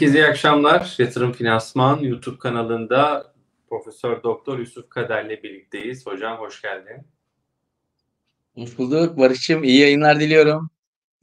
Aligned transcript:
Herkese 0.00 0.18
iyi 0.18 0.26
akşamlar. 0.26 0.94
Yatırım 0.98 1.32
Finansman 1.32 1.98
YouTube 1.98 2.38
kanalında 2.38 3.32
Profesör 3.68 4.22
Doktor 4.22 4.58
Yusuf 4.58 4.90
Kader'le 4.90 5.42
birlikteyiz. 5.42 6.06
Hocam 6.06 6.38
hoş 6.38 6.62
geldin. 6.62 7.06
Hoş 8.54 8.78
bulduk 8.78 9.18
Barış'cığım. 9.18 9.64
İyi 9.64 9.80
yayınlar 9.80 10.20
diliyorum. 10.20 10.70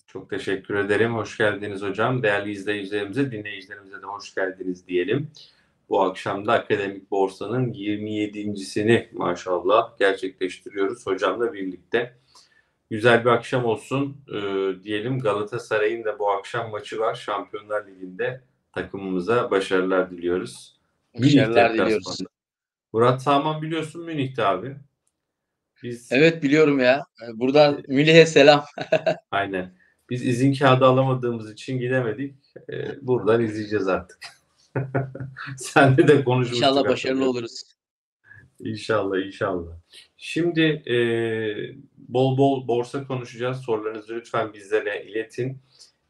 Çok 0.08 0.30
teşekkür 0.30 0.76
ederim. 0.76 1.16
Hoş 1.16 1.38
geldiniz 1.38 1.82
hocam. 1.82 2.24
Değerli 2.24 2.52
izleyicilerimize, 2.52 3.32
dinleyicilerimize 3.32 4.02
de 4.02 4.06
hoş 4.06 4.36
geldiniz 4.36 4.88
diyelim. 4.88 5.32
Bu 5.90 6.02
akşam 6.02 6.48
da 6.48 6.54
Akademik 6.54 7.12
Borsa'nın 7.12 7.74
27.sini 7.74 9.10
maşallah 9.14 9.98
gerçekleştiriyoruz 10.00 11.08
hocamla 11.08 11.54
birlikte. 11.54 12.18
Güzel 12.90 13.26
bir 13.26 13.30
akşam 13.30 13.66
olsun 13.66 14.18
e, 14.28 14.40
diyelim. 14.84 15.20
Galatasaray'ın 15.20 16.04
da 16.04 16.20
bu 16.20 16.32
akşam 16.32 16.72
maçı 16.72 17.00
var. 17.00 17.16
Şampiyonlar 17.16 17.88
Ligi'nde 17.88 18.42
takımımıza 18.72 19.52
başarılar 19.52 20.12
diliyoruz. 20.12 20.78
Başarılar 21.20 21.74
diliyoruz. 21.74 22.20
Murat 22.94 23.24
Saman 23.24 23.62
biliyorsun 23.62 24.06
Münih'te 24.06 24.46
abi. 24.46 24.76
Biz 25.84 26.12
Evet 26.12 26.44
biliyorum 26.44 26.80
ya. 26.80 27.04
Buradan 27.34 27.84
Münih'e 27.88 28.26
selam. 28.26 28.66
Aynen. 29.32 29.78
Biz 30.10 30.26
izin 30.26 30.54
kağıdı 30.54 30.86
alamadığımız 30.86 31.52
için 31.52 31.80
gidemedik. 31.80 32.36
Ee, 32.70 33.08
buradan 33.08 33.44
izleyeceğiz 33.44 33.88
artık. 33.88 34.18
Sen 35.58 35.98
de 35.98 36.24
konuşmuştuk. 36.24 36.58
İnşallah 36.58 36.90
başarılı 36.90 37.30
oluruz. 37.30 37.64
İnşallah 38.60 39.26
inşallah. 39.26 39.72
Şimdi 40.18 40.62
e, 40.62 40.96
bol 41.98 42.38
bol 42.38 42.68
borsa 42.68 43.08
konuşacağız. 43.08 43.58
Sorularınızı 43.58 44.16
lütfen 44.16 44.54
bizlere 44.54 45.06
iletin. 45.06 45.62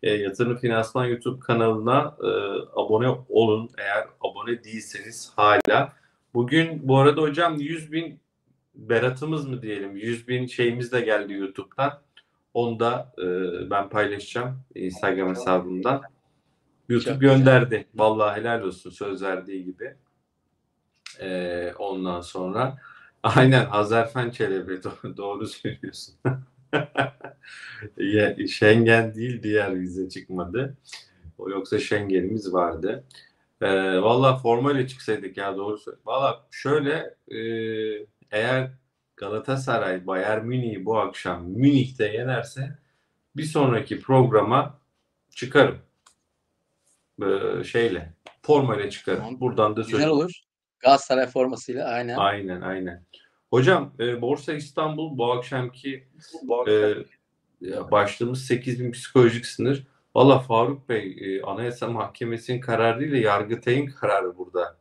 E, 0.03 0.11
Yatırım 0.11 0.57
Finansman 0.57 1.05
YouTube 1.05 1.39
kanalına 1.39 2.17
e, 2.23 2.29
abone 2.75 3.07
olun 3.29 3.69
eğer 3.77 4.07
abone 4.21 4.63
değilseniz 4.63 5.31
hala. 5.35 5.93
Bugün 6.33 6.87
bu 6.87 6.97
arada 6.97 7.21
hocam 7.21 7.59
100 7.59 7.91
bin 7.91 8.19
beratımız 8.75 9.47
mı 9.47 9.61
diyelim 9.61 9.97
100 9.97 10.27
bin 10.27 10.45
şeyimiz 10.45 10.91
de 10.91 11.01
geldi 11.01 11.33
YouTube'dan. 11.33 12.01
Onu 12.53 12.79
da 12.79 13.13
e, 13.17 13.25
ben 13.69 13.89
paylaşacağım 13.89 14.59
Instagram 14.75 15.29
hesabımdan. 15.29 16.01
YouTube 16.89 17.13
Çok 17.13 17.21
gönderdi. 17.21 17.69
Güzel. 17.69 17.85
Vallahi 17.95 18.39
helal 18.39 18.61
olsun 18.61 18.89
söz 18.89 19.23
verdiği 19.23 19.65
gibi. 19.65 19.95
E, 21.19 21.73
ondan 21.79 22.21
sonra 22.21 22.77
aynen 23.23 23.67
Azerfen 23.71 24.29
Çelebi 24.29 24.79
doğru 25.17 25.47
söylüyorsun. 25.47 26.15
Schengen 28.47 29.15
değil 29.15 29.43
diğer 29.43 29.79
vize 29.79 30.09
çıkmadı. 30.09 30.77
O 31.37 31.49
yoksa 31.49 31.79
Schengen'imiz 31.79 32.53
vardı. 32.53 33.03
E, 33.61 33.67
Valla 34.01 34.37
formayla 34.37 34.87
çıksaydık 34.87 35.37
ya 35.37 35.57
doğru. 35.57 35.79
Valla 36.05 36.47
şöyle 36.51 37.15
e, 37.31 37.39
eğer 38.31 38.71
Galatasaray 39.17 40.07
Bayern 40.07 40.45
Münih'i 40.45 40.85
bu 40.85 40.99
akşam 40.99 41.43
Münih'te 41.49 42.05
yenerse 42.05 42.77
bir 43.35 43.43
sonraki 43.43 43.99
programa 43.99 44.79
çıkarım. 45.29 45.77
Ee, 47.23 47.63
şeyle 47.63 48.13
formayla 48.41 48.89
çıkarım. 48.89 49.19
Tamam. 49.19 49.39
Buradan 49.39 49.75
da 49.75 49.83
söyleyeyim. 49.83 49.97
Güzel 49.99 50.09
olur. 50.09 50.41
Galatasaray 50.79 51.27
formasıyla 51.27 51.87
aynen. 51.87 52.17
Aynen 52.17 52.61
aynen. 52.61 53.05
Hocam 53.49 53.93
e, 53.99 54.21
Borsa 54.21 54.53
İstanbul 54.53 55.17
bu 55.17 55.31
akşamki 55.31 56.07
bu 56.43 56.61
akşam. 56.61 57.03
e, 57.61 57.91
başlığımız 57.91 58.45
8000 58.45 58.91
psikolojik 58.91 59.45
sınır. 59.45 59.87
Valla 60.15 60.39
Faruk 60.39 60.89
Bey 60.89 61.17
e, 61.21 61.41
Anayasa 61.41 61.87
Mahkemesi'nin 61.87 62.59
kararı 62.61 62.99
değil 62.99 63.11
de 63.11 63.17
Yargıtay'ın 63.17 63.85
kararı 63.87 64.37
burada. 64.37 64.77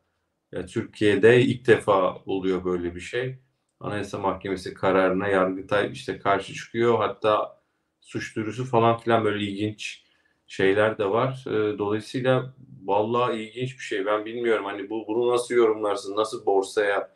Ya, 0.52 0.66
Türkiye'de 0.66 1.40
ilk 1.42 1.66
defa 1.66 2.16
oluyor 2.26 2.64
böyle 2.64 2.94
bir 2.94 3.00
şey. 3.00 3.38
Anayasa 3.80 4.18
Mahkemesi 4.18 4.74
kararına 4.74 5.28
Yargıtay 5.28 5.92
işte 5.92 6.18
karşı 6.18 6.54
çıkıyor. 6.54 6.98
Hatta 6.98 7.60
suç 8.00 8.36
duyurusu 8.36 8.64
falan 8.64 8.98
filan 8.98 9.24
böyle 9.24 9.44
ilginç 9.44 10.04
şeyler 10.46 10.98
de 10.98 11.10
var. 11.10 11.44
E, 11.46 11.78
dolayısıyla 11.78 12.54
vallahi 12.84 13.36
ilginç 13.42 13.78
bir 13.78 13.84
şey. 13.84 14.06
Ben 14.06 14.24
bilmiyorum 14.24 14.64
hani 14.64 14.90
bu 14.90 15.04
bunu 15.08 15.32
nasıl 15.32 15.54
yorumlarsın, 15.54 16.16
nasıl 16.16 16.46
borsaya 16.46 17.15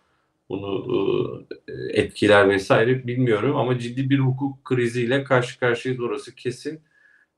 bunu 0.50 1.46
e, 1.68 1.72
etkiler 2.00 2.48
vesaire 2.48 3.06
bilmiyorum 3.06 3.56
ama 3.56 3.78
ciddi 3.78 4.10
bir 4.10 4.18
hukuk 4.18 4.64
kriziyle 4.64 5.24
karşı 5.24 5.60
karşıyayız 5.60 6.02
orası 6.02 6.34
kesin. 6.34 6.80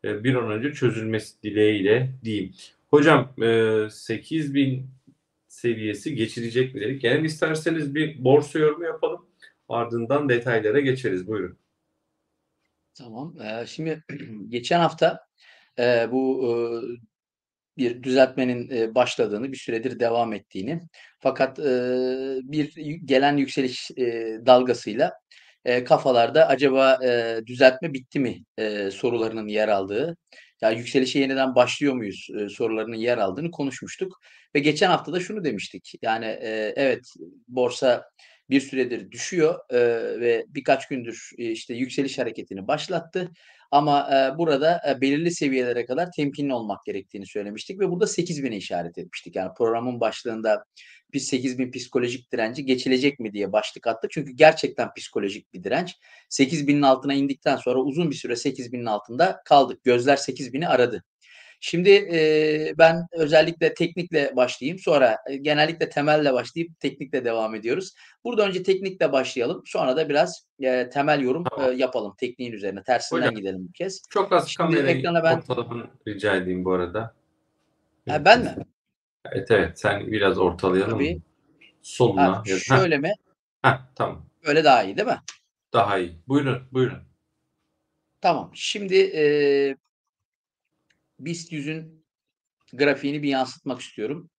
E, 0.05 0.25
bir 0.25 0.35
an 0.35 0.51
önce 0.51 0.73
çözülmesi 0.73 1.43
dileğiyle 1.43 2.13
diyeyim. 2.25 2.55
Hocam 2.91 3.35
e, 3.43 3.89
8 3.91 4.55
bin 4.55 4.91
seviyesi 5.49 6.15
geçilecek 6.15 6.75
mi 6.75 6.81
dedik. 6.81 7.05
Yani 7.05 7.27
isterseniz 7.27 7.95
bir 7.95 8.25
borsa 8.25 8.59
yorumu 8.59 8.85
yapalım. 8.85 9.27
Ardından 9.69 10.29
detaylara 10.29 10.81
geçeriz. 10.81 11.27
Buyurun. 11.27 11.59
Tamam. 12.95 13.35
Ee, 13.41 13.67
şimdi 13.67 14.05
geçen 14.49 14.81
hafta 14.81 15.27
e, 15.79 16.09
bu 16.13 16.47
e, 16.47 16.53
bir 17.77 18.03
düzeltmenin 18.03 18.71
e, 18.71 18.95
başladığını, 18.95 19.53
bir 19.53 19.57
süredir 19.57 20.01
devam 20.01 20.33
ettiğini 20.33 20.81
fakat 21.21 21.59
e, 21.59 21.63
bir 22.43 22.75
gelen 23.05 23.37
yükseliş 23.37 23.91
e, 23.91 24.05
dalgasıyla 24.47 25.13
kafalarda 25.85 26.49
acaba 26.49 26.99
düzeltme 27.47 27.93
bitti 27.93 28.21
mi 28.21 28.39
sorularının 28.91 29.49
yer 29.49 29.69
aldığı, 29.69 30.17
ya 30.63 30.71
yükselişe 30.71 31.19
yeniden 31.19 31.55
başlıyor 31.55 31.95
muyuz 31.95 32.29
sorularının 32.51 32.97
yer 32.97 33.19
aldığını 33.19 33.51
konuşmuştuk. 33.51 34.21
Ve 34.55 34.61
geçen 34.61 34.89
hafta 34.89 35.13
da 35.13 35.21
şunu 35.21 35.45
demiştik. 35.45 35.93
Yani 36.03 36.25
evet 36.77 37.01
borsa 37.49 38.05
bir 38.51 38.61
süredir 38.61 39.11
düşüyor 39.11 39.59
ve 40.21 40.45
birkaç 40.49 40.89
gündür 40.89 41.31
işte 41.39 41.75
yükseliş 41.75 42.19
hareketini 42.19 42.69
başlattı. 42.69 43.29
Ama 43.73 44.09
e, 44.15 44.39
burada 44.39 44.83
e, 44.89 45.01
belirli 45.01 45.31
seviyelere 45.31 45.87
kadar 45.87 46.13
temkinli 46.13 46.55
olmak 46.55 46.85
gerektiğini 46.85 47.27
söylemiştik 47.27 47.81
ve 47.81 47.91
burada 47.91 48.07
8000'e 48.07 48.57
işaret 48.57 48.99
etmiştik. 48.99 49.37
Yani 49.37 49.51
programın 49.59 50.01
başlığında 50.01 50.65
biz 51.13 51.27
8000 51.27 51.71
psikolojik 51.73 52.33
direnci 52.33 52.65
geçilecek 52.65 53.21
mi 53.21 53.33
diye 53.33 53.53
başlık 53.53 53.87
attık. 53.87 54.11
Çünkü 54.11 54.33
gerçekten 54.33 54.95
psikolojik 54.95 55.55
bir 55.55 55.65
direnç. 55.65 55.97
8000'in 56.31 56.83
altına 56.83 57.15
indikten 57.15 57.57
sonra 57.57 57.79
uzun 57.79 58.11
bir 58.11 58.17
süre 58.17 58.33
8000'in 58.33 58.87
altında 58.87 59.43
kaldık. 59.45 59.85
Gözler 59.85 60.17
8000'i 60.17 60.67
aradı. 60.67 61.05
Şimdi 61.65 61.91
e, 61.91 62.75
ben 62.79 63.07
özellikle 63.13 63.75
teknikle 63.75 64.37
başlayayım. 64.37 64.79
Sonra 64.79 65.17
e, 65.27 65.37
genellikle 65.37 65.89
temelle 65.89 66.33
başlayıp 66.33 66.81
teknikle 66.81 67.25
devam 67.25 67.55
ediyoruz. 67.55 67.95
Burada 68.25 68.47
önce 68.47 68.63
teknikle 68.63 69.13
başlayalım. 69.13 69.63
Sonra 69.67 69.97
da 69.97 70.09
biraz 70.09 70.47
e, 70.61 70.89
temel 70.89 71.21
yorum 71.21 71.45
tamam. 71.45 71.73
e, 71.73 71.75
yapalım 71.75 72.15
tekniğin 72.19 72.53
üzerine. 72.53 72.83
Tersinden 72.83 73.21
Hocam, 73.21 73.35
gidelim 73.35 73.69
bu 73.69 73.73
kez. 73.73 74.03
Çok 74.11 74.33
az 74.33 74.49
Şimdi 74.49 74.75
kamerayı 74.75 75.05
ben... 75.05 75.37
ortalamanı 75.37 75.87
rica 76.09 76.37
edeyim 76.37 76.65
bu 76.65 76.73
arada. 76.73 77.15
Ha, 78.09 78.25
ben 78.25 78.41
mi? 78.41 78.57
Evet 79.33 79.51
evet 79.51 79.81
sen 79.81 80.07
biraz 80.07 80.39
ortalayalım. 80.39 80.99
Tabii. 80.99 81.21
Soluna. 81.83 82.37
Ha, 82.37 82.43
şöyle 82.59 82.95
ha. 82.95 83.01
mi? 83.01 83.13
Ha, 83.63 83.89
tamam. 83.95 84.27
Öyle 84.45 84.65
daha 84.65 84.83
iyi 84.83 84.97
değil 84.97 85.09
mi? 85.09 85.21
Daha 85.73 85.99
iyi. 85.99 86.17
Buyurun 86.29 86.63
buyurun. 86.73 86.99
Tamam. 88.21 88.51
Şimdi 88.55 88.97
e, 88.97 89.25
BIST 91.25 91.53
100'ün 91.53 92.05
grafiğini 92.73 93.23
bir 93.23 93.29
yansıtmak 93.29 93.81
istiyorum. 93.81 94.31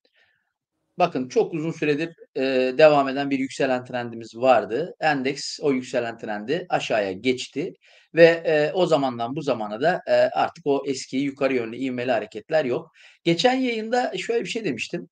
Bakın 0.97 1.29
çok 1.29 1.53
uzun 1.53 1.71
süredir 1.71 2.15
e, 2.35 2.41
devam 2.77 3.09
eden 3.09 3.29
bir 3.29 3.39
yükselen 3.39 3.85
trendimiz 3.85 4.35
vardı. 4.35 4.95
Endeks 4.99 5.59
o 5.61 5.71
yükselen 5.71 6.17
trendi 6.17 6.65
aşağıya 6.69 7.11
geçti 7.11 7.73
ve 8.15 8.25
e, 8.25 8.71
o 8.73 8.85
zamandan 8.85 9.35
bu 9.35 9.41
zamana 9.41 9.81
da 9.81 10.01
e, 10.07 10.11
artık 10.13 10.67
o 10.67 10.83
eski 10.87 11.17
yukarı 11.17 11.53
yönlü 11.53 11.77
ivmeli 11.77 12.11
hareketler 12.11 12.65
yok. 12.65 12.91
Geçen 13.23 13.53
yayında 13.53 14.13
şöyle 14.17 14.43
bir 14.43 14.49
şey 14.49 14.65
demiştim. 14.65 15.09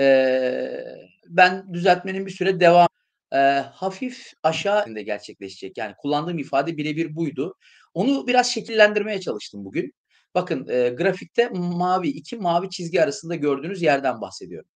E, 0.00 0.84
ben 1.26 1.74
düzeltmenin 1.74 2.26
bir 2.26 2.30
süre 2.30 2.60
devam 2.60 2.88
e, 3.32 3.38
hafif 3.72 4.32
aşağı 4.42 4.94
gerçekleşecek. 4.94 5.78
Yani 5.78 5.94
kullandığım 5.98 6.38
ifade 6.38 6.76
birebir 6.76 7.16
buydu. 7.16 7.54
Onu 7.94 8.26
biraz 8.26 8.50
şekillendirmeye 8.50 9.20
çalıştım 9.20 9.64
bugün. 9.64 9.92
Bakın 10.34 10.68
e, 10.68 10.88
grafikte 10.88 11.48
mavi 11.52 12.08
iki 12.08 12.36
mavi 12.36 12.70
çizgi 12.70 13.02
arasında 13.02 13.34
gördüğünüz 13.34 13.82
yerden 13.82 14.20
bahsediyorum. 14.20 14.70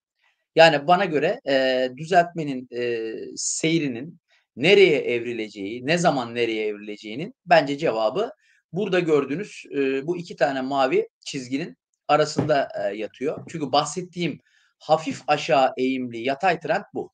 Yani 0.56 0.86
bana 0.86 1.04
göre 1.04 1.40
e, 1.48 1.88
düzeltmenin 1.96 2.68
e, 2.76 3.12
seyrinin 3.36 4.20
nereye 4.56 4.98
evrileceği, 4.98 5.86
ne 5.86 5.98
zaman 5.98 6.34
nereye 6.34 6.66
evrileceğinin 6.66 7.34
bence 7.46 7.78
cevabı 7.78 8.30
burada 8.72 9.00
gördüğünüz 9.00 9.64
e, 9.76 10.06
bu 10.06 10.16
iki 10.16 10.36
tane 10.36 10.60
mavi 10.60 11.08
çizginin 11.26 11.76
arasında 12.08 12.68
e, 12.84 12.96
yatıyor. 12.96 13.44
Çünkü 13.48 13.72
bahsettiğim 13.72 14.40
hafif 14.78 15.22
aşağı 15.26 15.72
eğimli 15.76 16.18
yatay 16.18 16.60
trend 16.60 16.84
bu. 16.94 17.12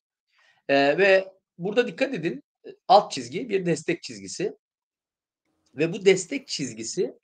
Eee, 0.68 0.98
ve 0.98 1.28
burada 1.58 1.86
dikkat 1.88 2.14
edin, 2.14 2.42
alt 2.88 3.12
çizgi 3.12 3.48
bir 3.48 3.66
destek 3.66 4.02
çizgisi. 4.02 4.52
Ve 5.74 5.92
bu 5.92 6.04
destek 6.04 6.48
çizgisi, 6.48 7.14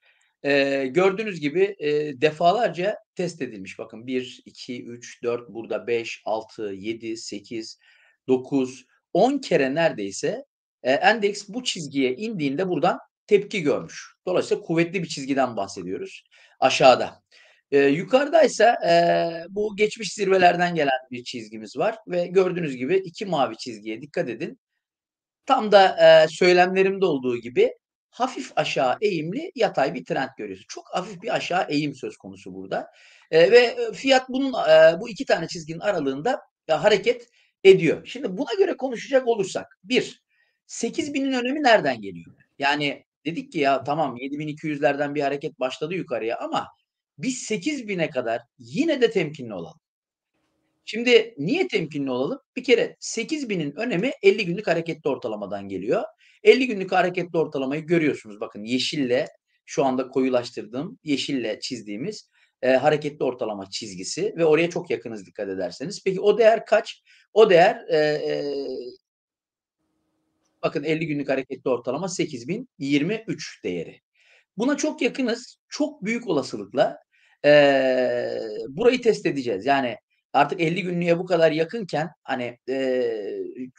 eee, 0.46 0.88
gördüğünüz 0.88 1.40
gibi, 1.40 1.76
eee, 1.80 2.22
defalarca 2.22 2.96
test 3.16 3.42
edilmiş. 3.42 3.80
Bakın 3.80 4.08
1, 4.08 4.42
2, 4.46 4.84
3, 4.86 5.24
4, 5.24 5.50
burada 5.50 5.88
5, 5.88 6.22
6, 6.26 6.62
7, 6.74 7.18
8, 7.18 7.80
9, 8.28 8.86
10 9.14 9.38
kere 9.38 9.76
neredeyse, 9.76 10.44
eee, 10.86 10.92
endeks 10.92 11.48
bu 11.48 11.64
çizgiye 11.64 12.16
indiğinde 12.16 12.68
buradan 12.70 12.98
tepki 13.28 13.62
görmüş. 13.62 14.14
Dolayısıyla 14.26 14.62
kuvvetli 14.64 15.04
bir 15.04 15.08
çizgiden 15.08 15.56
bahsediyoruz 15.58 16.24
aşağıda. 16.60 17.22
Eee, 17.72 17.86
yukarıdaysa, 17.88 18.76
eee, 18.84 19.46
bu 19.50 19.76
geçmiş 19.76 20.14
zirvelerden 20.14 20.76
gelen 20.76 20.90
bir 21.12 21.24
çizgimiz 21.24 21.78
var 21.78 21.96
ve 22.08 22.26
gördüğünüz 22.28 22.76
gibi 22.76 22.96
2 22.96 23.26
mavi 23.26 23.56
çizgiye 23.58 24.02
dikkat 24.02 24.28
edin. 24.30 24.60
Tam 25.46 25.72
da, 25.72 25.96
eee, 26.00 26.28
söylemlerimde 26.30 27.06
olduğu 27.06 27.38
gibi 27.38 27.72
hafif 28.16 28.52
aşağı 28.56 28.96
eğimli 29.00 29.52
yatay 29.54 29.94
bir 29.94 30.04
trend 30.04 30.28
görüyoruz. 30.38 30.64
Çok 30.68 30.84
hafif 30.94 31.22
bir 31.22 31.34
aşağı 31.34 31.66
eğim 31.70 31.94
söz 31.94 32.16
konusu 32.16 32.54
burada. 32.54 32.86
Eee, 33.32 33.50
ve, 33.50 33.76
fiyat 33.92 34.28
bunun, 34.28 34.52
eee, 34.68 35.00
bu 35.00 35.08
2 35.08 35.24
tane 35.24 35.48
çizginin 35.48 35.80
aralığında 35.80 36.40
ya 36.68 36.84
hareket 36.84 37.28
ediyor. 37.64 38.06
Şimdi 38.06 38.36
buna 38.38 38.54
göre 38.58 38.76
konuşacak 38.76 39.28
olursak 39.28 39.78
1 39.84 40.22
8.000'in 40.66 41.32
önemi 41.32 41.62
nereden 41.62 42.00
geliyor? 42.00 42.36
Yani 42.58 43.04
dedik 43.26 43.52
ki 43.52 43.58
ya 43.58 43.84
tamam 43.84 44.16
7.200'lerden 44.16 45.14
bir 45.14 45.20
hareket 45.22 45.60
başladı 45.60 45.94
yukarıya 45.94 46.38
ama 46.38 46.66
biz 47.18 47.42
8.000'e 47.50 48.10
kadar 48.10 48.42
yine 48.58 49.00
de 49.00 49.10
temkinli 49.10 49.54
olalım. 49.54 49.80
Şimdi 50.84 51.34
niye 51.38 51.68
temkinli 51.68 52.10
olalım? 52.10 52.38
Bir 52.56 52.64
kere 52.64 52.96
8.000'in 53.00 53.76
önemi 53.76 54.10
50 54.22 54.44
günlük 54.46 54.66
hareketli 54.66 55.10
ortalamadan 55.10 55.68
geliyor. 55.68 56.02
50 56.46 56.66
günlük 56.66 56.92
hareketli 56.92 57.38
ortalamayı 57.38 57.82
görüyorsunuz. 57.82 58.40
Bakın 58.40 58.64
yeşille 58.64 59.28
şu 59.64 59.84
anda 59.84 60.08
koyulaştırdığım 60.08 60.98
yeşille 61.04 61.60
çizdiğimiz 61.60 62.30
e, 62.62 62.70
hareketli 62.70 63.24
ortalama 63.24 63.70
çizgisi 63.70 64.34
ve 64.36 64.44
oraya 64.44 64.70
çok 64.70 64.90
yakınız 64.90 65.26
dikkat 65.26 65.48
ederseniz. 65.48 66.04
Peki 66.04 66.20
o 66.20 66.38
değer 66.38 66.66
kaç? 66.66 67.02
O 67.34 67.50
değer 67.50 67.84
e, 67.88 67.96
e, 67.98 68.54
bakın 70.62 70.84
50 70.84 71.06
günlük 71.06 71.28
hareketli 71.28 71.70
ortalama 71.70 72.08
8023 72.08 73.64
değeri. 73.64 74.00
Buna 74.56 74.76
çok 74.76 75.02
yakınız. 75.02 75.58
Çok 75.68 76.04
büyük 76.04 76.28
olasılıkla 76.28 76.98
e, 77.44 77.50
burayı 78.68 79.02
test 79.02 79.26
edeceğiz. 79.26 79.66
Yani 79.66 79.96
artık 80.36 80.60
50 80.60 80.82
günlüğe 80.82 81.18
bu 81.18 81.26
kadar 81.26 81.52
yakınken 81.52 82.10
hani 82.22 82.58
e, 82.68 83.02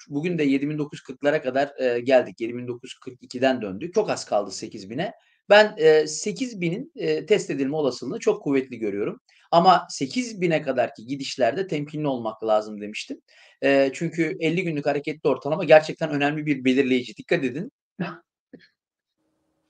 bugün 0.09 0.37
de 0.37 0.45
7940'lara 0.45 1.41
kadar 1.41 1.79
e, 1.79 1.99
geldik. 1.99 2.39
7942'den 2.39 3.61
döndük. 3.61 3.93
Çok 3.93 4.09
az 4.09 4.25
kaldı 4.25 4.49
8000'e. 4.49 5.13
Ben 5.49 5.75
e, 5.77 5.87
8000'in 6.01 6.91
e, 6.95 7.25
test 7.25 7.49
edilme 7.49 7.75
olasılığını 7.75 8.19
çok 8.19 8.43
kuvvetli 8.43 8.79
görüyorum. 8.79 9.19
Ama 9.51 9.87
8000'e 9.91 10.61
kadarki 10.61 11.05
gidişlerde 11.05 11.67
temkinli 11.67 12.07
olmak 12.07 12.43
lazım 12.43 12.81
demiştim. 12.81 13.21
E, 13.63 13.91
çünkü 13.93 14.37
50 14.39 14.63
günlük 14.63 14.85
hareketli 14.85 15.29
ortalama 15.29 15.63
gerçekten 15.63 16.09
önemli 16.09 16.45
bir 16.45 16.65
belirleyici. 16.65 17.17
Dikkat 17.17 17.43
edin. 17.43 17.71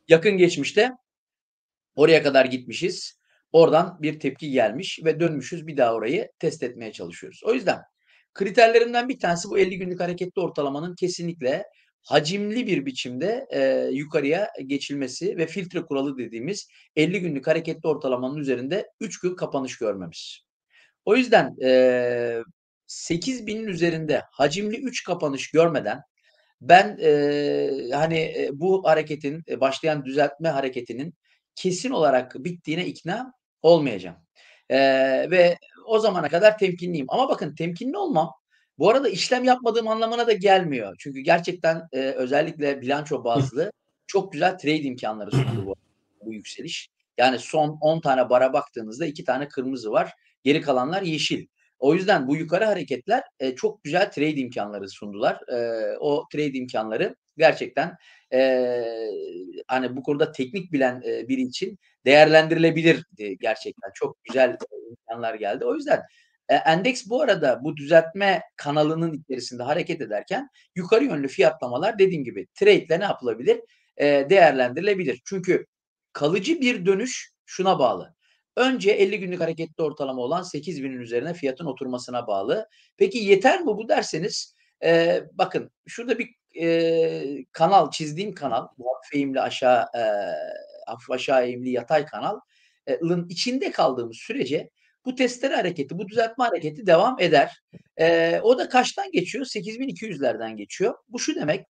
Yakın 0.08 0.38
geçmişte 0.38 0.92
oraya 1.96 2.24
kadar 2.24 2.46
gitmişiz. 2.46 3.20
Oradan 3.52 3.98
bir 4.02 4.20
tepki 4.20 4.52
gelmiş 4.52 5.00
ve 5.06 5.20
dönmüşüz 5.20 5.68
bir 5.68 5.78
daha 5.78 5.94
orayı 5.94 6.30
test 6.40 6.64
etmeye 6.64 6.92
çalışıyoruz. 6.92 7.42
O 7.44 7.54
yüzden 7.54 7.82
kriterlerimden 8.34 9.10
bir 9.10 9.20
tanesi 9.20 9.50
bu 9.50 9.60
50 9.60 9.78
günlük 9.78 10.00
hareketli 10.00 10.42
ortalamanın 10.42 10.96
kesinlikle 10.96 11.64
hacimli 12.04 12.68
bir 12.68 12.86
biçimde 12.86 13.48
e, 13.50 13.90
yukarıya 13.92 14.50
geçilmesi 14.66 15.38
ve 15.38 15.48
filtre 15.48 15.82
kuralı 15.82 16.18
dediğimiz 16.18 16.68
50 16.96 17.22
günlük 17.22 17.48
hareketli 17.48 17.88
ortalamanın 17.90 18.38
üzerinde 18.38 18.88
3 19.00 19.20
gün 19.20 19.36
kapanış 19.36 19.78
görmemiz. 19.78 20.40
O 21.06 21.16
yüzden 21.16 21.56
e, 21.64 22.44
8000'in 22.88 23.68
üzerinde 23.68 24.22
hacimli 24.32 24.78
3 24.78 25.04
kapanış 25.04 25.52
görmeden 25.52 26.02
ben 26.62 26.98
e, 27.02 27.70
hani 27.94 28.20
e, 28.20 28.50
bu 28.54 28.88
hareketin 28.88 29.44
e, 29.50 29.60
başlayan 29.60 30.06
düzeltme 30.06 30.50
hareketinin 30.50 31.14
kesin 31.58 31.92
olarak 31.92 32.36
bittiğine 32.38 32.88
ikna 32.88 33.34
olmayacağım. 33.64 34.18
Eee, 34.72 35.32
ve 35.32 35.58
o 35.88 36.00
zamana 36.00 36.30
kadar 36.30 36.58
temkinliyim. 36.60 37.06
Ama 37.10 37.30
bakın 37.30 37.56
temkinli 37.56 37.98
olmam 37.98 38.32
bu 38.80 38.90
arada 38.90 39.10
işlem 39.10 39.44
yapmadığım 39.46 39.88
anlamına 39.88 40.28
da 40.28 40.34
gelmiyor. 40.34 40.96
Çünkü 41.00 41.20
gerçekten, 41.22 41.84
eee, 41.94 42.12
özellikle 42.14 42.82
bilanço 42.82 43.24
bazlı 43.24 43.72
çok 44.08 44.34
güzel 44.34 44.58
trade 44.58 44.82
imkânları 44.82 45.32
sundu 45.34 45.66
bu 45.66 45.76
bu 46.26 46.34
yükseliş. 46.34 46.90
Yani 47.18 47.40
son 47.40 47.78
10 47.82 48.02
tane 48.02 48.30
bara 48.30 48.54
baktığınızda 48.54 49.06
2 49.06 49.24
tane 49.26 49.48
kırmızı 49.48 49.92
var. 49.92 50.12
Geri 50.44 50.62
kalanlar 50.62 51.02
yeşil. 51.02 51.48
O 51.80 51.94
yüzden 51.96 52.28
bu 52.28 52.36
yukarı 52.36 52.66
hareketler, 52.66 53.24
eee, 53.42 53.56
çok 53.56 53.84
güzel 53.84 54.12
trade 54.12 54.36
imkânları 54.36 54.90
sundular. 54.90 55.40
Eee, 55.52 55.98
o 56.00 56.26
trade 56.34 56.54
imkânları 56.58 57.16
gerçekten, 57.38 57.96
eee, 58.34 59.12
hani 59.68 59.96
bu 59.96 60.04
konuda 60.04 60.32
teknik 60.32 60.72
bilen, 60.74 61.02
eee, 61.06 61.26
biri 61.28 61.42
için 61.42 61.78
değerlendirilebilir 62.06 63.06
di 63.18 63.38
gerçekten. 63.42 63.92
Çok 63.96 64.24
güzel 64.24 64.58
imkânlar 64.90 65.36
geldi. 65.36 65.66
O 65.66 65.76
yüzden, 65.76 66.02
eee, 66.52 66.62
endeks 66.66 67.06
bu 67.10 67.22
arada 67.22 67.60
bu 67.64 67.78
düzeltme 67.78 68.42
kanalının 68.58 69.14
içerisinde 69.14 69.64
hareket 69.64 70.02
ederken 70.02 70.48
yukarı 70.76 71.04
yönlü 71.06 71.28
fiyatlamalar 71.28 72.00
dediğim 72.00 72.24
gibi 72.24 72.48
trade'le 72.56 73.00
ne 73.00 73.04
yapılabilir? 73.04 73.60
Eee, 74.00 74.30
değerlendirilebilir. 74.30 75.22
Çünkü 75.26 75.66
kalıcı 76.14 76.62
bir 76.62 76.86
dönüş 76.86 77.32
şuna 77.46 77.80
bağlı. 77.80 78.16
Önce 78.58 78.92
50 78.92 79.20
günlük 79.20 79.42
hareketli 79.42 79.84
ortalama 79.84 80.22
olan 80.22 80.42
8000'in 80.44 81.00
üzerine 81.00 81.34
fiyatın 81.34 81.66
oturmasına 81.66 82.28
bağlı. 82.28 82.68
Peki 82.98 83.18
yeter 83.18 83.62
mi 83.62 83.68
bu 83.68 83.90
derseniz, 83.90 84.56
eee, 84.84 85.24
bakın 85.34 85.72
şurada 85.88 86.20
bir, 86.20 86.30
eee, 86.58 87.46
kanal, 87.52 87.92
çizdiğim 87.92 88.34
kanal, 88.34 88.68
bu 88.78 88.86
eğimli 89.14 89.42
aşağı, 89.42 89.86
eee, 89.96 90.34
hafif 90.88 91.12
aşağı 91.12 91.46
eğimli 91.48 91.70
yatay 91.70 92.06
kanal 92.06 92.40
eee, 92.88 93.00
lın 93.10 93.28
içinde 93.30 93.72
kaldığımız 93.72 94.18
sürece 94.18 94.70
bu 95.06 95.16
testere 95.16 95.56
hareketi, 95.56 95.98
bu 96.00 96.08
düzeltme 96.10 96.44
hareketi 96.46 96.88
devam 96.88 97.18
eder. 97.20 97.62
Eee, 98.00 98.40
o 98.44 98.58
da 98.58 98.70
kaçtan 98.70 99.12
geçiyor? 99.12 99.46
8200'lerden 99.46 100.58
geçiyor. 100.58 100.96
Bu 101.10 101.20
şu 101.20 101.36
demek, 101.36 101.66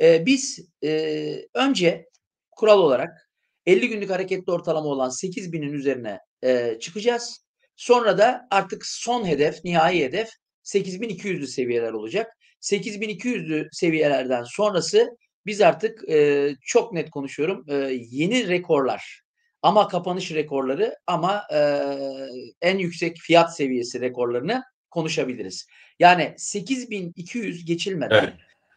eee, 0.00 0.22
biz, 0.26 0.68
eee, 0.82 1.46
önce 1.54 2.06
kural 2.50 2.78
olarak 2.78 3.30
50 3.66 3.88
günlük 3.88 4.10
hareketli 4.10 4.52
ortalama 4.52 4.88
olan 4.88 5.08
8000'in 5.10 5.72
üzerine, 5.72 6.20
eee, 6.42 6.78
çıkacağız. 6.80 7.46
Sonra 7.76 8.18
da 8.18 8.48
artık 8.50 8.86
son 8.86 9.26
hedef, 9.26 9.64
nihai 9.64 10.00
hedef 10.04 10.30
8200'lü 10.62 11.46
seviyeler 11.46 11.92
olacak. 11.92 12.35
8200'lü 12.60 13.68
seviyelerden 13.72 14.44
sonrası 14.44 15.08
biz 15.46 15.60
artık, 15.60 16.00
eee, 16.08 16.56
çok 16.62 16.92
net 16.92 17.10
konuşuyorum, 17.10 17.64
eee, 17.68 18.06
yeni 18.10 18.48
rekorlar 18.48 19.20
ama 19.62 19.88
kapanış 19.88 20.32
rekorları 20.32 20.94
ama, 21.06 21.42
eee, 21.52 22.28
en 22.62 22.78
yüksek 22.78 23.16
fiyat 23.18 23.56
seviyesi 23.56 24.00
rekorlarını 24.00 24.62
konuşabiliriz. 24.90 25.66
Yani 25.98 26.34
8200 26.38 27.64
geçilmeden, 27.64 28.18
Evet. 28.24 28.34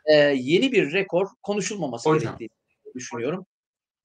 eee, 0.09 0.35
yeni 0.41 0.71
bir 0.71 0.93
rekor 0.93 1.27
konuşulmaması 1.43 2.09
Hocam. 2.09 2.21
gerektiğini 2.39 2.49
düşünüyorum. 2.95 3.45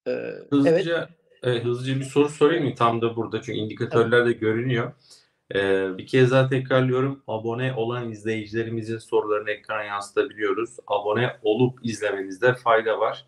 Evet. 0.06 0.52
Hızlıca, 0.52 1.08
eee, 1.44 1.64
hızlıca 1.64 1.96
bir 2.00 2.04
soru 2.04 2.28
sorayım 2.28 2.64
mı? 2.64 2.74
Tam 2.74 3.02
da 3.02 3.16
burada 3.16 3.42
çünkü 3.42 3.58
indikatörler 3.58 4.26
de 4.26 4.32
görünüyor. 4.32 4.92
Eee, 5.54 5.90
bir 5.98 6.06
kez 6.06 6.30
daha 6.30 6.48
tekrarlıyorum. 6.48 7.22
Abone 7.26 7.74
olan 7.74 8.10
izleyicilerimizin 8.10 8.98
sorularını 8.98 9.50
ekrana 9.50 9.82
yansıtabiliyoruz. 9.84 10.76
Abone 10.86 11.36
olup 11.42 11.78
izlemenizde 11.82 12.54
fayda 12.54 12.98
var. 13.00 13.26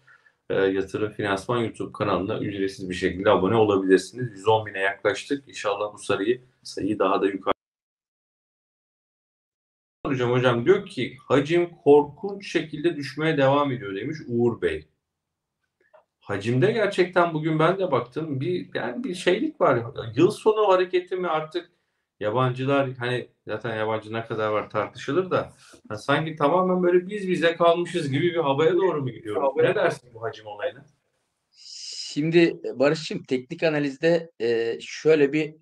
Eee, 0.50 0.56
Yatırım 0.56 1.12
Finansman 1.12 1.58
YouTube 1.58 1.92
kanalına 1.92 2.38
ücretsiz 2.38 2.90
bir 2.90 2.94
şekilde 2.94 3.30
abone 3.30 3.54
olabilirsiniz. 3.56 4.32
110.000'e 4.32 4.80
yaklaştık. 4.80 5.48
İnşallah 5.48 5.94
bu 5.94 5.98
sayıyı 5.98 6.42
sayıyı 6.62 6.98
daha 6.98 7.22
da 7.22 7.26
yukarı 7.26 7.54
Hocam 10.06 10.30
hocam 10.30 10.64
diyor 10.66 10.86
ki 10.86 11.16
hacim 11.28 11.70
korkunç 11.70 12.52
şekilde 12.52 12.96
düşmeye 12.96 13.36
devam 13.36 13.72
ediyor 13.72 13.96
demiş 13.96 14.18
Uğur 14.28 14.62
Bey. 14.62 14.88
Hacimde 16.20 16.72
gerçekten 16.72 17.34
bugün 17.34 17.58
ben 17.58 17.78
de 17.78 17.90
baktım 17.90 18.40
bir 18.40 18.70
yani 18.74 19.04
bir 19.04 19.14
şeylik 19.14 19.60
var. 19.60 19.82
Yıl 20.16 20.30
sonu 20.30 20.68
hareketi 20.68 21.16
mi 21.16 21.28
artık 21.28 21.70
yabancılar 22.20 22.90
hani 22.98 23.28
zaten 23.46 23.76
yabancı 23.76 24.12
ne 24.12 24.24
kadar 24.24 24.48
var 24.48 24.70
tartışılır 24.70 25.30
da 25.30 25.52
hani 25.88 25.98
sanki 25.98 26.36
tamamen 26.36 26.82
böyle 26.82 27.08
biz 27.08 27.28
bize 27.28 27.56
kalmışız 27.56 28.10
gibi 28.10 28.22
bir 28.34 28.36
havaya 28.38 28.74
doğru 28.74 29.02
mu 29.02 29.10
gidiyoruz? 29.10 29.52
Ne 29.56 29.74
dersin 29.74 30.14
bu 30.14 30.22
hacim 30.22 30.46
olayına? 30.46 30.86
Şimdi 31.52 32.60
Barış'cığım 32.74 33.22
teknik 33.22 33.62
analizde, 33.62 34.30
eee, 34.40 34.78
şöyle 34.80 35.32
bir 35.32 35.54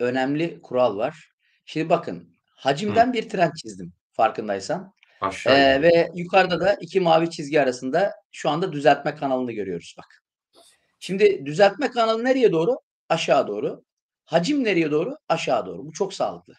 önemli 0.00 0.60
kural 0.62 0.96
var. 0.96 1.32
Şimdi 1.64 1.88
bakın 1.88 2.14
Hı. 2.14 2.24
hacimden 2.56 3.12
bir 3.12 3.28
trend 3.28 3.52
çizdim 3.62 3.92
farkındaysan. 4.12 4.92
Aşağı 5.20 5.56
Ee, 5.56 5.82
ve 5.82 6.08
yukarıda 6.14 6.60
da 6.60 6.74
iki 6.80 7.00
mavi 7.00 7.30
çizgi 7.30 7.60
arasında 7.60 8.12
şu 8.32 8.50
anda 8.50 8.72
düzeltme 8.72 9.14
kanalını 9.14 9.52
görüyoruz 9.52 9.94
bak. 9.98 10.22
Şimdi 10.98 11.46
düzeltme 11.46 11.90
kanalı 11.90 12.24
nereye 12.24 12.52
doğru? 12.52 12.76
Aşağı 13.08 13.46
doğru. 13.48 13.84
Hacim 14.28 14.64
nereye 14.64 14.90
doğru? 14.90 15.16
Aşağı 15.28 15.66
doğru. 15.66 15.86
Bu 15.86 15.92
çok 15.92 16.14
sağlıklı. 16.14 16.54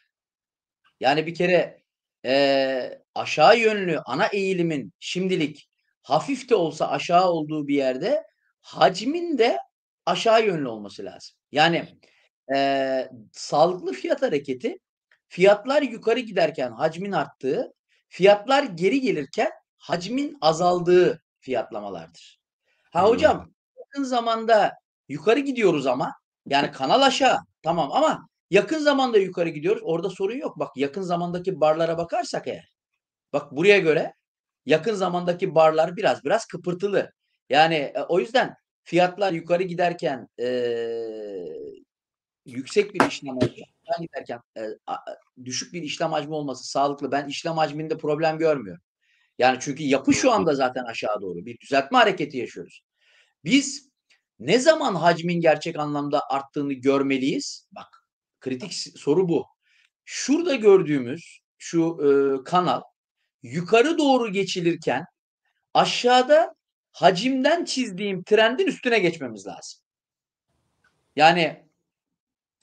Yani 0.99 1.27
bir 1.27 1.35
kere 1.35 1.83
eee, 2.23 3.03
aşağı 3.15 3.59
yönlü 3.59 3.99
ana 4.05 4.25
eğilimin 4.27 4.93
şimdilik 4.99 5.69
hafif 6.01 6.49
de 6.49 6.55
olsa 6.55 6.89
aşağı 6.89 7.29
olduğu 7.29 7.67
bir 7.67 7.75
yerde 7.75 8.23
hacmin 8.61 9.37
de 9.37 9.57
aşağı 10.05 10.45
yönlü 10.45 10.67
olması 10.67 11.05
lazım. 11.05 11.35
Yani 11.51 11.85
eee, 12.53 13.09
sağlıklı 13.33 13.93
fiyat 13.93 14.21
hareketi 14.21 14.77
fiyatlar 15.27 15.81
yukarı 15.81 16.19
giderken 16.19 16.71
hacmin 16.71 17.11
arttığı, 17.11 17.73
fiyatlar 18.09 18.63
geri 18.63 19.01
gelirken 19.01 19.51
hacmin 19.77 20.37
azaldığı 20.41 21.21
fiyatlamalardır. 21.39 22.39
Ha 22.91 23.01
Hmm. 23.01 23.09
hocam 23.09 23.51
yakın 23.79 24.03
zamanda 24.03 24.73
yukarı 25.09 25.39
gidiyoruz 25.39 25.87
ama 25.87 26.13
yani 26.45 26.71
kanal 26.71 27.01
aşağı 27.01 27.37
tamam 27.63 27.91
ama 27.91 28.29
yakın 28.49 28.79
zamanda 28.79 29.17
yukarı 29.17 29.49
gidiyoruz. 29.49 29.81
Orada 29.85 30.09
sorun 30.09 30.35
yok. 30.37 30.59
Bak 30.59 30.69
yakın 30.77 31.01
zamandaki 31.01 31.61
barlara 31.61 31.97
bakarsak 31.97 32.47
eğer. 32.47 32.69
Bak 33.33 33.51
buraya 33.51 33.79
göre 33.79 34.13
yakın 34.65 34.93
zamandaki 34.95 35.55
barlar 35.55 35.97
biraz 35.97 36.23
biraz 36.25 36.45
kıpırtılı. 36.47 37.11
Yani 37.49 37.75
e, 37.75 38.01
o 38.09 38.19
yüzden 38.19 38.55
fiyatlar 38.83 39.33
yukarı 39.33 39.63
giderken 39.63 40.27
eee, 40.37 41.53
yüksek 42.45 42.93
bir 42.93 43.07
işlem 43.07 43.35
hacmi 43.41 44.07
giderken 44.07 44.39
e, 44.57 44.61
a- 44.87 44.97
düşük 45.45 45.73
bir 45.73 45.81
işlem 45.83 46.11
hacmi 46.11 46.35
olması 46.35 46.63
sağlıklı. 46.71 47.11
Ben 47.11 47.27
işlem 47.27 47.57
hacminde 47.57 47.97
problem 47.97 48.37
görmüyorum. 48.37 48.83
Yani 49.39 49.57
çünkü 49.61 49.83
yapı 49.83 50.13
şu 50.13 50.31
anda 50.31 50.55
zaten 50.55 50.83
aşağı 50.83 51.21
doğru. 51.21 51.45
Bir 51.45 51.59
düzeltme 51.59 51.97
hareketi 51.97 52.37
yaşıyoruz. 52.37 52.81
Biz 53.45 53.88
ne 54.39 54.59
zaman 54.59 54.95
hacmin 54.95 55.41
gerçek 55.41 55.79
anlamda 55.79 56.29
arttığını 56.29 56.73
görmeliyiz? 56.73 57.67
Bak 57.71 58.05
kritik 58.39 58.73
soru 58.73 59.29
bu. 59.29 59.45
Şurada 60.05 60.55
gördüğümüz 60.55 61.39
şu 61.57 61.97
e, 62.03 62.09
kanal 62.43 62.81
yukarı 63.43 63.97
doğru 63.97 64.31
geçilirken 64.31 65.05
aşağıda 65.73 66.55
hacimden 66.91 67.65
çizdiğim 67.65 68.23
trendin 68.23 68.67
üstüne 68.67 68.99
geçmemiz 68.99 69.47
lazım. 69.47 69.79
Yani 71.15 71.69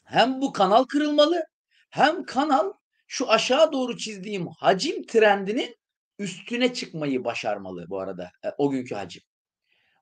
hem 0.04 0.40
bu 0.40 0.52
kanal 0.52 0.84
kırılmalı 0.84 1.44
hem 1.90 2.24
kanal 2.24 2.72
şu 3.06 3.30
aşağı 3.30 3.72
doğru 3.72 3.96
çizdiğim 3.96 4.46
hacim 4.46 5.06
trendinin 5.06 5.76
üstüne 6.18 6.74
çıkmayı 6.74 7.24
başarmalı 7.24 7.86
bu 7.88 8.00
arada 8.00 8.30
e, 8.44 8.48
o 8.58 8.70
günkü 8.70 8.94
hacim. 8.94 9.22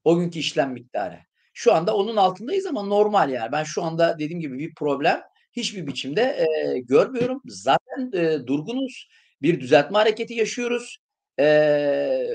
O 0.05 0.19
günkü 0.19 0.39
işlem 0.39 0.73
miktarı. 0.73 1.21
Şu 1.55 1.75
anda 1.75 1.97
onun 1.97 2.17
altındayız 2.17 2.67
ama 2.67 2.83
normal 2.83 3.31
yani. 3.31 3.53
Ben 3.53 3.65
şu 3.65 3.83
anda 3.83 4.19
dediğim 4.19 4.41
gibi 4.41 4.59
bir 4.59 4.75
problem 4.75 5.21
hiçbir 5.53 5.87
biçimde 5.87 6.23
e, 6.23 6.79
görmüyorum. 6.79 7.43
Zaten 7.47 8.11
e, 8.15 8.47
durgunuz. 8.47 9.09
Bir 9.43 9.61
düzeltme 9.61 9.99
hareketi 9.99 10.35
yaşıyoruz. 10.35 10.99
E, 11.41 12.27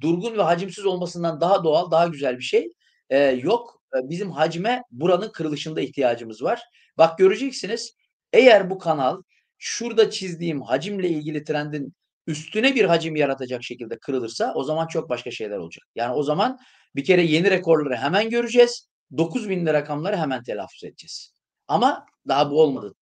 durgun 0.00 0.38
ve 0.38 0.42
hacimsiz 0.42 0.86
olmasından 0.86 1.40
daha 1.40 1.64
doğal, 1.64 1.90
daha 1.90 2.06
güzel 2.06 2.38
bir 2.38 2.44
şey 2.44 2.72
e, 3.10 3.18
yok. 3.18 3.82
Bizim 3.94 4.30
hacme 4.30 4.82
buranın 4.90 5.28
kırılışında 5.28 5.80
ihtiyacımız 5.80 6.42
var. 6.42 6.62
Bak 6.98 7.18
göreceksiniz. 7.18 7.96
Eğer 8.32 8.70
bu 8.70 8.78
kanal 8.78 9.22
şurada 9.58 10.10
çizdiğim 10.10 10.62
hacimle 10.62 11.08
ilgili 11.08 11.44
trendin 11.44 11.94
üstüne 12.26 12.74
bir 12.74 12.84
hacim 12.84 13.16
yaratacak 13.16 13.64
şekilde 13.64 13.98
kırılırsa 13.98 14.52
o 14.54 14.64
zaman 14.64 14.86
çok 14.86 15.08
başka 15.08 15.30
şeyler 15.30 15.58
olacak. 15.58 15.86
Yani 15.94 16.14
o 16.14 16.22
zaman 16.22 16.58
bir 16.96 17.04
kere 17.04 17.22
yeni 17.22 17.50
rekorları 17.50 17.96
hemen 17.96 18.30
göreceğiz. 18.30 18.88
9000'li 19.12 19.72
rakamları 19.72 20.16
hemen 20.16 20.42
telaffuz 20.42 20.84
edeceğiz. 20.84 21.34
Ama 21.68 22.06
daha 22.28 22.50
bu 22.50 22.62
olmadı. 22.62 22.94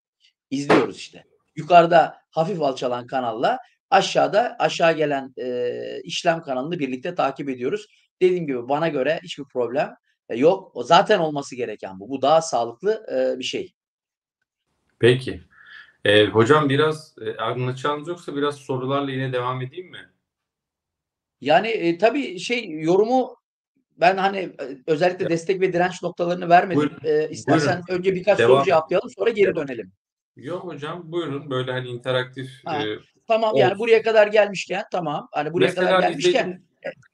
İzliyoruz 0.50 0.96
işte. 0.96 1.24
Yukarıda 1.56 2.16
hafif 2.30 2.62
alçalan 2.62 3.06
kanalla 3.06 3.58
aşağıda 3.90 4.56
aşağı 4.58 4.96
gelen 4.96 5.34
e, 5.38 6.00
işlem 6.04 6.42
kanalını 6.42 6.78
birlikte 6.78 7.14
takip 7.14 7.48
ediyoruz. 7.48 7.86
Dediğim 8.20 8.46
gibi 8.46 8.68
bana 8.68 8.88
göre 8.88 9.20
hiçbir 9.22 9.44
problem 9.44 9.94
e, 10.28 10.36
yok. 10.36 10.70
O 10.74 10.82
zaten 10.82 11.18
olması 11.18 11.56
gereken 11.56 12.00
bu. 12.00 12.08
Bu 12.08 12.22
daha 12.22 12.42
sağlıklı 12.42 13.06
e, 13.12 13.38
bir 13.38 13.44
şey. 13.44 13.74
Peki. 14.98 15.42
Ee, 16.04 16.26
hocam 16.26 16.68
biraz 16.68 17.14
e, 17.20 17.36
anlatacağınız 17.36 18.08
yoksa 18.08 18.36
biraz 18.36 18.56
sorularla 18.56 19.10
yine 19.10 19.32
devam 19.32 19.62
edeyim 19.62 19.90
mi? 19.90 20.10
Yani 21.40 21.68
e, 21.68 21.98
tabii 21.98 22.38
şey 22.38 22.70
yorumu 22.70 23.36
ben 23.96 24.16
hani 24.16 24.38
e, 24.38 24.52
özellikle 24.86 25.28
destek 25.28 25.60
ve 25.60 25.72
direnç 25.72 26.02
noktalarını 26.02 26.48
vermedim. 26.48 26.80
Buyurun, 26.80 26.98
E, 27.04 27.28
istersen 27.30 27.82
buyurun. 27.88 27.98
önce 27.98 28.14
birkaç 28.14 28.38
Devam. 28.38 28.56
soru 28.56 28.64
cevaplayalım 28.64 29.10
sonra 29.10 29.30
geri 29.30 29.54
dönelim. 29.56 29.92
Yok 30.36 30.64
hocam 30.64 31.12
buyurun 31.12 31.50
böyle 31.50 31.72
hani 31.72 31.88
interaktif 31.88 32.50
Ha, 32.64 32.82
e, 32.82 32.86
Tamam 33.26 33.56
yani 33.56 33.68
olsun. 33.70 33.78
buraya 33.78 34.02
kadar 34.02 34.26
gelmişken 34.26 34.82
tamam. 34.92 35.28
Hani 35.32 35.52
buraya 35.52 35.74
kadar 35.74 35.82
Mesela 35.84 36.00
gelmişken 36.00 36.48
izleyici 36.48 36.64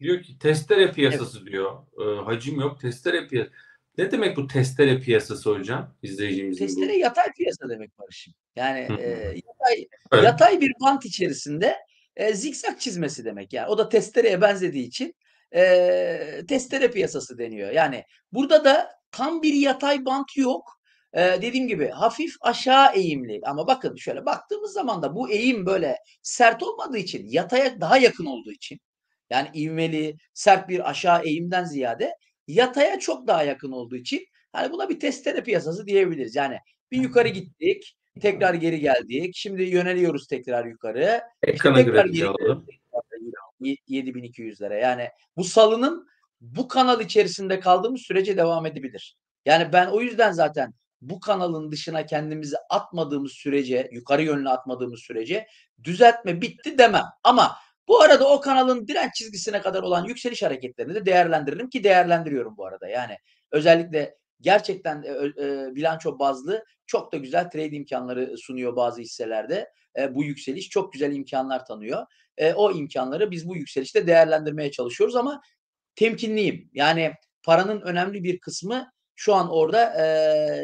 diyor 0.01 0.23
ki 0.23 0.39
testere 0.39 0.93
piyasası 0.93 1.47
diyor. 1.47 1.77
E, 2.01 2.25
hacim 2.25 2.61
yok 2.61 2.81
testere 2.81 3.29
piyasası. 3.29 3.55
Ne 4.01 4.11
demek 4.11 4.37
bu 4.37 4.47
testere 4.47 5.01
piyasası 5.01 5.51
hocam? 5.51 5.95
İzleyicimizin 6.03 6.67
testere 6.67 6.97
yatay 6.97 7.33
piyasa 7.37 7.69
demek 7.69 7.99
Barış'ım. 7.99 8.35
Yani 8.57 8.89
Hı 8.89 8.95
e, 8.95 9.09
yatay, 9.21 9.87
Evet. 10.13 10.25
yatay 10.25 10.61
bir 10.61 10.73
bant 10.81 11.05
içerisinde 11.05 11.77
e, 12.17 12.35
zikzak 12.35 12.81
çizmesi 12.81 13.25
demek 13.25 13.53
yani. 13.53 13.69
O 13.69 13.79
da 13.79 13.89
testereye 13.89 14.41
benzediği 14.41 14.87
için 14.87 15.15
e, 15.55 16.43
testere 16.49 16.91
piyasası 16.91 17.39
deniyor. 17.39 17.71
Yani 17.71 18.05
burada 18.33 18.65
da 18.65 18.91
tam 19.11 19.43
bir 19.43 19.55
yatay 19.55 20.05
bant 20.05 20.37
yok. 20.37 20.81
E, 21.13 21.21
dediğim 21.21 21.69
gibi 21.69 21.89
hafif 21.89 22.35
aşağı 22.41 22.95
eğimli 22.95 23.41
ama 23.45 23.67
bakın 23.67 23.97
şöyle 23.97 24.27
baktığımız 24.27 24.73
zaman 24.73 25.03
da 25.03 25.15
bu 25.15 25.31
eğim 25.31 25.67
böyle 25.67 25.97
sert 26.23 26.63
olmadığı 26.63 26.99
için 26.99 27.27
yataya 27.29 27.81
daha 27.81 27.99
yakın 27.99 28.27
olduğu 28.27 28.53
için 28.53 28.81
yani 29.31 29.49
ivmeli 29.55 30.17
sert 30.35 30.69
bir 30.69 30.91
aşağı 30.91 31.23
eğimden 31.25 31.65
ziyade 31.65 32.15
yataya 32.53 32.99
çok 32.99 33.27
daha 33.27 33.43
yakın 33.43 33.73
olduğu 33.73 33.97
için 33.97 34.27
hani 34.53 34.73
buna 34.73 34.89
bir 34.89 35.01
testere 35.01 35.43
piyasası 35.43 35.87
diyebiliriz. 35.87 36.37
Yani 36.37 36.59
bir 36.91 37.01
yukarı 37.03 37.29
gittik, 37.29 37.97
tekrar 38.21 38.55
geri 38.55 38.81
geldik. 38.81 39.33
Şimdi 39.35 39.63
yöneliyoruz 39.63 40.27
tekrar 40.27 40.65
yukarı. 40.67 41.21
Ekrana 41.43 41.77
tekrar 41.77 42.05
grafiği 42.05 42.23
geri 42.23 42.61
y- 43.61 43.77
7200'lere. 43.89 44.81
Yani 44.81 45.09
bu 45.37 45.45
salının 45.45 46.09
bu 46.41 46.69
kanal 46.69 47.01
içerisinde 47.01 47.61
kaldığımız 47.61 48.01
sürece 48.01 48.37
devam 48.37 48.67
edebilir. 48.67 49.17
Yani 49.47 49.73
ben 49.73 49.87
o 49.87 50.01
yüzden 50.01 50.33
zaten 50.33 50.75
bu 51.01 51.21
kanalın 51.21 51.73
dışına 51.73 52.07
kendimizi 52.07 52.57
atmadığımız 52.71 53.33
sürece, 53.33 53.89
yukarı 53.93 54.23
yönlü 54.23 54.49
atmadığımız 54.49 55.01
sürece 55.01 55.47
düzeltme 55.85 56.41
bitti 56.41 56.79
demem. 56.79 57.05
Ama 57.25 57.57
bu 57.91 58.01
arada 58.01 58.29
o 58.29 58.41
kanalın 58.41 58.87
direnç 58.89 59.15
çizgisine 59.15 59.61
kadar 59.61 59.83
olan 59.83 60.05
yükseliş 60.05 60.43
hareketlerini 60.43 60.95
de 60.95 61.07
değerlendiririm 61.07 61.71
ki 61.71 61.85
değerlendiriyorum 61.85 62.57
bu 62.57 62.67
arada. 62.67 62.89
Yani 62.89 63.17
özellikle 63.53 64.15
gerçekten 64.41 65.03
e, 65.03 65.09
e, 65.45 65.75
bilanço 65.75 66.19
bazlı 66.19 66.65
çok 66.87 67.13
da 67.13 67.17
güzel 67.17 67.51
trade 67.51 67.77
imkanları 67.77 68.39
sunuyor 68.39 68.77
bazı 68.77 69.01
hisselerde. 69.01 69.69
E, 69.99 70.15
bu 70.15 70.25
yükseliş 70.25 70.69
çok 70.69 70.93
güzel 70.93 71.13
imkanlar 71.13 71.67
tanıyor. 71.67 72.07
E, 72.37 72.53
o 72.53 72.73
imkanları 72.73 73.31
biz 73.31 73.49
bu 73.49 73.57
yükselişte 73.57 74.07
değerlendirmeye 74.07 74.71
çalışıyoruz 74.71 75.17
ama 75.17 75.41
temkinliyim. 75.97 76.71
Yani 76.73 77.13
paranın 77.43 77.81
önemli 77.81 78.25
bir 78.25 78.39
kısmı 78.39 78.91
şu 79.15 79.35
an 79.35 79.51
orada 79.51 79.95
e, 79.99 80.05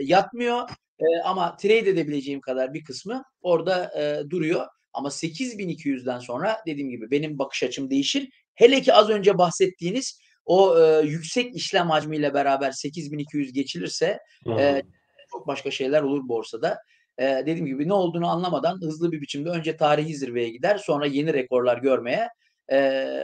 yatmıyor 0.03 0.69
E, 0.99 1.23
ama 1.25 1.57
trade 1.57 1.79
edebileceğim 1.79 2.41
kadar 2.41 2.75
bir 2.75 2.85
kısmı 2.85 3.23
orada 3.41 4.01
e, 4.01 4.31
duruyor. 4.31 4.67
Ama 4.97 5.09
8200'den 5.09 6.19
sonra 6.19 6.57
dediğim 6.67 6.91
gibi 6.91 7.11
benim 7.11 7.39
bakış 7.39 7.63
açım 7.63 7.91
değişir. 7.91 8.29
Hele 8.55 8.83
ki 8.83 8.95
az 8.95 9.11
önce 9.11 9.39
bahsettiğiniz 9.39 10.21
o 10.45 10.79
e, 10.79 11.07
yüksek 11.07 11.57
işlem 11.57 11.91
hacmiyle 11.91 12.35
beraber 12.35 12.73
8200 12.73 13.53
geçilirse 13.53 14.19
e, 14.59 14.83
çok 15.31 15.47
başka 15.47 15.71
şeyler 15.71 16.03
olur 16.03 16.29
borsada. 16.29 16.79
E, 17.19 17.25
dediğim 17.25 17.67
gibi 17.67 17.89
ne 17.89 17.93
olduğunu 17.93 18.29
anlamadan 18.29 18.81
hızlı 18.81 19.13
bir 19.13 19.21
biçimde 19.21 19.51
önce 19.51 19.77
tarihi 19.77 20.17
zirveye 20.17 20.51
gider 20.51 20.79
sonra 20.79 21.07
yeni 21.07 21.33
rekorlar 21.33 21.79
görmeye 21.79 22.29
e, 22.73 22.77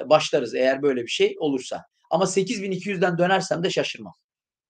başlarız 0.07 0.55
eğer 0.55 0.83
böyle 0.83 1.03
bir 1.03 1.11
şey 1.11 1.37
olursa. 1.39 1.85
Ama 2.11 2.25
8200'den 2.25 3.19
dönersem 3.19 3.65
de 3.65 3.71
şaşırmam. 3.71 4.15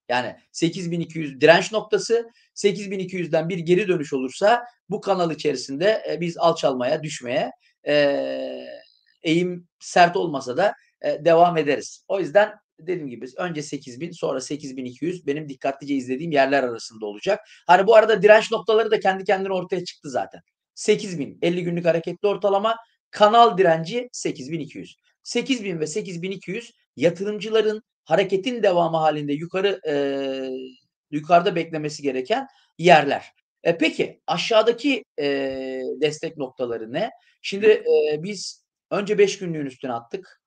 Yani 0.09 0.37
8200 0.53 1.41
direnç 1.41 1.73
noktası 1.73 2.31
8200'den 2.55 3.49
bir 3.49 3.59
geri 3.59 3.89
dönüş 3.89 4.13
olursa 4.13 4.65
bu 4.89 5.01
kanal 5.01 5.31
içerisinde 5.31 6.03
e, 6.11 6.21
biz 6.21 6.39
alçalmaya, 6.39 7.03
düşmeye 7.03 7.51
e, 7.87 7.95
eğim 9.23 9.69
sert 9.81 10.17
olmasa 10.17 10.57
da 10.57 10.75
e, 11.03 11.25
devam 11.25 11.57
ederiz. 11.57 12.05
O 12.09 12.21
yüzden 12.21 12.53
dediğim 12.81 13.09
gibi 13.09 13.27
önce 13.37 13.63
8000 13.63 14.11
sonra 14.11 14.41
8200 14.41 15.27
benim 15.27 15.49
dikkatlice 15.49 15.95
izlediğim 15.95 16.33
yerler 16.33 16.63
arasında 16.63 17.07
olacak. 17.07 17.41
Hani 17.67 17.87
bu 17.87 17.97
arada 17.97 18.23
direnç 18.23 18.53
noktaları 18.53 18.91
da 18.91 19.01
kendi 19.01 19.25
kendine 19.25 19.53
ortaya 19.53 19.85
çıktı 19.85 20.11
zaten. 20.11 20.41
8000 20.75 21.39
50 21.43 21.65
günlük 21.65 21.87
hareketli 21.87 22.29
ortalama 22.29 22.77
Kanal 23.11 23.59
direnci 23.59 24.09
8200. 24.13 24.97
8000 25.23 25.81
ve 25.81 25.87
8200 25.87 26.73
yatırımcıların 26.97 27.83
hareketin 28.05 28.63
devamı 28.63 28.97
halinde 28.97 29.33
yukarı 29.33 29.81
e, 29.89 29.95
yukarıda 31.11 31.57
beklemesi 31.57 32.03
gereken 32.03 32.47
yerler. 32.79 33.33
E, 33.65 33.79
peki 33.79 34.21
aşağıdaki 34.27 35.05
e, 35.19 35.27
destek 36.01 36.37
noktaları 36.37 36.93
ne? 36.93 37.11
Şimdi 37.43 37.67
e, 37.67 38.23
biz 38.23 38.65
önce 38.91 39.19
5 39.19 39.39
günlüğün 39.39 39.67
üstüne 39.67 39.93
attık. 39.93 40.43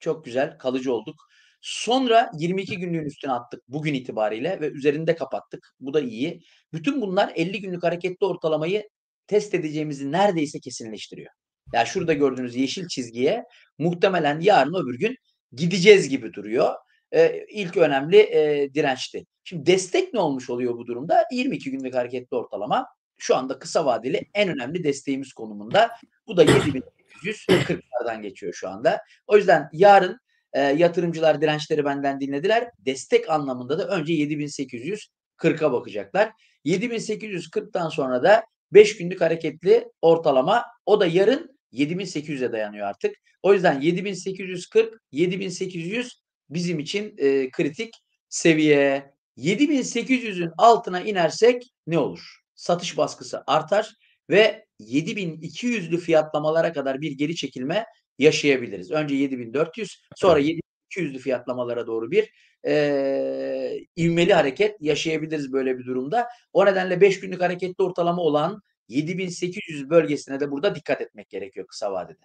Çok 0.00 0.24
güzel, 0.24 0.58
kalıcı 0.58 0.92
olduk. 0.92 1.16
Sonra 1.60 2.30
22 2.38 2.78
günlüğün 2.78 3.04
üstüne 3.04 3.32
attık 3.32 3.60
bugün 3.68 3.94
itibariyle 3.94 4.60
ve 4.60 4.70
üzerinde 4.70 5.16
kapattık. 5.16 5.74
Bu 5.80 5.94
da 5.94 6.00
iyi. 6.00 6.40
Bütün 6.72 7.00
bunlar 7.00 7.32
50 7.36 7.60
günlük 7.60 7.82
hareketli 7.82 8.26
ortalamayı 8.26 8.88
test 9.26 9.54
edeceğimizi 9.54 10.12
neredeyse 10.12 10.60
kesinleştiriyor. 10.60 11.30
Yani 11.72 11.86
şurada 11.86 12.12
gördüğünüz 12.12 12.56
yeşil 12.56 12.88
çizgiye 12.88 13.44
muhtemelen 13.78 14.40
yarın 14.40 14.74
öbür 14.74 14.98
gün 14.98 15.16
gideceğiz 15.52 16.08
gibi 16.08 16.32
duruyor. 16.32 16.74
Ee, 17.14 17.46
ilk 17.48 17.76
önemli 17.76 18.16
e, 18.16 18.70
dirençti. 18.74 19.26
Şimdi 19.44 19.66
destek 19.66 20.14
ne 20.14 20.20
olmuş 20.20 20.50
oluyor 20.50 20.74
bu 20.74 20.86
durumda? 20.86 21.24
22 21.32 21.70
günlük 21.70 21.94
hareketli 21.94 22.36
ortalama 22.36 22.86
şu 23.18 23.36
anda 23.36 23.58
kısa 23.58 23.86
vadeli 23.86 24.20
en 24.34 24.48
önemli 24.48 24.84
desteğimiz 24.84 25.32
konumunda. 25.32 25.90
Bu 26.26 26.36
da 26.36 26.44
7840'lardan 26.44 28.22
geçiyor 28.22 28.52
şu 28.52 28.68
anda. 28.68 29.00
O 29.26 29.36
yüzden 29.36 29.68
yarın 29.72 30.18
e, 30.52 30.60
yatırımcılar 30.60 31.40
dirençleri 31.40 31.84
benden 31.84 32.20
dinlediler. 32.20 32.70
Destek 32.78 33.30
anlamında 33.30 33.78
da 33.78 33.88
önce 33.88 34.12
7840'a 34.12 35.72
bakacaklar. 35.72 36.32
7840'tan 36.64 37.90
sonra 37.90 38.22
da 38.22 38.44
5 38.72 38.96
günlük 38.96 39.20
hareketli 39.20 39.88
ortalama 40.02 40.64
o 40.86 41.00
da 41.00 41.06
yarın 41.06 41.58
7800'e 41.72 42.52
dayanıyor 42.52 42.86
artık. 42.86 43.16
O 43.42 43.52
yüzden 43.52 43.80
7840, 43.80 44.94
7800 45.12 46.23
bizim 46.50 46.78
için 46.78 47.14
e, 47.18 47.50
kritik 47.50 47.94
seviye. 48.28 49.14
7800'ün 49.38 50.50
altına 50.58 51.00
inersek 51.00 51.62
ne 51.86 51.98
olur? 51.98 52.40
Satış 52.54 52.96
baskısı 52.96 53.44
artar 53.46 53.94
ve 54.30 54.66
7200'lü 54.80 55.98
fiyatlamalara 55.98 56.72
kadar 56.72 57.00
bir 57.00 57.12
geri 57.12 57.36
çekilme 57.36 57.84
yaşayabiliriz. 58.18 58.90
Önce 58.90 59.14
7400 59.14 60.02
sonra 60.16 60.40
7200'lü 60.40 61.18
fiyatlamalara 61.18 61.86
doğru 61.86 62.10
bir 62.10 62.30
e, 62.66 63.86
ivmeli 63.96 64.34
hareket 64.34 64.76
yaşayabiliriz 64.80 65.52
böyle 65.52 65.78
bir 65.78 65.84
durumda. 65.84 66.28
O 66.52 66.66
nedenle 66.66 67.00
5 67.00 67.20
günlük 67.20 67.40
hareketli 67.40 67.84
ortalama 67.84 68.22
olan 68.22 68.62
7800 68.88 69.90
bölgesine 69.90 70.40
de 70.40 70.50
burada 70.50 70.74
dikkat 70.74 71.00
etmek 71.00 71.30
gerekiyor 71.30 71.66
kısa 71.66 71.92
vadede. 71.92 72.24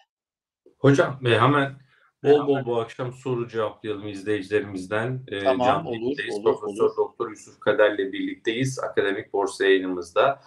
Hocam 0.78 1.28
e, 1.28 1.40
hemen 1.40 1.89
bol 2.24 2.48
bol 2.48 2.66
bu 2.66 2.80
akşam 2.80 3.14
soru 3.14 3.48
cevaplayalım 3.48 4.08
izleyicilerimizden. 4.08 5.22
E, 5.28 5.40
tamam 5.40 5.68
Can 5.68 5.86
olur, 5.86 6.18
olur, 6.32 6.44
Profesör 6.44 6.84
olur. 6.84 6.98
Doktor 6.98 7.30
Yusuf 7.30 7.60
Kader'le 7.60 8.14
birlikteyiz. 8.14 8.80
Akademik 8.80 9.34
Borsa 9.34 9.66
yayınımızda. 9.66 10.42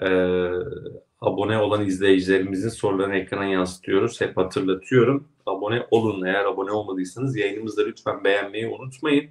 Ee, 0.00 0.50
abone 1.20 1.58
olan 1.58 1.86
izleyicilerimizin 1.86 2.68
sorularını 2.68 3.16
ekrana 3.16 3.44
yansıtıyoruz. 3.44 4.20
Hep 4.20 4.36
hatırlatıyorum. 4.36 5.28
Abone 5.46 5.86
olun. 5.90 6.24
Eğer 6.24 6.44
abone 6.44 6.70
olmadıysanız 6.70 7.36
yayınımızda 7.36 7.82
lütfen 7.82 8.24
beğenmeyi 8.24 8.68
unutmayın. 8.68 9.30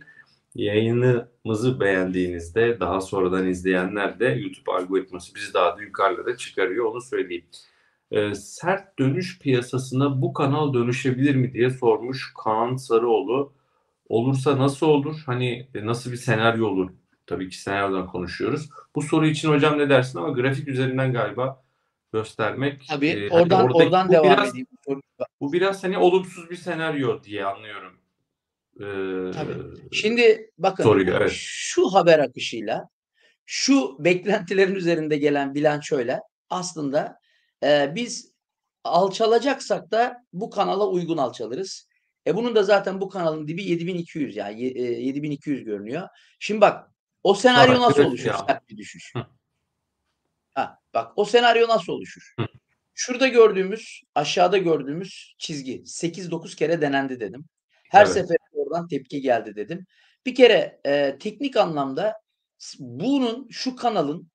Yayınımızı 0.56 1.80
beğendiğinizde 1.80 2.80
daha 2.80 3.02
sonradan 3.02 3.48
izleyenler 3.48 4.20
de 4.20 4.26
YouTube 4.26 4.72
algoritması 4.72 5.36
bizi 5.36 5.54
daha 5.54 5.78
da 5.78 5.82
yukarıda 5.82 6.38
çıkarıyor 6.38 6.86
onu 6.86 7.02
söyleyeyim. 7.02 7.46
Ee, 8.12 8.36
sert 8.36 9.00
dönüş 9.00 9.40
piyasasına 9.40 10.22
bu 10.22 10.34
kanal 10.34 10.74
dönüşebilir 10.74 11.36
mi 11.36 11.54
diye 11.54 11.70
sormuş 11.70 12.34
Kaan 12.44 12.76
Sarıoğlu. 12.76 13.54
Olursa 14.10 14.58
nasıl 14.58 14.88
olur? 14.88 15.24
Hani 15.26 15.68
e, 15.76 15.86
nasıl 15.86 16.12
bir 16.12 16.18
senaryo 16.18 16.68
olur? 16.68 16.90
Tabii 17.28 17.50
ki 17.50 17.62
senaryodan 17.62 18.08
konuşuyoruz. 18.08 18.70
Bu 18.96 19.02
soru 19.02 19.28
için 19.28 19.50
hocam 19.50 19.78
ne 19.78 19.90
dersin 19.90 20.20
ama 20.20 20.30
grafik 20.30 20.68
üzerinden 20.68 21.14
galiba 21.14 21.64
göstermek. 22.14 22.86
Tabii 22.90 23.08
e, 23.08 23.30
oradan 23.30 23.58
hani 23.58 23.74
oradan 23.74 24.12
devam 24.12 24.24
biraz, 24.24 24.50
edeyim. 24.50 24.68
Bu 25.42 25.54
biraz 25.54 25.84
hani 25.84 25.98
olumsuz 25.98 26.50
bir 26.50 26.56
senaryo 26.56 27.24
diye 27.24 27.46
anlıyorum. 27.46 27.94
Ee, 28.80 29.32
Tabii. 29.32 29.54
Şimdi 29.92 30.52
bakın 30.58 30.84
soruyu, 30.84 31.12
evet. 31.12 31.32
şu 31.34 31.94
haber 31.94 32.20
akışıyla 32.20 32.90
şu 33.46 33.96
beklentilerin 34.00 34.76
üzerinde 34.76 35.18
gelen 35.18 35.56
bilançoyla 35.56 36.22
aslında 36.50 37.21
e, 37.64 37.92
biz 37.96 38.32
alçalacaksak 38.84 39.92
da 39.92 40.26
bu 40.34 40.50
kanala 40.50 40.88
uygun 40.88 41.18
alçalırız. 41.18 41.88
E 42.28 42.36
bunun 42.36 42.56
da 42.56 42.64
zaten 42.64 43.02
bu 43.02 43.10
kanalın 43.10 43.48
dibi 43.48 43.64
7200 43.64 44.36
yani 44.36 44.66
e, 44.66 44.82
7200 44.82 45.64
görünüyor. 45.64 46.08
Şimdi 46.40 46.62
bak 46.62 46.92
o 47.24 47.34
senaryo 47.34 47.76
Sonra, 47.76 47.88
nasıl 47.88 48.04
oluşur? 48.04 48.34
Sert 48.48 48.70
bir 48.70 48.78
düşüş. 48.78 49.14
Hı. 49.16 49.26
Ha, 50.54 50.80
bak 50.94 51.14
o 51.16 51.26
senaryo 51.26 51.68
nasıl 51.68 51.94
oluşur? 51.94 52.34
Hı. 52.40 52.46
Şurada 52.94 53.28
gördüğümüz, 53.28 54.02
aşağıda 54.16 54.58
gördüğümüz 54.58 55.36
çizgi 55.38 55.82
8-9 55.82 56.56
kere 56.56 56.82
denendi 56.82 57.20
dedim. 57.20 57.46
Her 57.90 58.06
evet. 58.06 58.14
seferinde 58.14 58.52
oradan 58.54 58.88
tepki 58.88 59.22
geldi 59.22 59.56
dedim. 59.56 59.86
Bir 60.26 60.36
kere 60.36 60.80
e, 60.86 61.18
teknik 61.20 61.58
anlamda 61.58 62.22
bunun 62.80 63.48
şu 63.50 63.76
kanalın 63.76 64.32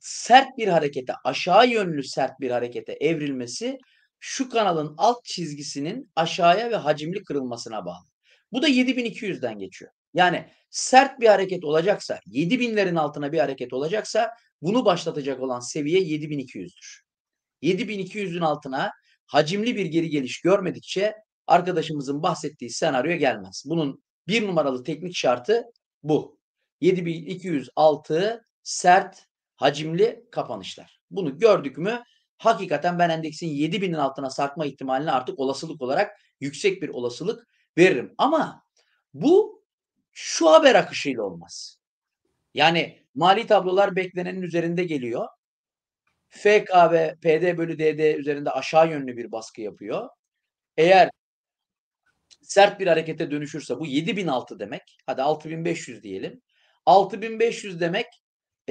sert 0.00 0.58
bir 0.58 0.68
harekete, 0.68 1.12
aşağı 1.24 1.68
yönlü 1.68 2.02
sert 2.02 2.40
bir 2.40 2.50
harekete 2.50 2.92
evrilmesi 2.92 3.78
şu 4.20 4.48
kanalın 4.48 4.94
alt 4.98 5.24
çizgisinin 5.24 6.10
aşağıya 6.16 6.70
ve 6.70 6.76
hacimli 6.76 7.24
kırılmasına 7.24 7.86
bağlı. 7.86 8.04
Bu 8.52 8.62
da 8.62 8.68
7200'den 8.68 9.58
geçiyor. 9.58 9.90
Yani 10.14 10.48
sert 10.70 11.20
bir 11.20 11.28
hareket 11.28 11.64
olacaksa, 11.64 12.20
7000'lerin 12.26 12.98
altına 12.98 13.32
bir 13.32 13.38
hareket 13.38 13.72
olacaksa 13.72 14.30
bunu 14.62 14.84
başlatacak 14.84 15.40
olan 15.40 15.60
seviye 15.60 16.00
7200'dür. 16.00 17.00
7200'ün 17.62 18.40
altına 18.40 18.92
hacimli 19.26 19.76
bir 19.76 19.86
geri 19.86 20.10
geliş 20.10 20.40
görmedikçe 20.40 21.14
arkadaşımızın 21.46 22.22
bahsettiği 22.22 22.70
senaryo 22.70 23.16
gelmez. 23.16 23.64
Bunun 23.66 24.02
bir 24.28 24.46
numaralı 24.46 24.84
teknik 24.84 25.16
şartı 25.16 25.64
bu. 26.02 26.38
7206 26.80 28.44
sert 28.62 29.27
hacimli 29.58 30.24
kapanışlar. 30.30 31.00
Bunu 31.10 31.38
gördük 31.38 31.78
mü 31.78 32.02
hakikaten 32.38 32.98
ben 32.98 33.10
endeksin 33.10 33.46
7000'in 33.48 33.92
altına 33.92 34.30
sarkma 34.30 34.66
ihtimalini 34.66 35.10
artık 35.10 35.38
olasılık 35.38 35.82
olarak 35.82 36.20
yüksek 36.40 36.82
bir 36.82 36.88
olasılık 36.88 37.46
veririm. 37.78 38.14
Ama 38.18 38.62
bu 39.14 39.64
şu 40.12 40.50
haber 40.50 40.74
akışıyla 40.74 41.22
olmaz. 41.22 41.80
Yani 42.54 43.06
mali 43.14 43.46
tablolar 43.46 43.96
beklenenin 43.96 44.42
üzerinde 44.42 44.84
geliyor. 44.84 45.28
FK 46.28 46.70
ve 46.92 47.16
PD 47.22 47.58
bölü 47.58 47.78
DD 47.78 48.18
üzerinde 48.18 48.50
aşağı 48.50 48.90
yönlü 48.90 49.16
bir 49.16 49.32
baskı 49.32 49.60
yapıyor. 49.60 50.08
Eğer 50.76 51.10
sert 52.42 52.80
bir 52.80 52.86
harekete 52.86 53.30
dönüşürse 53.30 53.78
bu 53.78 53.86
7006 53.86 54.58
demek. 54.58 54.98
Hadi 55.06 55.22
6500 55.22 56.02
diyelim. 56.02 56.42
6500 56.86 57.80
demek 57.80 58.06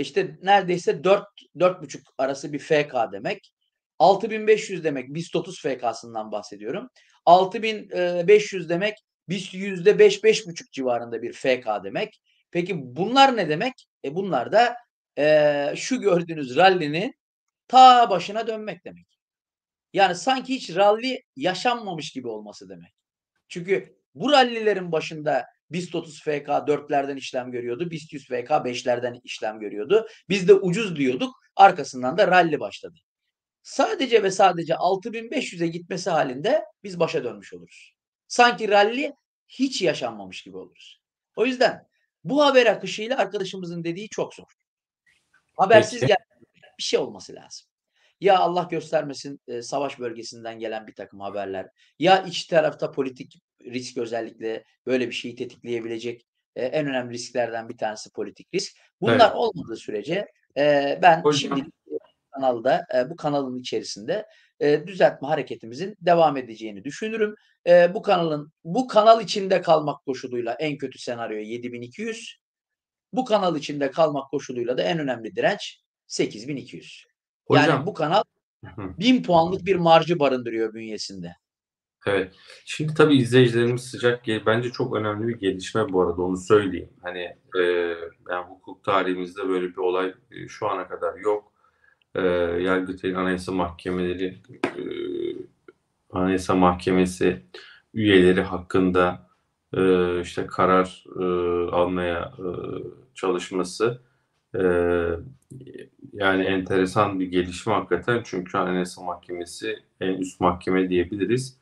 işte 0.02 0.38
neredeyse 0.42 1.04
4 1.04 1.24
4,5 1.56 2.02
arası 2.18 2.54
bir 2.54 2.60
FK 2.60 2.96
demek. 3.12 3.54
6500 4.00 4.84
demek 4.84 5.14
BIST 5.14 5.36
30 5.36 5.62
FK'sından 5.62 6.32
bahsediyorum. 6.32 6.90
6500 7.26 8.70
demek 8.70 8.98
BIST 9.30 9.54
%5 9.54 10.24
5,5 10.24 10.72
civarında 10.72 11.22
bir 11.22 11.34
FK 11.34 11.68
demek. 11.84 12.22
Peki 12.52 12.76
bunlar 12.78 13.38
ne 13.38 13.50
demek? 13.50 13.74
E 14.06 14.16
bunlar 14.16 14.52
da 14.52 14.76
e, 15.18 15.74
şu 15.76 16.02
gördüğünüz 16.02 16.56
rallinin 16.56 17.14
ta 17.68 18.10
başına 18.10 18.48
dönmek 18.48 18.86
demek. 18.86 19.08
Yani 19.94 20.16
sanki 20.16 20.56
hiç 20.56 20.76
rally 20.76 21.22
yaşanmamış 21.36 22.12
gibi 22.12 22.28
olması 22.28 22.70
demek. 22.70 22.94
Çünkü 23.48 23.98
bu 24.16 24.32
rallilerin 24.32 24.92
başında 24.92 25.46
BIST 25.72 25.96
30 25.96 26.22
FK 26.22 26.48
4'lerden 26.68 27.18
işlem 27.18 27.52
görüyordu. 27.52 27.92
BIST 27.92 28.14
100 28.14 28.28
FK 28.28 28.50
5'lerden 28.50 29.22
işlem 29.24 29.60
görüyordu. 29.60 30.08
Biz 30.30 30.48
de 30.48 30.54
ucuz 30.54 30.96
diyorduk. 30.96 31.36
Arkasından 31.56 32.18
da 32.18 32.28
rally 32.28 32.60
başladı. 32.60 33.00
Sadece 33.64 34.24
ve 34.24 34.32
sadece 34.32 34.74
6500'e 34.74 35.68
gitmesi 35.68 36.10
halinde 36.10 36.64
biz 36.84 37.00
başa 37.00 37.24
dönmüş 37.24 37.54
oluruz. 37.54 37.96
Sanki 38.28 38.70
rally 38.70 39.12
hiç 39.48 39.82
yaşanmamış 39.82 40.44
gibi 40.44 40.58
oluruz. 40.58 41.02
O 41.36 41.46
yüzden 41.46 41.88
bu 42.24 42.46
haber 42.46 42.66
akışıyla 42.66 43.18
arkadaşımızın 43.18 43.84
dediği 43.84 44.10
çok 44.10 44.34
zor. 44.34 44.52
Habersiz 45.58 46.02
gel 46.02 46.18
bir 46.78 46.84
şey 46.84 47.00
olması 47.00 47.36
lazım. 47.36 47.68
Ya 48.22 48.40
Allah 48.40 48.68
göstermesin 48.72 49.42
e, 49.48 49.62
savaş 49.62 50.00
bölgesinden 50.00 50.60
gelen 50.60 50.88
bir 50.88 50.96
takım 50.96 51.20
haberler. 51.20 51.70
Ya 52.00 52.24
iç 52.24 52.46
tarafta 52.46 52.92
politik 52.92 53.42
risk 53.72 53.98
özellikle 53.98 54.64
böyle 54.86 55.08
bir 55.08 55.14
şeyi 55.14 55.36
tetikleyebilecek 55.36 56.28
e, 56.56 56.66
en 56.66 56.88
önemli 56.88 57.14
risklerden 57.14 57.70
bir 57.70 57.78
tanesi 57.78 58.12
politik 58.12 58.54
risk. 58.54 58.78
Bunlar 59.02 59.26
evet. 59.26 59.36
olmadığı 59.36 59.76
sürece 59.76 60.28
e, 60.58 61.00
ben 61.02 61.22
Hocam, 61.22 61.40
şimdi 61.40 61.70
kanalda, 62.32 62.86
eee, 62.94 63.10
bu 63.10 63.16
kanalın 63.16 63.58
içerisinde, 63.58 64.26
eee, 64.60 64.88
düzeltme 64.88 65.28
hareketimizin 65.28 65.96
devam 66.02 66.38
edeceğini 66.38 66.84
düşünürüm. 66.84 67.36
Eee, 67.66 67.92
bu 67.94 68.02
kanalın 68.02 68.52
bu 68.64 68.88
kanal 68.88 69.22
içinde 69.22 69.62
kalmak 69.62 70.06
koşuluyla 70.06 70.54
en 70.54 70.78
kötü 70.78 71.00
senaryo 71.00 71.38
7.200. 71.38 72.38
Bu 73.14 73.26
kanal 73.26 73.56
içinde 73.56 73.92
kalmak 73.92 74.30
koşuluyla 74.30 74.78
da 74.78 74.82
en 74.82 75.00
önemli 75.00 75.36
direnç 75.36 75.82
8.200. 76.08 77.06
Yani 77.50 77.64
Hocam 77.64 77.86
bu 77.86 77.94
kanal 77.94 78.24
Hı 78.66 78.82
hı. 78.82 78.98
1000 78.98 79.24
puanlık 79.24 79.66
bir 79.66 79.76
marjı 79.76 80.20
barındırıyor 80.20 80.74
bünyesinde. 80.74 81.36
Evet. 82.08 82.34
Şimdi 82.66 82.94
tabii 82.94 83.16
izleyicilerimiz 83.18 83.82
sıcak 83.84 84.24
gel 84.24 84.42
bence 84.46 84.72
çok 84.72 84.96
önemli 84.96 85.28
bir 85.28 85.40
gelişme 85.40 85.94
bu 85.94 86.02
arada 86.02 86.22
onu 86.22 86.38
söyleyeyim. 86.38 86.90
Hani 87.04 87.36
eee, 87.56 87.98
yani 88.32 88.46
hukuk 88.50 88.84
tarihimizde 88.84 89.50
böyle 89.50 89.70
bir 89.70 89.78
olay 89.78 90.14
e, 90.32 90.48
şu 90.48 90.68
ana 90.70 90.88
kadar 90.88 91.16
yok. 91.20 91.54
Eee 92.16 92.24
Yargıtay'ın 92.62 93.16
Anayasa 93.16 93.52
Mahkemeleri 93.52 94.38
eee, 94.78 95.36
Anayasa 96.12 96.56
Mahkemesi 96.56 97.44
üyeleri 97.94 98.42
hakkında 98.42 99.30
eee, 99.78 100.20
işte 100.24 100.48
karar 100.48 101.06
eee, 101.20 101.26
almaya 101.72 102.34
eee, 102.40 102.84
çalışması 103.16 104.02
eee, 104.56 105.20
yani 106.14 106.44
enteresan 106.44 107.20
bir 107.20 107.26
gelişme 107.28 107.74
hakikaten 107.74 108.22
çünkü 108.26 108.58
Anayasa 108.58 109.04
Mahkemesi 109.04 109.76
en 110.02 110.14
üst 110.14 110.40
mahkeme 110.42 110.90
diyebiliriz. 110.90 111.58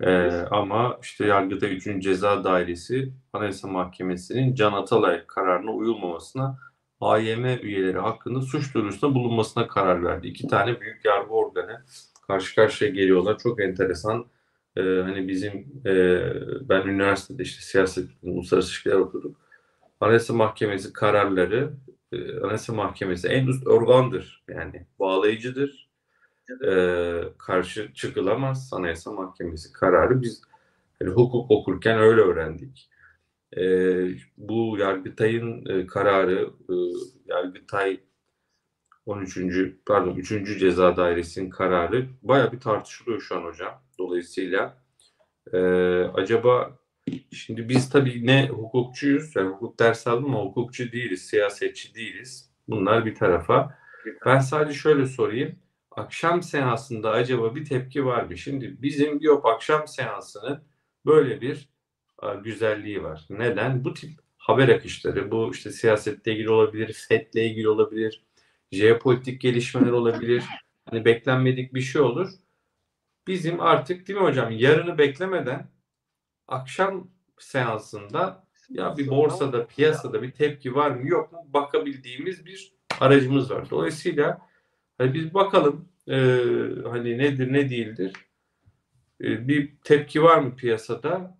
Ee, 0.00 0.30
ama 0.50 0.98
işte 1.02 1.26
Yargıtay 1.26 1.76
3. 1.76 2.02
Ceza 2.02 2.44
Dairesi 2.44 3.12
Anayasa 3.32 3.68
Mahkemesi'nin 3.68 4.54
Can 4.54 4.72
Atalay 4.72 5.26
kararına 5.26 5.70
uyulmamasına 5.70 6.58
AYM 7.00 7.44
üyeleri 7.44 7.98
hakkında 7.98 8.40
suç 8.40 8.74
duyurusunda 8.74 9.14
bulunmasına 9.14 9.66
karar 9.68 10.04
verdi. 10.04 10.28
İki 10.28 10.48
tane 10.48 10.80
büyük 10.80 11.04
yargı 11.04 11.30
organı 11.30 11.84
karşı 12.26 12.54
karşıya 12.54 12.90
geliyorlar. 12.90 13.38
Çok 13.38 13.60
enteresan. 13.60 14.26
Ee, 14.76 14.80
hani 14.82 15.28
bizim 15.28 15.82
e, 15.86 15.94
ben 16.68 16.86
üniversitede 16.86 17.42
işte 17.42 17.62
siyaset, 17.62 18.08
uluslararası 18.22 18.68
ilişkiler 18.68 18.94
okuduk. 18.96 19.36
Anayasa 20.00 20.34
Mahkemesi 20.34 20.92
kararları 20.92 21.72
e, 22.12 22.40
Anayasa 22.40 22.72
Mahkemesi 22.72 23.28
en 23.28 23.46
üst 23.46 23.66
organdır. 23.66 24.44
Yani 24.48 24.86
bağlayıcıdır 24.98 25.91
e, 26.66 27.22
karşı 27.38 27.94
çıkılamaz 27.94 28.70
Anayasa 28.72 29.12
Mahkemesi 29.12 29.72
kararı. 29.72 30.22
Biz 30.22 30.42
hani, 30.98 31.10
hukuk 31.10 31.50
okurken 31.50 31.98
öyle 31.98 32.20
öğrendik. 32.20 32.90
E, 33.56 33.64
bu 34.36 34.78
Yargıtay'ın 34.78 35.66
e, 35.66 35.86
kararı, 35.86 36.50
e, 36.68 36.74
Yargıtay 37.26 38.00
13. 39.06 39.38
pardon 39.86 40.16
3. 40.16 40.58
Ceza 40.58 40.96
Dairesi'nin 40.96 41.50
kararı 41.50 42.06
baya 42.22 42.52
bir 42.52 42.60
tartışılıyor 42.60 43.20
şu 43.20 43.36
an 43.36 43.44
hocam. 43.44 43.82
Dolayısıyla 43.98 44.82
e, 45.52 45.58
acaba 46.14 46.78
şimdi 47.32 47.68
biz 47.68 47.90
tabii 47.90 48.26
ne 48.26 48.48
hukukçuyuz, 48.48 49.36
yani 49.36 49.48
hukuk 49.48 49.78
ders 49.78 50.06
aldım 50.06 50.36
ama 50.36 50.44
hukukçu 50.44 50.92
değiliz, 50.92 51.22
siyasetçi 51.22 51.94
değiliz. 51.94 52.50
Bunlar 52.68 53.06
bir 53.06 53.14
tarafa. 53.14 53.78
Ben 54.26 54.38
sadece 54.38 54.78
şöyle 54.78 55.06
sorayım 55.06 55.58
akşam 55.96 56.42
seansında 56.42 57.10
acaba 57.10 57.54
bir 57.54 57.64
tepki 57.64 58.06
var 58.06 58.22
mı? 58.22 58.36
Şimdi 58.38 58.82
bizim 58.82 59.20
yok 59.20 59.46
akşam 59.46 59.88
seansının 59.88 60.64
böyle 61.06 61.40
bir 61.40 61.68
a, 62.18 62.34
güzelliği 62.34 63.02
var. 63.02 63.26
Neden? 63.30 63.84
Bu 63.84 63.94
tip 63.94 64.10
haber 64.36 64.68
akışları, 64.68 65.30
bu 65.30 65.50
işte 65.52 65.70
siyasetle 65.72 66.32
ilgili 66.32 66.50
olabilir, 66.50 66.92
FED'le 67.08 67.34
ilgili 67.34 67.68
olabilir, 67.68 68.22
jeopolitik 68.72 69.40
gelişmeler 69.40 69.92
olabilir. 69.92 70.44
Hani 70.90 71.04
beklenmedik 71.04 71.74
bir 71.74 71.80
şey 71.80 72.02
olur. 72.02 72.30
Bizim 73.26 73.60
artık 73.60 74.08
değil 74.08 74.18
mi 74.18 74.24
hocam 74.24 74.50
yarını 74.50 74.98
beklemeden 74.98 75.70
akşam 76.48 77.10
seansında 77.38 78.46
ya 78.68 78.96
bir 78.96 79.08
borsada, 79.08 79.66
piyasada 79.66 80.22
bir 80.22 80.32
tepki 80.32 80.74
var 80.74 80.90
mı 80.90 81.08
yok 81.08 81.32
mu 81.32 81.46
bakabildiğimiz 81.48 82.46
bir 82.46 82.72
aracımız 83.00 83.50
var. 83.50 83.70
Dolayısıyla 83.70 84.51
hani 85.02 85.14
biz 85.14 85.34
bakalım 85.34 85.88
e, 86.08 86.16
hani 86.90 87.18
nedir 87.18 87.52
ne 87.52 87.70
değildir. 87.70 88.12
E, 89.20 89.48
bir 89.48 89.76
tepki 89.84 90.22
var 90.22 90.38
mı 90.38 90.56
piyasada? 90.56 91.38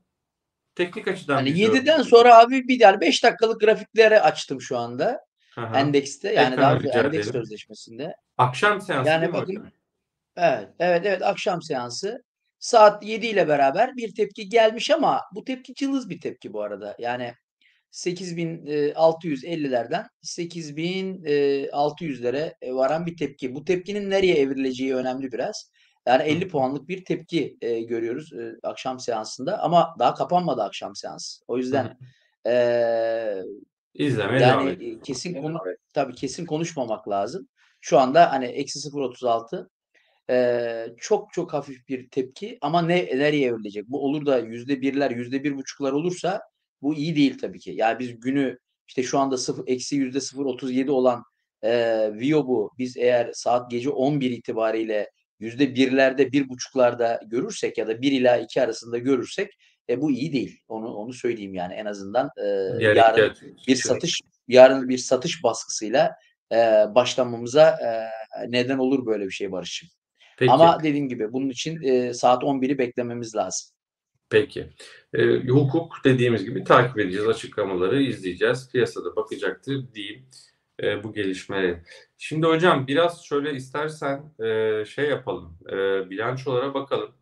Teknik 0.74 1.08
açıdan 1.08 1.34
Hani 1.34 1.46
biz 1.54 1.60
7'den 1.60 1.96
gördük. 1.96 2.10
sonra 2.10 2.38
abi 2.38 2.68
bir 2.68 2.80
yani 2.80 3.00
5 3.00 3.24
dakikalık 3.24 3.60
grafikleri 3.60 4.20
açtım 4.20 4.60
şu 4.60 4.78
anda. 4.78 5.20
Aha. 5.56 5.80
Endekste 5.80 6.32
yani 6.32 6.52
Ekrana 6.52 6.62
daha 6.62 6.80
rica 6.80 7.02
endeks 7.02 7.30
sözleşmesinde. 7.30 8.16
Akşam 8.38 8.80
seansı 8.80 9.10
Yani 9.10 9.32
bakın 9.32 9.56
hocam? 9.56 9.70
Evet, 10.36 10.68
evet, 10.78 11.02
evet 11.06 11.22
akşam 11.22 11.62
seansı. 11.62 12.24
Saat 12.58 13.04
7 13.04 13.26
ile 13.26 13.48
beraber 13.48 13.96
bir 13.96 14.14
tepki 14.14 14.48
gelmiş 14.48 14.90
ama 14.90 15.20
bu 15.34 15.44
tepki 15.44 15.74
cılız 15.74 16.10
bir 16.10 16.20
tepki 16.20 16.52
bu 16.52 16.62
arada. 16.62 16.96
Yani 16.98 17.34
8650'lerden 17.92 20.06
8600'lere 20.22 22.54
e, 22.62 22.74
varan 22.74 23.06
bir 23.06 23.16
tepki. 23.16 23.54
Bu 23.54 23.64
tepkinin 23.64 24.10
nereye 24.10 24.34
evrileceği 24.34 24.94
önemli 24.94 25.32
biraz. 25.32 25.70
Yani 26.06 26.22
50 26.22 26.48
puanlık 26.48 26.88
bir 26.88 27.04
tepki 27.04 27.56
e, 27.60 27.80
görüyoruz 27.80 28.32
e, 28.32 28.52
akşam 28.62 29.00
seansında 29.00 29.62
ama 29.62 29.94
daha 29.98 30.14
kapanmadı 30.14 30.62
akşam 30.62 30.96
seansı. 30.96 31.42
O 31.48 31.58
yüzden 31.58 31.96
eee 32.46 33.42
İzlemeye 33.94 34.40
devam 34.40 34.68
yani 34.68 34.96
e, 34.96 35.00
kesin 35.00 35.42
konu 35.42 35.58
tabii 35.94 36.14
kesin 36.14 36.46
konuşmamak 36.46 37.08
lazım. 37.08 37.48
Şu 37.80 37.98
anda 37.98 38.32
hani 38.32 38.44
eksi 38.44 38.78
0.36 38.78 39.68
eee, 40.30 40.94
çok 40.98 41.32
çok 41.32 41.52
hafif 41.52 41.88
bir 41.88 42.10
tepki 42.10 42.58
ama 42.60 42.82
ne 42.82 42.96
nereye 42.96 43.46
evrilecek? 43.48 43.88
Bu 43.88 44.04
olur 44.04 44.26
da 44.26 44.38
%1'ler, 44.38 45.10
%1.5'lar 45.10 45.92
olursa 45.92 46.40
bu 46.82 46.94
iyi 46.94 47.16
değil 47.16 47.38
tabii 47.38 47.58
ki. 47.58 47.72
Yani 47.74 47.98
biz 47.98 48.20
günü 48.20 48.58
işte 48.88 49.02
şu 49.02 49.18
anda 49.18 49.36
sıfır 49.36 49.64
eksi 49.66 49.96
%0.37 49.96 50.90
olan 50.90 51.22
eee, 51.62 52.12
VIOB'u 52.14 52.70
biz 52.78 52.96
eğer 52.96 53.30
saat 53.32 53.70
gece 53.70 53.90
11 53.90 54.30
itibariyle 54.30 55.10
%1'lerde, 55.40 56.32
1.5'larda 56.32 57.20
görürsek 57.26 57.78
ya 57.78 57.88
da 57.88 58.02
1 58.02 58.12
ila 58.12 58.36
2 58.36 58.62
arasında 58.62 58.98
görürsek 58.98 59.50
e, 59.88 60.00
bu 60.00 60.10
iyi 60.10 60.32
değil. 60.32 60.58
Onu 60.68 60.94
onu 60.94 61.12
söyleyeyim 61.12 61.54
yani 61.54 61.74
en 61.74 61.86
azından 61.86 62.30
Diğer 62.78 62.96
yarın 62.96 63.34
iki 63.34 63.66
bir 63.68 63.76
satış 63.76 64.20
yarın 64.48 64.88
bir 64.88 64.98
satış 64.98 65.44
baskısıyla 65.44 66.12
eee, 66.52 66.86
başlamamıza 66.94 67.78
eee, 67.82 68.08
neden 68.48 68.78
olur 68.78 69.06
böyle 69.06 69.24
bir 69.24 69.30
şey 69.30 69.52
Barış'cığım. 69.52 69.88
Peki. 70.38 70.52
Ama 70.52 70.82
dediğim 70.82 71.08
gibi 71.08 71.32
bunun 71.32 71.48
için 71.48 71.80
eee, 71.80 72.14
saat 72.14 72.44
11'i 72.44 72.78
beklememiz 72.78 73.34
lazım. 73.34 73.68
Peki. 74.32 74.68
Ee, 75.14 75.48
hukuk 75.48 75.96
dediğimiz 76.04 76.44
gibi 76.44 76.64
takip 76.64 76.98
edeceğiz. 76.98 77.28
Açıklamaları 77.28 78.02
izleyeceğiz. 78.02 78.68
Piyasada 78.72 79.16
bakacaktır 79.16 79.94
diyeyim 79.94 80.26
e, 80.82 81.04
bu 81.04 81.12
gelişmeleri. 81.12 81.82
Şimdi 82.18 82.46
hocam 82.46 82.86
biraz 82.86 83.24
şöyle 83.24 83.54
istersen 83.54 84.32
e, 84.44 84.84
şey 84.84 85.08
yapalım. 85.08 85.58
E, 85.68 85.76
bilançolara 86.10 86.74
bakalım. 86.74 87.14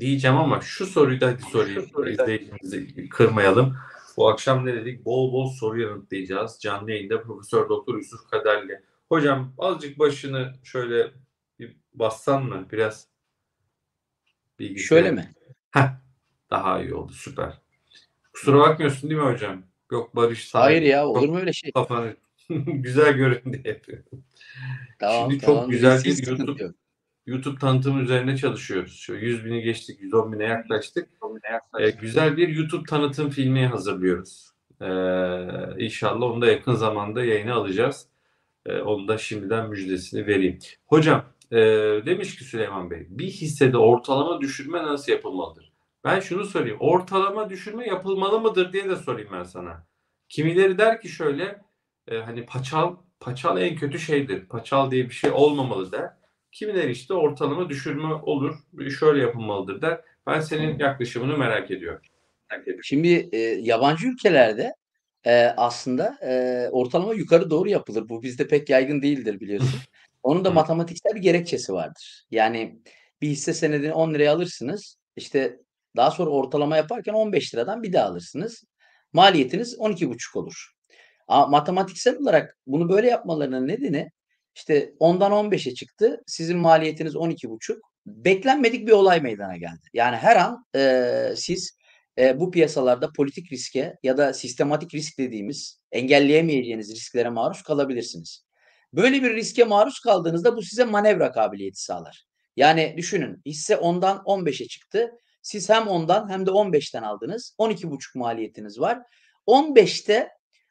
Diyeceğim 0.00 0.36
ama 0.36 0.60
şu 0.60 0.86
soruyu 0.86 1.20
da 1.20 1.26
hadi 1.26 1.42
sorayım. 1.42 1.86
İzleyicimizi 2.06 3.08
kırmayalım. 3.08 3.76
Bu 4.16 4.28
akşam 4.28 4.66
ne 4.66 4.74
dedik? 4.74 5.04
Bol 5.04 5.32
bol 5.32 5.50
soru 5.50 5.80
yanıtlayacağız. 5.80 6.58
Canlı 6.60 6.90
yayında 6.90 7.22
Profesör 7.22 7.68
Doktor 7.68 7.96
Yusuf 7.98 8.30
Kaderli. 8.30 8.82
Hocam 9.08 9.54
azıcık 9.58 9.98
başını 9.98 10.52
şöyle 10.64 11.10
bir 11.58 11.76
bassan 11.94 12.44
mı? 12.44 12.66
Biraz 12.72 13.08
bilgisayar. 14.58 14.88
Şöyle 14.88 15.10
mi? 15.10 15.37
Heh, 15.70 15.88
daha 16.50 16.82
iyi 16.82 16.94
oldu. 16.94 17.12
Süper. 17.12 17.52
Kusura 18.32 18.58
bakmıyorsun 18.58 19.10
değil 19.10 19.20
mi 19.22 19.26
hocam? 19.26 19.62
Yok 19.92 20.16
Barış 20.16 20.48
sana 20.48 20.62
Hayır 20.64 20.82
ya 20.82 21.02
çok 21.02 21.16
olur 21.16 21.28
mu 21.28 21.38
öyle 21.38 21.52
şey? 21.52 21.72
kafanı 21.72 22.16
güzel 22.66 23.12
görün 23.12 23.52
diye 23.52 23.74
yapıyorum. 23.74 24.24
Tamam 24.98 25.30
Şimdi 25.30 25.44
çok 25.44 25.54
tamam. 25.54 25.70
güzel 25.70 26.04
Hiç 26.04 26.22
bir 26.22 26.26
YouTube 26.26 26.62
yok. 26.62 26.74
YouTube 27.26 27.58
tanıtımı 27.58 28.02
üzerine 28.02 28.36
çalışıyoruz. 28.36 28.96
Şu 29.00 29.14
100 29.14 29.44
bini 29.44 29.62
geçtik, 29.62 30.00
110 30.00 30.32
bine 30.32 30.44
yaklaştık. 30.44 31.08
Ee, 31.80 31.90
güzel 31.90 32.36
bir 32.36 32.48
YouTube 32.48 32.84
tanıtım 32.86 33.30
filmi 33.30 33.66
hazırlıyoruz. 33.66 34.50
Ee, 34.80 34.86
inşallah 35.84 36.26
onu 36.26 36.42
da 36.42 36.46
yakın 36.46 36.74
zamanda 36.74 37.24
yayına 37.24 37.54
alacağız. 37.54 38.06
Ee, 38.66 38.76
onu 38.78 39.08
da 39.08 39.18
şimdiden 39.18 39.68
müjdesini 39.70 40.26
vereyim. 40.26 40.58
Hocam 40.86 41.24
e, 41.52 41.56
demiş 42.06 42.36
ki 42.36 42.44
Süleyman 42.44 42.90
Bey, 42.90 43.06
bir 43.10 43.26
hissede 43.26 43.78
ortalama 43.78 44.40
düşürme 44.40 44.82
nasıl 44.82 45.12
yapılmalıdır? 45.12 45.72
Ben 46.04 46.20
şunu 46.20 46.44
sorayım, 46.44 46.76
ortalama 46.80 47.50
düşürme 47.50 47.86
yapılmalı 47.86 48.40
mıdır 48.40 48.72
diye 48.72 48.88
de 48.88 48.96
sorayım 48.96 49.30
ben 49.32 49.42
sana. 49.42 49.86
Kimileri 50.28 50.78
der 50.78 51.00
ki 51.00 51.08
şöyle, 51.08 51.62
e, 52.08 52.16
hani 52.18 52.46
paçal 52.46 52.96
paçal 53.20 53.60
en 53.60 53.76
kötü 53.76 53.98
şeydir. 53.98 54.46
Paçal 54.46 54.90
diye 54.90 55.04
bir 55.04 55.14
şey 55.14 55.30
olmamalı 55.30 55.92
der. 55.92 56.10
Kimileri 56.52 56.90
işte 56.90 57.14
ortalama 57.14 57.68
düşürme 57.68 58.14
olur, 58.14 58.54
şöyle 58.98 59.22
yapılmalıdır 59.22 59.82
der. 59.82 60.00
Ben 60.26 60.40
senin 60.40 60.78
yaklaşımını 60.78 61.38
merak 61.38 61.70
ediyorum. 61.70 62.02
Şimdi 62.82 63.28
e, 63.32 63.38
yabancı 63.38 64.06
ülkelerde 64.06 64.74
e, 65.24 65.44
aslında 65.44 66.18
e, 66.22 66.68
ortalama 66.70 67.14
yukarı 67.14 67.50
doğru 67.50 67.68
yapılır. 67.68 68.08
Bu 68.08 68.22
bizde 68.22 68.48
pek 68.48 68.70
yaygın 68.70 69.02
değildir 69.02 69.40
biliyorsun. 69.40 69.80
Onun 70.28 70.44
da 70.44 70.50
Hı. 70.50 70.54
matematiksel 70.54 71.14
bir 71.14 71.20
gerekçesi 71.20 71.72
vardır. 71.72 72.26
Yani 72.30 72.78
bir 73.22 73.28
hisse 73.28 73.54
senedini 73.54 73.92
10 73.92 74.14
liraya 74.14 74.32
alırsınız. 74.32 74.98
İşte 75.16 75.58
daha 75.96 76.10
sonra 76.10 76.30
ortalama 76.30 76.76
yaparken 76.76 77.12
15 77.12 77.54
liradan 77.54 77.82
bir 77.82 77.92
daha 77.92 78.06
alırsınız. 78.06 78.64
Maliyetiniz 79.12 79.74
12,5 79.74 80.38
olur. 80.38 80.72
Ama 81.28 81.46
matematiksel 81.46 82.16
olarak 82.18 82.58
bunu 82.66 82.88
böyle 82.88 83.08
yapmalarının 83.08 83.68
nedeni 83.68 84.10
işte 84.54 84.94
10'dan 85.00 85.32
15'e 85.32 85.74
çıktı. 85.74 86.22
Sizin 86.26 86.58
maliyetiniz 86.58 87.14
12,5. 87.14 87.80
Beklenmedik 88.06 88.86
bir 88.86 88.92
olay 88.92 89.20
meydana 89.20 89.56
geldi. 89.56 89.88
Yani 89.92 90.16
her 90.16 90.36
an 90.36 90.64
e, 90.76 91.32
siz 91.36 91.78
e, 92.18 92.40
bu 92.40 92.50
piyasalarda 92.50 93.12
politik 93.16 93.52
riske 93.52 93.96
ya 94.02 94.16
da 94.16 94.32
sistematik 94.32 94.94
risk 94.94 95.18
dediğimiz 95.18 95.80
engelleyemeyeceğiniz 95.92 96.90
risklere 96.90 97.28
maruz 97.28 97.62
kalabilirsiniz. 97.62 98.47
Böyle 98.92 99.22
bir 99.22 99.34
riske 99.34 99.64
maruz 99.64 100.00
kaldığınızda 100.00 100.56
bu 100.56 100.62
size 100.62 100.84
manevra 100.84 101.32
kabiliyeti 101.32 101.82
sağlar. 101.82 102.24
Yani 102.56 102.94
düşünün 102.96 103.42
hisse 103.46 103.74
10'dan 103.74 104.16
15'e 104.18 104.66
çıktı. 104.66 105.10
Siz 105.42 105.70
hem 105.70 105.82
10'dan 105.82 106.30
hem 106.30 106.46
de 106.46 106.50
15'ten 106.50 107.02
aldınız. 107.02 107.54
12,5 107.58 108.18
maliyetiniz 108.18 108.80
var. 108.80 108.98
15'te 109.46 110.28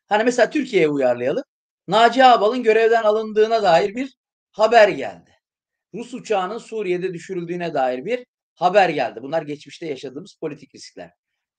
hani 0.08 0.24
mesela 0.24 0.50
Türkiye'ye 0.50 0.90
uyarlayalım. 0.90 1.44
Naci 1.88 2.24
Ağbal'ın 2.26 2.64
görevden 2.64 3.04
alındığına 3.04 3.64
dair 3.64 3.96
bir 3.96 4.18
haber 4.52 4.90
geldi. 4.90 5.32
Rus 5.94 6.14
uçağının 6.14 6.58
Suriye'de 6.58 7.14
düşürüldüğüne 7.14 7.74
dair 7.74 8.06
bir 8.06 8.26
haber 8.56 8.90
geldi. 8.90 9.20
Bunlar 9.24 9.42
geçmişte 9.42 9.86
yaşadığımız 9.86 10.36
politik 10.42 10.76
riskler. 10.76 11.12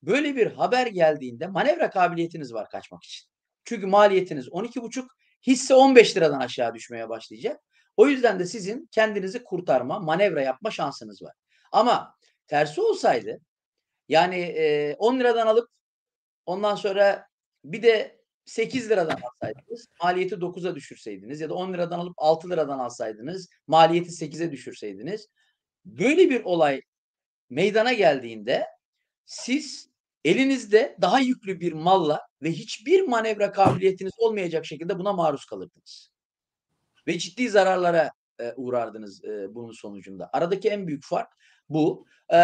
Böyle 0.03 0.35
bir 0.35 0.47
haber 0.47 0.87
geldiğinde 0.87 1.47
manevra 1.47 1.89
kabiliyetiniz 1.89 2.53
var 2.53 2.69
kaçmak 2.69 3.03
için. 3.03 3.29
Çünkü 3.63 3.87
maliyetiniz 3.87 4.47
12,5, 4.47 5.07
hisse 5.47 5.73
15 5.73 6.17
liradan 6.17 6.39
aşağı 6.39 6.73
düşmeye 6.73 7.09
başlayacak. 7.09 7.61
O 7.97 8.07
yüzden 8.07 8.39
de 8.39 8.45
sizin 8.45 8.89
kendinizi 8.91 9.43
kurtarma, 9.43 9.99
manevra 9.99 10.41
yapma 10.41 10.71
şansınız 10.71 11.21
var. 11.21 11.33
Ama 11.71 12.15
tersi 12.47 12.81
olsaydı 12.81 13.39
yani 14.07 14.35
e, 14.35 14.95
10 14.99 15.19
liradan 15.19 15.47
alıp 15.47 15.69
ondan 16.45 16.75
sonra 16.75 17.27
bir 17.63 17.83
de 17.83 18.19
8 18.45 18.89
liradan 18.89 19.19
alsaydınız, 19.21 19.87
maliyeti 20.03 20.35
9'a 20.35 20.75
düşürseydiniz 20.75 21.41
ya 21.41 21.49
da 21.49 21.53
10 21.53 21.73
liradan 21.73 21.99
alıp 21.99 22.13
6 22.17 22.49
liradan 22.49 22.79
alsaydınız, 22.79 23.49
maliyeti 23.67 24.09
8'e 24.09 24.51
düşürseydiniz 24.51 25.27
böyle 25.85 26.29
bir 26.29 26.43
olay 26.43 26.81
meydana 27.49 27.93
geldiğinde 27.93 28.67
siz 29.25 29.88
elinizde 30.25 30.97
daha 31.01 31.19
yüklü 31.19 31.59
bir 31.59 31.73
malla 31.73 32.21
ve 32.41 32.51
hiçbir 32.51 33.01
manevra 33.01 33.51
kabiliyetiniz 33.51 34.13
olmayacak 34.17 34.65
şekilde 34.65 34.99
buna 34.99 35.13
maruz 35.13 35.45
kalırdınız. 35.45 36.11
Ve 37.07 37.17
ciddi 37.17 37.49
zararlara 37.49 38.11
e, 38.39 38.53
uğrardınız 38.55 39.25
e, 39.25 39.55
bunun 39.55 39.71
sonucunda. 39.71 40.29
Aradaki 40.33 40.69
en 40.69 40.87
büyük 40.87 41.03
fark 41.05 41.29
bu. 41.69 42.05
E, 42.33 42.39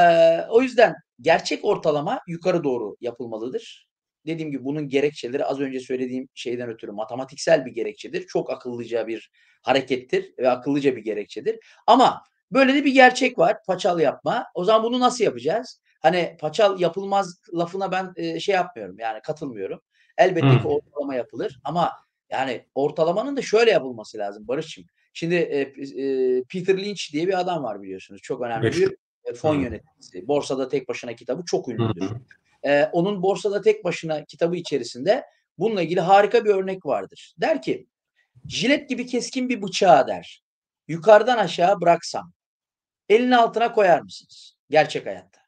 o 0.49 0.61
yüzden 0.61 0.95
gerçek 1.21 1.65
ortalama 1.65 2.21
yukarı 2.27 2.63
doğru 2.63 2.95
yapılmalıdır. 3.01 3.87
Dediğim 4.25 4.51
gibi 4.51 4.63
bunun 4.63 4.87
gerekçeleri 4.89 5.45
az 5.45 5.59
önce 5.59 5.79
söylediğim 5.79 6.29
şeyden 6.33 6.69
ötürü 6.69 6.91
matematiksel 6.91 7.65
bir 7.65 7.71
gerekçedir. 7.71 8.27
Çok 8.27 8.49
akıllıca 8.49 9.07
bir 9.07 9.31
harekettir 9.61 10.33
ve 10.39 10.49
akıllıca 10.49 10.95
bir 10.95 11.01
gerekçedir. 11.01 11.59
Ama 11.87 12.21
böyle 12.51 12.73
de 12.73 12.85
bir 12.85 12.93
gerçek 12.93 13.37
var. 13.37 13.57
Paçal 13.67 13.99
yapma. 13.99 14.45
O 14.53 14.63
zaman 14.63 14.83
bunu 14.83 14.99
nasıl 14.99 15.23
yapacağız? 15.23 15.81
Hani 16.01 16.37
paçal 16.39 16.79
yapılmaz 16.79 17.39
lafına 17.53 17.91
ben 17.91 18.13
e, 18.15 18.39
şey 18.39 18.55
yapmıyorum. 18.55 18.99
Yani 18.99 19.21
katılmıyorum. 19.21 19.81
Elbette 20.17 20.47
Hı. 20.47 20.61
ki 20.61 20.67
ortalama 20.67 21.15
yapılır 21.15 21.59
ama 21.63 21.91
yani 22.29 22.65
ortalamanın 22.75 23.37
da 23.37 23.41
şöyle 23.41 23.71
yapılması 23.71 24.17
lazım 24.17 24.47
Barış'cığım. 24.47 24.85
Şimdi 25.13 25.35
e, 25.35 25.59
e, 25.61 26.43
Peter 26.43 26.77
Lynch 26.77 27.13
diye 27.13 27.27
bir 27.27 27.39
adam 27.39 27.63
var 27.63 27.81
biliyorsunuz. 27.81 28.21
Çok 28.21 28.41
önemli 28.41 28.65
Meşhur. 28.65 28.81
bir 28.81 28.97
e, 29.23 29.33
fon 29.33 29.55
Hı. 29.55 29.61
yöneticisi. 29.61 30.27
Borsada 30.27 30.69
Tek 30.69 30.89
Başına 30.89 31.13
kitabı 31.13 31.45
çok 31.45 31.67
ünlüdür. 31.69 32.01
hı. 32.01 32.19
E, 32.69 32.89
onun 32.91 33.21
Borsada 33.21 33.61
Tek 33.61 33.83
Başına 33.83 34.25
kitabı 34.25 34.55
içerisinde 34.55 35.23
bununla 35.57 35.81
ilgili 35.81 35.99
harika 35.99 36.45
bir 36.45 36.49
örnek 36.49 36.85
vardır. 36.85 37.35
Der 37.41 37.61
ki 37.61 37.87
jilet 38.47 38.89
gibi 38.89 39.05
keskin 39.05 39.49
bir 39.49 39.61
bıçağı 39.61 40.07
der. 40.07 40.43
Yukarıdan 40.87 41.37
aşağı 41.37 41.81
bıraksam 41.81 42.31
elin 43.09 43.31
altına 43.31 43.71
koyar 43.71 44.01
mısınız? 44.01 44.55
Gerçek 44.69 45.05
hayatta. 45.05 45.39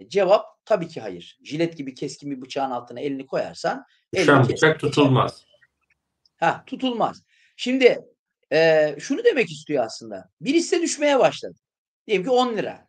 E, 0.00 0.08
cevap 0.08 0.46
tabii 0.64 0.88
ki 0.88 1.00
hayır. 1.00 1.38
Jilet 1.44 1.76
gibi 1.76 1.94
keskin 1.94 2.30
bir 2.30 2.40
bıçağın 2.40 2.70
altına 2.70 3.00
elini 3.00 3.26
koyarsan 3.26 3.84
elini 4.12 4.48
bıçak 4.48 4.80
tutulmaz. 4.80 5.44
Ha, 6.36 6.64
tutulmaz. 6.66 7.22
Şimdi 7.56 7.98
e, 8.52 8.96
şunu 8.98 9.24
demek 9.24 9.50
istiyor 9.50 9.84
aslında. 9.84 10.30
Bir 10.40 10.54
hisse 10.54 10.82
düşmeye 10.82 11.18
başladı. 11.18 11.58
Diyelim 12.06 12.24
ki 12.24 12.30
10 12.30 12.56
lira. 12.56 12.88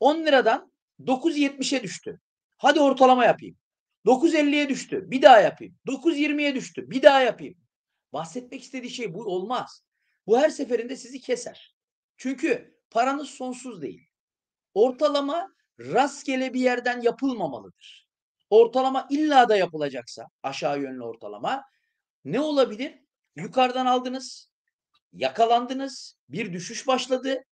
10 0.00 0.26
liradan 0.26 0.72
9.70'e 1.00 1.82
düştü. 1.82 2.20
Hadi 2.56 2.80
ortalama 2.80 3.24
yapayım. 3.24 3.56
9.50'ye 4.06 4.68
düştü. 4.68 5.10
Bir 5.10 5.22
daha 5.22 5.40
yapayım. 5.40 5.74
9.20'ye 5.86 6.54
düştü. 6.54 6.90
Bir 6.90 7.02
daha 7.02 7.20
yapayım. 7.20 7.54
Bahsetmek 8.12 8.62
istediği 8.62 8.90
şey 8.90 9.14
bu 9.14 9.24
olmaz. 9.24 9.82
Bu 10.26 10.38
her 10.38 10.50
seferinde 10.50 10.96
sizi 10.96 11.20
keser. 11.20 11.76
Çünkü 12.16 12.76
paranız 12.90 13.30
sonsuz 13.30 13.82
değil. 13.82 14.08
Ortalama 14.74 15.54
rastgele 15.80 16.54
bir 16.54 16.60
yerden 16.60 17.00
yapılmamalıdır. 17.00 18.06
Ortalama 18.50 19.06
illa 19.10 19.48
da 19.48 19.56
yapılacaksa 19.56 20.26
aşağı 20.42 20.80
yönlü 20.80 21.04
ortalama 21.04 21.64
ne 22.24 22.40
olabilir? 22.40 22.94
Yukarıdan 23.36 23.86
aldınız, 23.86 24.50
yakalandınız, 25.12 26.16
bir 26.28 26.52
düşüş 26.52 26.86
başladı. 26.86 27.44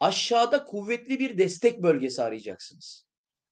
Aşağıda 0.00 0.64
kuvvetli 0.64 1.18
bir 1.18 1.38
destek 1.38 1.82
bölgesi 1.82 2.22
arayacaksınız. 2.22 3.04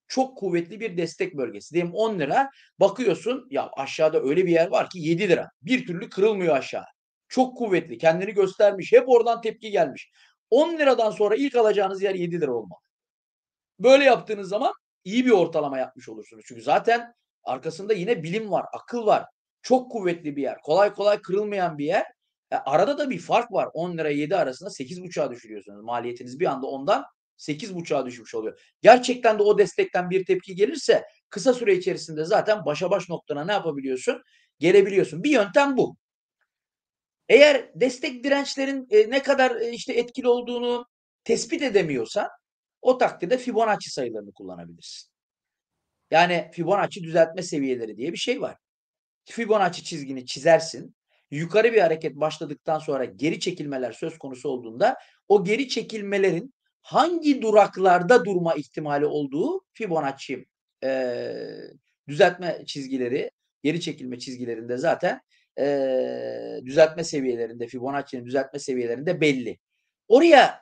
Çok 0.08 0.38
kuvvetli 0.38 0.80
bir 0.80 0.96
destek 0.96 1.36
bölgesi. 1.36 1.74
Diyelim 1.74 1.94
10 1.94 2.18
lira 2.18 2.50
bakıyorsun 2.80 3.46
ya 3.50 3.70
aşağıda 3.76 4.22
öyle 4.22 4.46
bir 4.46 4.50
yer 4.50 4.66
var 4.68 4.90
ki 4.90 4.98
7 4.98 5.28
lira. 5.28 5.48
Bir 5.62 5.86
türlü 5.86 6.10
kırılmıyor 6.10 6.56
aşağı. 6.56 6.84
Çok 7.28 7.58
kuvvetli 7.58 7.98
kendini 7.98 8.34
göstermiş. 8.34 8.92
Hep 8.92 9.08
oradan 9.08 9.40
tepki 9.40 9.70
gelmiş. 9.70 10.10
10 10.50 10.78
liradan 10.78 11.10
sonra 11.10 11.36
ilk 11.36 11.56
alacağınız 11.56 12.02
yer 12.02 12.14
7 12.14 12.40
lira 12.40 12.52
olmalı. 12.52 12.87
Böyle 13.80 14.04
yaptığınız 14.04 14.48
zaman 14.48 14.72
iyi 15.04 15.26
bir 15.26 15.30
ortalama 15.30 15.78
yapmış 15.78 16.08
olursunuz. 16.08 16.44
Çünkü 16.48 16.62
zaten 16.62 17.14
arkasında 17.44 17.92
yine 17.94 18.22
bilim 18.22 18.50
var, 18.50 18.66
akıl 18.72 19.06
var. 19.06 19.24
Çok 19.62 19.92
kuvvetli 19.92 20.36
bir 20.36 20.42
yer. 20.42 20.58
Kolay 20.62 20.94
kolay 20.94 21.20
kırılmayan 21.20 21.78
bir 21.78 21.84
yer. 21.84 22.06
E, 22.50 22.56
arada 22.56 22.98
da 22.98 23.10
bir 23.10 23.18
fark 23.18 23.52
var. 23.52 23.68
10 23.74 23.98
lira 23.98 24.10
7 24.10 24.36
arasında 24.36 24.70
8,5'a 24.70 25.30
düşürüyorsunuz. 25.30 25.84
Maliyetiniz 25.84 26.40
bir 26.40 26.46
anda 26.46 26.66
ondan 26.66 27.04
8,5'a 27.38 28.06
düşmüş 28.06 28.34
oluyor. 28.34 28.60
Gerçekten 28.82 29.38
de 29.38 29.42
o 29.42 29.58
destekten 29.58 30.10
bir 30.10 30.24
tepki 30.24 30.54
gelirse 30.54 31.04
kısa 31.30 31.54
süre 31.54 31.74
içerisinde 31.74 32.24
zaten 32.24 32.64
başa 32.64 32.90
baş 32.90 33.08
noktana 33.08 33.44
ne 33.44 33.52
yapabiliyorsun? 33.52 34.22
Gelebiliyorsun. 34.58 35.24
Bir 35.24 35.30
yöntem 35.30 35.76
bu. 35.76 35.96
Eğer 37.28 37.70
destek 37.74 38.24
dirençlerin 38.24 38.86
e, 38.90 39.10
ne 39.10 39.22
kadar 39.22 39.56
e, 39.56 39.70
işte 39.70 39.92
etkili 39.92 40.28
olduğunu 40.28 40.86
tespit 41.24 41.62
edemiyorsan 41.62 42.28
o 42.82 42.98
takdirde 42.98 43.38
Fibonacci 43.38 43.90
sayılarını 43.90 44.32
kullanabilirsin. 44.32 45.10
Yani 46.10 46.50
Fibonacci 46.52 47.02
düzeltme 47.02 47.42
seviyeleri 47.42 47.96
diye 47.96 48.12
bir 48.12 48.18
şey 48.18 48.40
var. 48.40 48.56
Fibonacci 49.24 49.84
çizgini 49.84 50.26
çizersin. 50.26 50.96
Yukarı 51.30 51.72
bir 51.72 51.80
hareket 51.80 52.16
başladıktan 52.16 52.78
sonra 52.78 53.04
geri 53.04 53.40
çekilmeler 53.40 53.92
söz 53.92 54.18
konusu 54.18 54.48
olduğunda 54.48 54.96
o 55.28 55.44
geri 55.44 55.68
çekilmelerin 55.68 56.54
hangi 56.82 57.42
duraklarda 57.42 58.24
durma 58.24 58.54
ihtimali 58.54 59.06
olduğu 59.06 59.60
Fibonacci 59.72 60.46
e, 60.84 61.34
düzeltme 62.08 62.62
çizgileri, 62.66 63.30
geri 63.62 63.80
çekilme 63.80 64.18
çizgilerinde 64.18 64.76
zaten 64.76 65.20
e, 65.58 66.60
düzeltme 66.64 67.04
seviyelerinde, 67.04 67.66
Fibonacci'nin 67.66 68.24
düzeltme 68.26 68.58
seviyelerinde 68.58 69.20
belli. 69.20 69.58
Oraya 70.08 70.60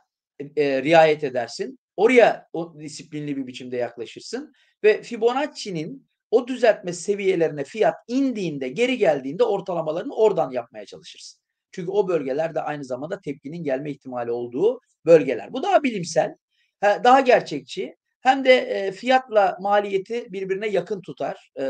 e, 0.57 0.83
riayet 0.83 1.25
edersin. 1.25 1.79
Oraya 1.97 2.49
o 2.53 2.81
disiplinli 2.81 3.37
bir 3.37 3.47
biçimde 3.47 3.77
yaklaşırsın 3.77 4.53
ve 4.85 5.03
Fibonacci'nin 5.03 6.09
o 6.31 6.49
düzeltme 6.49 6.93
seviyelerine 6.93 7.65
fiyat 7.65 7.95
indiğinde, 8.09 8.69
geri 8.69 8.99
geldiğinde 8.99 9.45
ortalamalarını 9.45 10.15
oradan 10.15 10.51
yapmaya 10.51 10.87
çalışırsın. 10.87 11.41
Çünkü 11.71 11.91
o 11.91 12.09
bölgeler 12.09 12.55
de 12.55 12.61
aynı 12.61 12.85
zamanda 12.85 13.21
tepkinin 13.21 13.65
gelme 13.65 13.91
ihtimali 13.91 14.31
olduğu 14.31 14.81
bölgeler. 15.07 15.53
Bu 15.53 15.63
daha 15.63 15.83
bilimsel, 15.83 16.37
daha 16.83 17.21
gerçekçi. 17.21 17.97
Hem 18.21 18.45
de 18.45 18.55
e, 18.57 18.93
fiyatla 18.93 19.57
maliyeti 19.61 20.33
birbirine 20.33 20.69
yakın 20.69 21.01
tutar 21.01 21.51
e, 21.57 21.63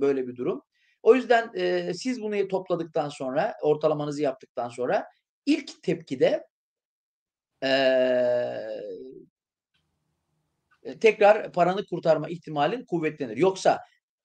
böyle 0.00 0.28
bir 0.28 0.36
durum. 0.36 0.62
O 1.02 1.14
yüzden 1.14 1.50
e, 1.54 1.94
siz 1.94 2.22
bunu 2.22 2.48
topladıktan 2.48 3.08
sonra, 3.08 3.54
ortalamanızı 3.62 4.22
yaptıktan 4.22 4.68
sonra 4.68 5.06
ilk 5.46 5.82
tepkide 5.82 6.46
e, 7.62 7.70
tekrar 11.00 11.52
paranı 11.52 11.86
kurtarma 11.86 12.28
ihtimalin 12.28 12.84
kuvvetlenir. 12.84 13.36
Yoksa 13.36 13.80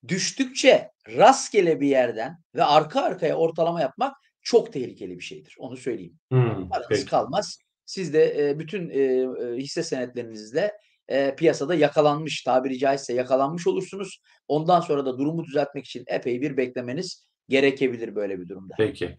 düştükçe 0.08 0.90
rastgele 1.16 1.80
bir 1.80 1.88
yerden 1.88 2.36
ve 2.54 2.64
arka 2.64 3.02
arkaya 3.02 3.36
ortalama 3.36 3.80
yapmak 3.80 4.16
çok 4.42 4.72
tehlikeli 4.72 5.18
bir 5.18 5.24
şeydir. 5.24 5.54
Onu 5.58 5.76
söyleyeyim. 5.76 6.18
Hımm. 6.32 6.68
Paranız 6.68 6.88
Peki. 6.88 7.06
kalmaz. 7.06 7.58
Siz 7.86 8.14
de, 8.14 8.34
eee, 8.36 8.58
bütün, 8.58 8.88
eee, 8.88 9.28
hisse 9.56 9.82
senetlerinizle, 9.82 10.72
piyasada 11.36 11.74
yakalanmış, 11.74 12.42
tabiri 12.42 12.78
caizse 12.78 13.14
yakalanmış 13.14 13.66
olursunuz. 13.66 14.20
Ondan 14.48 14.80
sonra 14.80 15.06
da 15.06 15.18
durumu 15.18 15.44
düzeltmek 15.44 15.86
için 15.86 16.04
epey 16.06 16.40
bir 16.42 16.56
beklemeniz 16.56 17.26
gerekebilir 17.48 18.14
böyle 18.14 18.40
bir 18.40 18.48
durumda. 18.48 18.74
Peki. 18.78 19.18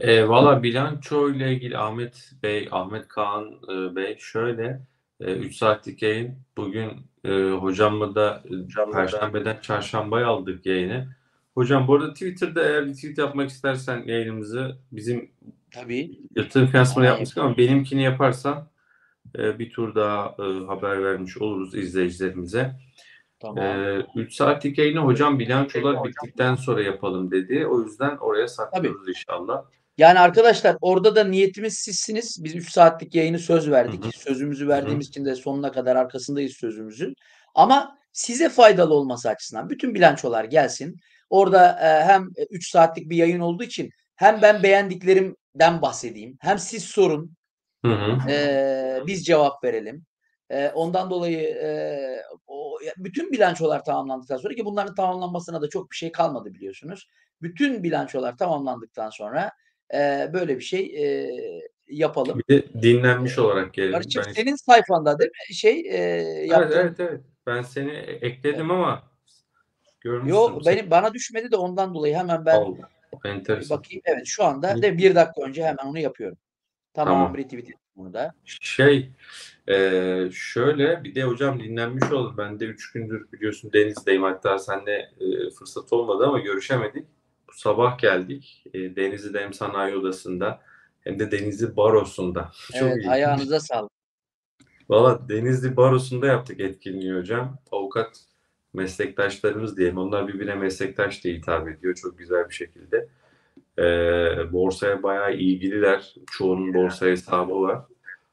Eee, 0.00 0.28
valla 0.28 0.62
bilançoyla 0.62 1.46
ilgili 1.48 1.78
Ahmet 1.78 2.30
Bey, 2.42 2.68
Ahmet 2.70 3.08
Kaan, 3.08 3.62
Bey 3.96 4.16
şöyle, 4.18 4.80
eee, 5.20 5.32
3 5.34 5.56
saatlik 5.56 6.02
yayın. 6.02 6.34
Bugün, 6.56 6.90
eee, 7.24 7.50
hocamla 7.50 8.14
da, 8.14 8.42
ııı, 8.50 8.68
perşembeden 8.92 9.58
çarşambaya 9.62 10.26
aldık 10.26 10.66
yayını. 10.66 11.08
Hocam 11.54 11.88
bu 11.88 11.94
arada 11.94 12.12
Twitter'da 12.12 12.62
eğer 12.68 12.86
retweet 12.86 13.18
yapmak 13.18 13.50
istersen 13.50 14.02
yayınımızı 14.06 14.76
bizim 14.92 15.30
Tabii. 15.70 16.10
yatırım 16.36 16.66
finansmanı 16.66 17.06
yapmıştık 17.06 17.38
ama 17.38 17.56
benimkini 17.56 18.02
yaparsan, 18.02 18.68
eee, 19.38 19.58
bir 19.58 19.70
tur 19.70 19.94
daha, 19.94 20.34
ııı, 20.38 20.66
haber 20.66 21.04
vermiş 21.04 21.38
oluruz 21.38 21.74
izleyicilerimize. 21.74 22.72
Tamam. 23.40 23.56
Eee, 23.64 24.06
3 24.16 24.34
saatlik 24.34 24.78
yayını 24.78 25.00
hocam 25.00 25.38
bilançolar 25.38 26.04
bittikten 26.04 26.54
sonra 26.54 26.82
yapalım 26.82 27.30
dedi. 27.30 27.66
O 27.66 27.82
yüzden 27.82 28.16
oraya 28.16 28.46
Tabii. 28.46 28.48
saklıyoruz 28.48 29.08
inşallah. 29.08 29.64
Yani 30.00 30.18
arkadaşlar 30.18 30.76
orada 30.80 31.16
da 31.16 31.24
niyetimiz 31.24 31.74
sizsiniz. 31.78 32.44
Biz 32.44 32.54
3 32.54 32.72
saatlik 32.72 33.14
yayını 33.14 33.38
söz 33.38 33.66
Hı 33.66 33.70
verdik. 33.72 34.04
hı. 34.04 34.10
Sözümüzü 34.10 34.64
Hı 34.64 34.66
hı. 34.68 34.72
verdiğimiz 34.76 35.08
için 35.08 35.24
de 35.24 35.34
sonuna 35.34 35.72
kadar 35.72 35.96
arkasındayız 35.96 36.52
sözümüzün. 36.52 37.14
Ama 37.54 37.98
size 38.12 38.48
faydalı 38.48 38.94
olması 38.94 39.28
açısından 39.28 39.70
bütün 39.70 39.94
bilançolar 39.94 40.44
gelsin. 40.44 40.96
Orada, 41.30 41.78
eee, 41.82 42.04
hem, 42.12 42.28
eee, 42.36 42.46
3 42.50 42.70
saatlik 42.70 43.10
bir 43.10 43.16
yayın 43.16 43.40
olduğu 43.40 43.62
için 43.64 43.90
hem 44.16 44.42
ben 44.42 44.62
beğendiklerimden 44.62 45.82
bahsedeyim 45.82 46.36
hem 46.40 46.58
siz 46.58 46.84
sorun, 46.84 47.36
Hı 47.84 47.92
hı. 47.92 48.30
eee, 48.30 49.02
biz 49.06 49.24
cevap 49.24 49.64
verelim. 49.64 50.04
Eee, 50.50 50.72
ondan 50.74 51.10
dolayı, 51.10 51.38
eee, 51.40 52.22
o 52.46 52.78
bütün 52.96 53.32
bilançolar 53.32 53.84
tamamlandıktan 53.84 54.36
sonra 54.36 54.54
ki 54.54 54.64
bunların 54.64 54.94
tamamlanmasına 54.94 55.62
da 55.62 55.68
çok 55.68 55.90
bir 55.90 55.96
şey 55.96 56.12
kalmadı 56.12 56.54
biliyorsunuz. 56.54 57.08
Bütün 57.42 57.82
bilançolar 57.82 58.36
tamamlandıktan 58.36 59.10
sonra, 59.10 59.50
eee, 59.92 60.30
böyle 60.32 60.56
bir 60.58 60.64
şey, 60.64 60.86
eee, 60.86 61.68
yapalım. 61.88 62.40
Bir 62.48 62.54
de 62.56 62.82
dinlenmiş 62.82 63.38
olarak 63.38 63.74
gelelim. 63.74 63.92
Barış'cığım 63.94 64.24
Ben 64.26 64.32
senin 64.32 64.56
sayfanda 64.56 65.18
değil 65.18 65.30
mi 65.50 65.54
şey, 65.54 65.80
eee, 65.80 65.90
Evet, 65.92 66.48
yaptığın? 66.50 66.78
evet, 66.78 67.00
evet. 67.00 67.20
Ben 67.46 67.62
seni 67.62 67.90
e 67.92 68.12
ekledim 68.26 68.70
ama 68.70 69.02
görmüşsün. 70.00 70.30
Yo, 70.30 70.60
Sen 70.64 70.76
benim 70.76 70.90
bana 70.90 71.14
düşmedi 71.14 71.50
de 71.52 71.56
ondan 71.56 71.94
dolayı 71.94 72.14
hemen 72.16 72.46
ben 72.46 72.56
Allah, 72.56 72.76
bir 73.24 73.30
enteresan. 73.30 73.78
bakayım. 73.78 74.02
Evet, 74.04 74.22
şu 74.26 74.44
anda 74.44 74.74
mi 74.74 74.98
1 74.98 75.14
dakika 75.14 75.42
önce 75.42 75.64
hemen 75.64 75.86
onu 75.86 75.98
yapıyorum. 75.98 76.38
Tamam, 76.94 77.14
Tamam. 77.18 77.36
retweet 77.36 77.64
ettim 77.64 77.76
bunu 77.96 78.12
da. 78.14 78.34
Şey, 78.44 79.10
eee, 79.68 80.28
şöyle 80.32 81.04
bir 81.04 81.14
de 81.14 81.22
hocam 81.24 81.60
dinlenmiş 81.60 82.12
olalım. 82.12 82.36
Ben 82.38 82.60
de 82.60 82.64
3 82.64 82.92
gündür 82.92 83.32
biliyorsun 83.32 83.72
Denizli'deyim. 83.72 84.22
Hatta 84.22 84.58
seninle, 84.58 85.10
eee, 85.20 85.50
fırsat 85.50 85.92
olmadı 85.92 86.24
ama 86.26 86.38
görüşemedik. 86.38 87.06
Bu 87.50 87.54
sabah 87.58 87.98
geldik. 87.98 88.64
Eee, 88.74 88.96
Denizli'de 88.96 89.40
hem 89.40 89.52
sanayi 89.52 89.96
odasında 89.96 90.60
hem 91.00 91.18
de 91.18 91.30
Denizli 91.30 91.76
Barosu'nda. 91.76 92.50
Çok 92.72 92.82
Evet, 92.82 92.96
ilginç. 92.96 93.12
ayağınıza 93.12 93.60
sağlık. 93.60 93.90
Valla 94.88 95.28
Denizli 95.28 95.76
Barosu'nda 95.76 96.26
yaptık 96.26 96.60
etkinliği 96.60 97.14
hocam. 97.14 97.58
Avukat 97.72 98.20
meslektaşlarımız 98.74 99.76
diyelim. 99.76 99.98
Onlar 99.98 100.28
birbirine 100.28 100.54
meslektaş 100.54 101.24
diye 101.24 101.34
hitap 101.34 101.68
ediyor 101.68 101.94
çok 101.94 102.18
güzel 102.18 102.48
bir 102.48 102.54
şekilde. 102.54 103.08
Eee, 103.78 104.38
borsaya 104.52 105.02
bayağı 105.02 105.34
ilgililer. 105.34 106.14
Çoğunun 106.30 106.74
borsa 106.74 107.06
hesabı 107.06 107.60
var. 107.62 107.82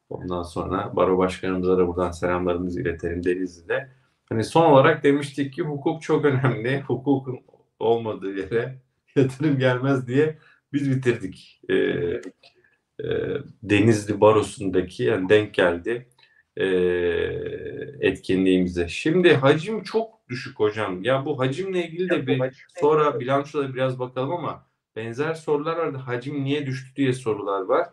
Ondan 0.09 0.43
sonra 0.43 0.95
baro 0.95 1.17
başkanımıza 1.17 1.77
da 1.77 1.87
buradan 1.87 2.11
selamlarımızı 2.11 2.81
iletelim 2.81 3.23
Denizli'de. 3.23 3.89
Hani 4.29 4.43
son 4.43 4.71
olarak 4.71 5.03
demiştik 5.03 5.53
ki 5.53 5.61
hukuk 5.61 6.01
çok 6.01 6.25
önemli. 6.25 6.81
Hukukun 6.81 7.39
olmadığı 7.79 8.33
yere 8.37 8.75
yatırım 9.15 9.59
gelmez 9.59 10.07
diye 10.07 10.37
biz 10.73 10.91
bitirdik. 10.91 11.61
Eee, 11.69 12.21
eee, 13.03 13.41
Denizli 13.63 14.21
Barosu'ndaki 14.21 15.03
yani 15.03 15.29
denk 15.29 15.53
geldi 15.53 16.09
eee, 16.57 17.95
etkinliğimize. 18.01 18.87
Şimdi 18.87 19.33
hacim 19.35 19.83
çok 19.83 20.29
düşük 20.29 20.59
hocam. 20.59 21.03
Ya 21.03 21.25
bu 21.25 21.39
hacimle 21.39 21.87
ilgili 21.87 22.09
de 22.09 22.27
bir 22.27 22.65
sonra 22.81 23.19
bilançoda 23.19 23.73
biraz 23.75 23.99
bakalım 23.99 24.31
ama 24.31 24.67
benzer 24.95 25.33
sorular 25.33 25.77
vardı. 25.77 25.97
Hacim 25.97 26.43
niye 26.43 26.65
düştü 26.65 26.95
diye 26.95 27.13
sorular 27.13 27.61
var. 27.61 27.89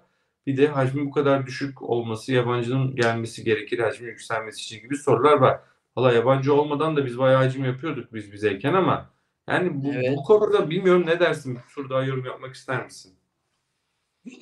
Bir 0.47 0.57
de 0.57 0.69
hacmin 0.69 1.07
bu 1.07 1.11
kadar 1.11 1.47
düşük 1.47 1.83
olması, 1.83 2.33
yabancının 2.33 2.97
gelmesi 2.97 3.45
gerekir, 3.45 3.79
hacmin 3.79 4.09
yükselmesi 4.09 4.61
için 4.63 4.83
gibi 4.83 4.97
sorular 4.97 5.33
var. 5.39 5.61
Valla 5.97 6.13
yabancı 6.13 6.55
olmadan 6.55 6.97
da 6.97 7.07
biz 7.07 7.19
bayağı 7.19 7.43
hacim 7.43 7.65
yapıyorduk 7.65 8.15
biz 8.15 8.33
bizeyken 8.33 8.75
ama 8.75 9.14
yani 9.49 9.85
bu, 9.85 9.93
Evet. 9.93 10.17
bu 10.17 10.23
konuda 10.23 10.71
bilmiyorum 10.71 11.07
ne 11.07 11.21
dersin? 11.21 11.55
Bir 11.57 11.75
tur 11.75 11.91
daha 11.91 12.03
yorum 12.03 12.25
yapmak 12.25 12.55
ister 12.55 12.85
misin? 12.85 13.19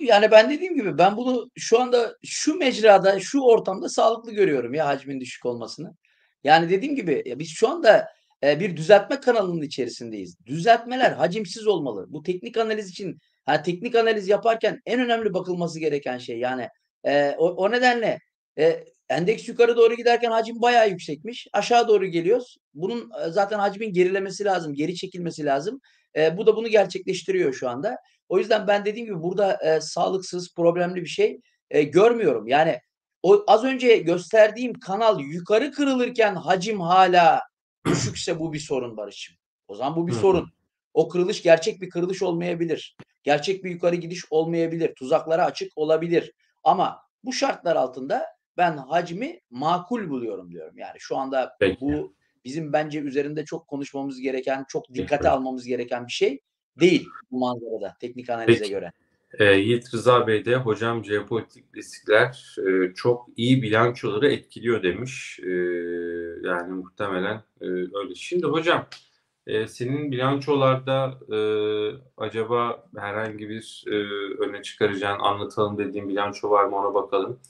Yani 0.00 0.30
ben 0.30 0.50
dediğim 0.50 0.74
gibi 0.74 0.98
ben 0.98 1.16
bunu 1.16 1.50
şu 1.58 1.80
anda 1.80 2.16
şu 2.24 2.54
mecrada, 2.58 3.20
şu 3.20 3.40
ortamda 3.40 3.88
sağlıklı 3.88 4.32
görüyorum 4.32 4.74
ya 4.74 4.86
hacmin 4.86 5.20
düşük 5.20 5.46
olmasını. 5.46 5.96
Yani 6.44 6.70
dediğim 6.70 6.96
gibi 6.96 7.22
ya 7.26 7.38
biz 7.38 7.48
şu 7.50 7.68
anda, 7.68 8.08
eee, 8.42 8.60
bir 8.60 8.76
düzeltme 8.76 9.20
kanalının 9.20 9.62
içerisindeyiz. 9.62 10.36
Düzeltmeler 10.46 11.12
hacimsiz 11.12 11.66
olmalı. 11.66 12.06
Bu 12.08 12.22
teknik 12.22 12.56
analiz 12.58 12.90
için 12.90 13.18
ha, 13.46 13.62
teknik 13.62 13.94
analiz 13.94 14.28
yaparken 14.28 14.80
en 14.86 15.00
önemli 15.00 15.34
bakılması 15.34 15.80
gereken 15.80 16.18
şey. 16.18 16.38
Yani, 16.38 16.68
eee, 17.04 17.34
o 17.38 17.48
o 17.50 17.70
nedenle, 17.70 18.18
eee, 18.56 18.84
endeks 19.12 19.48
yukarı 19.48 19.76
doğru 19.76 19.94
giderken 19.94 20.30
hacim 20.30 20.62
bayağı 20.62 20.90
yüksekmiş. 20.90 21.48
Aşağı 21.52 21.88
doğru 21.88 22.06
geliyoruz. 22.06 22.56
Bunun, 22.74 22.98
eee, 22.98 23.30
zaten 23.30 23.58
hacmin 23.58 23.92
gerilemesi 23.92 24.44
lazım, 24.44 24.74
geri 24.74 24.94
çekilmesi 24.94 25.44
lazım. 25.44 25.80
Eee, 26.16 26.34
bu 26.36 26.46
da 26.46 26.56
bunu 26.56 26.68
gerçekleştiriyor 26.68 27.52
şu 27.52 27.68
anda. 27.68 27.96
O 28.28 28.38
yüzden 28.38 28.66
ben 28.66 28.84
dediğim 28.84 29.06
gibi 29.06 29.22
burada, 29.22 29.58
eee, 29.64 29.80
sağlıksız, 29.80 30.54
problemli 30.54 31.00
bir 31.00 31.06
şey, 31.06 31.40
eee, 31.74 31.82
görmüyorum. 31.82 32.46
Yani 32.46 32.78
o 33.22 33.44
az 33.46 33.64
önce 33.64 33.96
gösterdiğim 33.96 34.72
kanal 34.74 35.20
yukarı 35.20 35.72
kırılırken 35.72 36.34
hacim 36.34 36.80
hâlâ 36.80 37.42
düşükse 37.86 38.38
bu 38.38 38.52
bir 38.52 38.58
sorun 38.58 38.96
Barış'cığım. 38.96 39.36
O 39.68 39.74
zaman 39.74 39.96
bu 39.96 40.06
bir 40.08 40.12
hı. 40.12 40.16
sorun. 40.18 40.52
O 40.94 41.08
kırılış 41.08 41.42
gerçek 41.42 41.80
bir 41.80 41.90
kırılış 41.90 42.22
olmayabilir. 42.22 42.96
Gerçek 43.22 43.64
bir 43.64 43.70
yukarı 43.70 43.96
gidiş 43.96 44.24
olmayabilir. 44.30 44.94
Tuzaklara 44.94 45.44
açık 45.44 45.72
olabilir. 45.76 46.32
Ama 46.64 47.00
bu 47.24 47.32
şartlar 47.32 47.76
altında 47.76 48.26
ben 48.56 48.76
hacmi 48.76 49.40
makul 49.50 50.10
buluyorum 50.10 50.50
diyorum. 50.52 50.78
Yani 50.78 50.96
şu 50.98 51.16
anda 51.16 51.56
Peki. 51.60 51.80
bu 51.80 52.14
bizim 52.44 52.72
bence 52.72 53.00
üzerinde 53.00 53.44
çok 53.44 53.68
konuşmamız 53.68 54.20
gereken, 54.20 54.64
çok 54.68 54.88
dikkate 54.94 55.16
Peki. 55.22 55.28
almamız 55.28 55.66
gereken 55.66 56.06
bir 56.06 56.12
şey 56.12 56.40
değil 56.80 57.08
bu 57.30 57.38
manzarada 57.38 57.96
teknik 58.00 58.30
analize 58.30 58.58
Peki. 58.58 58.70
göre. 58.70 58.92
Eee, 59.40 59.52
Yiğit 59.60 59.94
Rıza 59.94 60.26
Bey 60.26 60.44
de 60.44 60.56
hocam 60.56 61.04
jeopolitik 61.04 61.64
riskler 61.76 62.56
eee, 62.66 62.92
çok 62.94 63.26
iyi 63.36 63.62
bilançoları 63.62 64.32
etkiliyor 64.32 64.82
demiş. 64.82 65.38
Eee, 65.42 65.48
yani 66.44 66.72
muhtemelen 66.72 67.42
eee, 67.60 67.68
öyle. 67.94 68.14
Şimdi 68.14 68.46
hocam 68.46 68.86
eee, 69.46 69.66
senin 69.68 70.12
bilançolarda 70.12 71.18
eee, 71.30 71.92
acaba 72.16 72.84
herhangi 72.96 73.48
bir 73.48 73.84
eee, 73.86 73.94
öne 74.38 74.62
çıkaracağın, 74.62 75.18
anlatalım 75.18 75.78
dediğin 75.78 76.08
bilanço 76.08 76.50
var 76.50 76.64
mı 76.64 76.76
ona 76.76 76.94
bakalım. 76.94 77.40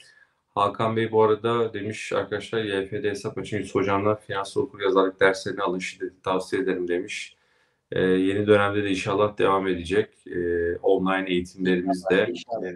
Hakan 0.54 0.96
Bey 0.96 1.12
bu 1.12 1.22
arada 1.22 1.74
demiş 1.74 2.12
arkadaşlar 2.12 2.64
YFD 2.64 3.04
hesap 3.04 3.38
açın 3.38 3.58
Yusuf 3.58 3.74
hocamla 3.74 4.16
finansal 4.16 4.60
okuryazarlık 4.60 5.20
derslerini 5.20 5.62
alın 5.62 5.78
şiddetle 5.78 6.20
tavsiye 6.22 6.62
ederim 6.62 6.88
demiş. 6.88 7.36
Eee, 7.94 8.00
yeni 8.02 8.46
dönemde 8.46 8.84
de 8.84 8.90
inşallah 8.90 9.38
devam 9.38 9.66
edecek. 9.68 10.08
Eee, 10.26 10.78
online 10.82 11.30
eğitimlerimiz 11.30 12.04
de 12.10 12.26
İnşallah. 12.28 12.72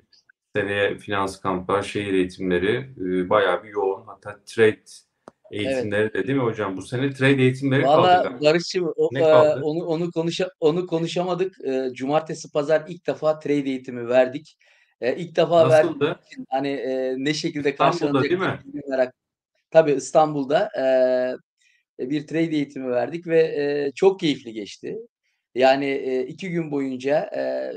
seneye 0.56 0.98
finans 0.98 1.40
kamplar, 1.40 1.82
şehir 1.82 2.12
eğitimleri 2.12 2.88
eee, 3.00 3.30
bayağı 3.30 3.64
bir 3.64 3.68
yoğun. 3.68 4.06
Hatta 4.06 4.40
trade 4.46 4.80
eğitimleri 5.50 6.14
de 6.14 6.26
değil 6.26 6.38
mi 6.38 6.44
hocam? 6.44 6.76
Bu 6.76 6.82
sene 6.82 7.10
trade 7.10 7.42
eğitimleri 7.42 7.82
kaldı 7.82 7.98
Valla. 8.02 8.40
Barış'cığım 8.40 8.92
o, 8.96 9.08
Ne 9.12 9.20
kaldı? 9.20 9.60
onu 9.64 9.84
onu 9.84 10.10
konuşa 10.10 10.48
onu 10.60 10.86
konuşamadık. 10.86 11.54
Eee, 11.64 11.90
cumartesi, 11.94 12.52
pazar 12.52 12.84
ilk 12.88 13.06
defa 13.06 13.38
trade 13.38 13.54
eğitimi 13.70 14.08
verdik. 14.08 14.56
Eee, 15.02 15.14
ilk 15.18 15.36
defa 15.36 15.66
için 16.26 16.46
hani, 16.50 16.68
eee, 16.68 17.14
ne 17.18 17.34
şekilde 17.34 17.74
karşılanacak 17.76 18.30
merak. 18.88 19.14
Tabii 19.70 19.92
İstanbul'da, 19.92 20.70
eee, 20.78 22.10
bir 22.10 22.26
trade 22.26 22.42
eğitimi 22.56 22.90
verdik 22.90 23.26
ve, 23.26 23.40
eee, 23.56 23.92
çok 23.96 24.20
keyifli 24.20 24.52
geçti. 24.54 24.96
Yani, 25.54 25.86
eee, 25.86 26.22
2 26.22 26.50
gün 26.50 26.70
boyunca, 26.72 27.30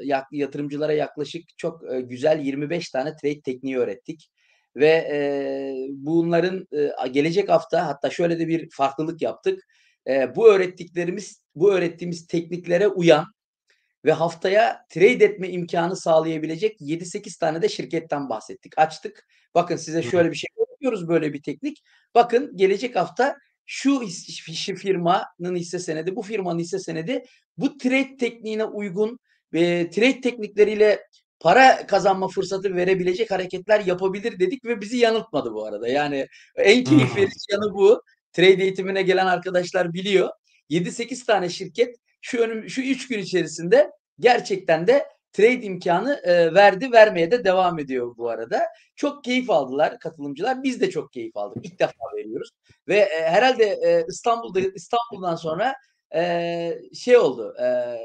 yak 0.03 0.25
yatırımcılara 0.33 0.93
yaklaşık 0.93 1.43
çok, 1.57 1.83
eee, 1.93 2.01
güzel 2.01 2.41
25 2.41 2.91
tane 2.91 3.15
trade 3.23 3.41
tekniği 3.41 3.77
öğrettik 3.79 4.29
ve, 4.77 4.87
eee, 5.11 5.87
bunların, 5.91 6.67
a 6.97 7.07
gelecek 7.07 7.49
hafta 7.49 7.87
hatta 7.87 8.09
şöyle 8.09 8.39
de 8.39 8.47
bir 8.47 8.69
farklılık 8.73 9.21
yaptık. 9.23 9.63
Eee, 10.07 10.33
bu 10.35 10.49
öğrettiklerimiz, 10.53 11.43
bu 11.55 11.73
öğrettiğimiz 11.73 12.27
tekniklere 12.27 12.87
uyan 12.89 13.25
ve 14.05 14.11
haftaya 14.11 14.85
trade 14.89 15.25
etme 15.25 15.49
imkanı 15.49 15.95
sağlayabilecek 15.95 16.81
7-8 16.81 17.39
tane 17.39 17.61
de 17.61 17.69
şirketten 17.69 18.29
bahsettik. 18.29 18.77
Açtık. 18.77 19.27
Bakın 19.55 19.75
size 19.75 20.03
şöyle 20.03 20.31
bir 20.31 20.35
şey 20.35 20.47
yapıyoruz 20.71 21.07
böyle 21.07 21.33
bir 21.33 21.41
teknik. 21.41 21.83
Bakın 22.15 22.57
gelecek 22.57 22.95
hafta 22.95 23.37
şu 23.65 24.07
firmanın 24.57 25.55
hisse 25.55 25.79
senedi, 25.79 26.15
bu 26.15 26.21
firmanın 26.21 26.59
hisse 26.59 26.79
senedi 26.79 27.23
bu 27.57 27.77
trade 27.77 28.17
tekniğine 28.17 28.65
uygun 28.65 29.19
ve 29.53 29.89
trade 29.89 30.21
teknikleriyle 30.21 31.03
para 31.39 31.87
kazanma 31.87 32.27
fırsatı 32.27 32.75
verebilecek 32.75 33.31
hareketler 33.31 33.85
yapabilir 33.85 34.39
dedik 34.39 34.65
ve 34.65 34.81
bizi 34.81 34.97
yanıltmadı 34.97 35.53
bu 35.53 35.65
arada. 35.65 35.87
Yani 35.87 36.27
en 36.55 36.83
keyif 36.83 37.15
verici 37.15 37.51
yanı 37.51 37.73
bu. 37.73 38.03
Trade 38.33 38.63
eğitimine 38.63 39.01
gelen 39.01 39.25
arkadaşlar 39.25 39.93
biliyor. 39.93 40.29
7-8 40.69 41.25
tane 41.25 41.49
şirket 41.49 41.95
şu 42.21 42.39
önüm 42.39 42.69
şu 42.69 42.81
3 42.81 43.07
gün 43.07 43.19
içerisinde 43.19 43.91
gerçekten 44.19 44.87
de 44.87 45.05
trade 45.33 45.61
imkanı 45.61 46.21
e, 46.23 46.53
verdi, 46.53 46.91
vermeye 46.91 47.31
de 47.31 47.43
devam 47.43 47.79
ediyor 47.79 48.17
bu 48.17 48.29
arada. 48.29 48.61
Çok 48.95 49.23
keyif 49.23 49.49
aldılar 49.49 49.99
katılımcılar. 49.99 50.63
Biz 50.63 50.81
de 50.81 50.89
çok 50.89 51.13
keyif 51.13 51.37
aldık. 51.37 51.65
İlk 51.65 51.79
defa 51.79 52.03
veriyoruz. 52.17 52.49
Ve 52.87 52.97
e, 52.97 53.21
herhalde 53.23 53.63
e, 53.63 54.05
İstanbul'da 54.09 54.59
İstanbul'dan 54.59 55.35
sonra 55.35 55.75
e, 56.15 56.79
şey 56.93 57.17
oldu. 57.17 57.55
E, 57.61 57.97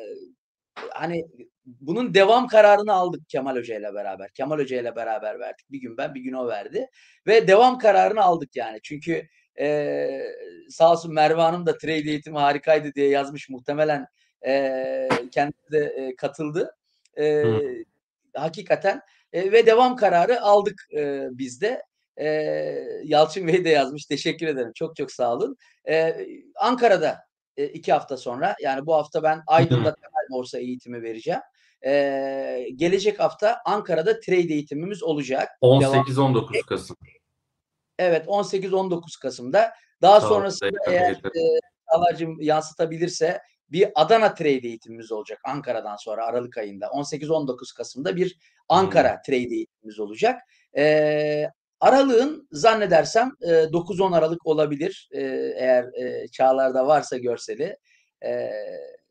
hani 0.90 1.24
bunun 1.66 2.14
devam 2.14 2.46
kararını 2.46 2.92
aldık 2.92 3.28
Kemal 3.28 3.56
Hoca 3.56 3.78
ile 3.78 3.94
beraber. 3.94 4.30
Kemal 4.34 4.58
Hoca 4.58 4.80
ile 4.80 4.96
beraber 4.96 5.40
verdik. 5.40 5.66
Bir 5.70 5.80
gün 5.80 5.96
ben, 5.96 6.14
bir 6.14 6.20
gün 6.20 6.32
o 6.32 6.48
verdi. 6.48 6.86
Ve 7.26 7.48
devam 7.48 7.78
kararını 7.78 8.22
aldık 8.22 8.56
yani. 8.56 8.78
Çünkü 8.82 9.28
e, 9.60 10.08
sağ 10.68 10.92
olsun 10.92 11.14
Merve 11.14 11.40
Hanım 11.40 11.66
da 11.66 11.78
trade 11.78 11.92
eğitimi 12.10 12.38
harikaydı 12.38 12.94
diye 12.94 13.08
yazmış. 13.08 13.48
Muhtemelen 13.48 14.06
e, 14.46 15.08
kendisi 15.32 15.72
de 15.72 15.78
e, 15.78 16.16
katıldı. 16.16 16.76
E, 17.16 17.24
Hı. 17.24 17.60
hakikaten 18.34 19.00
e, 19.32 19.52
ve 19.52 19.66
devam 19.66 19.96
kararı 19.96 20.40
aldık 20.42 20.86
e, 20.96 21.26
biz 21.30 21.60
de. 21.60 21.82
E, 22.16 22.26
Yalçın 23.04 23.48
Bey 23.48 23.64
de 23.64 23.68
yazmış. 23.68 24.06
Teşekkür 24.06 24.46
ederim. 24.46 24.72
Çok 24.74 24.96
çok 24.96 25.12
sağ 25.12 25.32
olun. 25.32 25.56
E, 25.88 26.26
Ankara'da 26.56 27.18
e, 27.56 27.66
iki 27.66 27.92
hafta 27.92 28.16
sonra 28.16 28.56
yani 28.60 28.86
bu 28.86 28.94
hafta 28.94 29.22
ben 29.22 29.42
Aydın'da 29.46 29.94
temel 29.94 30.26
borsa 30.30 30.58
eğitimi 30.58 31.02
vereceğim. 31.02 31.40
E, 31.86 32.68
gelecek 32.76 33.20
hafta 33.20 33.58
Ankara'da 33.64 34.20
trade 34.20 34.38
eğitimimiz 34.54 35.02
olacak. 35.02 35.48
Devam- 35.62 36.04
18-19 36.06 36.66
Kasım. 36.66 36.96
Evet 37.98 38.26
18-19 38.26 39.20
Kasım'da. 39.20 39.72
Daha 40.02 40.16
ol, 40.16 40.28
sonrasında 40.28 40.78
eğer 40.88 41.12
e, 41.12 41.60
Çağlar'cığım 41.90 42.40
yansıtabilirse 42.40 43.40
bir 43.68 43.88
Adana 43.94 44.34
trade 44.34 44.50
eğitimimiz 44.50 45.12
olacak 45.12 45.40
Ankara'dan 45.44 45.96
sonra 45.96 46.26
Aralık 46.26 46.58
ayında. 46.58 46.86
18-19 46.86 47.76
Kasım'da 47.76 48.16
bir 48.16 48.38
Ankara 48.68 49.22
trade 49.22 49.38
eğitimimiz 49.38 50.00
olacak. 50.00 50.40
E, 50.76 51.50
Aralığın 51.80 52.48
zannedersem 52.52 53.32
e, 53.40 53.50
9-10 53.50 54.16
Aralık 54.16 54.46
olabilir. 54.46 55.08
E, 55.12 55.20
eğer 55.56 55.84
e, 55.84 56.28
Çağlar'da 56.28 56.86
varsa 56.86 57.16
görseli. 57.16 57.78
E, 58.24 58.50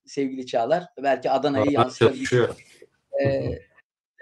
sevgili 0.06 0.46
Çağlar 0.46 0.84
belki 1.04 1.32
Adana'yı 1.32 1.72
yansıtabilir. 1.72 2.50
E, 3.24 3.50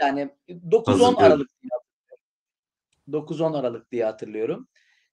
yani 0.01 0.30
9-10 0.49 0.86
Hazırlıyorum. 0.86 1.18
Aralık. 1.18 1.49
9-10 3.12 3.59
Aralık 3.59 3.91
diye 3.91 4.05
hatırlıyorum. 4.05 4.68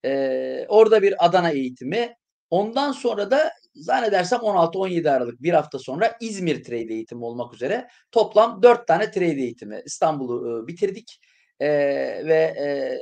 Ee, 0.05 0.67
orada 0.69 1.03
bir 1.03 1.27
Adana 1.27 1.51
eğitimi. 1.51 2.15
Ondan 2.51 2.93
sonra 2.93 3.31
da 3.31 3.53
zannedersem 3.75 4.41
16-17 4.41 5.11
Aralık 5.11 5.43
bir 5.43 5.53
hafta 5.53 5.79
sonra 5.79 6.17
İzmir 6.21 6.65
trade 6.65 6.95
eğitimi 6.95 7.25
olmak 7.25 7.55
üzere 7.55 7.89
toplam 8.13 8.63
4 8.63 8.87
tane 8.87 9.11
trade 9.11 9.27
eğitimi. 9.27 9.83
İstanbul'u 9.87 10.63
e, 10.65 10.67
bitirdik. 10.67 11.21
Ee, 11.61 11.69
ve 12.27 12.35
e, 12.35 12.99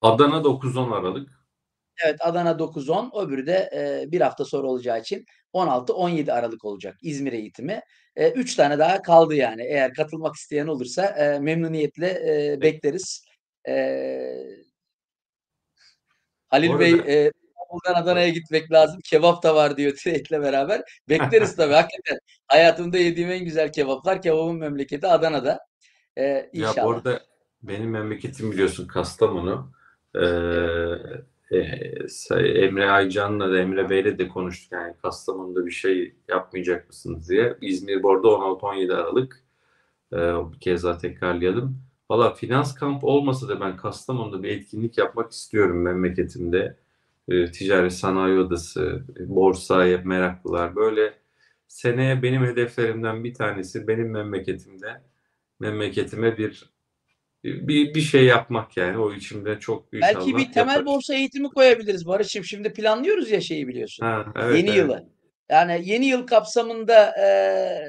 Adana 0.00 0.36
9-10 0.36 0.94
Aralık. 0.94 1.30
evet 2.04 2.16
Adana 2.20 2.50
9-10 2.50 3.26
öbürü 3.26 3.46
de 3.46 3.70
e, 3.74 4.12
bir 4.12 4.20
hafta 4.20 4.44
sonra 4.44 4.66
olacağı 4.66 5.00
için 5.00 5.24
16-17 5.54 6.32
Aralık 6.32 6.64
olacak 6.64 6.96
İzmir 7.02 7.32
eğitimi. 7.32 7.80
3 8.34 8.54
tane 8.54 8.78
daha 8.78 9.02
kaldı 9.02 9.34
yani. 9.34 9.62
Eğer 9.62 9.94
katılmak 9.94 10.34
isteyen 10.34 10.66
olursa 10.66 11.04
e, 11.04 11.38
memnuniyetle 11.38 12.06
e, 12.06 12.60
bekleriz. 12.62 13.27
E, 13.68 13.74
Halil 16.48 16.78
Bey 16.78 16.92
e, 16.92 17.32
İstanbul'dan 17.68 18.02
Adana'ya 18.02 18.28
gitmek 18.28 18.72
lazım. 18.72 19.00
Kebap 19.04 19.42
da 19.42 19.54
var 19.54 19.76
diyor 19.76 19.92
trade'le 19.96 20.42
beraber. 20.42 20.82
Bekleriz 21.08 21.56
tabii 21.56 21.74
hakikaten. 21.74 22.18
Hayatımda 22.48 22.98
yediğim 22.98 23.30
en 23.30 23.44
güzel 23.44 23.72
kebaplar 23.72 24.22
kebabın 24.22 24.56
memleketi 24.56 25.06
Adana'da. 25.06 25.60
E, 26.16 26.22
Ya 26.22 26.48
inşallah. 26.52 26.84
bu 26.84 26.90
arada 26.90 27.20
benim 27.62 27.90
memleketim 27.90 28.52
biliyorsun 28.52 28.86
Kastamonu. 28.86 29.72
Ee, 30.14 30.20
e, 31.50 31.58
Emre 32.64 32.90
Aycan'la 32.90 33.52
da 33.52 33.58
Emre 33.58 33.90
Bey'le 33.90 34.18
de 34.18 34.28
konuştuk 34.28 34.72
yani 34.72 34.94
Kastamonu'da 35.02 35.66
bir 35.66 35.70
şey 35.70 36.14
yapmayacak 36.28 36.88
mısınız 36.88 37.28
diye. 37.28 37.56
İzmir 37.60 38.02
bu 38.02 38.10
arada 38.10 38.28
16-17 38.28 38.94
Aralık. 38.94 39.44
Ee, 40.12 40.16
bir 40.52 40.60
kez 40.60 40.84
daha 40.84 40.98
tekrarlayalım. 40.98 41.82
Valla 42.10 42.34
finans 42.34 42.74
kamp 42.74 43.04
olmasa 43.04 43.48
da 43.48 43.60
ben 43.60 43.76
Kastamonu'da 43.76 44.42
bir 44.42 44.48
etkinlik 44.48 44.98
yapmak 44.98 45.32
istiyorum 45.32 45.82
memleketimde. 45.82 46.76
Ee, 47.28 47.50
ticaret 47.50 47.92
sanayi 47.92 48.38
odası, 48.38 49.02
borsaya 49.18 49.98
meraklılar. 50.04 50.76
Böyle 50.76 51.14
seneye 51.68 52.22
benim 52.22 52.44
hedeflerimden 52.44 53.24
bir 53.24 53.34
tanesi 53.34 53.88
benim 53.88 54.10
memleketimde 54.10 55.00
memleketime 55.60 56.38
bir 56.38 56.70
bir, 57.44 57.94
bir 57.94 58.00
şey 58.00 58.24
yapmak 58.24 58.76
yani 58.76 58.98
o 58.98 59.12
içimde 59.12 59.58
çok 59.60 59.94
inşallah 59.94 60.14
Belki 60.14 60.36
bir 60.36 60.52
temel 60.52 60.68
yaparız. 60.68 60.86
borsa 60.86 61.14
eğitimi 61.14 61.48
koyabiliriz 61.48 62.06
Barış'ım. 62.06 62.44
Şimdi 62.44 62.72
planlıyoruz 62.72 63.30
ya 63.30 63.40
şeyi 63.40 63.68
biliyorsun. 63.68 64.06
Ha, 64.06 64.32
evet, 64.36 64.56
yeni 64.56 64.68
evet. 64.68 64.78
yılı. 64.78 65.08
Yani 65.50 65.82
yeni 65.84 66.06
yıl 66.06 66.26
kapsamında 66.26 67.14
e, 67.26 67.28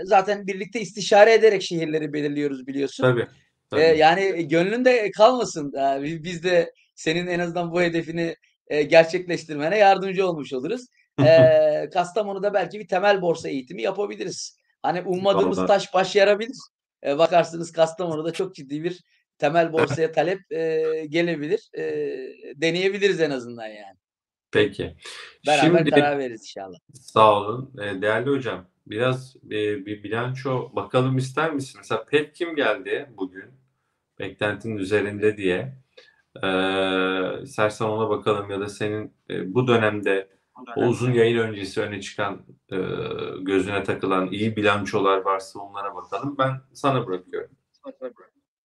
zaten 0.04 0.48
birlikte 0.48 0.82
istişare 0.82 1.34
ederek 1.34 1.62
şehirleri 1.62 2.14
belirliyoruz 2.14 2.68
biliyorsun. 2.68 3.04
Tabii. 3.04 3.28
E, 3.74 3.76
tabii. 3.88 3.98
yani 3.98 4.48
gönlünde 4.48 5.12
kalmasın. 5.12 5.74
E, 5.74 6.04
biz- 6.24 6.44
de 6.44 6.74
senin 6.96 7.28
en 7.28 7.40
azından 7.40 7.72
bu 7.72 7.82
hedefini 7.82 8.36
e, 8.68 8.84
gerçekleştirmene 8.84 9.78
yardımcı 9.78 10.28
olmuş 10.28 10.54
oluruz. 10.54 10.82
E, 11.26 11.90
Kastamonu'da 11.94 12.54
belki 12.54 12.80
bir 12.80 12.88
temel 12.88 13.22
borsa 13.22 13.50
eğitimi 13.50 13.82
yapabiliriz. 13.82 14.58
Hani 14.82 15.02
ummadığımız 15.02 15.58
Vallahi. 15.58 15.68
taş 15.68 15.94
baş 15.94 16.16
yarabilir. 16.16 16.58
E, 17.06 17.18
bakarsınız 17.18 17.72
Kastamonu'da 17.72 18.34
çok 18.34 18.56
ciddi 18.56 18.84
bir 18.84 19.04
temel 19.38 19.74
borsaya 19.74 20.12
talep 20.12 20.52
e, 20.52 20.84
gelebilir. 21.10 21.70
E, 21.78 21.84
deneyebiliriz 22.56 23.22
en 23.22 23.32
azından 23.32 23.68
yani. 23.68 23.98
Peki. 24.52 24.96
Beraber 25.48 25.78
Şimdi 25.78 25.90
karar 25.92 26.20
veririz 26.20 26.42
inşallah. 26.42 26.78
sağ 26.94 27.38
olun. 27.40 27.74
Ee, 27.82 28.02
Değerli 28.02 28.30
hocam 28.30 28.66
biraz 28.88 29.36
e, 29.46 29.86
bir 29.86 30.04
bilanço 30.04 30.76
bakalım 30.76 31.18
ister 31.18 31.54
misin? 31.54 31.76
Mesela 31.78 32.06
Petkim 32.06 32.56
geldi 32.56 33.10
bugün. 33.18 33.59
Beklentinin 34.20 34.78
üzerinde 34.78 35.38
diye. 35.38 35.74
Ee, 36.44 37.42
istersen 37.44 37.86
ona 37.86 38.10
bakalım 38.10 38.50
ya 38.50 38.60
da 38.60 38.70
senin 38.70 39.14
e, 39.30 39.54
bu 39.54 39.68
dönemde 39.68 40.30
o 40.76 40.82
uzun 40.82 41.14
yayın 41.14 41.38
öncesi 41.38 41.82
öne 41.82 42.02
çıkan 42.02 42.46
e, 42.72 42.78
gözüne 43.42 43.84
takılan 43.84 44.32
iyi 44.32 44.56
bilançolar 44.56 45.18
varsa 45.18 45.60
onlara 45.60 45.96
bakalım. 45.96 46.36
Ben 46.40 46.62
sana 46.74 47.08
bırakıyorum. 47.08 47.52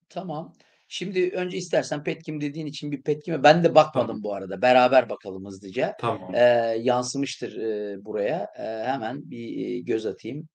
Tamam. 0.09 0.53
Şimdi 0.89 1.31
önce 1.31 1.57
istersen 1.57 2.05
Petkim 2.05 2.41
dediğin 2.41 2.67
için 2.67 2.93
bir 2.93 3.03
Petkim'e 3.03 3.43
ben 3.43 3.65
de 3.65 3.75
bakmadım 3.75 4.07
Tamam. 4.07 4.23
bu 4.23 4.35
arada. 4.35 4.63
Beraber 4.63 5.09
bakalım 5.09 5.47
hızlıca. 5.47 5.97
Tamam. 6.01 6.35
Ee, 6.35 6.39
yansımıştır 6.81 7.57
e, 7.57 8.05
buraya. 8.05 8.53
Ee, 8.59 8.63
hemen 8.63 9.31
bir 9.31 9.67
e, 9.67 9.81
göz 9.81 10.07
atayım. 10.07 10.49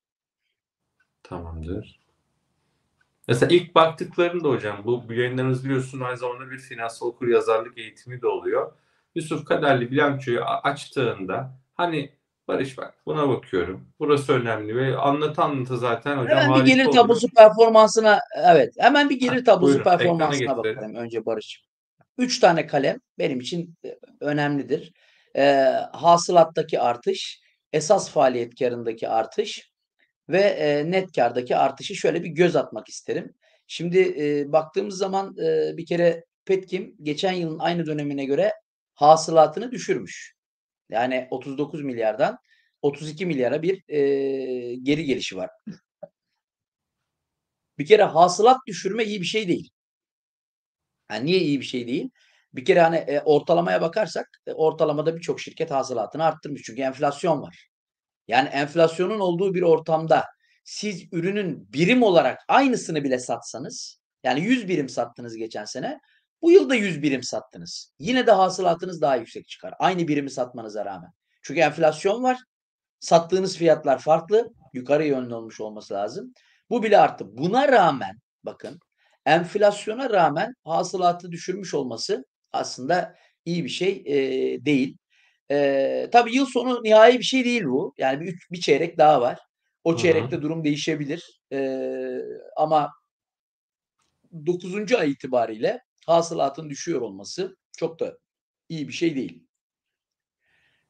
Tamamdır. 1.23 1.99
Mesela 3.29 3.55
ilk 3.55 3.75
baktıklarında 3.75 4.49
hocam 4.49 4.81
bu 4.85 5.09
bu 5.09 5.13
yayınlarınız 5.13 5.65
biliyorsun 5.65 5.99
aynı 5.99 6.17
zamanda 6.17 6.51
bir 6.51 6.57
finansal 6.57 7.07
okuryazarlık 7.07 7.77
eğitimi 7.77 8.21
de 8.21 8.27
oluyor. 8.27 8.71
Yusuf 9.15 9.45
Kaderli 9.45 9.91
bilançoyu 9.91 10.41
açtığında 10.43 11.59
hani 11.73 12.19
Barış 12.47 12.77
bak 12.77 12.93
buna 13.05 13.29
bakıyorum. 13.29 13.87
Burası 13.99 14.33
önemli 14.33 14.75
ve 14.75 14.97
anlatı 14.97 15.41
anlatı 15.41 15.77
zaten 15.77 16.17
hocam 16.17 16.37
Hemen 16.37 16.59
bir 16.59 16.65
gelir 16.65 16.85
oluyor. 16.85 17.03
tablosu 17.03 17.27
performansına 17.29 18.19
evet 18.45 18.73
hemen 18.77 19.09
bir 19.09 19.19
gelir 19.19 19.45
tablosu 19.45 19.73
buyurun, 19.73 19.83
performansına 19.83 20.57
bakalım 20.57 20.95
önce 20.95 21.25
Barış. 21.25 21.63
Üç 22.17 22.39
tane 22.39 22.67
kalem 22.67 22.97
benim 23.19 23.39
için 23.39 23.75
e, 23.85 23.97
önemlidir. 24.21 24.93
Ee, 25.35 25.65
hasılattaki 25.93 26.79
artış, 26.79 27.41
esas 27.73 28.11
faaliyet 28.11 28.59
karındaki 28.59 29.09
artış 29.09 29.68
ve 30.29 30.41
e, 30.41 30.91
net 30.91 31.11
kardaki 31.15 31.55
artışı 31.55 31.95
şöyle 31.95 32.23
bir 32.23 32.29
göz 32.29 32.55
atmak 32.55 32.89
isterim. 32.89 33.33
Şimdi 33.67 33.99
e, 33.99 34.51
baktığımız 34.51 34.97
zaman 34.97 35.37
e, 35.37 35.77
bir 35.77 35.85
kere 35.85 36.25
Petkim 36.45 36.95
geçen 37.03 37.33
yılın 37.33 37.59
aynı 37.59 37.85
dönemine 37.85 38.25
göre 38.25 38.53
hasılatını 38.93 39.71
düşürmüş. 39.71 40.35
Yani 40.89 41.27
39 41.31 41.83
milyardan 41.83 42.37
32 42.81 43.25
milyara 43.25 43.61
bir 43.61 43.83
e, 43.87 43.99
geri 44.75 45.05
gelişi 45.05 45.37
var. 45.37 45.49
Bir 47.77 47.85
kere 47.85 48.03
hasılat 48.03 48.57
düşürme 48.67 49.05
iyi 49.05 49.21
bir 49.21 49.25
şey 49.25 49.47
değil. 49.47 49.69
Yani 51.11 51.25
niye 51.25 51.39
iyi 51.39 51.59
bir 51.59 51.65
şey 51.65 51.87
değil? 51.87 52.09
Bir 52.53 52.65
kere 52.65 52.81
hani 52.81 52.95
e, 52.97 53.21
ortalamaya 53.21 53.81
bakarsak 53.81 54.27
e, 54.47 54.53
ortalamada 54.53 55.15
birçok 55.15 55.41
şirket 55.41 55.71
hasılatını 55.71 56.23
arttırmış. 56.23 56.61
Çünkü 56.65 56.81
enflasyon 56.81 57.41
var. 57.41 57.68
Yani 58.29 58.49
enflasyonun 58.49 59.19
olduğu 59.19 59.53
bir 59.53 59.61
ortamda 59.61 60.25
siz 60.63 61.03
ürünün 61.11 61.73
birim 61.73 62.03
olarak 62.03 62.39
aynısını 62.47 63.03
bile 63.03 63.19
satsanız 63.19 63.99
yani 64.23 64.41
100 64.41 64.67
birim 64.67 64.89
sattınız 64.89 65.35
geçen 65.35 65.65
sene 65.65 65.99
bu 66.41 66.51
yıl 66.51 66.69
da 66.69 66.75
100 66.75 67.01
birim 67.01 67.23
sattınız. 67.23 67.93
Yine 67.99 68.27
de 68.27 68.31
hasılatınız 68.31 69.01
daha 69.01 69.15
yüksek 69.15 69.47
çıkar. 69.47 69.73
Aynı 69.79 70.07
birimi 70.07 70.29
satmanıza 70.29 70.85
rağmen. 70.85 71.09
Çünkü 71.41 71.59
enflasyon 71.59 72.23
var. 72.23 72.37
Sattığınız 72.99 73.57
fiyatlar 73.57 73.99
farklı. 73.99 74.49
Yukarı 74.73 75.05
yönlü 75.05 75.35
olmuş 75.35 75.61
olması 75.61 75.93
lazım. 75.93 76.33
Bu 76.69 76.83
bile 76.83 76.97
arttı. 76.97 77.25
Buna 77.37 77.67
rağmen 77.67 78.19
bakın 78.43 78.79
enflasyona 79.25 80.09
rağmen 80.09 80.53
hasılatı 80.63 81.31
düşürmüş 81.31 81.73
olması 81.73 82.25
aslında 82.51 83.15
iyi 83.45 83.63
bir 83.63 83.69
şey 83.69 84.03
e, 84.05 84.15
değil. 84.65 84.97
E, 85.51 86.09
tabii 86.11 86.35
yıl 86.35 86.45
sonu 86.45 86.83
nihai 86.83 87.19
bir 87.19 87.23
şey 87.23 87.45
değil 87.45 87.65
bu. 87.65 87.93
Yani 87.97 88.21
bir, 88.21 88.47
bir 88.51 88.59
çeyrek 88.59 88.97
daha 88.97 89.21
var. 89.21 89.39
O 89.83 89.97
çeyrekte 89.97 90.35
hı 90.35 90.39
hı. 90.39 90.41
durum 90.41 90.63
değişebilir. 90.63 91.41
E, 91.53 91.59
ama 92.57 92.91
9. 94.45 94.93
ay 94.93 95.11
itibariyle 95.11 95.83
hasılatın 96.05 96.69
düşüyor 96.69 97.01
olması 97.01 97.57
çok 97.77 97.99
da 97.99 98.17
iyi 98.69 98.87
bir 98.87 98.93
şey 98.93 99.15
değil. 99.15 99.43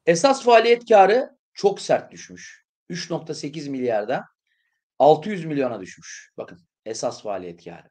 Esas 0.06 0.44
faaliyet 0.44 0.90
karı 0.90 1.38
çok 1.54 1.82
sert 1.82 2.12
düşmüş. 2.12 2.66
3.8 2.90 3.70
milyarda 3.70 4.26
600 5.00 5.46
milyona 5.46 5.82
düşmüş. 5.82 6.34
Bakın 6.38 6.60
esas 6.86 7.24
faaliyet 7.24 7.64
karı. 7.64 7.90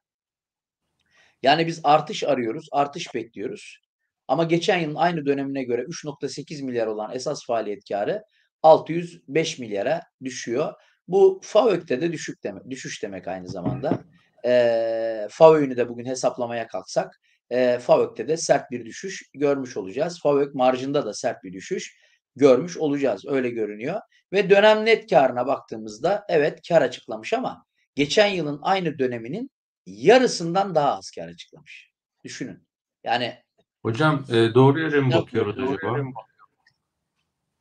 Yani 1.43 1.67
biz 1.67 1.81
artış 1.85 2.25
arıyoruz, 2.25 2.69
artış 2.73 3.15
bekliyoruz. 3.15 3.81
Ama 4.29 4.45
geçen 4.45 4.79
yılın 4.79 4.95
aynı 4.95 5.27
dönemine 5.27 5.63
göre 5.63 5.83
3.8 5.83 6.65
milyar 6.65 6.87
olan 6.87 7.15
esas 7.15 7.47
faaliyet 7.47 7.89
karı 7.89 8.23
605 8.63 9.59
milyara 9.59 10.03
düşüyor. 10.25 10.75
Bu 11.09 11.41
FAVÖK'te 11.45 12.01
de 12.01 12.13
düşük 12.13 12.45
demek, 12.45 12.71
düşüş 12.71 13.03
demek 13.03 13.29
aynı 13.29 13.49
zamanda. 13.49 13.99
E, 14.45 15.27
FAVÖK'ünü 15.31 15.77
de 15.77 15.89
bugün 15.89 16.05
hesaplamaya 16.05 16.67
kalksak 16.67 17.21
e, 17.51 17.79
FAVÖK'te 17.79 18.29
de 18.29 18.37
sert 18.37 18.71
bir 18.71 18.85
düşüş 18.85 19.23
görmüş 19.35 19.77
olacağız. 19.77 20.21
FAVÖK 20.23 20.55
marjında 20.55 21.07
da 21.07 21.15
sert 21.15 21.45
bir 21.45 21.53
düşüş 21.53 21.97
görmüş 22.37 22.77
olacağız. 22.77 23.27
Öyle 23.27 23.51
görünüyor. 23.51 24.01
Ve 24.33 24.51
dönem 24.51 24.85
net 24.85 25.11
karına 25.11 25.47
baktığımızda 25.47 26.25
evet 26.29 26.69
kar 26.69 26.83
açıklamış 26.83 27.33
ama 27.33 27.65
geçen 27.95 28.27
yılın 28.27 28.59
aynı 28.63 28.99
döneminin 28.99 29.51
yarısından 29.87 30.75
daha 30.75 30.97
az 30.97 31.11
kar 31.11 31.29
açıklamış. 31.29 31.91
Düşünün. 32.25 32.69
Yani 33.05 33.43
Hocam 33.83 34.25
e, 34.29 34.55
doğru 34.55 34.81
yere 34.81 35.01
mi 35.01 35.13
bakıyoruz 35.13 35.57
doğru 35.57 35.75
acaba? 35.75 35.93
Yere 35.93 36.03
mi 36.03 36.13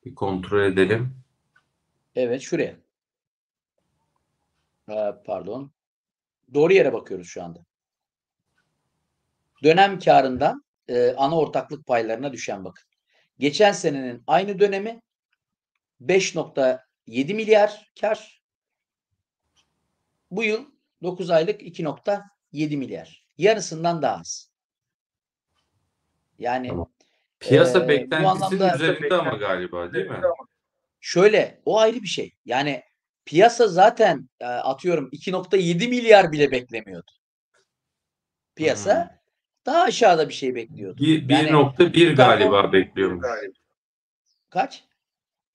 bir 0.05 0.15
kontrol 0.15 0.63
edelim. 0.63 1.23
Evet 2.15 2.41
şuraya. 2.41 2.75
Ee, 4.89 5.13
pardon. 5.25 5.71
Doğru 6.53 6.73
yere 6.73 6.93
bakıyoruz 6.93 7.27
şu 7.27 7.43
anda. 7.43 7.65
Dönem 9.63 9.99
karından 9.99 10.63
e, 10.87 11.13
ana 11.17 11.37
ortaklık 11.37 11.87
paylarına 11.87 12.33
düşen 12.33 12.65
bakın. 12.65 12.83
Geçen 13.39 13.71
senenin 13.71 14.23
aynı 14.27 14.59
dönemi 14.59 15.01
5.7 16.01 17.33
milyar 17.33 17.91
kar. 18.01 18.41
Bu 20.31 20.43
yıl 20.43 20.65
9 21.03 21.29
aylık 21.29 21.61
2.7 21.61 22.77
milyar. 22.77 23.25
Yarısından 23.37 24.01
daha 24.01 24.19
az. 24.19 24.51
Yani 26.39 26.67
tamam. 26.67 26.91
piyasa 27.39 27.83
e, 27.83 27.87
beklentisinin 27.87 28.73
üzerinde 28.73 29.15
ama 29.15 29.37
galiba 29.37 29.93
değil 29.93 30.07
mi? 30.09 30.21
Şöyle 30.99 31.61
o 31.65 31.79
ayrı 31.79 32.01
bir 32.01 32.07
şey. 32.07 32.35
Yani 32.45 32.83
piyasa 33.25 33.67
zaten 33.67 34.29
e, 34.39 34.45
atıyorum 34.45 35.09
2.7 35.09 35.87
milyar 35.87 36.31
bile 36.31 36.51
beklemiyordu. 36.51 37.11
Piyasa 38.55 39.03
hmm. 39.03 39.17
daha 39.65 39.83
aşağıda 39.83 40.29
bir 40.29 40.33
şey 40.33 40.55
bekliyordu. 40.55 41.03
1.1 41.03 41.99
yani, 41.99 42.15
galiba 42.15 42.73
bekliyormuş. 42.73 43.27
Kaç? 44.49 44.83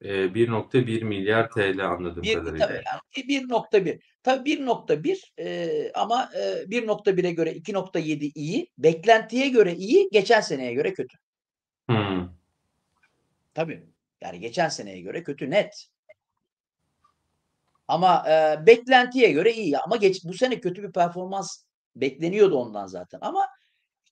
1.1 0.03 1.05
milyar 1.05 1.51
TL 1.51 1.87
anladım 1.87 2.23
bir, 2.23 2.35
kadarıyla. 2.35 2.67
Tabii 2.67 2.83
yani 3.33 3.49
1.1. 3.49 4.01
Tabii 4.23 4.51
1.1 4.51 5.33
e, 5.39 5.93
ama 5.95 6.31
e, 6.35 6.39
1.1'e 6.39 7.33
göre 7.33 7.53
2.7 7.53 8.33
iyi. 8.35 8.69
Beklentiye 8.79 9.49
göre 9.49 9.75
iyi, 9.75 10.09
geçen 10.13 10.41
seneye 10.41 10.75
göre 10.75 10.95
kötü. 10.95 11.19
Hmm. 11.87 12.29
Tabii. 13.55 13.87
Yani 14.21 14.41
geçen 14.41 14.69
seneye 14.69 15.01
göre 15.01 15.23
kötü 15.23 15.51
net. 15.51 15.87
Ama 17.89 18.25
e, 18.29 18.67
beklentiye 18.67 19.31
göre 19.33 19.53
iyi. 19.53 19.79
Ama 19.79 19.97
geç, 19.97 20.25
bu 20.25 20.35
sene 20.35 20.61
kötü 20.61 20.83
bir 20.83 20.93
performans 20.93 21.65
bekleniyordu 21.97 22.57
ondan 22.57 22.87
zaten. 22.87 23.19
Ama 23.23 23.49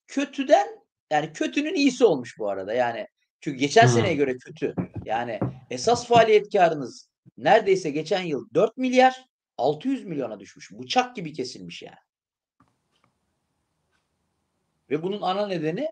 kötüden 0.07 0.67
yani 1.11 1.33
kötünün 1.33 1.75
iyisi 1.75 2.05
olmuş 2.05 2.39
bu 2.39 2.49
arada. 2.49 2.73
Yani 2.73 3.07
çünkü 3.41 3.57
geçen 3.57 3.83
hmm. 3.83 3.93
seneye 3.93 4.15
göre 4.15 4.37
kötü. 4.37 4.75
Yani 5.05 5.39
esas 5.69 6.07
faaliyet 6.07 6.53
karınız 6.53 7.09
neredeyse 7.37 7.89
geçen 7.89 8.21
yıl 8.21 8.49
4 8.53 8.77
milyar 8.77 9.30
600 9.61 10.05
milyona 10.05 10.39
düşmüş. 10.39 10.71
Bıçak 10.71 11.15
gibi 11.15 11.33
kesilmiş 11.33 11.81
yani. 11.81 11.97
Ve 14.89 15.03
bunun 15.03 15.21
ana 15.21 15.47
nedeni 15.47 15.91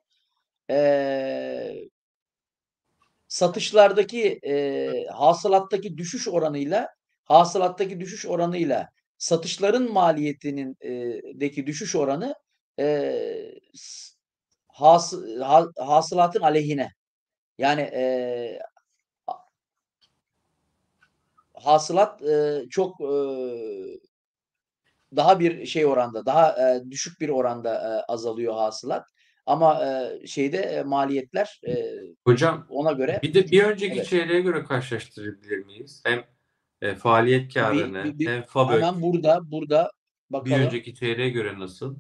ee, 0.70 1.89
satışlardaki 3.28 4.39
e, 4.43 5.05
hasılattaki 5.13 5.97
düşüş 5.97 6.28
oranıyla 6.28 6.88
hasılattaki 7.24 7.99
düşüş 7.99 8.26
oranıyla 8.26 8.89
satışların 9.17 9.93
maliyetinin 9.93 10.78
e, 10.82 10.91
deki 11.39 11.67
düşüş 11.67 11.95
oranı 11.95 12.36
e, 12.80 13.15
has, 14.67 15.13
ha, 15.39 15.67
hasılatın 15.78 16.41
aleyhine. 16.41 16.91
Yani 17.57 17.82
e, 17.82 18.59
hasılat 21.64 22.24
e, 22.24 22.66
çok 22.70 23.01
e, 23.01 23.14
daha 25.16 25.39
bir 25.39 25.66
şey 25.66 25.86
oranda, 25.86 26.26
daha 26.26 26.51
e, 26.51 26.91
düşük 26.91 27.22
bir 27.22 27.30
oranda 27.30 27.74
e, 27.74 28.12
azalıyor 28.12 28.53
hasılat. 28.53 29.05
Ama 29.45 29.86
e, 29.86 30.28
şeyde 30.28 30.57
e, 30.57 30.84
maliyetler 30.84 31.62
e, 31.68 31.86
Hocam 32.26 32.68
ona 32.70 32.91
göre 32.91 33.20
bir 33.24 33.34
de 33.34 33.51
bir 33.51 33.64
önceki 33.64 33.95
evet. 33.95 34.07
çeyreğe 34.07 34.41
göre 34.41 34.64
karşılaştırabilir 34.64 35.66
miyiz? 35.66 36.01
Hem 36.05 36.24
e, 36.82 36.95
faaliyet 36.95 37.53
karını 37.53 38.03
bir, 38.03 38.20
bir, 38.20 38.30
hem 38.30 38.43
FABÖK. 38.43 38.76
Hemen 38.76 39.01
burada 39.01 39.51
burada 39.51 39.91
bakalım. 40.30 40.57
Bir 40.57 40.66
önceki 40.66 40.95
çeyreğe 40.95 41.30
göre 41.30 41.60
nasıl? 41.60 41.95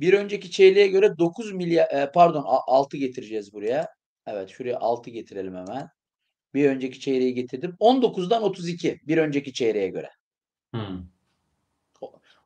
Bir 0.00 0.12
önceki 0.12 0.50
çeyreğe 0.50 0.86
göre 0.86 1.18
9 1.18 1.52
milyar 1.52 1.90
e, 1.90 2.10
pardon 2.12 2.44
6 2.46 2.96
getireceğiz 2.96 3.52
buraya. 3.52 3.88
Evet 4.26 4.48
şuraya 4.48 4.78
6 4.78 5.10
getirelim 5.10 5.54
hemen. 5.54 5.88
Bir 6.56 6.68
önceki 6.70 7.00
çeyreği 7.00 7.34
getirdim. 7.34 7.76
19'dan 7.80 8.42
32 8.42 9.00
bir 9.02 9.18
önceki 9.18 9.52
çeyreğe 9.52 9.88
göre. 9.88 10.10
Hmm. 10.74 11.06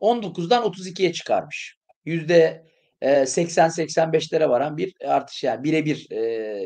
19'dan 0.01 0.65
32'ye 0.65 1.13
çıkarmış. 1.13 1.77
Yüzde 2.05 2.67
80-85'lere 3.03 4.49
varan 4.49 4.77
bir 4.77 4.95
artış 5.05 5.45
yani 5.45 5.65
birebir 5.65 6.07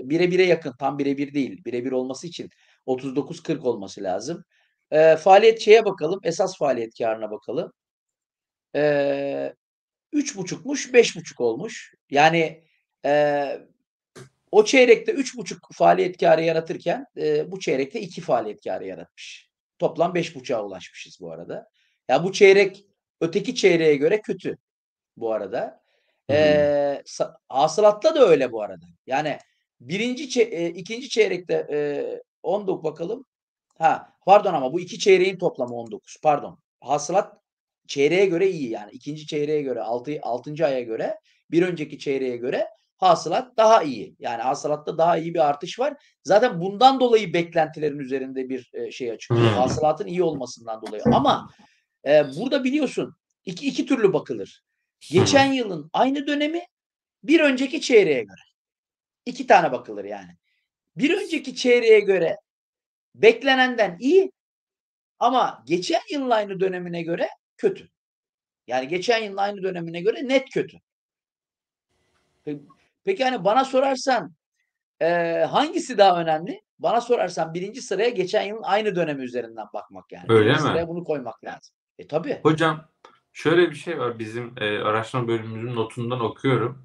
bire 0.08 0.30
bire 0.30 0.44
yakın 0.44 0.72
tam 0.78 0.98
birebir 0.98 1.34
değil 1.34 1.64
birebir 1.64 1.92
olması 1.92 2.26
için 2.26 2.50
39-40 2.86 3.60
olması 3.60 4.02
lazım. 4.02 4.44
E, 4.90 5.16
faaliyet 5.16 5.60
şeye 5.60 5.84
bakalım 5.84 6.20
esas 6.22 6.58
faaliyet 6.58 6.98
karına 6.98 7.30
bakalım. 7.30 7.72
E, 8.74 8.80
3,5'muş 10.12 10.92
5,5 10.92 11.42
olmuş. 11.42 11.94
Yani 12.10 12.64
e, 13.04 13.44
o 14.54 14.64
çeyrekte 14.64 15.12
3,5 15.12 15.56
faaliyet 15.72 16.18
karı 16.18 16.42
yaratırken 16.42 17.06
e, 17.16 17.50
bu 17.50 17.60
çeyrekte 17.60 18.00
2 18.00 18.20
faaliyet 18.20 18.64
karı 18.64 18.86
yaratmış. 18.86 19.50
Toplam 19.78 20.14
5,5'a 20.14 20.64
ulaşmışız 20.64 21.18
bu 21.20 21.32
arada. 21.32 21.54
Ya 21.54 21.66
yani 22.08 22.24
bu 22.24 22.32
çeyrek 22.32 22.86
öteki 23.20 23.54
çeyreğe 23.54 23.96
göre 23.96 24.20
kötü 24.20 24.56
bu 25.16 25.32
arada. 25.32 25.82
E, 26.30 27.02
hasılatta 27.48 28.14
da 28.14 28.28
öyle 28.28 28.52
bu 28.52 28.62
arada. 28.62 28.86
Yani 29.06 29.38
birinci 29.80 30.42
e, 30.42 30.68
ikinci 30.68 31.08
çeyrekte 31.08 31.66
e, 31.72 31.78
19 32.42 32.84
bakalım. 32.84 33.26
Ha 33.78 34.12
pardon 34.26 34.54
ama 34.54 34.72
bu 34.72 34.80
iki 34.80 34.98
çeyreğin 34.98 35.38
toplamı 35.38 35.74
19. 35.74 36.16
Pardon. 36.22 36.58
Hasılat 36.80 37.36
çeyreğe 37.86 38.26
göre 38.26 38.48
iyi 38.48 38.70
yani. 38.70 38.90
ikinci 38.92 39.26
çeyreğe 39.26 39.62
göre 39.62 39.80
6 39.80 40.18
6. 40.22 40.66
aya 40.66 40.80
göre 40.80 41.18
bir 41.50 41.62
önceki 41.62 41.98
çeyreğe 41.98 42.36
göre 42.36 42.68
hasılat 42.96 43.56
daha 43.56 43.82
iyi. 43.82 44.16
Yani 44.18 44.42
hasılatta 44.42 44.98
daha 44.98 45.18
iyi 45.18 45.34
bir 45.34 45.48
artış 45.48 45.78
var. 45.78 45.94
Zaten 46.24 46.60
bundan 46.60 47.00
dolayı 47.00 47.32
beklentilerin 47.32 47.98
üzerinde 47.98 48.48
bir 48.48 48.90
şey 48.90 49.10
açıklıyor. 49.10 49.50
Hmm. 49.50 49.56
Hasılatın 49.56 50.06
iyi 50.06 50.22
olmasından 50.22 50.82
dolayı. 50.82 51.02
Ama 51.12 51.48
Eee, 52.06 52.26
burada 52.36 52.64
biliyorsun 52.64 53.16
iki 53.44 53.66
iki 53.66 53.86
türlü 53.86 54.12
bakılır. 54.12 54.64
Geçen 55.10 55.52
yılın 55.52 55.90
aynı 55.92 56.26
dönemi, 56.26 56.66
bir 57.22 57.40
önceki 57.40 57.80
çeyreğe 57.80 58.22
göre. 58.22 58.40
2 59.26 59.46
tane 59.46 59.72
bakılır 59.72 60.04
yani. 60.04 60.36
Bir 60.96 61.22
önceki 61.22 61.56
çeyreğe 61.56 62.00
göre 62.00 62.36
beklenenden 63.14 63.96
iyi 64.00 64.32
ama 65.18 65.64
geçen 65.66 66.00
yılın 66.12 66.30
aynı 66.30 66.60
dönemine 66.60 67.02
göre 67.02 67.28
kötü. 67.56 67.88
Yani 68.66 68.88
geçen 68.88 69.22
yılın 69.22 69.36
aynı 69.36 69.62
dönemine 69.62 70.00
göre 70.00 70.28
net 70.28 70.50
kötü. 70.50 70.78
Pe 73.04 73.10
peki, 73.12 73.24
hani, 73.24 73.44
bana 73.44 73.64
sorarsan, 73.64 74.34
eee, 75.00 75.46
hangisi 75.50 75.98
daha 75.98 76.20
önemli? 76.22 76.60
Bana 76.78 77.00
sorarsan 77.00 77.54
1'inci 77.54 77.82
sıraya 77.82 78.08
geçen 78.08 78.42
yılın 78.42 78.62
aynı 78.62 78.96
dönemi 78.96 79.24
üzerinden 79.24 79.66
bakmak 79.74 80.12
yani. 80.12 80.26
Öyle 80.28 80.44
1'inci 80.50 80.62
mi? 80.62 80.68
sıraya 80.68 80.88
bunu 80.88 81.04
koymak 81.04 81.44
lazım. 81.44 81.76
E, 81.98 82.06
tabii. 82.06 82.40
Hocam 82.42 82.84
şöyle 83.32 83.70
bir 83.70 83.76
şey 83.76 83.98
var 83.98 84.18
bizim, 84.18 84.54
eee, 84.60 84.78
araştırma 84.78 85.28
bölümümüzün 85.28 85.76
notundan 85.76 86.20
okuyorum. 86.20 86.84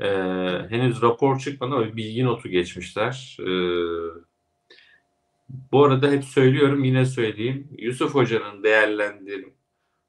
Eee, 0.00 0.66
henüz 0.70 1.02
rapor 1.02 1.38
çıkmadı 1.38 1.74
ama 1.74 1.96
bilgi 1.96 2.24
notu 2.24 2.48
geçmişler. 2.48 3.36
Eee, 3.40 4.22
bu 5.72 5.84
arada 5.84 6.10
hep 6.10 6.24
söylüyorum, 6.24 6.84
yine 6.84 7.04
söyleyeyim. 7.04 7.68
Yusuf 7.78 8.14
Hoca'nın 8.14 8.62
değerlendirim 8.62 9.54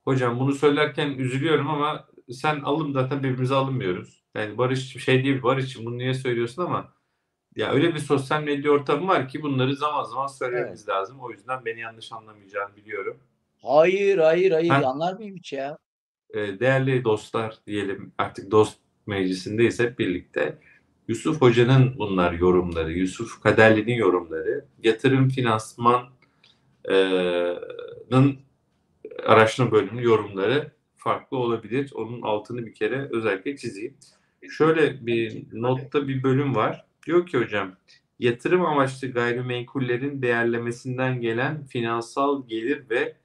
Hocam 0.05 0.39
bunu 0.39 0.53
söylerken 0.53 1.09
üzülüyorum 1.09 1.69
ama 1.69 2.07
sen 2.31 2.59
alın 2.61 2.93
zaten 2.93 3.23
birbirimize 3.23 3.55
alınmıyoruz. 3.55 4.20
Yani 4.35 4.57
Barış 4.57 5.03
şey 5.03 5.23
değil, 5.23 5.43
Barış'cığım 5.43 5.85
bunu 5.85 5.97
niye 5.97 6.13
söylüyorsun 6.13 6.61
ama 6.61 6.93
ya 7.55 7.71
öyle 7.71 7.93
bir 7.93 7.99
sosyal 7.99 8.43
medya 8.43 8.71
ortamı 8.71 9.07
var 9.07 9.27
ki 9.29 9.41
bunları 9.41 9.75
zaman 9.75 10.03
zaman 10.03 10.27
söylememiz 10.27 10.87
lazım. 10.89 11.19
O 11.19 11.31
yüzden 11.31 11.65
beni 11.65 11.79
yanlış 11.79 12.11
anlamayacağını 12.11 12.75
biliyorum. 12.75 13.17
Hayır, 13.61 14.17
hayır, 14.17 14.51
hayır. 14.51 14.69
Ben 14.69 14.81
Anlar 14.83 15.13
mıyım 15.13 15.35
hiç 15.35 15.53
ya? 15.53 15.77
Eee, 16.33 16.59
değerli 16.59 17.03
dostlar 17.03 17.55
diyelim, 17.67 18.11
artık 18.17 18.51
dost 18.51 18.77
meclisindeyiz 19.07 19.79
hep 19.79 19.99
birlikte. 19.99 20.57
Yusuf 21.07 21.41
Hoca'nın 21.41 21.95
bunlar 21.97 22.31
yorumları, 22.33 22.91
Yusuf 22.91 23.41
Kaderli'nin 23.43 23.95
yorumları, 23.95 24.65
yatırım 24.83 25.29
finansman 25.29 26.09
eee, 26.89 27.59
nın 28.11 28.35
araştırma 29.25 29.71
bölümünün 29.71 30.01
yorumları 30.01 30.71
farklı 30.97 31.37
olabilir. 31.37 31.91
Onun 31.95 32.21
altını 32.21 32.65
bir 32.65 32.73
kere 32.73 33.09
özellikle 33.11 33.57
çizeyim. 33.57 33.97
Şöyle 34.49 35.05
bir 35.05 35.45
notta 35.53 36.07
bir 36.07 36.23
bölüm 36.23 36.55
var. 36.55 36.85
Diyor 37.05 37.27
ki 37.27 37.37
hocam, 37.37 37.75
yatırım 38.19 38.65
amaçlı 38.65 39.11
gayrimenkullerin 39.11 40.21
değerlemesinden 40.21 41.21
gelen 41.21 41.65
finansal 41.65 42.47
gelir 42.47 42.89
ve 42.89 43.15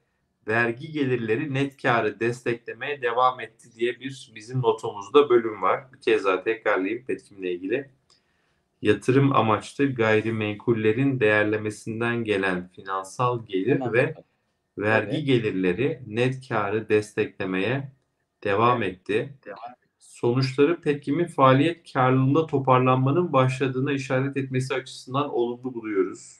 vergi 0.47 0.91
gelirleri 0.91 1.53
net 1.53 1.81
kârı 1.81 2.19
desteklemeye 2.19 3.01
devam 3.01 3.39
etti 3.39 3.69
diye 3.75 3.99
bir 3.99 4.31
bizim 4.35 4.61
notumuzda 4.61 5.29
bölüm 5.29 5.61
var. 5.61 5.93
Bir 5.93 6.01
kez 6.01 6.25
daha 6.25 6.43
tekrarlayayım 6.43 7.05
Petkim'le 7.05 7.43
ilgili. 7.43 7.89
Yatırım 8.81 9.35
amaçlı 9.35 9.95
gayrimenkullerin 9.95 11.19
değerlemesinden 11.19 12.23
gelen 12.23 12.67
finansal 12.67 13.45
gelir 13.45 13.93
ve 13.93 14.15
vergi 14.77 15.15
Evet. 15.17 15.25
gelirleri 15.25 16.01
net 16.07 16.49
kârı 16.49 16.89
desteklemeye 16.89 17.91
devam 18.43 18.83
etti. 18.83 19.33
Sonuçları 20.17 20.81
Petkim'in 20.81 21.25
faaliyet 21.27 21.93
kârlılığında 21.93 22.45
toparlanmanın 22.47 23.33
başladığına 23.33 23.91
işaret 23.91 24.37
etmesi 24.37 24.73
açısından 24.73 25.29
olumlu 25.29 25.73
buluyoruz. 25.73 26.37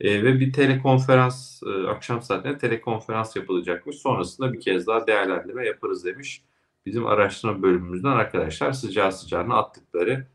Eee, 0.00 0.24
ve 0.24 0.40
bir 0.40 0.52
telekonferans, 0.52 1.62
ııı, 1.62 1.90
akşam 1.90 2.22
saatlerinde 2.22 2.58
telekonferans 2.58 3.36
yapılacakmış. 3.36 3.96
Sonrasında 3.96 4.52
bir 4.52 4.60
kez 4.60 4.86
daha 4.86 5.06
değerlendirme 5.06 5.66
yaparız 5.66 6.04
demiş. 6.04 6.42
Bizim 6.86 7.06
araştırma 7.06 7.62
bölümümüzden 7.62 8.12
arkadaşlar 8.12 8.72
sıcağı 8.72 9.12
sıcağına 9.12 9.56
attıkları, 9.56 10.26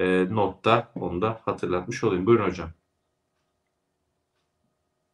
eee, 0.00 0.28
notta 0.30 0.92
onu 0.94 1.22
da 1.22 1.40
hatırlatmış 1.44 2.04
olayım. 2.04 2.26
Buyurun 2.26 2.44
hocam. 2.48 2.70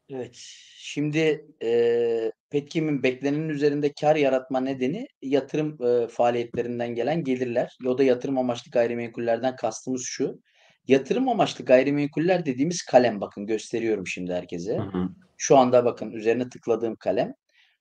Evet. 0.09 0.36
Şimdi, 0.85 1.47
eee, 1.61 2.33
Petkim'in 2.51 3.03
beklenenin 3.03 3.49
üzerinde 3.49 3.93
kâr 4.01 4.16
yaratma 4.16 4.61
nedeni 4.61 5.07
yatırım, 5.22 5.76
eee, 5.80 6.09
faaliyetlerinden 6.09 6.95
gelen 6.95 7.24
gelirler. 7.24 7.76
O 7.87 7.99
da 7.99 8.03
yatırım 8.05 8.39
amaçlı 8.39 8.70
gayrimenkullerden 8.70 9.57
kastımız 9.57 10.03
şu: 10.07 10.41
Yatırım 10.89 11.28
amaçlı 11.28 11.64
gayrimenkuller 11.64 12.47
dediğimiz 12.47 12.83
kalem 12.83 13.20
bakın 13.20 13.47
gösteriyorum 13.47 14.07
şimdi 14.07 14.33
herkese. 14.35 14.76
Hı 14.78 14.83
hı. 14.83 15.09
Şu 15.37 15.57
anda 15.57 15.85
bakın 15.85 16.11
üzerine 16.12 16.49
tıkladığım 16.49 16.97
kalem. 16.97 17.33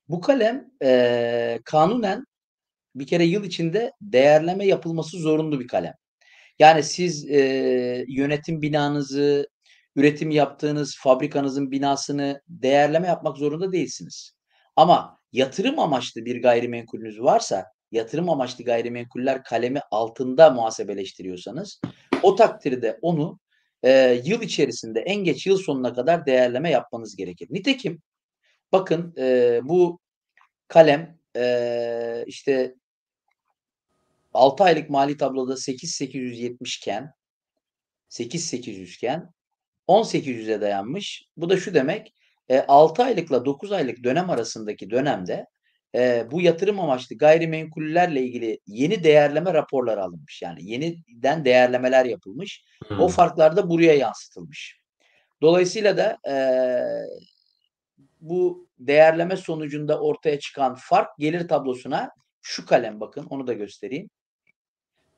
Bu 0.09 0.21
kalem, 0.21 0.65
eee, 0.81 1.59
kanunen 1.65 2.23
bir 2.95 3.07
kere 3.07 3.23
yıl 3.25 3.43
içinde 3.43 3.91
değerleme 4.01 4.65
yapılması 4.65 5.17
zorunlu 5.17 5.59
bir 5.59 5.67
kalem. 5.67 5.93
Yani 6.59 6.83
siz, 6.83 7.25
eee, 7.29 8.05
yönetim 8.07 8.61
binanızı, 8.61 9.47
üretim 9.95 10.31
yaptığınız 10.31 10.97
fabrikanızın 10.99 11.71
binasını 11.71 12.41
değerleme 12.47 13.07
yapmak 13.07 13.37
zorunda 13.37 13.71
değilsiniz. 13.71 14.31
Ama 14.75 15.19
yatırım 15.31 15.79
amaçlı 15.79 16.25
bir 16.25 16.41
gayrimenkulünüz 16.41 17.21
varsa, 17.21 17.65
yatırım 17.91 18.29
amaçlı 18.29 18.63
gayrimenkuller 18.63 19.43
kalemi 19.43 19.79
altında 19.91 20.49
muhasebeleştiriyorsanız 20.49 21.81
o 22.23 22.35
takdirde 22.35 22.99
onu, 23.01 23.39
eee, 23.83 24.21
yıl 24.25 24.41
içerisinde 24.41 24.99
en 24.99 25.23
geç 25.23 25.47
yıl 25.47 25.57
sonuna 25.57 25.93
kadar 25.93 26.25
değerleme 26.25 26.71
yapmanız 26.71 27.15
gerekir. 27.15 27.47
Nitekim 27.51 28.01
bakın, 28.71 29.13
eee, 29.17 29.61
bu 29.63 29.99
kalem, 30.67 31.17
eee, 31.35 32.23
işte 32.27 32.75
6 34.33 34.63
aylık 34.63 34.89
mali 34.89 35.17
tabloda 35.17 35.57
8.870 35.57 36.77
iken 36.77 37.13
8.800 38.09 38.95
iken 38.95 39.31
10.800'e 39.91 40.61
dayanmış. 40.61 41.23
Bu 41.37 41.49
da 41.49 41.57
şu 41.57 41.73
demek, 41.73 42.13
eee, 42.49 42.65
6 42.67 43.03
aylıkla 43.03 43.45
9 43.45 43.71
aylık 43.71 44.03
dönem 44.03 44.29
arasındaki 44.29 44.89
dönemde, 44.89 45.45
eee, 45.93 46.27
bu 46.31 46.41
yatırım 46.41 46.79
amaçlı 46.79 47.17
gayrimenkullerle 47.17 48.21
ilgili 48.21 48.59
yeni 48.67 49.03
değerleme 49.03 49.53
raporları 49.53 50.03
alınmış. 50.03 50.41
Yani 50.41 50.59
yeniden 50.71 51.45
değerlemeler 51.45 52.05
yapılmış. 52.05 52.63
O 52.89 52.95
Hımm. 52.95 53.07
farklar 53.07 53.55
da 53.55 53.69
buraya 53.69 53.93
yansıtılmış. 53.93 54.77
Dolayısıyla 55.41 55.97
da, 55.97 56.17
eee, 56.27 57.05
bu 58.21 58.67
değerleme 58.79 59.37
sonucunda 59.37 59.99
ortaya 59.99 60.39
çıkan 60.39 60.75
fark 60.75 61.09
gelir 61.19 61.47
tablosuna 61.47 62.09
şu 62.41 62.65
kalem 62.65 62.99
bakın, 62.99 63.27
onu 63.29 63.47
da 63.47 63.53
göstereyim. 63.53 64.09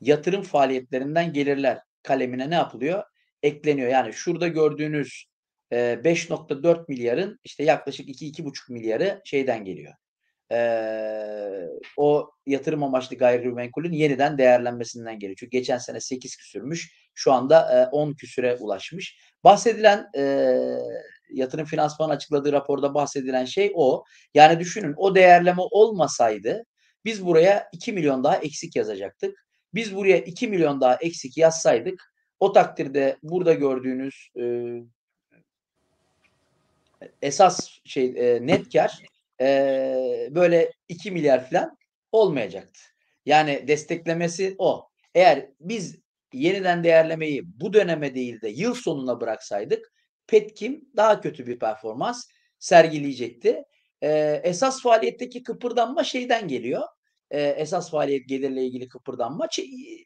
Yatırım 0.02 0.42
faaliyetlerinden 0.42 1.34
gelirler 1.34 1.80
kalemine 2.04 2.50
ne 2.50 2.56
yapılıyor? 2.56 3.04
Ekleniyor. 3.44 3.90
Yani 3.90 4.14
şurada 4.14 4.50
gördüğünüz, 4.50 5.26
eee, 5.72 6.02
5.4 6.04 6.90
milyarın 6.90 7.40
işte 7.44 7.64
yaklaşık 7.64 8.10
2-2.5 8.10 8.70
milyarı 8.70 9.22
şeyden 9.26 9.66
geliyor. 9.66 9.94
Eee, 10.52 11.70
o 11.98 12.32
yatırım 12.48 12.84
amaçlı 12.84 13.18
gayrimenkulün 13.18 13.94
yeniden 13.94 14.40
değerlenmesinden 14.40 15.20
geliyor. 15.20 15.38
Çünkü 15.40 15.52
geçen 15.52 15.80
sene 15.80 16.00
8 16.02 16.38
küsürmüş. 16.38 16.94
Şu 17.16 17.34
anda, 17.34 17.70
eee, 17.74 17.90
10 17.92 18.14
küsüre 18.14 18.56
ulaşmış. 18.56 19.18
Bahsedilen, 19.44 20.08
yatırım 21.34 21.66
finansmanın 21.66 22.14
açıkladığı 22.16 22.54
raporda 22.54 22.94
bahsedilen 22.94 23.46
şey 23.46 23.72
o. 23.76 24.04
Yani 24.36 24.60
düşünün 24.60 24.94
o 24.98 25.16
değerleme 25.16 25.62
olmasaydı 25.72 26.64
biz 27.06 27.26
buraya 27.26 27.70
2.000.000 27.74 28.24
daha 28.24 28.38
eksik 28.38 28.76
yazacaktık. 28.76 29.38
Biz 29.74 29.96
buraya 29.96 30.18
2.000.000 30.18 30.82
daha 30.82 30.96
eksik 31.02 31.38
yazsaydık 31.38 32.13
o 32.44 32.54
takdirde 32.54 33.18
burada 33.24 33.54
gördüğünüz, 33.54 34.30
eee 34.36 34.84
esas 37.22 37.70
şey, 37.86 38.06
eee, 38.06 38.48
net 38.48 38.74
kâr, 38.74 38.92
eee, 39.42 40.28
böyle 40.32 40.72
2 40.90 41.12
milyar 41.12 41.50
filan 41.50 41.78
olmayacaktı. 42.12 42.80
Yani 43.26 43.68
desteklemesi 43.68 44.56
o. 44.58 44.90
Eğer 45.16 45.46
biz 45.60 46.00
yeniden 46.34 46.84
değerlemeyi 46.84 47.44
bu 47.62 47.74
döneme 47.74 48.16
değil 48.16 48.42
de 48.42 48.50
yıl 48.50 48.74
sonuna 48.74 49.22
bıraksaydık 49.22 49.94
Petkim 50.28 50.86
daha 50.98 51.22
kötü 51.22 51.48
bir 51.48 51.60
performans 51.60 52.28
sergileyecekti. 52.60 53.64
Eee, 54.02 54.42
esas 54.44 54.82
faaliyetteki 54.82 55.44
kıpırdanma 55.44 56.04
şeyden 56.04 56.48
geliyor. 56.48 56.82
Eee, 57.34 57.56
esas 57.58 57.92
faaliyet 57.92 58.28
gelirle 58.30 58.64
ilgili 58.66 58.88
kıpırdanma 58.88 59.48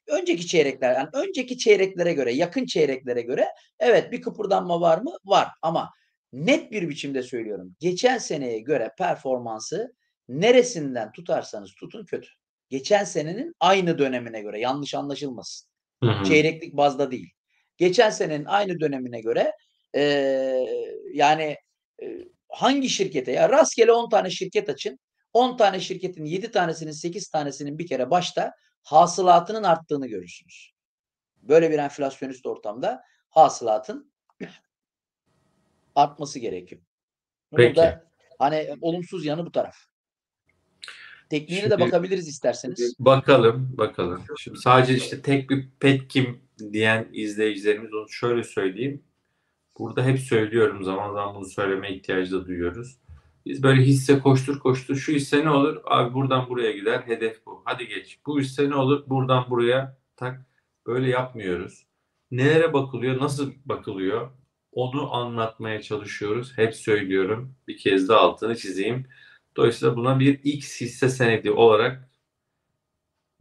önceki 0.07 0.47
çeyrekler, 0.47 0.93
yani 0.95 1.09
önceki 1.13 1.57
çeyreklere 1.57 2.13
göre, 2.13 2.33
yakın 2.33 2.65
çeyreklere 2.65 3.21
göre 3.21 3.47
evet 3.79 4.11
bir 4.11 4.21
kıpırdanma 4.21 4.81
var 4.81 4.97
mı? 4.97 5.11
Var. 5.25 5.47
Ama 5.61 5.89
net 6.33 6.71
bir 6.71 6.89
biçimde 6.89 7.23
söylüyorum, 7.23 7.75
geçen 7.79 8.17
seneye 8.17 8.59
göre 8.59 8.91
performansı 8.97 9.93
neresinden 10.29 11.11
tutarsanız 11.11 11.71
tutun 11.75 12.05
kötü. 12.05 12.29
Geçen 12.69 13.03
senenin 13.03 13.53
aynı 13.59 13.97
dönemine 13.97 14.41
göre, 14.41 14.59
yanlış 14.59 14.95
anlaşılmasın. 14.95 15.67
Hı 16.03 16.09
hı. 16.09 16.23
Çeyreklik 16.25 16.77
bazda 16.77 17.11
değil. 17.11 17.29
Geçen 17.77 18.09
senenin 18.09 18.45
aynı 18.45 18.79
dönemine 18.79 19.21
göre, 19.21 19.51
eee, 19.95 20.65
yani, 21.13 21.55
eee, 22.01 22.27
hangi 22.49 22.89
şirkete 22.89 23.31
ya 23.31 23.49
rastgele 23.49 23.91
10 23.91 24.09
tane 24.09 24.29
şirket 24.29 24.69
açın. 24.69 24.99
10 25.37 25.57
tane 25.57 25.79
şirketin 25.79 26.25
7 26.25 26.51
tanesinin 26.51 26.91
8 26.91 27.29
tanesinin 27.29 27.79
bir 27.79 27.87
kere 27.87 28.09
başta 28.09 28.53
hasılatının 28.83 29.63
arttığını 29.63 30.07
görürsünüz. 30.07 30.73
Böyle 31.41 31.71
bir 31.71 31.79
enflasyonist 31.79 32.45
ortamda 32.45 33.03
hasılatın 33.29 34.11
artması 35.95 36.39
gerekiyor. 36.39 36.81
Peki. 37.55 37.75
Burada 37.75 38.03
hani 38.39 38.75
olumsuz 38.81 39.25
yanı 39.25 39.45
bu 39.45 39.51
taraf. 39.51 39.75
Tekniğine 41.29 41.65
de 41.65 41.69
Şimdi- 41.69 41.81
bakabiliriz 41.81 42.27
isterseniz. 42.27 42.95
Bakalım, 42.99 43.77
bakalım. 43.77 44.23
Şimdi 44.37 44.59
sadece 44.59 44.95
işte 44.95 45.21
tek 45.21 45.49
bir 45.49 45.69
petkim 45.79 46.41
diyen 46.73 47.09
izleyicilerimiz 47.13 47.93
onu 47.93 48.09
şöyle 48.09 48.43
söyleyeyim. 48.43 49.03
Burada 49.79 50.05
hep 50.05 50.19
söylüyorum 50.19 50.83
zaman 50.83 51.13
zaman 51.13 51.35
bunu 51.35 51.45
söylemeye 51.45 51.95
ihtiyacı 51.95 52.31
da 52.31 52.45
duyuyoruz. 52.45 52.97
Biz 53.47 53.63
böyle 53.63 53.81
hisse 53.81 54.19
koştur 54.19 54.59
koştur 54.59 54.95
şu 54.95 55.11
hisse 55.13 55.45
ne 55.45 55.49
olur? 55.49 55.81
Abi 55.85 56.13
buradan 56.13 56.49
buraya 56.49 56.71
gider 56.71 57.01
hedef 57.01 57.45
bu. 57.45 57.61
Hadi 57.65 57.87
geç. 57.87 58.19
Bu 58.25 58.39
hisse 58.39 58.69
ne 58.69 58.75
olur? 58.75 59.03
Buradan 59.09 59.49
buraya 59.49 59.97
tak. 60.15 60.45
Böyle 60.87 61.09
yapmıyoruz. 61.09 61.87
Nelere 62.31 62.73
bakılıyor? 62.73 63.21
Nasıl 63.21 63.53
bakılıyor? 63.65 64.31
Onu 64.71 65.13
anlatmaya 65.13 65.81
çalışıyoruz. 65.81 66.57
Hep 66.57 66.75
söylüyorum. 66.75 67.55
Bir 67.67 67.77
kez 67.77 68.09
daha 68.09 68.19
altını 68.19 68.55
çizeyim. 68.55 69.07
Dolayısıyla 69.55 69.95
buna 69.95 70.19
bir 70.19 70.39
X 70.43 70.81
hisse 70.81 71.09
senedi 71.09 71.51
olarak 71.51 72.09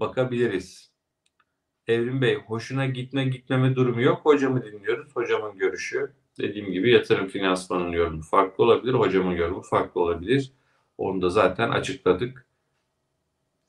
bakabiliriz. 0.00 0.92
Evrim 1.86 2.22
Bey, 2.22 2.34
hoşuna 2.34 2.86
gitme 2.86 3.24
gitmeme 3.24 3.76
durumu 3.76 4.02
yok. 4.02 4.20
Hocamı 4.24 4.64
dinliyoruz. 4.64 5.16
Hocamın 5.16 5.58
görüşü. 5.58 6.12
Dediğim 6.38 6.72
gibi 6.72 6.90
yatırım 6.90 7.28
finansmanının 7.28 7.92
yorumu 7.92 8.22
farklı 8.22 8.64
olabilir. 8.64 8.94
Hocamın 8.94 9.32
yorumu 9.36 9.62
farklı 9.62 10.00
olabilir. 10.00 10.52
Onu 10.98 11.22
da 11.22 11.30
zaten 11.30 11.70
açıkladık. 11.70 12.46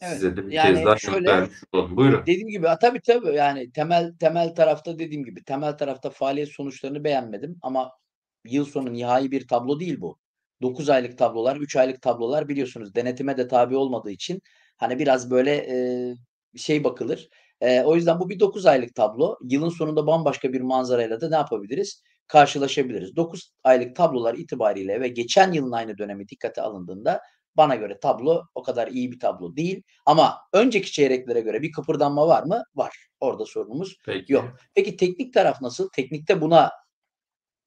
Evet, 0.02 0.14
Size 0.14 0.38
de 0.38 0.48
bir 0.48 0.52
yani 0.52 0.76
kez 0.76 0.86
daha 0.86 0.98
şöyle- 0.98 1.28
vermiş 1.28 1.58
olalım. 1.74 1.98
Buyurun. 1.98 2.22
Dediğim 2.26 2.48
gibi 2.48 2.68
tabii 2.82 3.00
tabii 3.02 3.36
yani 3.36 3.72
temel 3.72 4.14
temel 4.20 4.56
tarafta 4.56 5.00
dediğim 5.00 5.26
gibi 5.26 5.44
temel 5.44 5.78
tarafta 5.78 6.10
faaliyet 6.10 6.50
sonuçlarını 6.50 7.04
beğenmedim 7.04 7.58
ama 7.62 7.92
yıl 8.46 8.66
sonu 8.66 8.94
nihai 8.94 9.32
bir 9.32 9.48
tablo 9.48 9.80
değil 9.80 10.02
bu. 10.02 10.20
9 10.62 10.90
aylık 10.90 11.18
tablolar, 11.18 11.56
3 11.58 11.76
aylık 11.76 12.02
tablolar 12.02 12.50
biliyorsunuz 12.50 12.96
denetime 12.96 13.38
de 13.38 13.48
tabi 13.48 13.76
olmadığı 13.76 14.12
için 14.12 14.42
hani 14.78 15.00
biraz 15.00 15.32
böyle 15.32 15.52
e, 15.56 15.78
şey 16.58 16.84
bakılır. 16.84 17.30
E, 17.62 17.82
o 17.82 17.96
yüzden 17.96 18.20
bu 18.20 18.30
bir 18.30 18.40
9 18.40 18.66
aylık 18.66 18.96
tablo. 18.96 19.38
Yılın 19.44 19.70
sonunda 19.70 20.08
bambaşka 20.08 20.54
bir 20.54 20.62
manzarayla 20.62 21.22
da 21.22 21.30
ne 21.30 21.36
yapabiliriz? 21.36 22.04
Karşılaşabiliriz. 22.28 23.16
9 23.16 23.52
aylık 23.64 23.96
tablolar 23.96 24.34
itibariyle 24.34 25.02
ve 25.02 25.08
geçen 25.08 25.52
yılın 25.52 25.72
aynı 25.72 25.98
dönemi 25.98 26.28
dikkate 26.28 26.62
alındığında 26.62 27.22
bana 27.58 27.76
göre 27.76 28.00
tablo 28.00 28.44
o 28.56 28.64
kadar 28.64 28.88
iyi 28.88 29.12
bir 29.12 29.20
tablo 29.20 29.56
değil. 29.56 29.84
Ama 30.06 30.38
önceki 30.54 30.92
çeyreklere 30.92 31.42
göre 31.42 31.62
bir 31.62 31.72
kıpırdanma 31.72 32.28
var 32.28 32.44
mı? 32.44 32.64
Var. 32.76 33.08
Orada 33.20 33.46
sorunumuz 33.46 33.98
Peki. 34.06 34.34
yok. 34.34 34.58
Peki 34.76 34.98
teknik 34.98 35.34
taraf 35.34 35.62
nasıl? 35.62 35.90
Teknikte 35.90 36.42
buna 36.42 36.72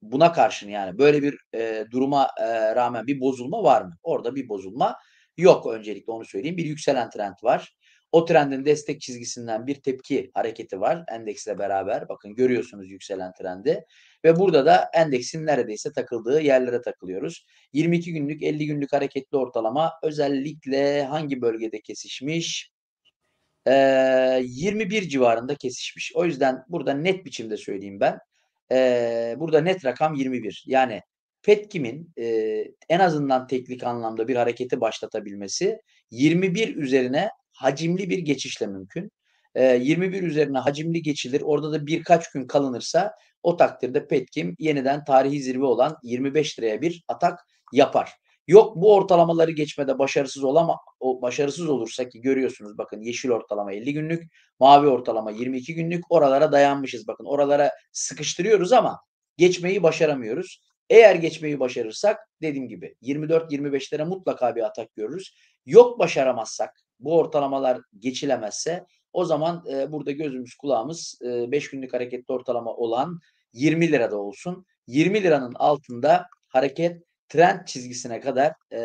buna 0.02 0.32
karşın 0.32 0.68
yani 0.70 0.98
böyle 0.98 1.22
bir 1.22 1.38
e, 1.54 1.84
duruma 1.90 2.28
e, 2.40 2.74
rağmen 2.74 3.06
bir 3.06 3.20
bozulma 3.20 3.62
var 3.62 3.82
mı? 3.82 3.96
Orada 4.02 4.34
bir 4.34 4.48
bozulma 4.48 4.96
yok 5.36 5.66
öncelikle 5.66 6.12
onu 6.12 6.24
söyleyeyim. 6.24 6.56
Bir 6.56 6.64
yükselen 6.64 7.10
trend 7.10 7.34
var. 7.42 7.74
O 8.12 8.24
trendin 8.24 8.64
destek 8.64 9.00
çizgisinden 9.00 9.66
bir 9.66 9.74
tepki 9.74 10.30
hareketi 10.34 10.80
var 10.80 11.04
endeksle 11.08 11.58
beraber. 11.58 12.08
Bakın 12.08 12.34
görüyorsunuz 12.34 12.90
yükselen 12.90 13.32
trendi. 13.32 13.84
Ve 14.24 14.36
burada 14.36 14.66
da 14.66 14.90
endeksin 14.94 15.46
neredeyse 15.46 15.92
takıldığı 15.92 16.40
yerlere 16.40 16.82
takılıyoruz. 16.82 17.46
22 17.72 18.12
günlük 18.12 18.42
50 18.42 18.66
günlük 18.66 18.92
hareketli 18.92 19.36
ortalama 19.36 19.92
özellikle 20.02 21.04
hangi 21.04 21.40
bölgede 21.40 21.80
kesişmiş? 21.80 22.70
Ee, 23.66 24.40
21 24.44 25.08
civarında 25.08 25.54
kesişmiş. 25.54 26.12
O 26.14 26.24
yüzden 26.24 26.64
burada 26.68 26.94
net 26.94 27.24
biçimde 27.24 27.56
söyleyeyim 27.56 28.00
ben. 28.00 28.18
Ee, 28.72 29.34
burada 29.38 29.60
net 29.60 29.84
rakam 29.84 30.14
21. 30.14 30.64
Yani 30.66 31.02
Petkim'in 31.42 32.12
e, 32.18 32.24
en 32.88 33.00
azından 33.00 33.46
teknik 33.46 33.84
anlamda 33.84 34.28
bir 34.28 34.36
hareketi 34.36 34.80
başlatabilmesi 34.80 35.80
21 36.10 36.76
üzerine 36.76 37.30
hacimli 37.60 38.10
bir 38.10 38.18
geçişle 38.18 38.66
mümkün. 38.66 39.10
Ee, 39.54 39.64
21 39.64 40.22
üzerine 40.22 40.58
hacimli 40.58 41.02
geçilir. 41.02 41.42
Orada 41.44 41.72
da 41.72 41.86
birkaç 41.86 42.30
gün 42.30 42.46
kalınırsa 42.46 43.14
o 43.42 43.56
takdirde 43.56 44.06
Petkim 44.06 44.56
yeniden 44.58 45.04
tarihi 45.04 45.42
zirve 45.42 45.64
olan 45.64 45.96
25 46.02 46.58
liraya 46.58 46.80
bir 46.80 47.04
atak 47.08 47.38
yapar. 47.72 48.10
Yok 48.46 48.76
bu 48.76 48.94
ortalamaları 48.94 49.50
geçmede 49.50 49.98
başarısız 49.98 50.44
olama 50.44 50.78
o 51.00 51.22
başarısız 51.22 51.68
olursa 51.68 52.08
ki 52.08 52.20
görüyorsunuz 52.20 52.78
bakın 52.78 53.00
yeşil 53.00 53.30
ortalama 53.30 53.72
50 53.72 53.92
günlük, 53.92 54.32
mavi 54.60 54.88
ortalama 54.88 55.30
22 55.30 55.74
günlük 55.74 56.04
oralara 56.12 56.52
dayanmışız. 56.52 57.08
Bakın 57.08 57.24
oralara 57.24 57.72
sıkıştırıyoruz 57.92 58.72
ama 58.72 59.00
geçmeyi 59.36 59.82
başaramıyoruz. 59.82 60.62
Eğer 60.90 61.14
geçmeyi 61.14 61.60
başarırsak 61.60 62.18
dediğim 62.42 62.68
gibi 62.68 62.94
24-25'lere 63.02 64.04
mutlaka 64.04 64.56
bir 64.56 64.62
atak 64.62 64.94
görürüz. 64.94 65.34
Yok 65.66 65.98
başaramazsak 65.98 66.80
bu 67.00 67.18
ortalamalar 67.18 67.80
geçilemezse 67.98 68.86
o 69.12 69.24
zaman 69.24 69.64
e, 69.72 69.92
burada 69.92 70.10
gözümüz 70.10 70.54
kulağımız 70.54 71.18
5 71.22 71.70
günlük 71.70 71.92
hareketli 71.92 72.32
ortalama 72.32 72.74
olan 72.74 73.20
20 73.52 73.92
lirada 73.92 74.16
olsun. 74.16 74.66
20 74.86 75.22
liranın 75.22 75.54
altında 75.54 76.26
hareket 76.48 77.02
trend 77.28 77.66
çizgisine 77.66 78.20
kadar 78.20 78.52
e, 78.72 78.78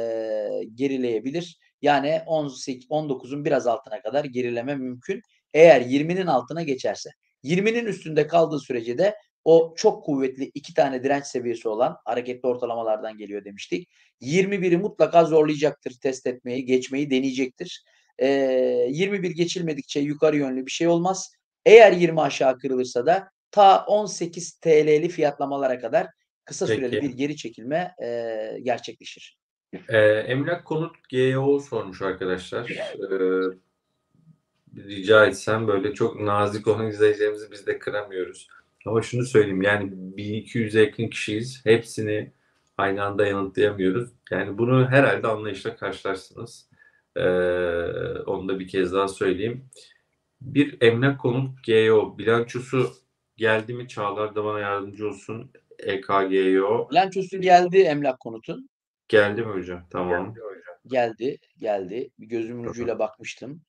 gerileyebilir. 0.74 1.60
Yani 1.82 2.22
18, 2.26 2.90
19'un 2.90 3.46
biraz 3.46 3.68
altına 3.68 4.02
kadar 4.02 4.26
gerileme 4.26 4.76
mümkün. 4.76 5.22
Eğer 5.54 5.82
20'nin 5.82 6.28
altına 6.28 6.64
geçerse. 6.64 7.10
20'nin 7.44 7.86
üstünde 7.86 8.28
kaldığı 8.28 8.60
sürece 8.60 8.98
de 8.98 9.16
o 9.44 9.74
çok 9.78 10.06
kuvvetli 10.06 10.52
iki 10.54 10.74
tane 10.74 11.04
direnç 11.04 11.26
seviyesi 11.26 11.70
olan 11.70 11.98
hareketli 12.06 12.48
ortalamalardan 12.48 13.18
geliyor 13.18 13.46
demiştik. 13.46 13.90
21'i 14.22 14.78
mutlaka 14.78 15.26
zorlayacaktır 15.26 16.00
test 16.02 16.28
etmeyi, 16.28 16.66
geçmeyi 16.66 17.10
deneyecektir. 17.10 17.84
E, 18.20 18.28
21 18.90 19.32
geçilmedikçe 19.32 20.00
yukarı 20.00 20.38
yönlü 20.38 20.66
bir 20.66 20.72
şey 20.72 20.88
olmaz. 20.88 21.32
Eğer 21.66 21.92
20 21.92 22.22
aşağı 22.22 22.58
kırılırsa 22.58 23.06
da 23.06 23.30
ta 23.52 23.86
18 23.86 24.60
TL'li 24.60 25.10
fiyatlamalara 25.10 25.80
kadar 25.80 26.08
kısa 26.46 26.66
Peki. 26.66 26.78
süreli 26.78 27.02
bir 27.02 27.10
geri 27.10 27.36
çekilme 27.36 27.96
e, 28.04 28.60
gerçekleşir. 28.64 29.38
Ee, 29.90 29.98
Emlak 29.98 30.66
Konut 30.66 31.10
GEO 31.10 31.60
sormuş 31.60 32.02
arkadaşlar. 32.02 32.70
Ee, 32.70 33.56
rica 34.76 35.26
etsem 35.26 35.68
böyle 35.68 35.94
çok 35.94 36.22
nazik 36.22 36.68
olan 36.68 36.88
izleyicilerimizi 36.88 37.52
biz 37.52 37.68
de 37.68 37.80
kıramıyoruz. 37.80 38.48
Ama 38.86 39.02
şunu 39.02 39.26
söyleyeyim 39.26 39.62
yani 39.62 39.92
1200'e 39.92 40.82
yakın 40.82 41.08
kişiyiz. 41.08 41.62
Hepsini 41.66 42.32
aynı 42.78 43.04
anda 43.04 43.26
yanıtlayamıyoruz. 43.26 44.10
Yani 44.32 44.58
bunu 44.58 44.88
herhalde 44.90 45.28
anlayışla 45.28 45.76
karşılarsınız. 45.76 46.70
Ee, 47.16 47.26
onu 48.26 48.48
da 48.48 48.60
bir 48.60 48.68
kez 48.68 48.94
daha 48.94 49.08
söyleyeyim. 49.08 49.70
Bir 50.42 50.82
emlak 50.82 51.20
konut 51.20 51.64
GEO 51.64 52.18
bilançosu 52.18 52.94
geldi 53.38 53.74
mi 53.74 53.88
Çağlar 53.88 54.36
da 54.36 54.46
bana 54.46 54.60
yardımcı 54.60 55.08
olsun. 55.08 55.52
E 55.80 55.92
EKGEO 55.92 56.90
Bilançosu 56.92 57.42
geldi 57.42 57.78
emlak 57.78 58.20
konutun. 58.20 58.70
geldi 59.08 59.42
mi 59.42 59.54
hocam? 59.54 59.88
Tamam. 59.90 60.34
Geldi, 60.88 61.38
geldi. 61.58 62.10
Bir 62.20 62.28
gözümün 62.28 62.68
ucuyla 62.68 63.00
bakmıştım. 63.00 63.62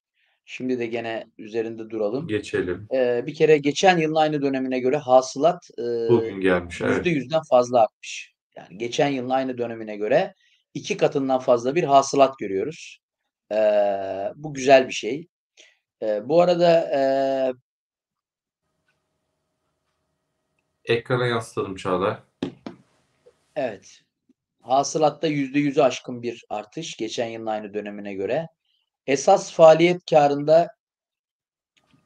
Şimdi 0.45 0.79
de 0.79 0.87
gene 0.87 1.27
üzerinde 1.39 1.91
duralım. 1.91 2.29
Geçelim. 2.29 2.87
Ee, 2.95 3.25
bir 3.27 3.35
kere 3.35 3.59
geçen 3.59 3.99
yılın 3.99 4.15
aynı 4.15 4.43
dönemine 4.43 4.81
göre 4.81 4.97
hasılat 4.97 5.71
e, 5.79 5.83
Bugün 5.83 6.41
gelmiş. 6.41 6.81
Evet. 6.83 6.97
yüzde 6.97 7.11
yüzden 7.11 7.41
fazla 7.51 7.83
artmış. 7.83 8.35
Yani 8.57 8.79
geçen 8.79 9.09
yılın 9.09 9.31
aynı 9.31 9.59
dönemine 9.59 9.97
göre 9.97 10.35
iki 10.75 10.97
katından 10.97 11.39
fazla 11.39 11.75
bir 11.75 11.85
hasılat 11.85 12.39
görüyoruz. 12.39 13.01
Ee, 13.53 14.33
bu 14.37 14.55
güzel 14.55 14.89
bir 14.89 14.93
şey. 14.93 15.29
Ee, 16.03 16.29
bu 16.29 16.41
arada 16.43 16.91
e, 16.95 17.01
Ekrana 20.85 21.27
yansıtalım 21.27 21.77
Çağlar. 21.77 22.23
evet 23.57 24.01
hasılatta 24.63 25.27
yüzde 25.27 25.59
yüzü 25.59 25.81
aşkın 25.83 26.23
bir 26.23 26.45
artış 26.49 26.97
geçen 26.97 27.27
yılın 27.27 27.47
aynı 27.47 27.75
dönemine 27.75 28.15
göre. 28.15 28.49
Esas 29.07 29.53
faaliyet 29.53 30.05
karında 30.11 30.69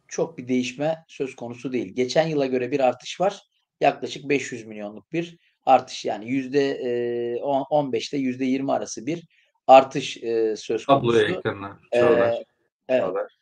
çok 0.09 0.39
bir 0.39 0.49
değişme 0.49 1.05
söz 1.09 1.37
konusu 1.37 1.73
değil. 1.73 1.95
Geçen 1.95 2.27
yıla 2.29 2.47
göre 2.47 2.71
bir 2.71 2.81
artış 2.81 3.21
var. 3.21 3.43
Yaklaşık 3.81 4.29
500 4.29 4.67
milyonluk 4.67 5.13
bir 5.13 5.39
artış. 5.67 6.05
Yani 6.05 6.29
yüzde 6.31 6.71
e, 6.71 7.43
on- 7.43 7.67
15'te 7.93 8.17
yüzde 8.17 8.45
20 8.45 8.73
arası 8.73 9.07
bir 9.07 9.27
artış 9.71 10.17
e, 10.17 10.57
söz 10.57 10.87
Tabloya 10.87 11.41
konusu. 11.41 11.79
Ee, 11.93 11.99
Çağlar. 11.99 12.43
evet, 12.89 13.01
Çağlar. 13.01 13.39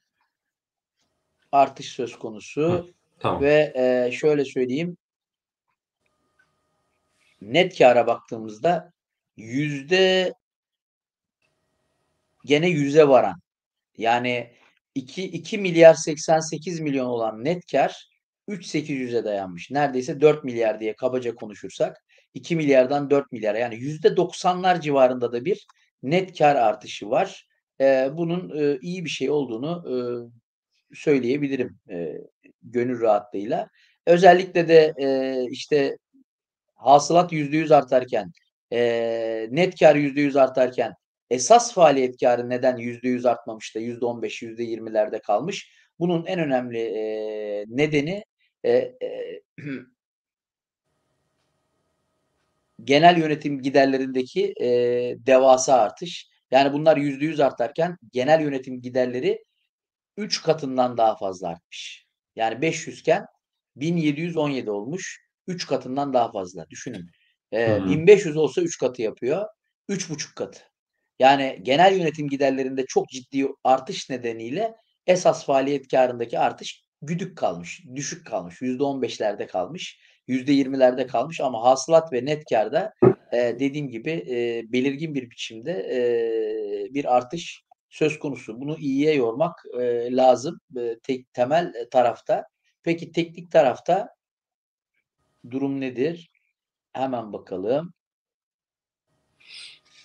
artış 1.52 1.88
söz 1.88 2.18
konusu. 2.18 2.90
Tamam. 3.18 3.42
Ve 3.42 3.72
e, 3.76 4.12
şöyle 4.12 4.44
söyleyeyim. 4.44 4.96
Net 7.42 7.78
kâra 7.78 8.06
baktığımızda 8.06 8.92
yüzde 9.36 10.34
gene 12.44 12.68
yüze 12.68 13.08
varan 13.08 13.40
yani 13.96 14.52
2, 14.94 15.24
2 15.24 15.58
milyar 15.58 15.94
88 15.94 16.80
milyon 16.80 17.06
olan 17.06 17.44
net 17.44 17.72
kar 17.72 18.08
3.800'e 18.48 19.24
dayanmış. 19.24 19.70
Neredeyse 19.70 20.20
4 20.20 20.44
milyar 20.44 20.80
diye 20.80 20.96
kabaca 20.96 21.34
konuşursak 21.34 22.04
2 22.34 22.56
milyardan 22.56 23.10
4 23.10 23.32
milyar 23.32 23.54
yani 23.54 23.74
%90'lar 23.74 24.80
civarında 24.80 25.32
da 25.32 25.44
bir 25.44 25.66
net 26.02 26.38
kar 26.38 26.56
artışı 26.56 27.10
var. 27.10 27.48
Ee, 27.80 28.08
bunun 28.12 28.58
e, 28.58 28.78
iyi 28.82 29.04
bir 29.04 29.10
şey 29.10 29.30
olduğunu 29.30 29.84
e, 29.90 29.96
söyleyebilirim 30.94 31.78
e, 31.90 32.14
gönül 32.62 33.00
rahatlığıyla. 33.00 33.68
Özellikle 34.06 34.68
de 34.68 34.94
e, 34.98 35.08
işte 35.50 35.98
hasılat 36.74 37.32
%100 37.32 37.74
artarken 37.74 38.32
e, 38.72 39.48
net 39.50 39.80
kar 39.80 39.96
%100 39.96 40.40
artarken 40.40 40.94
esas 41.30 41.74
faaliyet 41.74 42.20
karı 42.20 42.50
neden 42.50 42.76
%100 42.76 43.28
artmamış 43.28 43.74
da 43.74 43.80
%15, 43.80 44.42
%20'lerde 44.42 45.20
kalmış? 45.22 45.72
Bunun 45.98 46.26
en 46.26 46.38
önemli 46.38 46.78
e, 46.78 47.64
nedeni 47.68 48.24
e, 48.64 48.72
e, 48.72 49.40
genel 52.84 53.18
yönetim 53.18 53.62
giderlerindeki 53.62 54.54
e, 54.60 54.66
devasa 55.26 55.74
artış. 55.74 56.28
Yani 56.50 56.72
bunlar 56.72 56.96
%100 56.96 57.44
artarken 57.44 57.96
genel 58.12 58.40
yönetim 58.40 58.80
giderleri 58.80 59.44
3 60.16 60.42
katından 60.42 60.96
daha 60.96 61.16
fazla 61.16 61.48
artmış. 61.48 62.06
Yani 62.36 62.62
500 62.62 63.00
iken 63.00 63.26
1717 63.76 64.70
olmuş. 64.70 65.20
3 65.46 65.66
katından 65.66 66.12
daha 66.14 66.32
fazla. 66.32 66.70
Düşünün. 66.70 67.10
E, 67.52 67.84
1500 67.84 68.36
olsa 68.36 68.62
3 68.62 68.78
katı 68.78 69.02
yapıyor. 69.02 69.46
3,5 69.88 70.34
katı. 70.34 70.60
Yani 71.18 71.60
genel 71.62 71.96
yönetim 71.96 72.28
giderlerinde 72.28 72.86
çok 72.86 73.08
ciddi 73.08 73.46
artış 73.64 74.10
nedeniyle 74.10 74.74
esas 75.06 75.46
faaliyet 75.46 75.88
karındaki 75.88 76.38
artış 76.38 76.82
güdük 77.02 77.38
kalmış, 77.38 77.82
düşük 77.94 78.26
kalmış. 78.26 78.62
%15'lerde 78.62 79.46
kalmış, 79.46 80.00
%20'lerde 80.28 81.06
kalmış 81.06 81.40
ama 81.40 81.62
hasılat 81.62 82.12
ve 82.12 82.24
net 82.24 82.44
karda 82.50 82.92
e, 83.32 83.36
dediğim 83.36 83.88
gibi 83.88 84.10
e, 84.10 84.64
belirgin 84.72 85.14
bir 85.14 85.30
biçimde 85.30 85.72
e, 85.72 86.00
bir 86.94 87.16
artış 87.16 87.64
söz 87.88 88.18
konusu. 88.18 88.60
Bunu 88.60 88.78
iyiye 88.78 89.14
yormak 89.14 89.64
e, 89.80 90.16
lazım 90.16 90.60
e, 90.76 90.98
tek 91.02 91.32
temel 91.32 91.74
tarafta. 91.90 92.44
Peki 92.82 93.12
teknik 93.12 93.50
tarafta 93.50 94.08
durum 95.50 95.80
nedir? 95.80 96.30
Hemen 96.92 97.32
bakalım. 97.32 97.92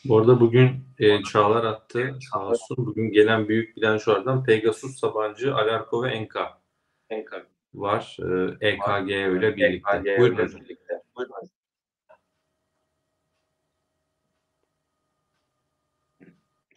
Bu 0.05 0.17
arada 0.17 0.39
bugün 0.39 0.69
e, 0.99 1.23
Çağlar 1.23 1.63
attı. 1.63 2.19
Sağ 2.31 2.47
olsun. 2.47 2.77
Bugün 2.77 3.11
gelen 3.11 3.47
büyük 3.47 3.75
bilançolardan 3.75 4.43
Pegasus, 4.43 4.99
Sabancı, 4.99 5.55
Alarko 5.55 6.03
ve 6.03 6.11
Enka. 6.11 6.61
Enka 7.09 7.52
var. 7.73 8.17
E, 8.61 8.67
EKG 8.67 9.09
ile 9.11 9.55
birlikte. 9.55 9.65
EKG 9.65 10.19
Buyurun 10.19 10.37
hocam. 10.43 10.61
Birlikte. 10.61 11.01
Buyurun. 11.15 11.49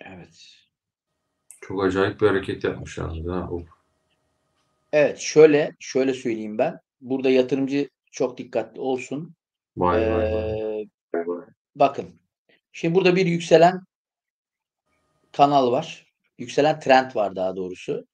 Evet. 0.01 0.57
Çok 1.61 1.85
acayip 1.85 2.21
bir 2.21 2.27
hareket 2.27 2.65
yapmış. 2.65 2.99
Of. 2.99 3.63
Evet 4.93 5.19
şöyle 5.19 5.77
şöyle 5.79 6.15
söyleyeyim 6.15 6.59
ben. 6.59 6.81
Burada 7.01 7.31
yatırımcı 7.31 7.89
çok 8.11 8.39
dikkatli 8.39 8.81
olsun. 8.81 9.35
Vay 9.77 10.03
Ee, 10.05 10.13
vay 11.15 11.27
vay. 11.27 11.45
bakın. 11.77 12.21
Şimdi 12.73 12.95
burada 12.95 13.17
bir 13.17 13.27
yükselen 13.27 13.81
kanal 15.33 15.73
var. 15.73 16.07
Yükselen 16.39 16.81
trend 16.81 17.15
var 17.15 17.37
daha 17.37 17.57
doğrusu. 17.57 18.07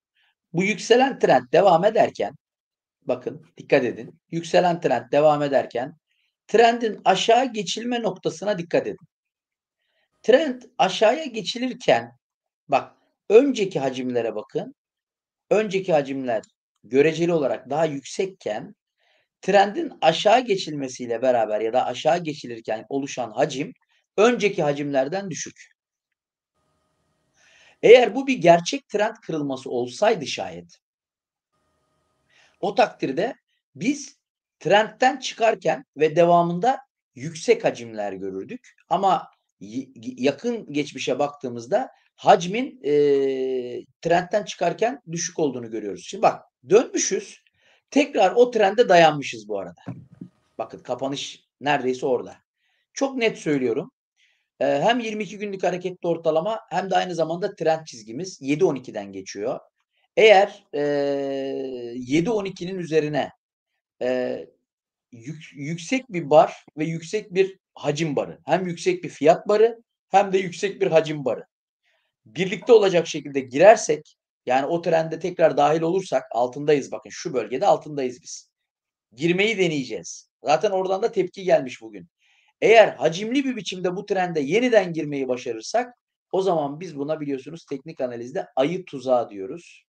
Bu 0.52 0.62
yükselen 0.62 1.18
trend 1.18 1.52
devam 1.52 1.84
ederken 1.84 2.34
bakın 3.08 3.46
dikkat 3.56 3.84
edin. 3.84 4.20
Yükselen 4.30 4.80
trend 4.80 5.12
devam 5.12 5.42
ederken 5.42 5.96
trendin 6.46 7.00
aşağı 7.04 7.52
geçilme 7.52 8.02
noktasına 8.02 8.58
dikkat 8.58 8.86
edin. 8.86 9.06
Trend 10.22 10.62
aşağıya 10.78 11.24
geçilirken 11.24 12.12
bak 12.68 12.94
önceki 13.28 13.80
hacimlere 13.80 14.34
bakın. 14.34 14.74
Önceki 15.50 15.92
hacimler 15.92 16.42
göreceli 16.84 17.32
olarak 17.32 17.70
daha 17.70 17.84
yüksekken 17.84 18.74
trendin 19.40 19.92
aşağı 20.00 20.40
geçilmesiyle 20.40 21.22
beraber 21.22 21.60
ya 21.60 21.72
da 21.72 21.86
aşağı 21.86 22.18
geçilirken 22.18 22.86
oluşan 22.88 23.30
hacim 23.30 23.72
önceki 24.16 24.62
hacimlerden 24.62 25.30
düşük. 25.30 25.72
Eğer 27.82 28.14
bu 28.14 28.26
bir 28.26 28.38
gerçek 28.38 28.88
trend 28.88 29.16
kırılması 29.16 29.70
olsaydı 29.70 30.26
şayet 30.26 30.81
o 32.62 32.74
takdirde 32.74 33.34
biz 33.74 34.16
trendten 34.60 35.18
çıkarken 35.18 35.84
ve 35.96 36.16
devamında 36.16 36.78
yüksek 37.14 37.64
hacimler 37.64 38.12
görürdük. 38.12 38.74
Ama 38.88 39.28
yakın 40.16 40.72
geçmişe 40.72 41.18
baktığımızda 41.18 41.90
hacmin 42.16 42.80
e, 42.84 42.92
trendten 44.02 44.44
çıkarken 44.44 45.00
düşük 45.12 45.38
olduğunu 45.38 45.70
görüyoruz. 45.70 46.04
Şimdi 46.06 46.22
bak 46.22 46.42
dönmüşüz. 46.68 47.42
Tekrar 47.90 48.32
o 48.32 48.50
trende 48.50 48.88
dayanmışız 48.88 49.48
bu 49.48 49.58
arada. 49.58 49.80
Bakın 50.58 50.78
kapanış 50.78 51.44
neredeyse 51.60 52.06
orada. 52.06 52.36
Çok 52.92 53.16
net 53.16 53.38
söylüyorum. 53.38 53.90
E, 54.60 54.64
hem 54.66 55.00
22 55.00 55.38
günlük 55.38 55.62
hareketli 55.62 56.08
ortalama 56.08 56.60
hem 56.70 56.90
de 56.90 56.96
aynı 56.96 57.14
zamanda 57.14 57.54
trend 57.54 57.86
çizgimiz 57.86 58.40
7-12'den 58.40 59.12
geçiyor. 59.12 59.60
Eğer 60.16 60.64
e, 60.72 60.80
7-12'nin 61.94 62.78
üzerine 62.78 63.32
e, 64.02 64.38
yük, 65.12 65.50
yüksek 65.52 66.12
bir 66.12 66.30
bar 66.30 66.66
ve 66.78 66.84
yüksek 66.84 67.34
bir 67.34 67.58
hacim 67.74 68.16
barı. 68.16 68.38
Hem 68.46 68.66
yüksek 68.66 69.04
bir 69.04 69.08
fiyat 69.08 69.48
barı 69.48 69.82
hem 70.08 70.32
de 70.32 70.38
yüksek 70.38 70.80
bir 70.80 70.86
hacim 70.86 71.24
barı. 71.24 71.46
Birlikte 72.26 72.72
olacak 72.72 73.06
şekilde 73.06 73.40
girersek 73.40 74.16
yani 74.46 74.66
o 74.66 74.82
trende 74.82 75.18
tekrar 75.18 75.56
dahil 75.56 75.82
olursak 75.82 76.22
altındayız 76.32 76.92
bakın 76.92 77.10
şu 77.10 77.34
bölgede 77.34 77.66
altındayız 77.66 78.22
biz. 78.22 78.50
Girmeyi 79.12 79.58
deneyeceğiz. 79.58 80.28
Zaten 80.44 80.70
oradan 80.70 81.02
da 81.02 81.12
tepki 81.12 81.44
gelmiş 81.44 81.82
bugün. 81.82 82.08
Eğer 82.60 82.88
hacimli 82.88 83.44
bir 83.44 83.56
biçimde 83.56 83.96
bu 83.96 84.06
trende 84.06 84.40
yeniden 84.40 84.92
girmeyi 84.92 85.28
başarırsak 85.28 85.94
o 86.32 86.42
zaman 86.42 86.80
biz 86.80 86.96
buna 86.96 87.20
biliyorsunuz 87.20 87.64
teknik 87.64 88.00
analizde 88.00 88.46
ayı 88.56 88.84
tuzağı 88.84 89.30
diyoruz. 89.30 89.84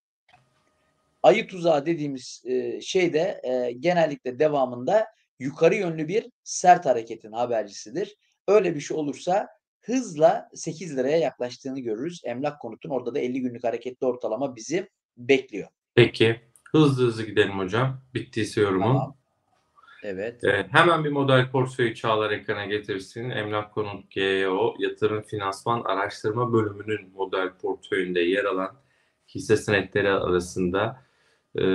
Ayı 1.24 1.48
tuzağı 1.48 1.86
dediğimiz 1.86 2.44
e, 2.46 2.82
şey 2.82 3.14
de 3.14 3.42
e, 3.44 3.72
genellikle 3.72 4.40
devamında 4.40 5.08
yukarı 5.40 5.76
yönlü 5.76 6.08
bir 6.08 6.26
sert 6.44 6.86
hareketin 6.86 7.32
habercisidir. 7.32 8.16
Öyle 8.48 8.76
bir 8.76 8.80
şey 8.80 8.98
olursa 8.98 9.48
hızla 9.82 10.50
8 10.54 10.98
liraya 10.98 11.18
yaklaştığını 11.18 11.80
görürüz. 11.80 12.22
Emlak 12.24 12.62
konutun 12.62 12.90
orada 12.90 13.16
da 13.16 13.20
50 13.20 13.42
günlük 13.42 13.64
hareketli 13.64 14.08
ortalama 14.08 14.56
bizi 14.56 14.90
bekliyor. 15.18 15.68
Peki. 15.96 16.42
Hızlı 16.72 17.06
hızlı 17.06 17.24
gidelim 17.24 17.60
hocam. 17.60 18.02
Bittiyse 18.14 18.62
yorumun. 18.62 18.88
Tamam. 18.88 19.18
Evet. 20.04 20.44
Ee, 20.44 20.68
hemen 20.72 21.04
bir 21.04 21.10
model 21.10 21.52
portföyü 21.52 21.96
Çağlar 21.96 22.32
ekrana 22.32 22.66
getirsin. 22.66 23.30
Emlak 23.30 23.74
Konut 23.74 24.12
GEO 24.12 24.76
Yatırım 24.80 25.22
Finansman 25.22 25.82
Araştırma 25.84 26.54
Bölümünün 26.54 27.10
model 27.10 27.50
portföyünde 27.62 28.20
yer 28.20 28.46
alan 28.46 28.76
hisse 29.36 29.58
senetleri 29.58 30.10
arasında 30.10 31.04
e, 31.60 31.66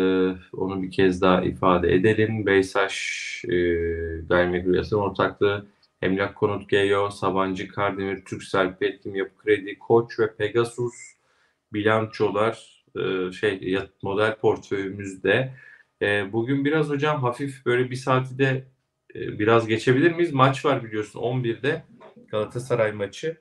onu 0.57 0.83
bir 0.83 0.91
kez 0.91 1.23
daha 1.23 1.43
ifade 1.43 1.95
edelim. 1.95 2.47
Beysaş 2.47 3.45
e, 3.45 3.57
Gayrimenkul 4.29 4.75
Yatırım 4.75 5.03
Ortaklığı 5.03 5.67
Emlak 6.03 6.37
Konut 6.37 6.69
GEO, 6.69 7.11
Sabancı 7.11 7.69
Kardemir, 7.69 8.25
Türksel, 8.25 8.77
Petkim 8.79 9.15
Yapı 9.15 9.37
Kredi, 9.37 9.79
Koç 9.79 10.19
ve 10.21 10.35
Pegasus 10.35 10.95
bilançolar 11.73 12.85
e, 12.97 13.33
şey 13.33 13.79
model 14.03 14.37
portföyümüzde. 14.37 15.55
E, 16.03 16.33
bugün 16.33 16.65
biraz 16.65 16.89
hocam 16.89 17.23
hafif 17.23 17.67
böyle 17.67 17.91
bir 17.91 17.97
saati 17.97 18.39
de 18.39 18.65
e, 19.15 19.39
biraz 19.39 19.67
geçebilir 19.67 20.13
miyiz? 20.13 20.33
Maç 20.33 20.65
var 20.65 20.85
biliyorsun 20.85 21.21
11'de 21.21 21.83
Galatasaray 22.29 22.93
maçı. 22.93 23.37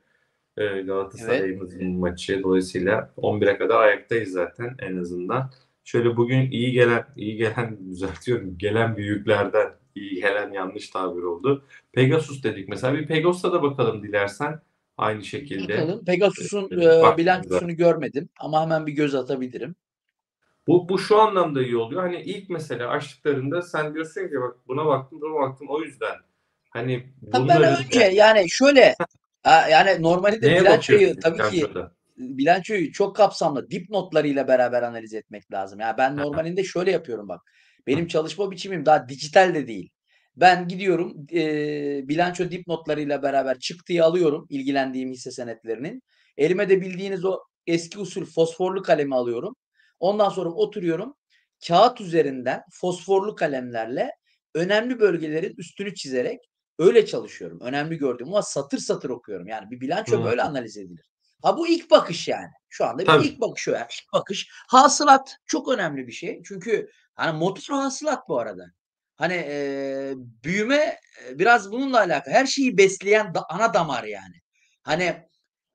Galatasaray'ımızın 0.85 1.79
evet. 1.79 1.99
maçı. 1.99 2.43
Dolayısıyla 2.43 3.13
11'e 3.17 3.57
kadar 3.57 3.81
ayaktayız 3.81 4.31
zaten 4.31 4.75
en 4.79 4.97
azından. 4.97 5.51
Şöyle 5.87 6.17
bugün 6.17 6.51
iyi 6.51 6.71
gelen, 6.71 7.05
iyi 7.15 7.37
gelen 7.37 7.77
düzeltiyorum, 7.89 8.57
gelen 8.57 8.97
büyüklerden 8.97 9.71
iyi 9.95 10.21
gelen 10.21 10.51
yanlış 10.51 10.89
tabir 10.89 11.21
oldu. 11.21 11.65
Pegasus 11.93 12.43
dedik 12.43 12.69
mesela. 12.69 12.93
Bir 12.93 13.07
Pegasus'a 13.07 13.53
da 13.53 13.63
bakalım 13.63 14.03
dilersen. 14.03 14.61
Aynı 14.97 15.23
şekilde. 15.23 15.73
Bakalım. 15.73 16.05
Pegasus'un 16.05 16.65
e, 16.65 17.17
bilançosunu 17.17 17.75
görmedim 17.75 18.29
ama 18.39 18.61
hemen 18.61 18.87
bir 18.87 18.91
göz 18.91 19.15
atabilirim. 19.15 19.75
Bu, 20.67 20.89
bu 20.89 20.99
şu 20.99 21.21
anlamda 21.21 21.63
iyi 21.63 21.77
oluyor. 21.77 22.01
Hani 22.01 22.21
ilk 22.21 22.49
mesela 22.49 22.87
açtıklarında 22.87 23.61
sen 23.61 23.93
diyorsun 23.93 24.21
ki 24.21 24.41
bak 24.41 24.55
buna 24.67 24.85
baktım 24.85 25.21
buna 25.21 25.35
baktım 25.35 25.67
o 25.69 25.81
yüzden. 25.81 26.15
Hani 26.69 27.03
bunları... 27.21 27.63
Ben 27.63 27.85
önce 27.85 27.99
yani 27.99 28.49
şöyle 28.49 28.95
yani 29.45 30.03
normalde 30.03 30.47
Neye 30.47 30.61
bilançoyu 30.61 31.19
tabii 31.19 31.37
ki 31.37 31.57
bilançoda? 31.57 31.96
Bilançoyu 32.17 32.91
çok 32.91 33.15
kapsamlı 33.15 33.69
dipnotlarıyla 33.69 34.47
beraber 34.47 34.83
analiz 34.83 35.13
etmek 35.13 35.51
lazım. 35.51 35.79
Yani 35.79 35.97
ben 35.97 36.17
normalinde 36.17 36.63
şöyle 36.63 36.91
yapıyorum 36.91 37.29
bak. 37.29 37.41
Benim 37.87 38.07
çalışma 38.07 38.51
biçimim 38.51 38.85
daha 38.85 39.09
dijital 39.09 39.55
de 39.55 39.67
değil. 39.67 39.89
Ben 40.35 40.67
gidiyorum 40.67 41.27
eee, 41.31 42.01
bilanço 42.07 42.51
dipnotlarıyla 42.51 43.23
beraber 43.23 43.59
çıktıyı 43.59 44.05
alıyorum 44.05 44.47
ilgilendiğim 44.49 45.11
hisse 45.11 45.31
senetlerinin. 45.31 46.01
Elime 46.37 46.69
de 46.69 46.81
bildiğiniz 46.81 47.25
o 47.25 47.39
eski 47.67 47.99
usul 47.99 48.25
fosforlu 48.25 48.81
kalemi 48.81 49.15
alıyorum. 49.15 49.55
Ondan 49.99 50.29
sonra 50.29 50.49
oturuyorum. 50.49 51.13
Kağıt 51.67 52.01
üzerinden 52.01 52.61
fosforlu 52.71 53.35
kalemlerle 53.35 54.11
önemli 54.55 54.99
bölgelerin 54.99 55.53
üstünü 55.57 55.95
çizerek 55.95 56.39
öyle 56.79 57.05
çalışıyorum. 57.05 57.59
Önemli 57.61 57.97
gördüğüm 57.97 58.27
ama 58.27 58.41
satır 58.41 58.77
satır 58.77 59.09
okuyorum. 59.09 59.47
Yani 59.47 59.71
bir 59.71 59.81
bilanço 59.81 60.19
Hı. 60.19 60.25
böyle 60.25 60.41
analiz 60.41 60.77
edilir. 60.77 61.05
Ha 61.43 61.57
bu 61.57 61.67
ilk 61.67 61.91
bakış 61.91 62.27
yani. 62.27 62.49
Şu 62.69 62.85
anda 62.85 62.99
bir 63.01 63.05
Tabii. 63.05 63.27
ilk 63.27 63.41
bakış 63.41 63.67
o 63.67 63.71
yani. 63.71 63.85
İlk 63.91 64.13
bakış. 64.13 64.47
Hasılat 64.67 65.37
çok 65.45 65.67
önemli 65.69 66.07
bir 66.07 66.11
şey. 66.11 66.41
Çünkü 66.45 66.89
hani 67.15 67.37
motor 67.37 67.73
hasılat 67.75 68.29
bu 68.29 68.39
arada. 68.39 68.65
Hani 69.15 69.33
eee, 69.33 70.13
büyüme 70.17 70.97
e, 71.29 71.39
biraz 71.39 71.71
bununla 71.71 71.97
alakalı. 71.99 72.33
Her 72.33 72.45
şeyi 72.45 72.77
besleyen 72.77 73.33
da, 73.33 73.45
ana 73.49 73.73
damar 73.73 74.03
yani. 74.03 74.35
Hani 74.83 75.23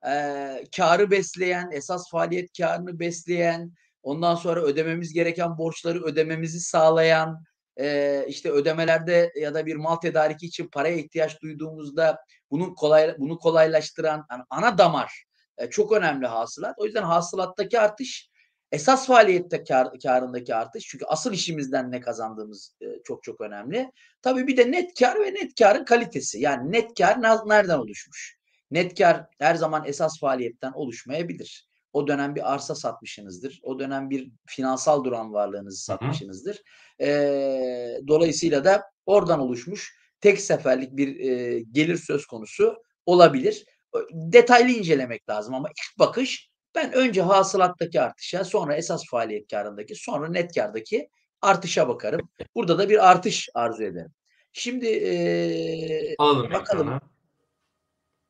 eee 0.05 0.65
karı 0.77 1.11
besleyen, 1.11 1.71
esas 1.73 2.11
faaliyet 2.11 2.51
karını 2.59 2.99
besleyen, 3.01 3.73
ondan 4.03 4.35
sonra 4.35 4.61
ödememiz 4.63 5.13
gereken 5.13 5.59
borçları 5.59 6.03
ödememizi 6.05 6.61
sağlayan, 6.61 7.45
eee, 7.79 8.25
işte 8.29 8.51
ödemelerde 8.51 9.33
ya 9.41 9.55
da 9.55 9.67
bir 9.67 9.77
mal 9.77 9.97
tedariki 9.97 10.47
için 10.47 10.69
paraya 10.69 10.97
ihtiyaç 10.97 11.43
duyduğumuzda 11.43 12.19
bunun 12.51 12.75
kolay 12.75 13.15
bunu 13.19 13.39
kolaylaştıran 13.39 14.27
yani 14.31 14.43
ana 14.51 14.79
damar 14.79 15.25
e, 15.59 15.71
çok 15.71 15.93
önemli 15.93 16.27
hasılat. 16.27 16.75
O 16.79 16.85
yüzden 16.85 17.03
hasılattaki 17.03 17.81
artış 17.81 18.31
esas 18.73 19.07
faaliyette 19.07 19.65
kar, 19.65 19.89
karındaki 20.03 20.55
artış. 20.55 20.87
Çünkü 20.87 21.05
asıl 21.05 21.33
işimizden 21.33 21.93
ne 21.93 22.01
kazandığımız 22.01 22.77
e, 22.81 22.87
çok 23.05 23.23
çok 23.23 23.41
önemli. 23.41 23.93
Tabii 24.23 24.47
bir 24.47 24.57
de 24.57 24.73
net 24.73 24.99
kar 24.99 25.21
ve 25.21 25.35
net 25.35 25.55
karın 25.59 25.85
kalitesi. 25.85 26.41
Yani 26.41 26.73
net 26.73 26.99
kar 26.99 27.23
ne- 27.23 27.49
nereden 27.55 27.79
oluşmuş? 27.79 28.39
Net 28.71 28.99
kar 28.99 29.27
her 29.39 29.55
zaman 29.55 29.85
esas 29.87 30.21
faaliyetten 30.21 30.73
oluşmayabilir. 30.73 31.69
O 31.93 32.09
dönem 32.09 32.35
bir 32.35 32.53
arsa 32.53 32.75
satmışsınızdır. 32.75 33.61
O 33.63 33.79
dönem 33.79 34.11
bir 34.11 34.33
finansal 34.47 35.05
duran 35.05 35.33
varlığınızı 35.33 35.85
satmışsınızdır. 35.85 36.63
Eee, 36.99 38.01
dolayısıyla 38.09 38.65
da 38.65 38.83
oradan 39.07 39.41
oluşmuş 39.41 39.97
tek 40.21 40.41
seferlik 40.41 40.97
bir 40.97 41.21
e, 41.21 41.61
gelir 41.61 41.97
söz 41.97 42.27
konusu 42.27 42.83
olabilir. 43.07 43.65
Detaylı 44.12 44.70
incelemek 44.70 45.28
lazım 45.28 45.55
ama 45.55 45.68
ilk 45.68 45.99
bakış 45.99 46.51
ben 46.74 46.93
önce 46.93 47.22
hasılattaki 47.22 48.01
artışa, 48.01 48.45
sonra 48.45 48.76
esas 48.76 49.03
faaliyet 49.11 49.51
karındaki, 49.51 49.95
sonra 49.95 50.28
net 50.28 50.55
kardaki 50.55 51.09
artışa 51.40 51.88
bakarım. 51.88 52.28
Burada 52.55 52.78
da 52.78 52.88
bir 52.88 53.11
artış 53.11 53.49
arzu 53.55 53.82
ederim. 53.82 54.12
Şimdi 54.53 54.86
eee, 54.86 56.14
Alalım 56.18 56.51
bakalım 56.51 56.88
ekrana. 56.88 57.01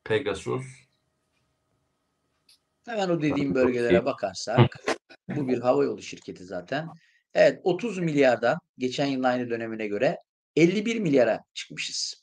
Pegasus. 0.03 0.65
hemen 2.85 3.09
o 3.09 3.21
dediğim 3.21 3.55
bölgelere 3.55 4.05
bakarsak 4.05 4.79
bu 5.29 5.47
bir 5.47 5.59
havayolu 5.59 6.01
şirketi 6.01 6.45
zaten. 6.45 6.87
Evet 7.33 7.59
30 7.63 7.97
milyardan 7.97 8.57
geçen 8.77 9.05
yılın 9.05 9.23
aynı 9.23 9.49
dönemine 9.49 9.87
göre 9.87 10.17
51 10.55 10.99
milyara 10.99 11.43
çıkmışız. 11.53 12.22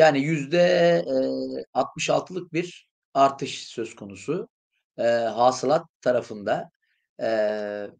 Yani 0.00 0.20
yüzde 0.20 0.58
eee, 1.06 1.64
66'lık 1.74 2.52
bir 2.52 2.88
artış 3.14 3.66
söz 3.68 3.94
konusu. 3.96 4.48
Eee, 4.98 5.04
hasılat 5.34 5.86
tarafında. 6.02 6.70
Eee, 7.20 7.90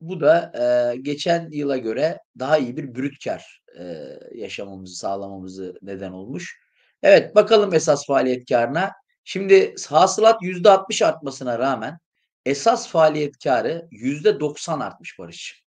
bu 0.00 0.20
da 0.20 0.52
eee, 0.54 1.00
geçen 1.02 1.48
yıla 1.50 1.76
göre 1.76 2.18
daha 2.38 2.58
iyi 2.58 2.76
bir 2.76 2.94
brüt 2.94 3.24
kar 3.24 3.60
eee, 3.78 4.20
yaşamamızı 4.34 4.96
sağlamamızı 4.96 5.74
neden 5.82 6.12
olmuş. 6.12 6.60
Evet 7.02 7.34
bakalım 7.36 7.74
esas 7.74 8.06
faaliyet 8.06 8.48
karına. 8.48 8.92
Şimdi 9.24 9.74
hasılat 9.88 10.42
yüzde 10.42 10.70
60 10.70 11.02
artmasına 11.02 11.58
rağmen 11.58 11.98
esas 12.46 12.88
faaliyet 12.88 13.38
karı 13.44 13.88
yüzde 13.90 14.40
90 14.40 14.80
artmış 14.80 15.18
Barış. 15.18 15.63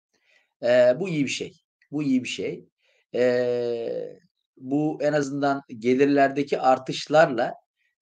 Eee, 0.62 0.96
bu 1.00 1.08
iyi 1.08 1.24
bir 1.24 1.30
şey. 1.30 1.52
Bu 1.92 2.02
iyi 2.02 2.24
bir 2.24 2.28
şey. 2.28 2.64
Eee, 3.12 4.18
bu 4.56 4.98
en 5.02 5.12
azından 5.12 5.62
gelirlerdeki 5.78 6.60
artışlarla 6.60 7.54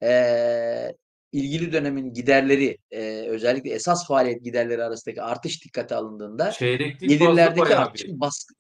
eee, 0.03 0.96
ilgili 1.32 1.72
dönemin 1.72 2.12
giderleri, 2.12 2.78
eee, 2.90 3.28
özellikle 3.28 3.70
esas 3.70 4.07
faaliyet 4.09 4.44
giderleri 4.44 4.84
arasındaki 4.84 5.22
artış 5.22 5.64
dikkate 5.64 5.94
alındığında 5.94 6.50
Çeyreklik 6.50 7.11
gelirlerdeki 7.11 7.76
artışın 7.76 8.20
baskın 8.20 8.57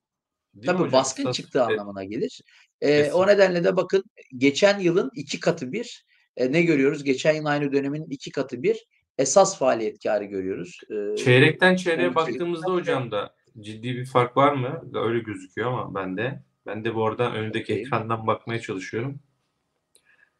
Değil 0.54 0.66
tabii 0.66 0.78
hocam? 0.78 0.92
baskın 0.92 1.22
Esas- 1.22 1.36
çıktığı 1.36 1.58
e, 1.58 1.62
anlamına 1.62 2.04
gelir. 2.04 2.40
Eee, 2.82 3.12
o 3.12 3.26
nedenle 3.26 3.64
de 3.64 3.76
bakın 3.76 4.04
geçen 4.36 4.78
yılın 4.78 5.10
iki 5.16 5.40
katı 5.40 5.72
bir 5.72 6.04
e, 6.36 6.52
ne 6.52 6.62
görüyoruz? 6.62 7.04
Geçen 7.04 7.32
yıl 7.34 7.44
aynı 7.44 7.72
dönemin 7.72 8.06
iki 8.10 8.30
katı 8.30 8.62
bir 8.62 8.86
esas 9.18 9.58
faaliyet 9.58 10.02
karı 10.02 10.24
görüyoruz. 10.24 10.78
Eee, 10.90 11.16
Çeyrekten 11.16 11.76
çeyreğe 11.76 12.14
baktığımızda 12.14 12.72
hocam 12.72 13.10
da 13.10 13.34
ciddi 13.60 13.94
bir 13.96 14.06
fark 14.06 14.36
var 14.36 14.52
mı? 14.52 14.90
Öyle 14.94 15.20
gözüküyor 15.20 15.72
ama 15.72 15.94
bende. 15.94 16.42
Ben 16.66 16.84
de 16.84 16.94
bu 16.94 17.06
arada 17.06 17.32
önündeki 17.32 17.72
Okey. 17.72 17.82
ekrandan 17.82 18.26
bakmaya 18.26 18.60
çalışıyorum. 18.60 19.20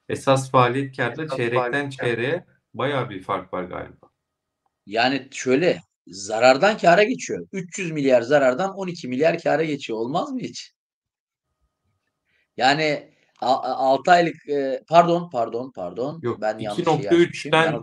Esas 0.08 0.50
faaliyet 0.50 0.96
kârda 0.96 1.28
çeyrekten 1.28 1.90
çeyreğe 1.90 2.44
bayağı 2.74 3.10
bir 3.10 3.22
fark 3.22 3.52
var 3.52 3.64
galiba. 3.64 4.10
Yani 4.86 5.28
şöyle 5.30 5.80
zarardan 6.06 6.78
kâra 6.78 7.02
geçiyor. 7.02 7.46
300 7.52 7.92
milyar 7.92 8.22
zarardan 8.22 8.74
12 8.74 9.08
milyar 9.08 9.38
kâra 9.38 9.64
geçiyor. 9.64 9.98
Olmaz 9.98 10.32
mı 10.32 10.40
hiç? 10.40 10.72
Yani 12.56 13.12
6 13.40 14.10
aylık 14.10 14.48
e, 14.48 14.82
pardon 14.88 15.30
pardon 15.30 15.72
pardon 15.74 16.20
Yok, 16.22 16.40
ben 16.40 16.58
yanlış 16.58 16.84
şey 16.84 16.94
2.3'ten 16.94 17.82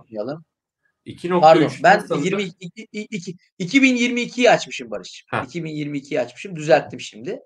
açmışım. 1.05 1.29
Yanıltmayalım. 1.29 1.61
2.3'ten 1.63 1.81
Pardon 1.81 1.83
ben 1.83 1.99
sanırım 2.07 2.39
22 2.39 2.87
iki- 2.91 3.35
2022'yi 3.59 4.49
açmışım 4.51 4.91
Barış. 4.91 5.25
Ha. 5.29 5.43
2022'yi 5.43 6.21
açmışım. 6.21 6.55
Düzelttim 6.55 6.99
şimdi. 6.99 7.39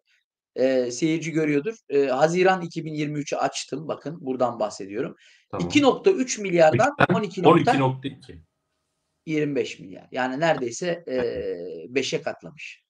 Ee, 0.56 0.92
seyirci 0.92 1.32
görüyordur. 1.32 1.76
Ee, 1.90 2.06
Haziran 2.06 2.62
2023'ü 2.62 3.36
açtım. 3.36 3.88
Bakın 3.88 4.18
buradan 4.22 4.60
bahsediyorum. 4.60 5.16
tamam. 5.52 5.68
2.3 5.68 6.42
milyardan 6.42 6.96
12. 7.14 7.42
12.2. 7.42 8.40
25 9.26 9.80
milyar. 9.80 10.08
Yani 10.12 10.40
neredeyse 10.40 11.04
eee 11.08 11.88
5'e 11.90 12.22
katlamış. 12.22 12.84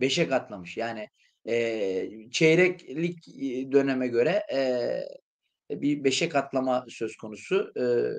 5'e 0.00 0.28
katlamış. 0.28 0.76
Yani 0.76 1.08
eee, 1.44 2.28
çeyreklik 2.30 3.28
eee, 3.28 3.72
döneme 3.72 4.08
göre 4.08 4.42
eee, 4.52 5.08
bir 5.70 6.04
5'e 6.04 6.28
katlama 6.28 6.86
söz 6.88 7.16
konusu. 7.16 7.72
Eee, 7.76 8.12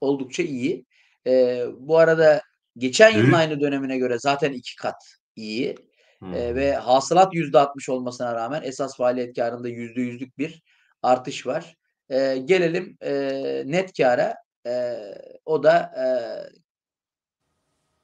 oldukça 0.00 0.42
iyi. 0.42 0.84
Eee, 1.26 1.66
bu 1.78 1.98
arada 1.98 2.42
geçen 2.76 3.10
yılın 3.10 3.32
aynı 3.32 3.60
dönemine 3.60 3.98
göre 3.98 4.18
zaten 4.18 4.52
iki 4.52 4.76
kat 4.76 4.96
iyi. 5.36 5.74
Hmm. 6.18 6.34
Eee, 6.34 6.54
ve 6.54 6.72
hasılat 6.74 7.34
%60 7.34 7.88
olmasına 7.88 8.34
rağmen 8.34 8.62
esas 8.62 8.96
faaliyet 8.96 9.36
karında 9.36 9.68
%100'lük 9.68 10.38
bir 10.38 10.62
artış 11.02 11.46
var. 11.46 11.76
Eee, 12.10 12.38
gelelim 12.38 12.96
eee, 13.02 13.62
net 13.66 13.92
kâra. 13.98 14.34
Eee, 14.66 15.14
o 15.44 15.62
da 15.62 15.92
eee 15.96 16.58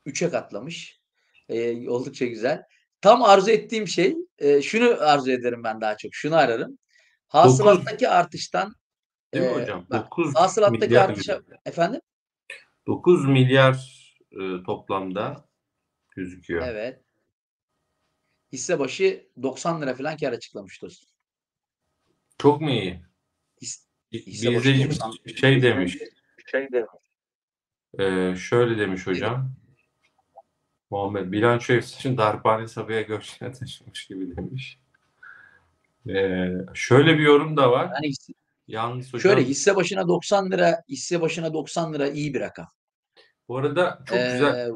3'e 0.07 0.31
katlamış. 0.31 1.01
Eee, 1.49 1.89
oldukça 1.89 2.27
güzel. 2.27 2.63
Tam 3.01 3.23
arzu 3.23 3.51
ettiğim 3.51 3.89
şey, 3.89 4.17
eee, 4.41 4.63
şunu 4.63 4.97
arzu 5.01 5.31
ederim 5.31 5.65
ben 5.65 5.81
daha 5.81 5.97
çok. 5.97 6.15
Şunu 6.15 6.37
ararım. 6.37 6.79
Hasılattaki 7.29 8.09
artıştan 8.09 8.75
Değil 9.35 9.45
mi 9.45 9.51
eee, 9.57 9.63
hocam? 9.63 9.87
bak, 9.91 10.07
9 10.07 10.35
hasılattaki 10.35 10.81
milyar 10.87 11.09
artışa 11.11 11.37
gibi. 11.37 11.57
efendim? 11.65 12.01
9 12.87 13.25
milyar 13.29 14.05
e, 14.33 14.63
toplamda 14.63 15.49
gözüküyor. 16.17 16.63
Evet. 16.69 17.01
Hisse 18.53 18.79
başı 18.79 19.29
90 19.43 19.83
lira 19.83 19.95
falan 19.95 20.17
kâr 20.17 20.33
açıklamış 20.33 20.83
dostum. 20.83 21.09
Çok 22.39 22.61
mu 22.61 22.71
iyi? 22.71 23.01
His- 23.63 23.89
Bir 24.13 24.27
hisse 24.27 24.51
bir 24.51 24.57
başı 24.57 24.69
izleyicimiz 24.69 25.01
90. 25.01 25.35
şey 25.35 25.63
demiş. 25.63 25.99
Şey 26.51 26.69
de 26.73 26.87
e, 27.99 28.37
şöyle 28.37 28.79
demiş 28.79 29.07
hocam. 29.07 29.55
Muhammed 30.91 31.33
bilanço 31.33 31.75
hepsi 31.75 31.97
için 31.97 32.17
darphane 32.19 32.69
Sabiha'ya 32.69 33.03
göçene 33.03 33.53
taşımış 33.53 34.07
gibi 34.07 34.37
demiş. 34.37 34.79
E, 36.09 36.49
şöyle 36.75 37.19
bir 37.19 37.23
yorum 37.23 37.57
da 37.57 37.71
var. 37.71 37.91
Yani 37.95 38.13
Yalnız 38.69 39.07
hocam 39.15 39.21
şöyle 39.21 39.43
hisse 39.49 39.77
başına 39.77 40.09
90 40.09 40.51
lira, 40.51 40.83
hisse 40.89 41.21
başına 41.21 41.53
90 41.55 41.95
lira 41.95 42.09
iyi 42.09 42.35
bir 42.35 42.41
rakam. 42.41 42.67
bu 43.49 43.57
arada 43.59 44.03
çok 44.07 44.17
Eee, 44.19 44.33
güzel 44.33 44.71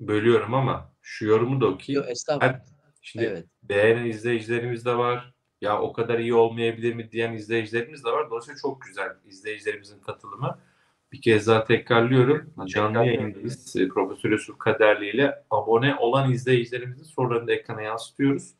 bölüyorum 0.00 0.54
ama 0.54 0.92
şu 1.02 1.26
yorumu 1.26 1.60
da 1.60 1.66
okuyayım. 1.66 2.08
estağfurullah. 2.08 2.52
Her- 2.54 2.62
Şimdi 3.02 3.24
Evet. 3.24 3.44
beğenen 3.62 4.04
izleyicilerimiz 4.06 4.84
de 4.84 4.96
var. 4.96 5.34
Ya 5.60 5.80
o 5.80 5.92
kadar 5.92 6.18
iyi 6.18 6.34
olmayabilir 6.34 6.94
mi 6.94 7.10
diyen 7.12 7.32
izleyicilerimiz 7.32 8.04
de 8.04 8.08
var. 8.10 8.30
Dolayısıyla 8.30 8.58
çok 8.62 8.82
güzel 8.82 9.08
izleyicilerimizin 9.24 10.00
katılımı. 10.00 10.58
Bir 11.12 11.20
kez 11.22 11.46
daha 11.46 11.64
tekrarlıyorum. 11.64 12.54
Canlı 12.66 12.98
yayındayız. 13.06 13.76
E, 13.76 13.88
Profesör 13.88 14.30
Yusuf 14.30 14.58
Kaderli 14.58 15.10
ile 15.10 15.42
abone 15.50 15.94
olan 15.96 16.32
izleyicilerimizin 16.32 17.04
sorularını 17.04 17.48
da 17.48 17.52
ekrana 17.52 17.82
yansıtıyoruz. 17.82 18.54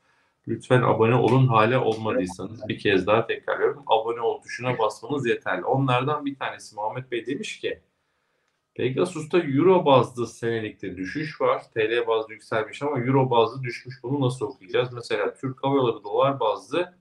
Lütfen 0.49 0.83
abone 0.83 1.15
olun 1.15 1.47
hala 1.47 1.85
olmadıysanız 1.85 2.69
bir 2.69 2.79
kez 2.79 3.07
daha 3.07 3.27
tekrarlıyorum. 3.27 3.83
Abone 3.87 4.21
ol 4.21 4.43
tuşuna 4.43 4.79
basmanız 4.79 5.27
yeterli. 5.27 5.65
Onlardan 5.65 6.27
bir 6.27 6.39
tanesi 6.39 6.75
Muhammed 6.75 7.11
Bey 7.11 7.27
demiş 7.27 7.61
ki 7.61 7.81
Pegasus'ta 8.75 9.39
Euro 9.39 9.85
bazlı 9.85 10.27
senelikte 10.27 10.97
düşüş 10.97 11.41
var. 11.41 11.63
TL 11.75 12.07
bazlı 12.07 12.33
yükselmiş 12.33 12.83
ama 12.83 13.01
Euro 13.01 13.31
bazlı 13.31 13.63
düşmüş. 13.63 13.95
Bunu 14.03 14.27
nasıl 14.27 14.47
okuyacağız? 14.47 14.93
Mesela 14.93 15.35
Türk 15.35 15.65
Hava 15.65 15.77
Yolları 15.77 16.05
dolar 16.05 16.41
bazlı 16.41 16.95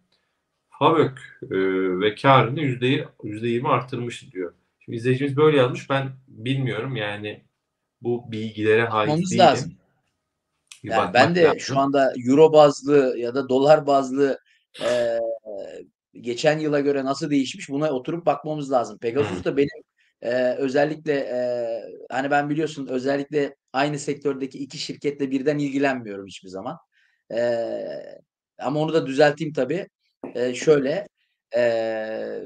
FAVÖK 0.69 1.39
e, 1.43 1.57
ve 1.99 2.15
karını 2.15 2.61
yüzde 2.61 3.47
20 3.47 3.67
artırmış 3.67 4.31
diyor. 4.31 4.53
Şimdi 4.79 4.95
izleyicimiz 4.95 5.37
böyle 5.37 5.57
yazmış. 5.57 5.89
Ben 5.89 6.11
bilmiyorum 6.27 6.95
yani 6.95 7.45
bu 8.01 8.31
bilgilere 8.31 8.83
Bakmamız 8.83 9.31
değilim. 9.31 9.45
lazım. 9.45 9.73
Bir 10.85 10.91
Yani 10.91 11.13
ben 11.13 11.35
de 11.35 11.43
lazım. 11.43 11.59
şu 11.59 11.79
anda 11.79 12.13
euro 12.27 12.53
bazlı 12.53 13.15
ya 13.17 13.35
da 13.35 13.49
dolar 13.49 13.87
bazlı 13.87 14.39
eee, 14.79 15.19
geçen 16.21 16.59
yıla 16.59 16.79
göre 16.79 17.05
nasıl 17.05 17.29
değişmiş 17.29 17.69
buna 17.69 17.89
oturup 17.91 18.25
bakmamız 18.25 18.71
lazım. 18.71 18.97
Pegasus 18.99 19.45
da 19.45 19.57
benim 19.57 19.83
eee, 20.23 20.55
özellikle 20.59 21.13
eee, 21.13 21.83
hani 22.11 22.31
ben 22.31 22.49
biliyorsun 22.49 22.87
özellikle 22.87 23.55
aynı 23.73 23.99
sektördeki 23.99 24.59
iki 24.59 24.77
şirketle 24.77 25.31
birden 25.31 25.57
ilgilenmiyorum 25.59 26.25
hiçbir 26.27 26.49
zaman. 26.49 26.77
Eee, 27.31 28.19
ama 28.59 28.79
onu 28.79 28.93
da 28.93 29.07
düzelteyim 29.07 29.53
tabii. 29.53 29.87
Eee, 30.35 30.53
şöyle 30.55 31.07
eee, 31.55 32.43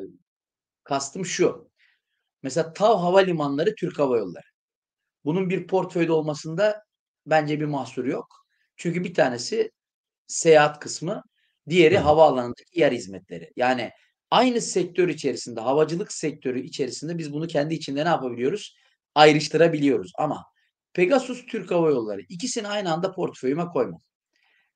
kastım 0.84 1.26
şu. 1.26 1.70
Mesela 2.44 2.74
TAV 2.74 2.98
Havalimanları 3.00 3.76
Türk 3.76 4.00
Hava 4.00 4.18
Yolları. 4.18 4.46
Bunun 5.26 5.50
bir 5.50 5.68
portföyde 5.68 6.12
olmasında 6.12 6.84
bence 7.30 7.60
bir 7.60 7.66
mahsur 7.66 8.06
yok. 8.06 8.46
Çünkü 8.78 9.04
bir 9.04 9.14
tanesi 9.14 9.72
seyahat 10.28 10.80
kısmı, 10.80 11.24
diğeri 11.70 11.98
Hı 11.98 12.02
havaalanındaki 12.02 12.80
yer 12.80 12.92
hizmetleri. 12.92 13.52
Yani 13.56 13.92
aynı 14.32 14.62
sektör 14.62 15.08
içerisinde, 15.08 15.60
havacılık 15.60 16.12
sektörü 16.12 16.62
içerisinde 16.62 17.18
biz 17.18 17.34
bunu 17.34 17.48
kendi 17.48 17.74
içinde 17.74 18.06
ne 18.06 18.10
yapabiliyoruz? 18.10 18.76
Ayrıştırabiliyoruz. 19.16 20.12
Ama 20.18 20.46
Pegasus, 20.94 21.46
Türk 21.46 21.72
Hava 21.72 21.90
Yolları 21.90 22.22
ikisini 22.30 22.68
aynı 22.68 22.94
anda 22.94 23.12
portföyüme 23.12 23.66
koymam. 23.66 24.02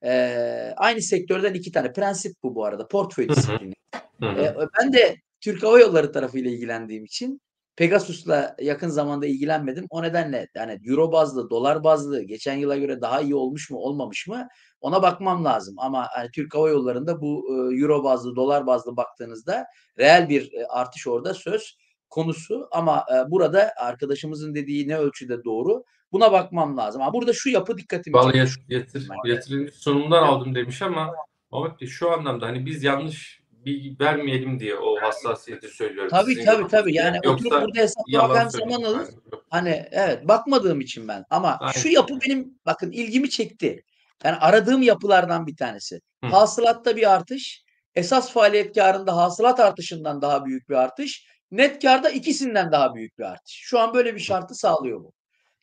Ee, 0.04 0.74
aynı 0.76 1.02
sektörden 1.02 1.54
iki 1.54 1.72
tane. 1.72 1.92
Prensip 1.92 2.42
bu 2.42 2.54
bu 2.54 2.64
arada. 2.64 2.88
Portföy 2.88 3.28
disiplini. 3.28 3.74
Hı 4.20 4.26
hı. 4.26 4.40
E, 4.40 4.56
ben 4.80 4.92
de 4.92 5.16
Türk 5.40 5.62
Hava 5.62 5.78
Yolları 5.78 6.12
tarafıyla 6.12 6.50
ilgilendiğim 6.50 7.04
için 7.04 7.40
Pegasus'la 7.76 8.56
yakın 8.60 8.88
zamanda 8.88 9.26
ilgilenmedim. 9.26 9.86
O 9.90 10.02
nedenle 10.02 10.48
yani 10.54 10.80
euro 10.86 11.12
bazlı, 11.12 11.50
dolar 11.50 11.84
bazlı 11.84 12.22
geçen 12.22 12.54
yıla 12.54 12.76
göre 12.76 13.00
daha 13.00 13.20
iyi 13.20 13.34
olmuş 13.34 13.70
mu, 13.70 13.78
olmamış 13.78 14.26
mı 14.28 14.48
ona 14.80 15.02
bakmam 15.02 15.44
lazım. 15.44 15.74
Ama 15.78 16.06
hani 16.10 16.30
Türk 16.30 16.54
Hava 16.54 16.68
Yolları'nda 16.68 17.20
bu 17.20 17.46
e, 17.50 17.80
euro 17.80 18.04
bazlı, 18.04 18.36
dolar 18.36 18.66
bazlı 18.66 18.96
baktığınızda 18.96 19.64
reel 19.98 20.28
bir 20.28 20.52
e, 20.52 20.66
artış 20.66 21.06
orada 21.06 21.34
söz 21.34 21.76
konusu. 22.10 22.68
Ama 22.72 23.04
e, 23.14 23.30
burada 23.30 23.72
arkadaşımızın 23.80 24.54
dediği 24.54 24.88
ne 24.88 24.96
ölçüde 24.98 25.44
doğru 25.44 25.84
buna 26.12 26.32
bakmam 26.32 26.76
lazım. 26.76 27.02
Ama 27.02 27.12
burada 27.12 27.32
şu 27.32 27.48
yapı 27.50 27.78
dikkatimi 27.78 28.16
Vallahi 28.16 28.38
yat- 28.38 28.48
yatır, 28.68 29.08
Ben- 29.10 29.30
yatırımcı 29.30 29.72
sunumdan 29.72 30.22
aldım 30.22 30.54
demiş 30.54 30.82
ama 30.82 31.10
Muhammed 31.52 31.80
Bey 31.80 31.88
şu 31.88 32.10
anlamda 32.10 32.46
hani 32.46 32.66
biz 32.66 32.82
yanlış 32.82 33.43
bilgi 33.64 33.96
vermeyelim 34.00 34.60
diye 34.60 34.76
o 34.76 35.02
hassasiyeti 35.02 35.68
söylüyorum. 35.68 36.10
Tabii 36.10 36.34
Sizin 36.34 36.44
tabii 36.44 36.68
tabii. 36.68 36.94
Yani 36.94 37.16
Yoksa 37.24 37.30
oturup 37.30 37.52
burada 37.52 37.78
hesaplamak 37.78 38.52
zaman 38.52 38.82
alır. 38.82 39.08
Hani 39.50 39.88
evet 39.90 40.28
bakmadığım 40.28 40.80
için 40.80 41.08
ben 41.08 41.24
ama 41.30 41.56
Aynen. 41.60 41.72
şu 41.72 41.88
yapı 41.88 42.18
benim 42.20 42.58
bakın 42.66 42.92
ilgimi 42.92 43.30
çekti. 43.30 43.84
Yani 44.24 44.36
aradığım 44.36 44.82
yapılardan 44.82 45.46
bir 45.46 45.56
tanesi. 45.56 46.00
Hı. 46.24 46.30
Hasılatta 46.30 46.96
bir 46.96 47.14
artış, 47.14 47.64
esas 47.94 48.32
faaliyet 48.32 48.74
karında 48.74 49.16
hasılat 49.16 49.60
artışından 49.60 50.22
daha 50.22 50.44
büyük 50.44 50.68
bir 50.68 50.74
artış, 50.74 51.26
net 51.50 51.82
karda 51.82 52.10
ikisinden 52.10 52.72
daha 52.72 52.94
büyük 52.94 53.18
bir 53.18 53.24
artış. 53.24 53.60
Şu 53.62 53.78
an 53.78 53.94
böyle 53.94 54.14
bir 54.14 54.20
şartı 54.20 54.54
sağlıyor 54.54 55.00
bu. 55.00 55.12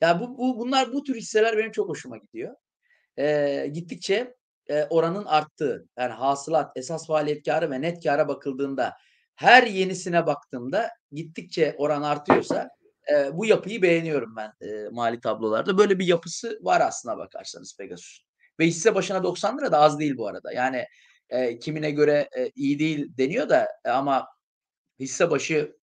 Yani 0.02 0.20
bu, 0.20 0.38
bu 0.38 0.60
bunlar 0.60 0.94
bu 0.94 1.04
tür 1.04 1.16
hisseler 1.16 1.58
benim 1.58 1.72
çok 1.72 1.90
hoşuma 1.90 2.18
gidiyor. 2.18 2.56
Ee, 3.18 3.68
gittikçe 3.74 4.36
e, 4.70 4.84
oranın 4.84 5.26
arttığı 5.26 5.88
yani 5.98 6.14
hasılat, 6.14 6.72
esas 6.76 7.08
faaliyet 7.08 7.46
karı 7.46 7.72
ve 7.72 7.82
net 7.82 8.04
kâra 8.04 8.28
bakıldığında 8.28 8.94
her 9.36 9.64
yenisine 9.64 10.26
baktığımda 10.26 10.90
gittikçe 11.12 11.76
oran 11.78 12.02
artıyorsa 12.02 12.70
e, 13.14 13.38
bu 13.38 13.46
yapıyı 13.46 13.82
beğeniyorum 13.82 14.36
ben 14.36 14.54
e, 14.62 14.90
mali 14.92 15.20
tablolarda. 15.20 15.78
Böyle 15.78 16.00
bir 16.00 16.08
yapısı 16.08 16.60
var 16.62 16.82
aslına 16.82 17.18
bakarsanız 17.18 17.78
Pegasus. 17.78 18.20
Ve 18.60 18.68
hisse 18.68 18.96
başına 18.96 19.24
90 19.24 19.58
lira 19.58 19.72
da 19.72 19.80
az 19.80 20.00
değil 20.00 20.18
bu 20.18 20.28
arada. 20.28 20.52
Yani 20.52 20.86
e, 21.30 21.60
kimine 21.60 21.92
göre 21.92 22.30
e, 22.38 22.52
iyi 22.56 22.80
değil 22.80 23.18
deniyor 23.18 23.50
da 23.50 23.68
e, 23.86 23.90
ama 23.90 24.28
hisse 25.00 25.32
başı 25.32 25.76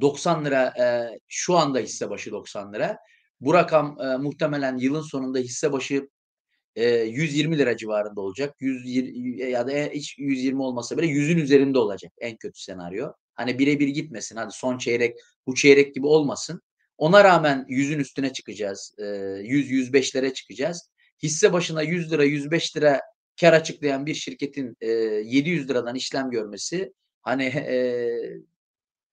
90 0.00 0.44
lira 0.44 0.74
e, 0.78 1.18
şu 1.28 1.56
anda 1.56 1.78
hisse 1.78 2.10
başı 2.10 2.30
90 2.30 2.72
lira. 2.72 2.98
Bu 3.40 3.54
rakam 3.54 4.00
e, 4.00 4.16
muhtemelen 4.16 4.76
yılın 4.76 5.02
sonunda 5.02 5.38
hisse 5.38 5.72
başı 5.72 6.08
e, 6.76 6.88
120 6.88 7.58
lira 7.58 7.76
civarında 7.76 8.20
olacak. 8.20 8.54
120 8.60 9.40
ya 9.40 9.66
da 9.66 9.72
e, 9.72 9.90
hiç 9.94 10.18
120 10.18 10.62
olmasa 10.62 10.98
bile 10.98 11.06
100'ün 11.06 11.38
üzerinde 11.38 11.78
olacak 11.78 12.12
en 12.18 12.36
kötü 12.36 12.62
senaryo. 12.62 13.12
Hani 13.34 13.58
birebir 13.58 13.88
gitmesin. 13.88 14.36
Hadi 14.36 14.52
son 14.52 14.78
çeyrek 14.78 15.16
bu 15.46 15.54
çeyrek 15.54 15.94
gibi 15.94 16.06
olmasın. 16.06 16.62
Ona 16.98 17.24
rağmen 17.24 17.66
100'ün 17.68 17.98
üstüne 17.98 18.32
çıkacağız. 18.32 18.94
E, 18.98 19.02
100-105'lere 19.02 20.34
çıkacağız. 20.34 20.90
Hisse 21.22 21.52
başına 21.52 21.82
100 21.82 22.12
lira 22.12 22.24
105 22.24 22.76
lira 22.76 23.00
kar 23.40 23.52
açıklayan 23.52 24.06
bir 24.06 24.14
şirketin 24.14 24.76
e, 24.80 24.88
700 24.90 25.70
liradan 25.70 25.94
işlem 25.94 26.30
görmesi 26.30 26.92
hani 27.22 27.44
e, 27.56 27.76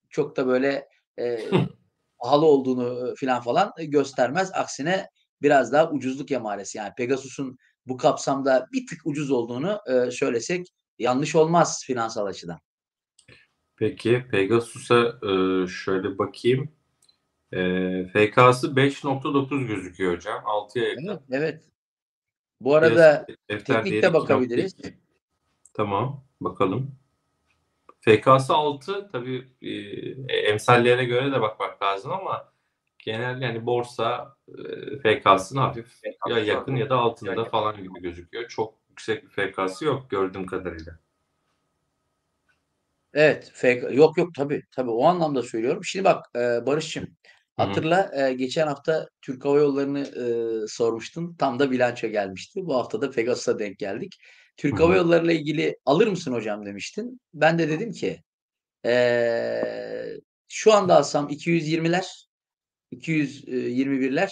çok 0.10 0.38
da 0.38 0.48
böyle 0.48 0.88
e, 1.20 1.40
pahalı 2.20 2.46
olduğunu 2.46 3.16
filan 3.16 3.42
falan 3.42 3.74
göstermez. 3.80 4.52
Aksine 4.54 5.10
biraz 5.42 5.74
daha 5.74 5.92
ucuzluk 5.92 6.32
emaresi. 6.32 6.78
Yani 6.78 6.94
Pegasus'un 6.98 7.58
bu 7.86 7.98
kapsamda 7.98 8.68
bir 8.74 8.88
tık 8.88 9.02
ucuz 9.06 9.32
olduğunu 9.32 9.80
e, 9.88 10.12
söylesek 10.12 10.68
yanlış 11.00 11.36
olmaz 11.36 11.84
finansal 11.86 12.26
açıdan. 12.26 12.60
Peki 13.76 14.26
Pegasus'a 14.32 15.20
e, 15.24 15.68
şöyle 15.68 16.18
bakayım. 16.18 16.72
E, 17.52 17.60
FK'sı 18.06 18.68
5.9 18.68 19.68
gözüküyor 19.68 20.16
hocam. 20.16 20.44
6'ya 20.44 20.88
yakın. 20.88 21.08
Evet, 21.08 21.22
evet. 21.32 21.64
Bu 22.62 22.76
arada 22.76 23.28
Defter 23.50 23.84
teknikte 23.84 24.14
bakabiliriz. 24.14 24.74
2.2. 24.74 24.94
Tamam 25.74 26.24
bakalım. 26.42 26.96
FK'sı 28.02 28.54
6 28.54 29.10
tabii 29.12 29.48
e, 29.62 29.72
emsallere 30.32 31.06
göre 31.06 31.32
de 31.32 31.42
bakmak 31.42 31.82
lazım 31.82 32.12
ama 32.12 32.54
genel 33.12 33.42
yani 33.42 33.66
borsa 33.66 34.36
e, 34.48 34.98
FK'sının 34.98 35.62
hafif 35.62 35.88
ya 36.30 36.40
yakın 36.40 36.76
ya 36.76 36.90
da 36.90 36.98
altında 36.98 37.46
falan 37.46 37.78
gibi 37.78 38.02
gözüküyor. 38.02 38.48
Çok 38.48 38.74
yüksek 38.90 39.24
bir 39.24 39.30
FK'sı 39.30 39.86
yok 39.86 40.10
gördüğüm 40.10 40.46
kadarıyla. 40.46 41.00
Evet, 43.14 43.52
FK 43.54 43.84
yok 43.92 44.18
yok 44.18 44.36
tabii 44.36 44.64
tabii 44.72 44.90
o 44.90 45.06
anlamda 45.06 45.44
söylüyorum. 45.44 45.84
Şimdi 45.84 46.06
bak 46.06 46.26
e, 46.36 46.40
Barış'cığım 46.40 47.08
hatırla 47.58 48.12
e, 48.14 48.34
geçen 48.34 48.68
hafta 48.68 49.10
Türk 49.22 49.46
Hava 49.46 49.60
Yolları'nı 49.60 50.00
e, 50.02 50.68
sormuştun. 50.68 51.36
Tam 51.36 51.60
da 51.60 51.72
bilanço 51.72 52.08
gelmişti. 52.08 52.66
Bu 52.66 52.76
hafta 52.76 53.02
da 53.02 53.12
Pegasus'a 53.12 53.60
denk 53.60 53.78
geldik. 53.78 54.16
Türk 54.58 54.80
Hı 54.80 54.84
Hava 54.84 54.94
hı. 54.94 54.98
Yolları'yla 54.98 55.34
ilgili 55.34 55.78
alır 55.86 56.08
mısın 56.08 56.34
hocam 56.34 56.66
demiştin. 56.66 57.22
Ben 57.34 57.60
de 57.60 57.70
dedim 57.70 57.92
ki 57.92 58.24
e, 58.86 60.20
şu 60.48 60.74
anda 60.74 60.96
alsam 60.96 61.30
220'ler 61.30 62.29
221'ler 62.92 64.30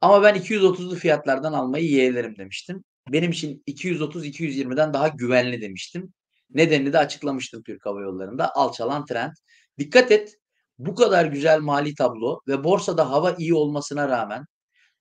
ama 0.00 0.22
ben 0.22 0.36
230'lu 0.36 0.96
fiyatlardan 0.96 1.52
almayı 1.52 1.90
yeğlerim 1.90 2.36
demiştim. 2.36 2.84
Benim 3.08 3.30
için 3.30 3.62
230-220'den 3.66 4.94
daha 4.94 5.08
güvenli 5.08 5.60
demiştim. 5.60 6.12
Nedenini 6.50 6.92
de 6.92 6.98
açıklamıştım 6.98 7.62
Türk 7.62 7.86
Hava 7.86 8.00
Yolları'nda. 8.00 8.54
Alçalan 8.54 9.04
trend. 9.04 9.32
Dikkat 9.78 10.12
et 10.12 10.36
bu 10.78 10.94
kadar 10.94 11.24
güzel 11.24 11.60
mali 11.60 11.94
tablo 11.94 12.40
ve 12.48 12.64
borsada 12.64 13.10
hava 13.10 13.32
iyi 13.38 13.54
olmasına 13.54 14.08
rağmen 14.08 14.44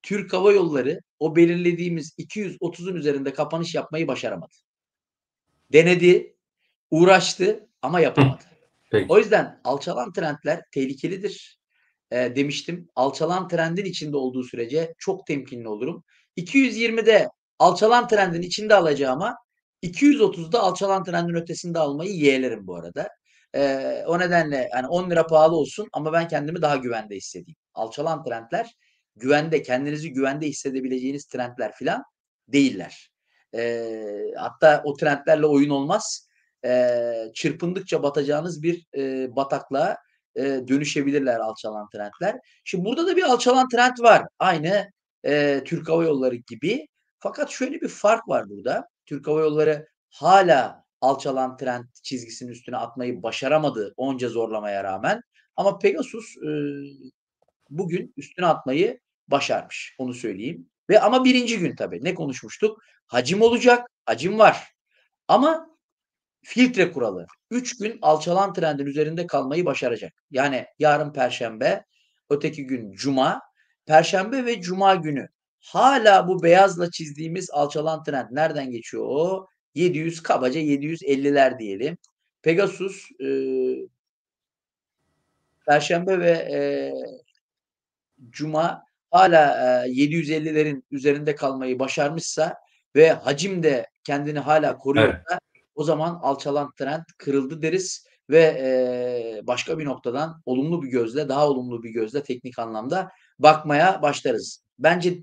Türk 0.01 0.33
Hava 0.33 0.51
Yolları 0.51 0.99
o 1.19 1.35
belirlediğimiz 1.35 2.15
230'un 2.19 2.95
üzerinde 2.95 3.33
kapanış 3.33 3.75
yapmayı 3.75 4.07
başaramadı. 4.07 4.53
Denedi, 5.73 6.35
uğraştı 6.91 7.67
ama 7.81 7.99
yapamadı. 7.99 8.43
Peki. 8.91 9.05
O 9.09 9.17
yüzden 9.17 9.61
alçalan 9.63 10.13
trendler 10.13 10.61
tehlikelidir 10.71 11.59
e, 12.13 12.35
demiştim. 12.35 12.89
Alçalan 12.95 13.47
trendin 13.47 13.85
içinde 13.85 14.17
olduğu 14.17 14.43
sürece 14.43 14.93
çok 14.97 15.27
temkinli 15.27 15.67
olurum. 15.67 16.03
220'de 16.37 17.27
alçalan 17.59 18.07
trendin 18.07 18.41
içinde 18.41 18.75
alacağıma 18.75 19.37
230'da 19.83 20.59
alçalan 20.59 21.03
trendin 21.03 21.33
ötesinde 21.35 21.79
almayı 21.79 22.11
yeğlerim 22.11 22.67
bu 22.67 22.75
arada. 22.75 23.09
Ee, 23.55 24.03
o 24.07 24.19
nedenle 24.19 24.69
hani 24.73 24.87
10 24.87 25.09
lira 25.09 25.27
pahalı 25.27 25.55
olsun 25.55 25.87
ama 25.93 26.13
ben 26.13 26.27
kendimi 26.27 26.61
daha 26.61 26.75
güvende 26.75 27.15
hissedeyim. 27.15 27.55
Alçalan 27.73 28.23
trendler 28.23 28.75
güvende, 29.15 29.61
kendinizi 29.61 30.13
güvende 30.13 30.47
hissedebileceğiniz 30.47 31.25
trendler 31.25 31.71
falan 31.79 32.03
değiller. 32.47 33.11
Ee, 33.55 34.31
hatta 34.37 34.81
o 34.85 34.93
trendlerle 34.97 35.45
oyun 35.45 35.69
olmaz. 35.69 36.27
Ee, 36.65 37.13
çırpındıkça 37.33 38.03
batacağınız 38.03 38.63
bir 38.63 38.87
e, 38.97 39.35
bataklığa 39.35 39.97
e, 40.35 40.41
dönüşebilirler 40.67 41.39
alçalan 41.39 41.89
trendler. 41.89 42.39
Şimdi 42.63 42.85
burada 42.85 43.07
da 43.07 43.17
bir 43.17 43.23
alçalan 43.23 43.67
trend 43.69 43.99
var. 43.99 44.23
Aynı 44.39 44.91
e, 45.25 45.61
Türk 45.65 45.89
Hava 45.89 46.03
Yolları 46.03 46.35
gibi. 46.35 46.87
Fakat 47.19 47.49
şöyle 47.49 47.81
bir 47.81 47.87
fark 47.87 48.27
var 48.27 48.49
burada. 48.49 48.87
Türk 49.05 49.27
Hava 49.27 49.39
Yolları 49.39 49.87
hala 50.09 50.83
alçalan 51.01 51.57
trend 51.57 51.85
çizgisinin 52.03 52.51
üstüne 52.51 52.77
atmayı 52.77 53.23
başaramadı 53.23 53.93
onca 53.97 54.29
zorlamaya 54.29 54.83
rağmen. 54.83 55.21
Ama 55.55 55.79
Pegasus 55.79 56.37
e, 56.37 56.49
bugün 57.69 58.13
üstüne 58.17 58.45
atmayı 58.45 58.99
başarmış. 59.27 59.95
Onu 59.97 60.13
söyleyeyim. 60.13 60.69
Ve 60.89 60.99
ama 60.99 61.23
birinci 61.25 61.59
gün 61.59 61.75
tabii. 61.75 62.03
Ne 62.03 62.13
konuşmuştuk? 62.13 62.81
Hacim 63.07 63.41
olacak. 63.41 63.87
Hacim 64.05 64.39
var. 64.39 64.67
Ama 65.27 65.72
filtre 66.43 66.91
kuralı. 66.91 67.27
Üç 67.51 67.77
gün 67.77 67.99
alçalan 68.01 68.53
trendin 68.53 68.85
üzerinde 68.85 69.27
kalmayı 69.27 69.65
başaracak. 69.65 70.13
Yani 70.31 70.65
yarın 70.79 71.13
perşembe, 71.13 71.85
öteki 72.29 72.67
gün 72.67 72.91
cuma, 72.91 73.41
perşembe 73.85 74.45
ve 74.45 74.61
cuma 74.61 74.95
günü 74.95 75.27
hala 75.59 76.27
bu 76.27 76.43
beyazla 76.43 76.91
çizdiğimiz 76.91 77.49
alçalan 77.51 78.03
trend 78.03 78.27
nereden 78.31 78.71
geçiyor 78.71 79.03
o? 79.07 79.47
700 79.75 80.23
kabaca 80.23 80.61
750'ler 80.61 81.59
diyelim. 81.59 81.97
Pegasus 82.41 83.11
e, 83.21 83.27
Perşembe 85.65 86.19
ve 86.19 86.31
e, 86.31 86.59
Cuma 88.29 88.83
hala 89.11 89.83
e, 89.85 89.89
750'lerin 89.89 90.83
üzerinde 90.91 91.35
kalmayı 91.35 91.79
başarmışsa 91.79 92.55
ve 92.95 93.11
hacim 93.11 93.63
de 93.63 93.87
kendini 94.03 94.39
hala 94.39 94.77
koruyorsa 94.77 95.23
evet. 95.29 95.52
O 95.75 95.83
zaman 95.83 96.19
alçalan 96.21 96.71
trend 96.77 97.03
kırıldı 97.17 97.61
deriz 97.61 98.05
ve 98.29 98.41
e, 98.41 99.47
başka 99.47 99.79
bir 99.79 99.85
noktadan 99.85 100.41
olumlu 100.45 100.83
bir 100.83 100.87
gözle 100.87 101.29
daha 101.29 101.49
olumlu 101.49 101.83
bir 101.83 101.89
gözle 101.89 102.23
teknik 102.23 102.59
anlamda 102.59 103.09
bakmaya 103.39 104.01
başlarız. 104.01 104.63
Bence 104.79 105.17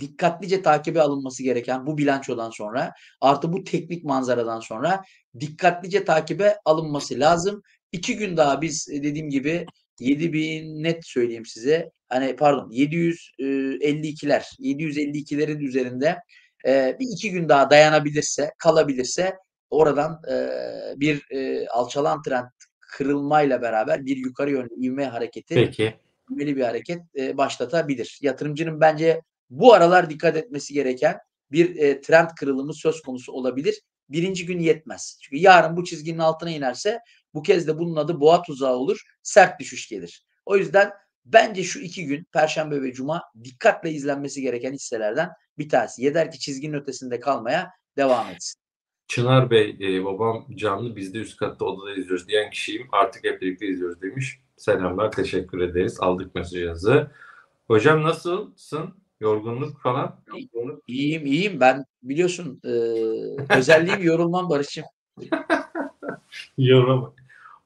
dikkatlice 0.00 0.62
takibe 0.62 1.00
alınması 1.02 1.42
gereken 1.42 1.86
bu 1.86 1.98
bilançodan 1.98 2.50
sonra 2.50 2.92
artı 3.20 3.52
bu 3.52 3.64
teknik 3.64 4.04
manzaradan 4.04 4.60
sonra 4.60 5.02
dikkatlice 5.40 6.04
takibe 6.04 6.56
alınması 6.64 7.20
lazım. 7.20 7.62
İki 7.92 8.16
gün 8.16 8.36
daha 8.36 8.62
biz 8.62 8.88
e, 8.92 9.02
dediğim 9.02 9.30
gibi 9.30 9.66
7000 10.00 10.82
net 10.82 11.06
söyleyeyim 11.06 11.46
size. 11.46 11.90
Hani 12.08 12.36
pardon 12.36 12.70
752'ler 12.70 14.42
752'lerin 14.58 15.58
üzerinde 15.58 16.18
e, 16.66 16.96
bir 17.00 17.06
iki 17.12 17.30
gün 17.30 17.48
daha 17.48 17.70
dayanabilirse 17.70 18.50
kalabilirse 18.58 19.34
oradan 19.70 20.20
e, 20.30 20.50
bir 20.96 21.26
e, 21.30 21.68
alçalan 21.68 22.22
trend 22.22 22.46
kırılmayla 22.80 23.62
beraber 23.62 24.06
bir 24.06 24.16
yukarı 24.16 24.50
yönlü 24.50 24.86
ivme 24.86 25.06
hareketi 25.06 25.54
Peki. 25.54 25.94
ivmeli 26.30 26.56
bir 26.56 26.62
hareket 26.62 27.02
e, 27.16 27.36
başlatabilir. 27.36 28.18
Yatırımcının 28.22 28.80
bence 28.80 29.22
bu 29.50 29.74
aralar 29.74 30.10
dikkat 30.10 30.36
etmesi 30.36 30.74
gereken 30.74 31.18
bir 31.52 31.76
e, 31.76 32.00
trend 32.00 32.30
kırılımı 32.38 32.74
söz 32.74 33.02
konusu 33.02 33.32
olabilir. 33.32 33.82
Birinci 34.08 34.46
gün 34.46 34.58
yetmez. 34.58 35.18
Çünkü 35.22 35.36
yarın 35.42 35.76
bu 35.76 35.84
çizginin 35.84 36.18
altına 36.18 36.50
inerse 36.50 36.98
bu 37.34 37.42
kez 37.42 37.66
de 37.66 37.78
bunun 37.78 37.96
adı 37.96 38.20
boğa 38.20 38.42
tuzağı 38.42 38.76
olur. 38.76 39.02
Sert 39.22 39.60
düşüş 39.60 39.88
gelir. 39.88 40.26
O 40.46 40.56
yüzden 40.56 40.90
bence 41.24 41.64
şu 41.64 41.80
iki 41.80 42.06
gün 42.06 42.24
Perşembe 42.32 42.82
ve 42.82 42.92
Cuma 42.92 43.22
dikkatle 43.44 43.90
izlenmesi 43.90 44.42
gereken 44.42 44.72
hisselerden 44.72 45.30
bir 45.58 45.68
tanesi. 45.68 46.04
Yeter 46.04 46.30
ki 46.30 46.38
çizginin 46.38 46.74
ötesinde 46.74 47.20
kalmaya 47.20 47.70
devam 47.96 48.28
etsin. 48.28 48.65
Çınar 49.08 49.50
Bey, 49.50 49.76
e, 49.80 50.04
babam 50.04 50.46
canlı 50.54 50.96
biz 50.96 51.14
de 51.14 51.18
üst 51.18 51.36
katta 51.36 51.64
odada 51.64 51.94
izliyoruz 51.94 52.28
diyen 52.28 52.50
kişiyim. 52.50 52.88
Artık 52.92 53.24
hep 53.24 53.42
birlikte 53.42 53.66
izliyoruz 53.66 54.02
demiş. 54.02 54.40
Selamlar, 54.56 55.12
teşekkür 55.12 55.60
ederiz. 55.60 56.00
Aldık 56.00 56.34
mesajınızı. 56.34 57.10
Hocam 57.66 58.02
nasılsın? 58.02 58.94
Yorgunluk 59.20 59.80
falan? 59.80 60.20
Yorgunluk. 60.26 60.82
İyiyim, 60.86 61.26
iyiyim. 61.26 61.60
Ben 61.60 61.84
biliyorsun 62.02 62.60
e, 62.64 62.70
özelliğim 63.58 64.02
yorulmam 64.02 64.50
Barış'cığım. 64.50 64.84
Yorulma. 66.58 67.12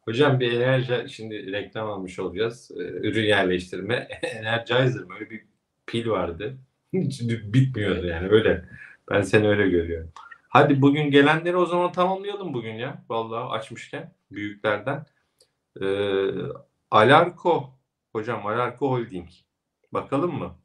Hocam 0.04 0.40
bir 0.40 0.52
enerji, 0.52 1.08
şimdi 1.08 1.52
reklam 1.52 1.90
almış 1.90 2.18
olacağız. 2.18 2.70
Ee, 2.76 2.82
ürün 2.82 3.24
yerleştirme. 3.24 3.94
Energizer 4.22 5.02
mı? 5.02 5.14
Öyle 5.14 5.30
bir 5.30 5.44
pil 5.86 6.08
vardı. 6.08 6.56
Bitmiyordu 6.92 8.06
yani 8.06 8.28
öyle. 8.28 8.64
Ben 9.10 9.22
seni 9.22 9.48
öyle 9.48 9.68
görüyorum. 9.68 10.12
Hadi 10.50 10.82
bugün 10.82 11.10
gelenleri 11.10 11.56
o 11.56 11.66
zaman 11.66 11.92
tamamlayalım 11.92 12.54
bugün 12.54 12.74
ya. 12.74 13.04
Vallahi 13.08 13.50
açmışken 13.50 14.14
büyüklerden. 14.30 15.06
Ee, 15.82 15.86
Alarko. 16.90 17.78
Hocam 18.12 18.46
Alarko 18.46 18.90
Holding. 18.90 19.28
Bakalım 19.92 20.38
mı? 20.38 20.58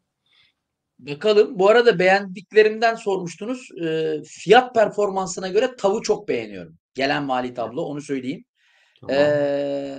Bakalım. 0.99 1.59
Bu 1.59 1.69
arada 1.69 1.99
beğendiklerimden 1.99 2.95
sormuştunuz. 2.95 3.69
E, 3.85 4.17
fiyat 4.25 4.75
performansına 4.75 5.47
göre 5.47 5.75
tavu 5.75 6.01
çok 6.01 6.27
beğeniyorum. 6.27 6.77
Gelen 6.93 7.23
mali 7.23 7.53
tablo 7.53 7.81
onu 7.81 8.01
söyleyeyim. 8.01 8.45
Tamam. 9.01 9.15
E, 9.15 9.95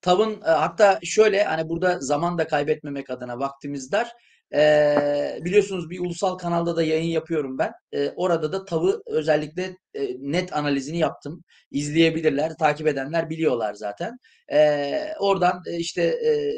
tavın 0.00 0.32
e, 0.32 0.50
hatta 0.50 0.98
şöyle 1.04 1.44
hani 1.44 1.68
burada 1.68 2.00
zaman 2.00 2.38
da 2.38 2.46
kaybetmemek 2.46 3.10
adına 3.10 3.38
vaktimiz 3.38 3.92
dar. 3.92 4.12
E, 4.54 5.38
biliyorsunuz 5.44 5.90
bir 5.90 6.00
ulusal 6.00 6.38
kanalda 6.38 6.76
da 6.76 6.82
yayın 6.82 7.10
yapıyorum 7.10 7.58
ben. 7.58 7.72
E, 7.92 8.10
orada 8.10 8.52
da 8.52 8.64
tavı 8.64 9.02
özellikle 9.06 9.76
e, 9.94 10.08
net 10.18 10.56
analizini 10.56 10.98
yaptım. 10.98 11.44
İzleyebilirler. 11.70 12.56
Takip 12.58 12.86
edenler 12.86 13.30
biliyorlar 13.30 13.74
zaten. 13.74 14.16
E, 14.52 15.14
oradan 15.18 15.62
e, 15.66 15.76
işte 15.76 16.02
e, 16.02 16.52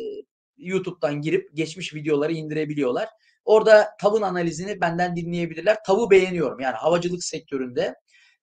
YouTube'dan 0.57 1.21
girip 1.21 1.57
geçmiş 1.57 1.95
videoları 1.95 2.33
indirebiliyorlar. 2.33 3.09
Orada 3.45 3.91
tavın 4.01 4.23
analizini 4.23 4.81
benden 4.81 5.16
dinleyebilirler. 5.16 5.77
Tavu 5.87 6.11
beğeniyorum. 6.11 6.61
Yani 6.61 6.77
havacılık 6.77 7.25
sektöründe 7.25 7.95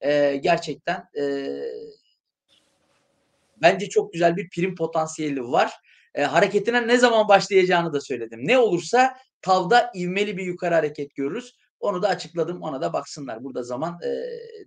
e, 0.02 0.36
gerçekten 0.36 1.04
e, 1.20 1.56
bence 3.62 3.90
çok 3.90 4.14
güzel 4.14 4.38
bir 4.38 4.50
prim 4.50 4.76
potansiyeli 4.76 5.44
var. 5.44 5.72
E, 6.16 6.24
hareketine 6.24 6.88
ne 6.88 6.98
zaman 6.98 7.28
başlayacağını 7.28 7.94
da 7.94 8.02
söyledim. 8.02 8.40
Ne 8.44 8.58
olursa 8.58 9.18
tavda 9.42 9.92
ivmeli 9.96 10.38
bir 10.38 10.46
yukarı 10.46 10.76
hareket 10.76 11.16
görürüz. 11.16 11.56
Onu 11.80 12.02
da 12.02 12.08
açıkladım. 12.08 12.62
Ona 12.62 12.82
da 12.82 12.94
baksınlar. 12.94 13.44
Burada 13.44 13.64
zaman 13.64 14.00
e, 14.04 14.10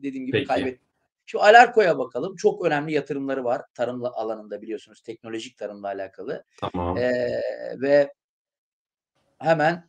dediğim 0.02 0.26
gibi 0.26 0.36
Peki. 0.36 0.46
kaybet. 0.46 0.80
Şu 1.26 1.42
Alarko'ya 1.42 1.98
bakalım. 1.98 2.36
Çok 2.36 2.64
önemli 2.66 2.92
yatırımları 2.92 3.44
var. 3.44 3.62
Tarım 3.74 4.04
alanında 4.04 4.62
biliyorsunuz. 4.62 5.00
Teknolojik 5.00 5.58
tarımla 5.58 5.86
alakalı. 5.86 6.44
Tamam. 6.60 6.96
E, 6.96 7.12
ve 7.80 8.12
hemen 9.38 9.88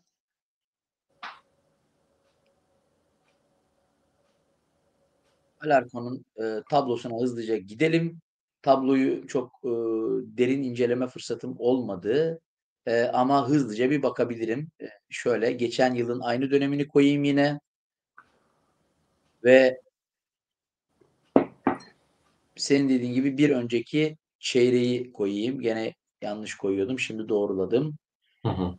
Alarko'nun 5.65 6.25
e, 6.37 6.61
tablosuna 6.69 7.21
hızlıca 7.21 7.57
gidelim. 7.57 8.21
Tabloyu 8.61 9.27
çok 9.27 9.51
e, 9.63 9.69
derin 10.37 10.63
inceleme 10.63 11.07
fırsatım 11.07 11.55
olmadı. 11.59 12.41
E, 12.85 13.03
ama 13.03 13.49
hızlıca 13.49 13.89
bir 13.89 14.03
bakabilirim. 14.03 14.69
E, 14.81 14.85
şöyle 15.09 15.51
geçen 15.51 15.93
yılın 15.93 16.19
aynı 16.19 16.51
dönemini 16.51 16.87
koyayım 16.87 17.23
yine. 17.23 17.59
Ve 19.43 19.81
senin 22.55 22.89
dediğin 22.89 23.13
gibi 23.13 23.37
bir 23.37 23.49
önceki 23.49 24.17
çeyreği 24.39 25.13
koyayım. 25.13 25.61
Gene 25.61 25.93
yanlış 26.21 26.55
koyuyordum. 26.55 26.99
Şimdi 26.99 27.29
doğruladım. 27.29 27.97
Hı 28.43 28.49
hı. 28.49 28.75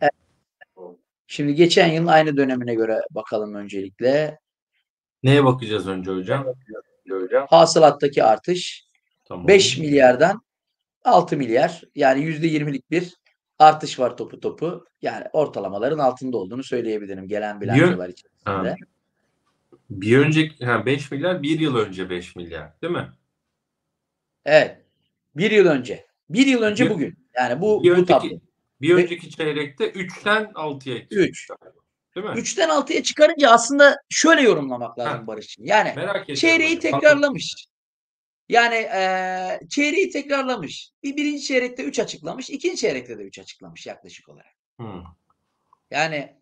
Şimdi 1.26 1.54
geçen 1.54 1.88
yılın 1.88 2.06
aynı 2.06 2.36
dönemine 2.36 2.74
göre 2.74 3.00
bakalım 3.10 3.54
öncelikle. 3.54 4.38
Neye 5.22 5.44
bakacağız 5.44 5.88
önce 5.88 6.10
hocam? 6.10 6.46
Hasılattaki 7.48 8.24
artış 8.24 8.86
Tamam. 9.24 9.48
5 9.48 9.78
milyardan 9.78 10.42
6 11.04 11.36
milyar 11.36 11.82
yani 11.94 12.24
%20'lik 12.24 12.90
bir 12.90 13.16
artış 13.58 13.98
var 13.98 14.16
topu 14.16 14.40
topu. 14.40 14.86
Yani 15.02 15.24
ortalamaların 15.32 15.98
altında 15.98 16.36
olduğunu 16.36 16.64
söyleyebilirim 16.64 17.28
gelen 17.28 17.60
bilançolar 17.60 18.08
içerisinde. 18.08 18.70
Ha. 18.70 18.76
Bir 19.90 20.18
önceki 20.18 20.64
ha 20.64 20.86
5 20.86 21.10
milyar, 21.10 21.42
bir 21.42 21.60
yıl 21.60 21.76
önce 21.76 22.10
5 22.10 22.36
milyar, 22.36 22.80
değil 22.82 22.92
mi? 22.92 23.08
Evet. 24.44 24.80
Bir 25.36 25.50
yıl 25.50 25.66
önce. 25.66 26.06
Bir 26.30 26.46
yıl 26.46 26.62
önce 26.62 26.84
Bir- 26.84 26.90
bugün. 26.90 27.18
Yani 27.34 27.60
bu, 27.60 27.82
bir 27.82 27.90
bu 27.90 27.92
önceki 27.92 28.06
tablo. 28.08 28.40
bir 28.80 28.94
önceki 28.94 29.30
çeyrekte 29.30 29.90
3'ten 29.90 30.44
6'ya 30.54 30.96
Üç. 31.10 31.48
Değil 32.16 32.26
mi? 32.26 32.32
3'ten 32.32 32.68
6'ya 32.68 33.02
çıkarınca 33.02 33.50
aslında 33.50 33.96
şöyle 34.08 34.42
yorumlamak 34.42 34.98
lazım. 34.98 35.26
Barış'cığım. 35.26 35.66
Yani 35.66 35.92
Merak 35.96 36.36
çeyreği 36.36 36.78
tekrarlamış. 36.78 37.66
Yani 38.48 38.74
eee 38.74 39.60
çeyreği 39.70 40.10
tekrarlamış. 40.10 40.90
Bir 41.02 41.16
birinci 41.16 41.42
çeyrekte 41.44 41.84
3 41.84 41.98
açıklamış. 41.98 42.50
ikinci 42.50 42.76
çeyrekte 42.76 43.18
de 43.18 43.22
3 43.22 43.38
açıklamış 43.38 43.86
yaklaşık 43.86 44.28
olarak. 44.28 44.52
Hı. 44.80 44.86
Yani 45.90 46.36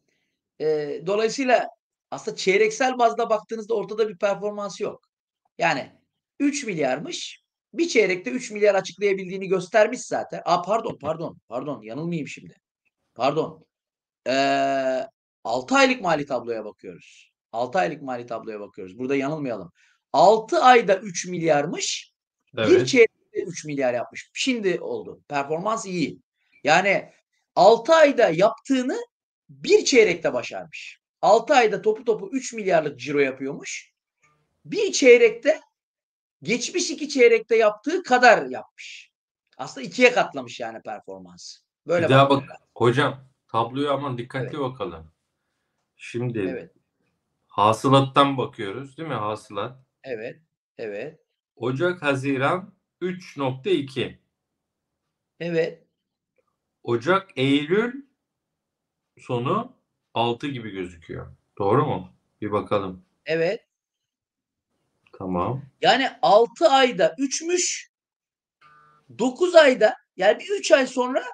eee, 0.61 1.07
dolayısıyla 1.07 1.69
aslında 2.11 2.37
çeyreksel 2.37 2.99
bazda 2.99 3.31
baktığınızda 3.31 3.75
ortada 3.75 4.09
bir 4.09 4.19
performansı 4.19 4.83
yok. 4.83 5.05
Yani 5.59 5.93
3 6.41 6.65
milyarmış. 6.65 7.45
Bir 7.75 7.89
çeyrekte 7.89 8.31
3 8.31 8.51
milyar 8.51 8.75
açıklayabildiğini 8.75 9.49
göstermiş 9.49 10.01
zaten. 10.01 10.43
Aa 10.45 10.63
pardon 10.63 10.99
pardon 11.01 11.39
pardon 11.49 11.83
yanılmayayım 11.83 12.29
şimdi. 12.29 12.55
Pardon. 13.15 13.67
Eee 14.27 15.09
6 15.45 15.75
aylık 15.77 16.01
mali 16.03 16.27
tabloya 16.27 16.65
bakıyoruz. 16.65 17.33
6 17.53 17.79
aylık 17.79 18.03
mali 18.03 18.27
tabloya 18.27 18.61
bakıyoruz. 18.61 18.99
Burada 18.99 19.17
yanılmayalım. 19.17 19.73
6 20.19 20.59
ayda 20.63 20.97
3 20.97 21.27
milyarmış. 21.27 22.13
Bir 22.57 22.63
Evet. 22.63 22.89
çeyrekte 22.89 23.43
3 23.47 23.65
milyar 23.65 23.95
yapmış. 23.95 24.31
Şimdi 24.35 24.81
oldu. 24.81 25.21
Performans 25.29 25.87
iyi. 25.87 26.21
Yani 26.65 27.13
6 27.57 27.95
ayda 27.95 28.29
yaptığını 28.29 28.99
bir 29.49 29.85
çeyrekte 29.85 30.33
başarmış. 30.33 31.01
6 31.23 31.55
ayda 31.55 31.83
topu 31.83 32.05
topu 32.05 32.29
3 32.33 32.53
milyarlık 32.53 33.01
ciro 33.01 33.19
yapıyormuş. 33.19 33.93
Bir 34.65 34.93
çeyrekte 34.93 35.61
geçmiş 36.43 36.91
iki 36.91 37.09
çeyrekte 37.09 37.57
yaptığı 37.57 38.03
kadar 38.03 38.47
yapmış. 38.47 39.11
Aslında 39.57 39.87
ikiye 39.87 40.13
katlamış 40.13 40.61
yani 40.61 40.83
performansı. 40.83 41.61
Böyle 41.87 42.07
bir 42.07 42.11
daha 42.11 42.31
bak. 42.31 42.45
Hocam 42.77 43.29
tabloya 43.49 43.93
aman 43.93 44.19
dikkatli 44.19 44.47
Evet. 44.47 44.59
bakalım. 44.61 45.13
Şimdi 45.97 46.39
Evet, 46.39 46.73
hasılattan 47.47 48.39
bakıyoruz 48.39 48.97
değil 48.99 49.09
mi? 49.09 49.15
Hasılat. 49.15 49.84
Evet, 50.05 50.41
evet, 50.79 51.21
Ocak, 51.57 52.03
Haziran 52.03 52.75
3.2. 53.01 54.19
evet. 55.41 55.85
Ocak, 56.83 57.31
Eylül 57.37 58.07
sonu 59.19 59.77
6 60.15 60.47
gibi 60.47 60.71
gözüküyor. 60.71 61.37
Doğru 61.59 61.87
mu? 61.87 62.13
Bir 62.41 62.53
bakalım. 62.53 63.05
Evet. 63.27 63.67
Tamam. 65.19 65.63
Yani 65.81 66.09
6 66.23 66.69
ayda 66.69 67.15
3'müş. 67.19 67.91
9 69.19 69.55
ayda 69.55 69.95
yani 70.17 70.39
bir 70.39 70.59
3 70.59 70.73
ay 70.73 70.87
sonra 70.87 71.25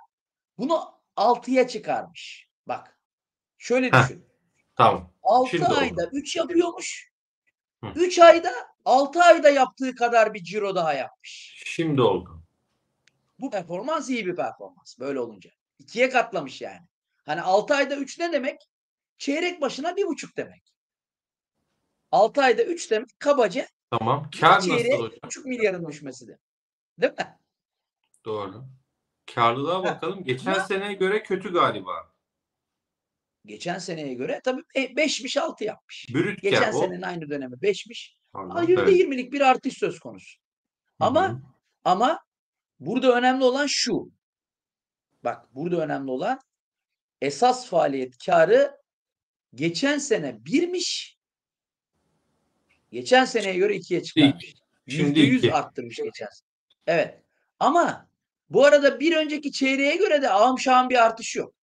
bunu 0.58 0.80
6'ya 1.16 1.68
çıkarmış. 1.68 2.48
Bak. 2.66 2.98
Şöyle 3.58 3.86
Heh, 3.86 4.02
düşün. 4.02 4.26
Tamam. 4.76 5.12
6 5.22 5.50
şimdi 5.50 5.64
oldu. 5.64 5.74
ayda 5.78 6.10
3 6.12 6.36
yapıyormuş. 6.36 7.09
Hı. 7.84 7.92
3 7.94 8.18
ayda 8.18 8.50
6 8.84 9.22
ayda 9.22 9.50
yaptığı 9.50 9.94
kadar 9.94 10.34
bir 10.34 10.44
ciro 10.44 10.74
daha 10.74 10.94
yapmış. 10.94 11.62
Şimdi 11.66 12.02
oldu. 12.02 12.42
Bu 13.40 13.50
performans 13.50 14.10
iyi 14.10 14.26
bir 14.26 14.36
performans. 14.36 14.98
Böyle 14.98 15.20
olunca. 15.20 15.50
İkiye 15.78 16.10
katlamış 16.10 16.60
yani. 16.60 16.86
Hani 17.26 17.42
6 17.42 17.74
ayda 17.74 17.96
3 17.96 18.18
ne 18.18 18.32
demek? 18.32 18.68
Çeyrek 19.18 19.60
başına 19.60 19.96
bir 19.96 20.06
buçuk 20.06 20.36
demek. 20.36 20.74
6 22.12 22.42
ayda 22.42 22.62
3 22.62 22.90
demek 22.90 23.20
kabaca 23.20 23.66
Tamam. 23.90 24.30
Kar 24.40 24.56
nasıl 24.56 24.70
hocam? 24.70 25.10
buçuk 25.24 25.46
milyarın 25.46 25.88
düşmesi 25.88 26.28
de. 26.28 26.38
Değil 26.98 27.12
mi? 27.12 27.38
Doğru. 28.24 28.64
Karlılığa 29.34 29.84
bakalım. 29.84 30.24
Geçen 30.24 30.52
seneye 30.52 30.92
göre 30.92 31.22
kötü 31.22 31.52
galiba. 31.52 32.09
Geçen 33.46 33.78
seneye 33.78 34.14
göre 34.14 34.40
tabii 34.44 34.60
5'miş 34.74 35.40
6 35.40 35.64
yapmış. 35.64 36.06
Brüt 36.14 36.42
Geçen 36.42 36.72
o. 36.72 36.80
senenin 36.80 37.02
aynı 37.02 37.30
dönemi 37.30 37.54
5'miş. 37.54 38.14
Pardon, 38.32 38.50
Ama 38.50 38.64
evet. 38.64 38.88
%20'lik 38.88 39.32
bir 39.32 39.40
artış 39.40 39.78
söz 39.78 39.98
konusu. 39.98 40.38
Hı 40.98 41.04
hı. 41.04 41.08
Ama 41.08 41.42
ama 41.84 42.20
burada 42.80 43.16
önemli 43.18 43.44
olan 43.44 43.66
şu. 43.66 44.12
Bak 45.24 45.54
burada 45.54 45.84
önemli 45.84 46.10
olan 46.10 46.40
esas 47.20 47.66
faaliyet 47.66 48.18
karı 48.26 48.76
geçen 49.54 49.98
sene 49.98 50.44
birmiş. 50.44 51.18
Geçen 52.92 53.24
seneye 53.24 53.54
göre 53.54 53.76
ikiye 53.76 54.02
çıkarmış. 54.02 54.54
Şimdi 54.88 55.20
%100 55.20 55.36
iki. 55.36 55.54
arttırmış 55.54 55.96
geçen 55.96 56.26
sene. 56.26 56.48
Evet. 56.86 57.22
Ama 57.58 58.08
bu 58.50 58.64
arada 58.64 59.00
bir 59.00 59.16
önceki 59.16 59.52
çeyreğe 59.52 59.96
göre 59.96 60.22
de 60.22 60.30
ağım 60.30 60.58
şahım 60.58 60.90
bir 60.90 61.04
artış 61.04 61.36
yok. 61.36 61.54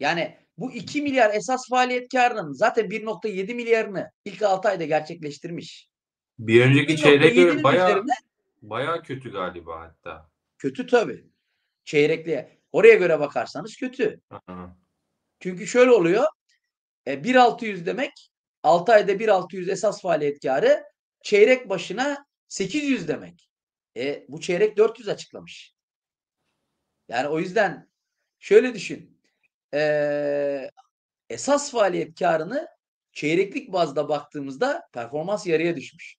Yani 0.00 0.45
bu 0.58 0.72
2 0.72 1.02
milyar 1.02 1.34
esas 1.34 1.68
faaliyet 1.68 2.08
karının 2.12 2.52
zaten 2.52 2.86
1.7 2.86 3.54
milyarını 3.54 4.10
ilk 4.24 4.42
6 4.42 4.68
ayda 4.68 4.84
gerçekleştirmiş. 4.84 5.88
Bir 6.38 6.64
önceki 6.64 6.96
çeyreğe 6.96 7.32
1.7'nin 7.32 7.44
göre 7.44 7.62
bayağı 7.62 8.04
bayağı 8.62 9.02
kötü 9.02 9.32
galiba 9.32 9.80
hatta. 9.80 10.30
kötü 10.58 10.86
tabii. 10.86 11.26
Çeyrekliğe. 11.84 12.58
Oraya 12.72 12.94
göre 12.94 13.20
bakarsanız 13.20 13.76
kötü. 13.76 14.20
Çünkü 15.40 15.66
şöyle 15.66 15.90
oluyor. 15.90 16.24
E, 17.06 17.14
1.600 17.24 17.86
demek 17.86 18.30
6 18.62 18.92
ayda 18.92 19.12
1.600 19.12 19.70
esas 19.70 20.02
faaliyet 20.02 20.42
karı 20.42 20.84
çeyrek 21.22 21.68
başına 21.68 22.26
800 22.48 23.08
demek. 23.08 23.50
E, 23.96 24.26
bu 24.28 24.40
çeyrek 24.40 24.76
400 24.76 25.08
açıklamış. 25.08 25.74
Yani 27.08 27.28
o 27.28 27.38
yüzden 27.38 27.88
şöyle 28.38 28.74
düşün. 28.74 29.15
E, 29.74 30.70
esas 31.30 31.70
faaliyet 31.70 32.18
karını 32.18 32.68
çeyreklik 33.12 33.72
bazda 33.72 34.08
baktığımızda 34.08 34.88
performans 34.92 35.46
yarıya 35.46 35.76
düşmüş. 35.76 36.16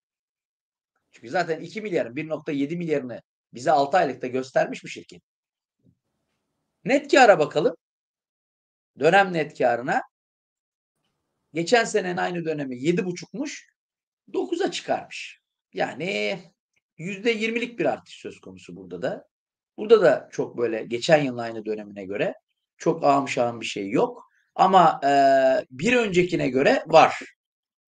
Çünkü 1.11 1.29
zaten 1.29 1.59
2 1.59 1.81
milyarın 1.81 2.15
1.7 2.15 2.77
milyarını 2.77 3.21
bize 3.53 3.71
6 3.71 3.97
aylıkta 3.97 4.27
göstermiş 4.27 4.83
bu 4.83 4.87
şirket. 4.87 5.21
Net 6.85 7.11
kâra 7.11 7.39
bakalım. 7.39 7.75
Dönem 8.99 9.33
net 9.33 9.57
kârına. 9.57 10.01
Geçen 11.53 11.83
senenin 11.83 12.17
aynı 12.17 12.45
dönemi 12.45 12.75
7,5'muş. 12.75 13.69
9'a 14.33 14.71
çıkarmış. 14.71 15.41
Yani 15.73 16.39
%20'lik 16.97 17.79
bir 17.79 17.85
artış 17.85 18.13
söz 18.13 18.39
konusu 18.39 18.75
burada 18.75 19.01
da. 19.01 19.27
Burada 19.77 20.01
da 20.01 20.29
çok 20.31 20.57
böyle 20.57 20.83
geçen 20.83 21.23
yılın 21.23 21.37
aynı 21.37 21.65
dönemine 21.65 22.05
göre 22.05 22.33
çok 22.77 23.29
şahım 23.29 23.61
bir 23.61 23.65
şey 23.65 23.89
yok. 23.89 24.23
Ama 24.55 25.01
e, 25.03 25.11
bir 25.71 25.93
öncekine 25.93 26.49
göre 26.49 26.83
var. 26.87 27.19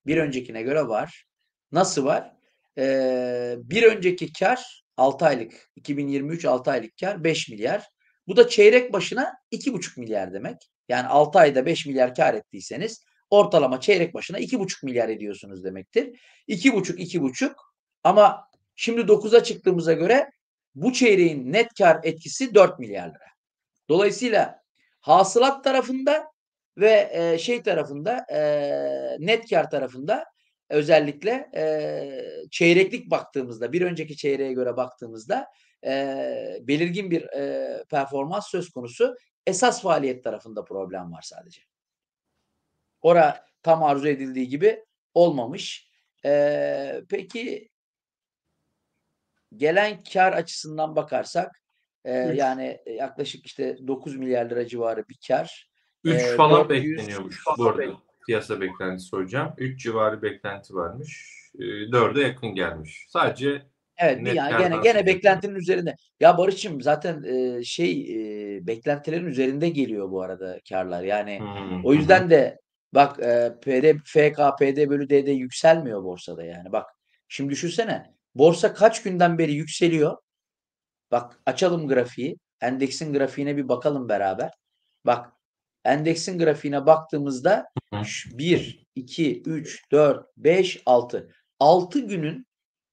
Bir 0.05 0.17
öncekine 0.17 0.61
göre 0.61 0.87
var. 0.87 1.25
Nasıl 1.71 2.05
var? 2.05 2.33
E, 2.77 3.55
bir 3.57 3.83
önceki 3.83 4.33
kar 4.33 4.83
6 4.97 5.25
aylık 5.25 5.69
2023 5.75 6.45
6 6.45 6.71
aylık 6.71 6.97
kar 6.99 7.23
5 7.23 7.49
milyar. 7.49 7.83
Bu 8.27 8.37
da 8.37 8.49
çeyrek 8.49 8.93
başına 8.93 9.33
2,5 9.51 9.99
milyar 9.99 10.33
demek. 10.33 10.57
Yani 10.89 11.07
6 11.07 11.39
ayda 11.39 11.65
5 11.65 11.85
milyar 11.85 12.15
kar 12.15 12.33
ettiyseniz 12.33 13.03
ortalama 13.29 13.81
çeyrek 13.81 14.13
başına 14.13 14.39
2,5 14.39 14.85
milyar 14.85 15.09
ediyorsunuz 15.09 15.63
demektir. 15.63 16.19
2,5 16.47 16.97
2,5 16.97 17.53
ama 18.03 18.47
şimdi 18.75 19.01
9'a 19.01 19.43
çıktığımıza 19.43 19.93
göre 19.93 20.29
bu 20.75 20.93
çeyreğin 20.93 21.53
net 21.53 21.73
kar 21.77 21.99
etkisi 22.03 22.55
4 22.55 22.79
milyar 22.79 23.07
lira. 23.07 23.29
Dolayısıyla 23.89 24.58
hasılat 25.01 25.63
tarafında 25.63 26.31
ve 26.77 27.09
e, 27.11 27.37
şey 27.37 27.63
tarafında 27.63 28.25
e, 28.31 28.41
net 29.19 29.49
kar 29.49 29.69
tarafında 29.69 30.25
özellikle 30.69 31.49
e, 31.55 32.47
çeyreklik 32.51 33.11
baktığımızda 33.11 33.73
bir 33.73 33.81
önceki 33.81 34.17
çeyreğe 34.17 34.53
göre 34.53 34.77
baktığımızda 34.77 35.47
e, 35.85 36.59
belirgin 36.61 37.11
bir 37.11 37.23
e, 37.23 37.83
performans 37.89 38.47
söz 38.47 38.69
konusu. 38.69 39.15
Esas 39.47 39.81
faaliyet 39.81 40.23
tarafında 40.23 40.65
problem 40.65 41.11
var 41.11 41.21
sadece. 41.21 41.61
Ora 43.01 43.45
tam 43.63 43.83
arzu 43.83 44.07
edildiği 44.07 44.47
gibi 44.47 44.85
olmamış. 45.13 45.89
E, 46.25 47.01
peki 47.09 47.69
gelen 49.55 50.03
kar 50.03 50.33
açısından 50.33 50.95
bakarsak 50.95 51.58
e, 52.05 52.29
Üç. 52.29 52.39
yani 52.39 52.79
yaklaşık 52.85 53.45
işte 53.45 53.77
9 53.87 54.15
milyar 54.15 54.49
lira 54.49 54.67
civarı 54.67 55.09
bir 55.09 55.19
kar. 55.27 55.69
3 56.03 56.13
Ee, 56.13 56.35
falan 56.35 56.69
400 56.69 56.97
bekleniyormuş 56.97 57.43
bu 57.57 57.67
arada. 57.67 57.93
Piyasa 58.25 58.61
beklentisi 58.61 59.17
hocam. 59.17 59.53
3 59.57 59.83
civarı 59.83 60.21
beklenti 60.21 60.73
varmış. 60.73 61.39
4'e 61.55 62.21
yakın 62.21 62.49
gelmiş. 62.49 63.05
Sadece 63.09 63.61
Evet 63.99 64.21
Net 64.21 64.35
yani 64.35 64.57
gene 64.57 64.77
gene 64.83 65.05
beklentinin 65.05 65.55
üzerinde. 65.55 65.95
Ya 66.19 66.37
Barış'ım 66.37 66.81
zaten 66.81 67.23
e, 67.23 67.63
şey 67.63 68.01
e, 68.01 68.67
beklentilerin 68.67 69.25
üzerinde 69.25 69.69
geliyor 69.69 70.11
bu 70.11 70.21
arada 70.21 70.59
karlar. 70.69 71.03
Yani 71.03 71.39
hmm, 71.39 71.85
o 71.85 71.93
yüzden 71.93 72.29
de 72.29 72.59
bak 72.93 73.19
e, 73.19 73.53
PD, 73.61 73.97
FK, 74.05 74.39
PD 74.59 74.89
bölü 74.89 75.09
DD 75.09 75.27
yükselmiyor 75.27 76.03
borsada 76.03 76.43
yani. 76.43 76.71
Bak 76.71 76.85
şimdi 77.27 77.49
düşünsene 77.49 78.13
borsa 78.35 78.73
kaç 78.73 79.03
günden 79.03 79.37
beri 79.37 79.53
yükseliyor. 79.53 80.17
Bak 81.11 81.39
açalım 81.45 81.87
grafiği. 81.87 82.37
Endeksin 82.61 83.13
grafiğine 83.13 83.57
bir 83.57 83.69
bakalım 83.69 84.09
beraber. 84.09 84.51
Bak 85.05 85.33
endeksin 85.85 86.39
grafiğine 86.39 86.85
baktığımızda 86.85 87.65
Hı. 87.93 88.01
1, 88.37 88.85
2, 88.95 89.41
3, 89.41 89.91
4, 89.91 90.25
5, 90.37 90.81
6. 90.85 91.29
6 91.59 91.99
günün 91.99 92.45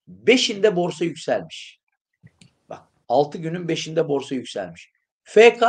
5'inde 0.09 0.75
borsa 0.75 1.05
yükselmiş. 1.05 1.79
Bak 2.69 2.83
6 3.07 3.37
günün 3.37 3.67
5'inde 3.67 4.07
borsa 4.07 4.35
yükselmiş. 4.35 4.91
FK 5.23 5.63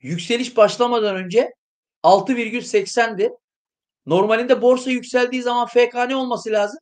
yükseliş 0.00 0.56
başlamadan 0.56 1.16
önce 1.16 1.52
6,80'di. 2.02 3.30
Normalinde 4.06 4.62
borsa 4.62 4.90
yükseldiği 4.90 5.42
zaman 5.42 5.66
FK 5.66 5.94
ne 5.94 6.16
olması 6.16 6.50
lazım? 6.50 6.78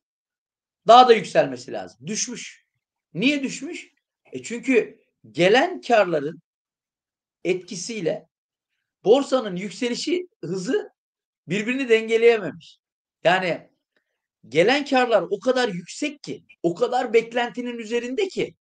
Daha 0.86 1.08
da 1.08 1.12
yükselmesi 1.14 1.72
lazım. 1.72 2.06
Düşmüş. 2.06 2.66
Niye 3.14 3.42
düşmüş? 3.42 3.95
E 4.32 4.42
çünkü 4.42 4.98
gelen 5.30 5.80
karların 5.80 6.42
etkisiyle 7.44 8.28
borsanın 9.04 9.56
yükselişi 9.56 10.28
hızı 10.44 10.90
birbirini 11.48 11.88
dengeleyememiş. 11.88 12.78
Yani 13.24 13.70
gelen 14.48 14.84
karlar 14.84 15.24
o 15.30 15.40
kadar 15.40 15.68
yüksek 15.68 16.22
ki, 16.22 16.44
o 16.62 16.74
kadar 16.74 17.12
beklentinin 17.12 17.78
üzerinde 17.78 18.28
ki 18.28 18.54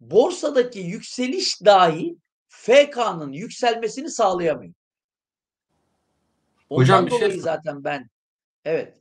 borsadaki 0.00 0.78
yükseliş 0.78 1.64
dahi 1.64 2.16
FK'nın 2.48 3.32
yükselmesini 3.32 4.10
sağlayamıyor. 4.10 4.74
Ondan 6.70 6.82
Hocam 6.82 7.06
bir 7.06 7.10
şey 7.10 7.20
dolayı 7.20 7.40
zaten 7.40 7.84
ben 7.84 8.10
evet 8.64 9.00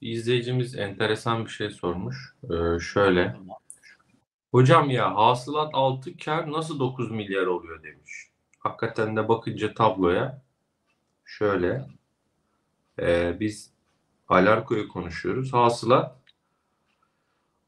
izleyicimiz 0.00 0.76
enteresan 0.76 1.44
bir 1.44 1.50
şey 1.50 1.70
sormuş. 1.70 2.34
Ee, 2.44 2.80
şöyle. 2.80 3.32
Tamam. 3.32 3.56
Hocam 4.50 4.90
ya 4.90 5.16
hasılat 5.16 5.70
6 5.72 6.16
kar 6.16 6.52
nasıl 6.52 6.78
9 6.78 7.10
milyar 7.10 7.46
oluyor 7.46 7.82
demiş. 7.82 8.30
Hakikaten 8.58 9.16
de 9.16 9.28
bakınca 9.28 9.74
tabloya 9.74 10.42
şöyle 11.24 11.86
ee, 13.00 13.40
biz 13.40 13.70
Alarko'yu 14.28 14.88
konuşuyoruz. 14.88 15.52
Hasılat 15.52 16.16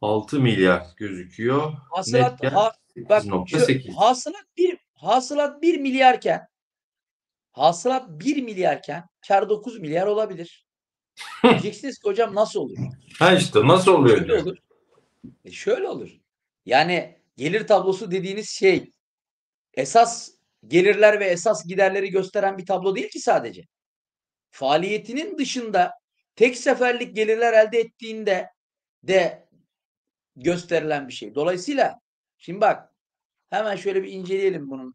6 0.00 0.40
milyar 0.40 0.86
gözüküyor. 0.96 1.72
hasılat 1.90 2.42
Net 2.42 2.52
ha- 2.52 2.72
bak 2.96 3.22
şu, 3.22 3.28
8.8. 3.28 3.94
hasılat 3.94 4.44
bir 4.56 4.78
hasılat 4.94 5.62
1 5.62 5.80
milyarken 5.80 6.48
hasılat 7.52 8.09
1 8.09 8.42
milyarken 8.42 9.09
kar 9.28 9.48
9 9.48 9.78
milyar 9.78 10.06
olabilir. 10.06 10.66
Diyeceksiniz 11.42 11.98
ki 11.98 12.09
hocam 12.09 12.34
nasıl 12.34 12.60
olur? 12.60 12.76
Ha 13.18 13.32
işte 13.32 13.66
nasıl 13.66 13.92
oluyor? 13.92 14.18
Şöyle 14.18 14.42
olur. 14.42 14.56
E 15.44 15.50
şöyle 15.50 15.88
olur. 15.88 16.21
Yani 16.66 17.18
gelir 17.36 17.66
tablosu 17.66 18.10
dediğiniz 18.10 18.51
şey 18.51 18.93
esas 19.74 20.30
gelirler 20.66 21.20
ve 21.20 21.24
esas 21.24 21.66
giderleri 21.66 22.10
gösteren 22.10 22.59
bir 22.59 22.66
tablo 22.66 22.97
değil 22.97 23.09
ki 23.09 23.20
sadece. 23.20 23.62
Faaliyetinin 24.51 25.39
dışında 25.39 25.94
tek 26.36 26.56
seferlik 26.56 27.16
gelirler 27.16 27.52
elde 27.52 27.78
ettiğinde 27.78 28.48
de 29.02 29.48
gösterilen 30.36 31.09
bir 31.09 31.12
şey. 31.12 31.34
Dolayısıyla 31.34 32.01
şimdi 32.39 32.60
bak 32.60 32.94
hemen 33.51 33.76
şöyle 33.76 34.02
bir 34.02 34.12
inceleyelim 34.12 34.70
bunun. 34.70 34.94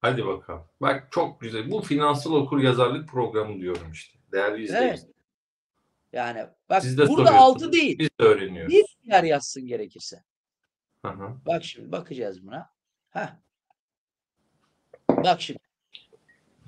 Hadi 0.00 0.26
bakalım. 0.26 0.64
Bak 0.80 1.08
çok 1.10 1.40
güzel. 1.40 1.70
Bu 1.70 1.82
finansal 1.82 2.32
okur 2.32 2.62
yazarlık 2.62 3.08
programı 3.08 3.60
diyorum 3.60 3.92
işte. 3.92 4.18
Değerli 4.32 4.64
izleyiciler. 4.64 5.14
Yani 6.12 6.46
bak 6.68 6.82
Siz 6.82 6.98
de 6.98 7.08
burada 7.08 7.30
soruyorsunuz. 7.30 7.62
6 7.62 7.72
değil. 7.72 7.98
Biz 7.98 8.08
de 8.20 8.24
öğreniyoruz. 8.24 8.72
1 8.72 8.84
milyar 9.02 9.24
yazsın 9.24 9.66
gerekirse. 9.66 10.22
Hı 11.04 11.08
hı. 11.08 11.36
Bak 11.46 11.64
şimdi 11.64 11.92
bakacağız 11.92 12.46
buna. 12.46 12.70
Heh. 13.10 13.28
Bak 15.08 15.40
şimdi. 15.40 15.58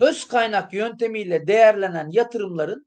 Öz 0.00 0.28
kaynak 0.28 0.72
yöntemiyle 0.72 1.46
değerlenen 1.46 2.10
yatırımların 2.10 2.86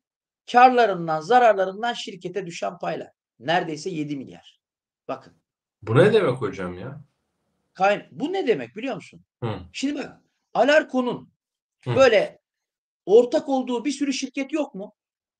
karlarından, 0.52 1.22
zararlarından 1.22 1.94
şirkete 1.94 2.46
düşen 2.46 2.78
paylar. 2.78 3.12
Neredeyse 3.40 3.90
7 3.90 4.18
milyar. 4.18 4.62
Bakın. 5.08 5.34
Bu 5.82 5.98
ne 5.98 6.14
demek 6.14 6.42
hocam 6.42 6.74
ya? 6.74 7.02
Kayn 7.74 8.08
bu 8.12 8.34
ne 8.34 8.48
demek 8.48 8.76
biliyor 8.76 8.96
musun? 8.96 9.26
Hı. 9.44 9.60
Şimdi 9.74 10.00
bak. 10.00 10.22
Alarko'nun 10.54 11.30
Hı. 11.84 11.96
böyle 11.96 12.40
ortak 13.06 13.50
olduğu 13.50 13.86
bir 13.86 13.92
sürü 13.92 14.14
şirket 14.14 14.54
yok 14.54 14.76
mu? 14.76 14.94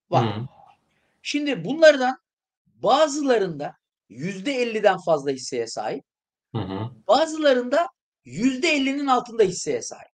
Var. 0.10 0.38
Hı. 0.38 0.48
Şimdi 1.22 1.66
bunlardan 1.66 2.18
bazılarında 2.66 3.76
%50'den 4.10 4.98
fazla 4.98 5.32
hisseye 5.32 5.68
sahip. 5.68 6.04
Hı 6.56 6.62
hı. 6.62 6.92
Bazılarında 7.08 7.88
%50'nin 8.26 9.08
altında 9.08 9.44
hisseye 9.44 9.82
sahip. 9.82 10.12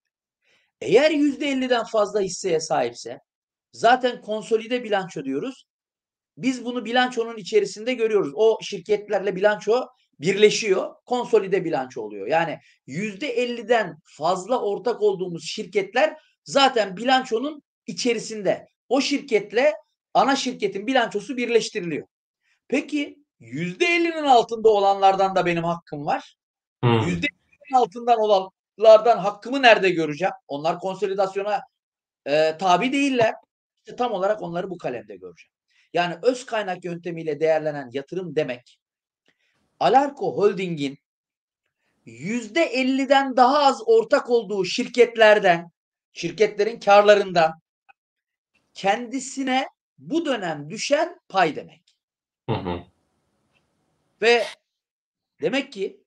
Eğer 0.82 1.12
%50'den 1.12 1.84
fazla 1.84 2.22
hisseye 2.22 2.60
sahipse 2.60 3.20
zaten 3.74 4.22
konsolide 4.22 4.84
bilanço 4.84 5.26
diyoruz. 5.26 5.66
Biz 6.38 6.66
bunu 6.66 6.86
bilançonun 6.86 7.38
içerisinde 7.38 7.94
görüyoruz. 7.94 8.32
O 8.36 8.58
şirketlerle 8.62 9.36
bilanço 9.36 9.88
birleşiyor. 10.20 10.96
Konsolide 11.06 11.66
bilanço 11.66 12.02
oluyor. 12.02 12.28
Yani 12.28 12.60
%50'den 12.88 14.00
fazla 14.04 14.62
ortak 14.62 15.02
olduğumuz 15.02 15.44
şirketler 15.44 16.18
zaten 16.44 16.98
bilançonun 16.98 17.64
içerisinde. 17.88 18.68
O 18.90 19.02
şirketle 19.02 19.74
ana 20.14 20.36
şirketin 20.36 20.88
bilançosu 20.88 21.38
birleştiriliyor. 21.38 22.08
Peki 22.68 23.25
%50'nin 23.42 24.24
altında 24.24 24.70
olanlardan 24.70 25.36
da 25.36 25.46
benim 25.46 25.64
hakkım 25.64 26.06
var. 26.06 26.36
Hı. 26.84 26.88
%50'nin 26.88 27.76
altından 27.76 28.20
olanlardan 28.20 29.18
hakkımı 29.18 29.62
nerede 29.62 29.90
göreceğim? 29.90 30.34
Onlar 30.48 30.80
konsolidasyona 30.80 31.62
e, 32.26 32.58
tabi 32.58 32.92
değiller. 32.92 33.34
İşte 33.78 33.96
tam 33.96 34.12
olarak 34.12 34.42
onları 34.42 34.70
bu 34.70 34.78
kalemde 34.78 35.16
göreceğim. 35.16 35.52
Yani 35.94 36.16
öz 36.22 36.46
kaynak 36.46 36.86
yöntemiyle 36.86 37.40
değerlenen 37.40 37.90
yatırım 37.94 38.36
demek 38.36 38.80
Alarko 39.80 40.38
Holding'in 40.38 40.98
%50'den 42.06 43.38
daha 43.38 43.60
az 43.60 43.82
ortak 43.86 44.30
olduğu 44.30 44.66
şirketlerden, 44.66 45.72
şirketlerin 46.14 46.80
karlarından 46.80 47.54
kendisine 48.74 49.68
bu 49.98 50.26
dönem 50.26 50.70
düşen 50.70 51.20
pay 51.30 51.56
demek. 51.56 51.82
Hı 52.50 52.56
hı. 52.56 52.84
Ve 54.22 54.44
demek 55.42 55.74
ki 55.74 56.02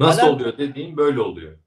Nasıl 0.00 0.20
Alarko- 0.20 0.34
oluyor 0.34 0.58
dediğin 0.58 0.96
böyle 0.96 1.20
oluyor. 1.20 1.58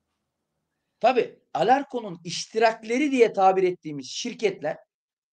Tabii 0.99 1.39
Alarko'nun 1.53 2.19
iştirakleri 2.23 3.11
diye 3.11 3.33
tabir 3.33 3.63
ettiğimiz 3.63 4.07
şirketler 4.09 4.77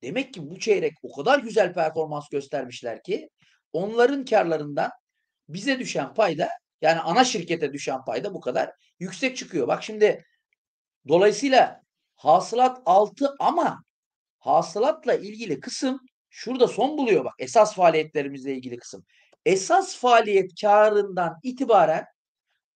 demek 0.02 0.34
ki 0.34 0.50
bu 0.50 0.58
çeyrek 0.58 0.92
o 1.02 1.12
kadar 1.16 1.38
güzel 1.38 1.72
performans 1.74 2.28
göstermişler 2.28 3.02
ki 3.02 3.28
onların 3.72 4.24
karlarından 4.24 4.90
bize 5.48 5.78
düşen 5.78 6.14
payda 6.14 6.48
yani 6.82 7.00
ana 7.00 7.24
şirkete 7.24 7.72
düşen 7.72 8.04
payda 8.04 8.34
bu 8.34 8.40
kadar 8.40 8.70
yüksek 8.98 9.36
çıkıyor. 9.36 9.68
Bak 9.68 9.82
şimdi 9.82 10.24
dolayısıyla 11.08 11.80
hasılat 12.16 12.82
6 12.86 13.34
ama 13.40 13.82
hasılatla 14.38 15.14
ilgili 15.14 15.60
kısım 15.60 16.00
şurada 16.30 16.68
son 16.68 16.98
buluyor 16.98 17.24
bak 17.24 17.34
esas 17.38 17.74
faaliyetlerimizle 17.74 18.54
ilgili 18.54 18.76
kısım. 18.76 19.04
Esas 19.46 19.96
faaliyet 19.96 20.60
karından 20.60 21.40
itibaren 21.42 22.06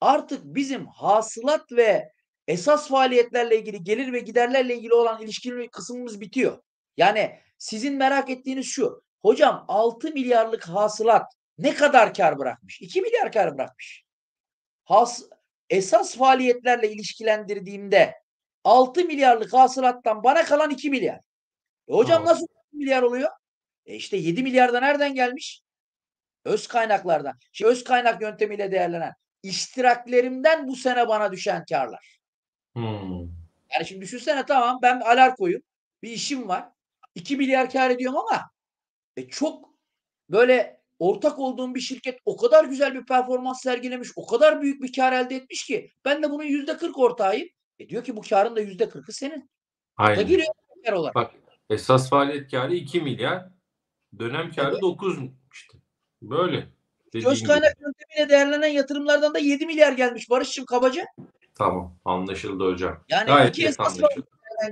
artık 0.00 0.44
bizim 0.44 0.86
hasılat 0.86 1.72
ve 1.72 2.12
esas 2.48 2.88
faaliyetlerle 2.88 3.58
ilgili 3.58 3.84
gelir 3.84 4.12
ve 4.12 4.20
giderlerle 4.20 4.76
ilgili 4.76 4.94
olan 4.94 5.22
ilişkili 5.22 5.70
kısmımız 5.70 6.20
bitiyor. 6.20 6.58
Yani 6.96 7.38
sizin 7.58 7.94
merak 7.94 8.30
ettiğiniz 8.30 8.66
şu. 8.66 9.02
Hocam 9.22 9.64
6 9.68 10.12
milyarlık 10.12 10.68
hasılat 10.68 11.32
ne 11.58 11.74
kadar 11.74 12.14
kar 12.14 12.38
bırakmış? 12.38 12.80
2 12.80 13.02
milyar 13.02 13.32
kar 13.32 13.54
bırakmış. 13.54 14.04
Has, 14.84 15.22
esas 15.70 16.16
faaliyetlerle 16.16 16.92
ilişkilendirdiğimde 16.92 18.14
6 18.64 19.04
milyarlık 19.04 19.52
hasılattan 19.52 20.24
bana 20.24 20.44
kalan 20.44 20.70
2 20.70 20.90
milyar. 20.90 21.20
E 21.88 21.92
hocam 21.92 22.22
Hı. 22.22 22.26
nasıl 22.26 22.46
2 22.68 22.76
milyar 22.76 23.02
oluyor? 23.02 23.30
E 23.86 23.94
işte 23.94 24.16
7 24.16 24.42
milyar 24.42 24.72
da 24.72 24.80
nereden 24.80 25.14
gelmiş? 25.14 25.63
Öz 26.44 26.66
kaynaklardan. 26.66 27.38
Şimdi 27.52 27.70
öz 27.70 27.84
kaynak 27.84 28.22
yöntemiyle 28.22 28.72
değerlenen 28.72 29.12
iştiraklerimden 29.42 30.68
bu 30.68 30.76
sene 30.76 31.08
bana 31.08 31.32
düşen 31.32 31.64
karlar. 31.68 32.18
Hı. 32.76 32.80
Yani 33.74 33.86
şimdi 33.86 34.00
düşünsene 34.00 34.46
tamam 34.46 34.78
ben 34.82 35.00
bir 35.00 35.04
Alarko'yum. 35.04 35.62
Bir 36.02 36.10
işim 36.10 36.48
var. 36.48 36.68
2 37.14 37.36
milyar 37.36 37.70
kar 37.70 37.90
ediyorum 37.90 38.18
ama 38.18 38.50
e 39.16 39.28
çok 39.28 39.74
böyle 40.30 40.80
ortak 40.98 41.38
olduğum 41.38 41.74
bir 41.74 41.80
şirket 41.80 42.18
o 42.24 42.36
kadar 42.36 42.64
güzel 42.64 42.94
bir 42.94 43.06
performans 43.06 43.62
sergilemiş, 43.62 44.08
o 44.16 44.26
kadar 44.26 44.62
büyük 44.62 44.82
bir 44.82 44.92
kar 44.92 45.12
elde 45.12 45.36
etmiş 45.36 45.64
ki 45.64 45.92
ben 46.04 46.22
de 46.22 46.30
bunun 46.30 46.44
yüzde 46.44 46.76
40 46.76 46.98
ortağıyım. 46.98 47.48
E 47.78 47.88
diyor 47.88 48.04
ki 48.04 48.16
bu 48.16 48.20
karın 48.20 48.56
da 48.56 48.60
yüzde 48.60 48.84
40'ı 48.84 49.12
senin. 49.12 49.40
Da 49.40 49.46
Aynen. 49.96 50.26
giriyor 50.26 50.54
kar 50.86 50.92
olarak. 50.92 51.14
Bak 51.14 51.34
esas 51.70 52.10
faaliyet 52.10 52.50
karı 52.50 52.74
2 52.74 53.00
milyar. 53.00 53.48
Dönem 54.18 54.52
karı 54.52 54.70
Evet. 54.72 54.82
9 54.82 55.18
işte. 55.52 55.78
Böyle. 56.30 56.68
Dediğin 57.08 57.26
Öz 57.26 57.38
gibi. 57.38 57.48
kaynak 57.48 57.76
yöntemiyle 57.80 58.28
değerlenen 58.28 58.68
yatırımlardan 58.68 59.34
da 59.34 59.38
7 59.38 59.66
milyar 59.66 59.92
gelmiş 59.92 60.30
Barış'cığım 60.30 60.64
kabaca. 60.64 61.04
Tamam. 61.54 61.96
Anlaşıldı 62.04 62.64
hocam. 62.64 63.04
Yani 63.08 63.26
Gayet 63.26 63.48
iki 63.48 63.66
esas 63.66 64.00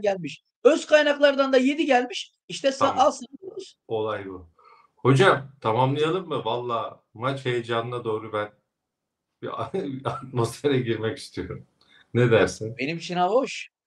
gelmiş. 0.01 0.43
Öz 0.65 0.87
kaynaklardan 0.87 1.53
da 1.53 1.59
7 1.59 1.87
gelmiş. 1.87 2.33
İşte 2.49 2.70
Tamam. 2.79 2.99
al. 2.99 3.12
Olay 3.89 4.29
bu. 4.29 4.49
Hocam 4.97 5.51
tamamlayalım 5.61 6.29
mı? 6.29 6.45
Valla 6.45 7.03
maç 7.15 7.45
heyecanına 7.45 8.05
doğru 8.05 8.33
ben 8.33 8.51
bir 9.43 9.51
atmosfere 10.05 10.79
girmek 10.79 11.19
istiyorum. 11.19 11.66
Ne 12.15 12.31
dersin? 12.31 12.77
Benim 12.79 12.99
için 12.99 13.16
hava 13.16 13.35
hoş. 13.35 13.69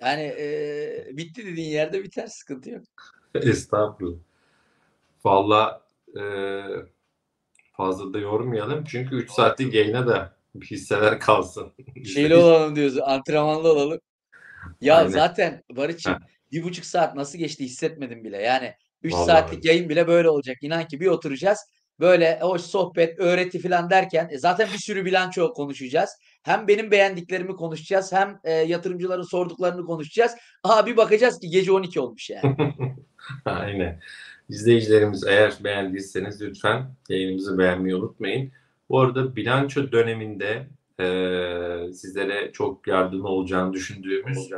Yani 0.00 0.22
e, 0.22 1.08
bitti 1.12 1.46
dediğin 1.46 1.70
yerde 1.70 2.04
biter 2.04 2.26
sıkıntı 2.26 2.70
yok. 2.70 2.82
Estağfurullah. 3.34 4.18
Valla 5.24 5.83
e, 6.20 6.24
fazla 7.72 8.14
da 8.14 8.18
yormayalım. 8.18 8.84
Çünkü 8.84 9.16
3 9.16 9.30
saatlik 9.30 9.74
yayına 9.74 10.06
da 10.06 10.36
hisseler 10.70 11.20
kalsın. 11.20 11.72
Şeyli 12.14 12.36
olalım 12.36 12.76
diyoruz. 12.76 12.98
Antrenmanlı 12.98 13.72
olalım. 13.72 14.00
Ya 14.80 14.96
Aynen. 14.96 15.08
zaten 15.08 15.62
Barış'ım 15.70 16.16
bir 16.52 16.62
buçuk 16.62 16.84
saat 16.84 17.14
nasıl 17.14 17.38
geçti 17.38 17.64
hissetmedim 17.64 18.24
bile. 18.24 18.42
Yani 18.42 18.74
3 19.02 19.12
Vallahi 19.12 19.26
saatlik 19.26 19.64
yayın 19.64 19.88
bile 19.88 20.08
böyle 20.08 20.28
olacak. 20.28 20.56
İnan 20.60 20.88
ki 20.88 21.00
bir 21.00 21.06
oturacağız. 21.06 21.58
Böyle 22.00 22.38
hoş 22.40 22.62
sohbet, 22.62 23.18
öğreti 23.18 23.58
falan 23.58 23.90
derken 23.90 24.28
e, 24.32 24.38
zaten 24.38 24.68
bir 24.72 24.78
sürü 24.78 25.04
bilanço 25.04 25.52
konuşacağız. 25.52 26.10
Hem 26.42 26.68
benim 26.68 26.90
beğendiklerimi 26.90 27.56
konuşacağız 27.56 28.12
hem 28.12 28.40
e, 28.44 28.52
yatırımcıların 28.52 29.22
sorduklarını 29.22 29.84
konuşacağız. 29.84 30.32
Aha 30.62 30.86
bir 30.86 30.96
bakacağız 30.96 31.40
ki 31.40 31.50
gece 31.50 31.72
12 31.72 32.00
olmuş 32.00 32.30
yani. 32.30 32.56
Aynen. 33.44 34.00
İzleyicilerimiz 34.54 35.24
eğer 35.26 35.54
beğendiyseniz 35.64 36.42
lütfen 36.42 36.94
yayınımızı 37.08 37.58
beğenmeyi 37.58 37.94
unutmayın. 37.96 38.52
Bu 38.88 39.00
arada 39.00 39.36
bilanço 39.36 39.92
döneminde 39.92 40.66
eee, 41.00 41.92
sizlere 41.92 42.52
çok 42.52 42.86
yardımcı 42.86 43.26
olacağını 43.26 43.72
düşündüğümüz 43.72 44.50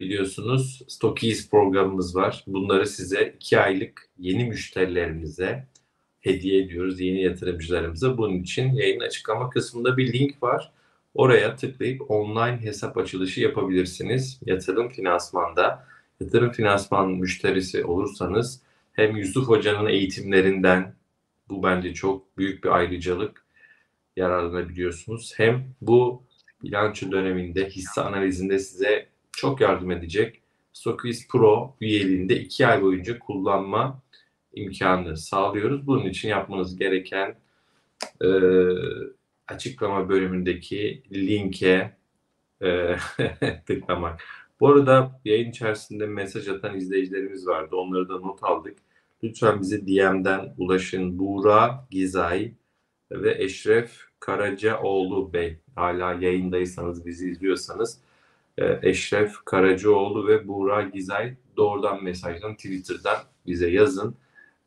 biliyorsunuz 0.00 0.82
Stockies 0.88 1.50
programımız 1.50 2.16
var. 2.16 2.44
Bunları 2.46 2.86
size 2.86 3.34
iki 3.36 3.58
aylık 3.58 4.08
yeni 4.18 4.44
müşterilerimize 4.44 5.66
hediye 6.20 6.62
ediyoruz. 6.62 7.00
Yeni 7.00 7.22
yatırımcılarımıza. 7.22 8.18
Bunun 8.18 8.42
için 8.42 8.72
yayın 8.72 9.00
açıklama 9.00 9.50
kısmında 9.50 9.96
bir 9.96 10.12
link 10.12 10.42
var. 10.42 10.72
Oraya 11.14 11.56
tıklayıp 11.56 12.10
online 12.10 12.58
hesap 12.62 12.96
açılışı 12.96 13.40
yapabilirsiniz. 13.40 14.40
Yatırım 14.46 14.88
finansmanda. 14.88 15.86
Yatırım 16.20 16.52
finansman 16.52 17.10
müşterisi 17.10 17.84
olursanız 17.84 18.67
hem 18.98 19.16
Yusuf 19.16 19.48
Hoca'nın 19.48 19.86
eğitimlerinden 19.86 20.94
bu 21.48 21.62
bence 21.62 21.94
çok 21.94 22.38
büyük 22.38 22.64
bir 22.64 22.68
ayrıcalık 22.68 23.46
yararlanabiliyorsunuz. 24.16 25.32
Hem 25.36 25.74
bu 25.80 26.22
bilanço 26.62 27.12
döneminde 27.12 27.68
hisse 27.68 28.00
analizinde 28.00 28.58
size 28.58 29.08
çok 29.32 29.60
yardım 29.60 29.90
edecek. 29.90 30.42
Stockies 30.72 31.28
Pro 31.28 31.76
üyeliğinde 31.80 32.40
2 32.40 32.66
ay 32.66 32.82
boyunca 32.82 33.18
kullanma 33.18 34.02
imkanı 34.54 35.16
sağlıyoruz. 35.16 35.86
Bunun 35.86 36.04
için 36.04 36.28
yapmanız 36.28 36.76
gereken 36.76 37.34
e, 38.22 38.28
açıklama 39.48 40.08
bölümündeki 40.08 41.02
linke 41.12 41.96
e, 42.62 42.96
tıklamak. 43.66 44.24
Bu 44.60 44.68
arada 44.68 45.20
yayın 45.24 45.50
içerisinde 45.50 46.06
mesaj 46.06 46.48
atan 46.48 46.76
izleyicilerimiz 46.76 47.46
vardı. 47.46 47.76
Onları 47.76 48.08
da 48.08 48.18
not 48.18 48.42
aldık. 48.42 48.87
Lütfen 49.22 49.60
bize 49.60 49.86
DM'den 49.86 50.54
ulaşın. 50.58 51.18
Buğra 51.18 51.86
Gizay 51.90 52.52
ve 53.10 53.44
Eşref 53.44 54.00
Karacaoğlu 54.20 55.32
Bey. 55.32 55.58
Hala 55.74 56.12
yayındaysanız, 56.12 57.06
bizi 57.06 57.30
izliyorsanız 57.30 58.00
e, 58.58 58.78
Eşref 58.82 59.44
Karacaoğlu 59.44 60.28
ve 60.28 60.48
Buğra 60.48 60.82
Gizay 60.82 61.34
doğrudan 61.56 62.04
mesajdan, 62.04 62.54
Twitter'dan 62.54 63.16
bize 63.46 63.70
yazın. 63.70 64.14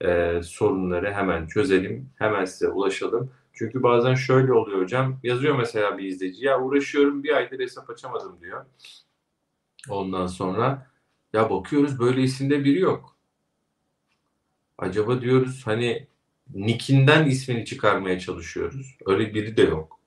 E, 0.01 0.41
sorunları 0.43 1.13
hemen 1.13 1.47
çözelim, 1.47 2.09
hemen 2.15 2.45
size 2.45 2.67
ulaşalım. 2.67 3.31
Çünkü 3.53 3.83
bazen 3.83 4.15
şöyle 4.15 4.53
oluyor 4.53 4.81
hocam. 4.81 5.19
Yazıyor 5.23 5.57
mesela 5.57 5.97
bir 5.97 6.03
izleyici. 6.03 6.45
Ya 6.45 6.61
uğraşıyorum 6.61 7.23
bir 7.23 7.35
aydır 7.35 7.59
hesap 7.59 7.89
açamadım 7.89 8.37
diyor. 8.41 8.65
Ondan 9.89 10.27
sonra 10.27 10.87
ya 11.33 11.49
bakıyoruz 11.49 11.99
böyle 11.99 12.21
isimde 12.21 12.63
biri 12.63 12.79
yok. 12.79 13.15
Acaba 14.81 15.21
diyoruz 15.21 15.61
hani 15.65 16.07
Nick'inden 16.53 17.25
ismini 17.25 17.65
çıkarmaya 17.65 18.19
çalışıyoruz. 18.19 18.97
Öyle 19.05 19.33
biri 19.33 19.57
de 19.57 19.61
yok. 19.61 19.99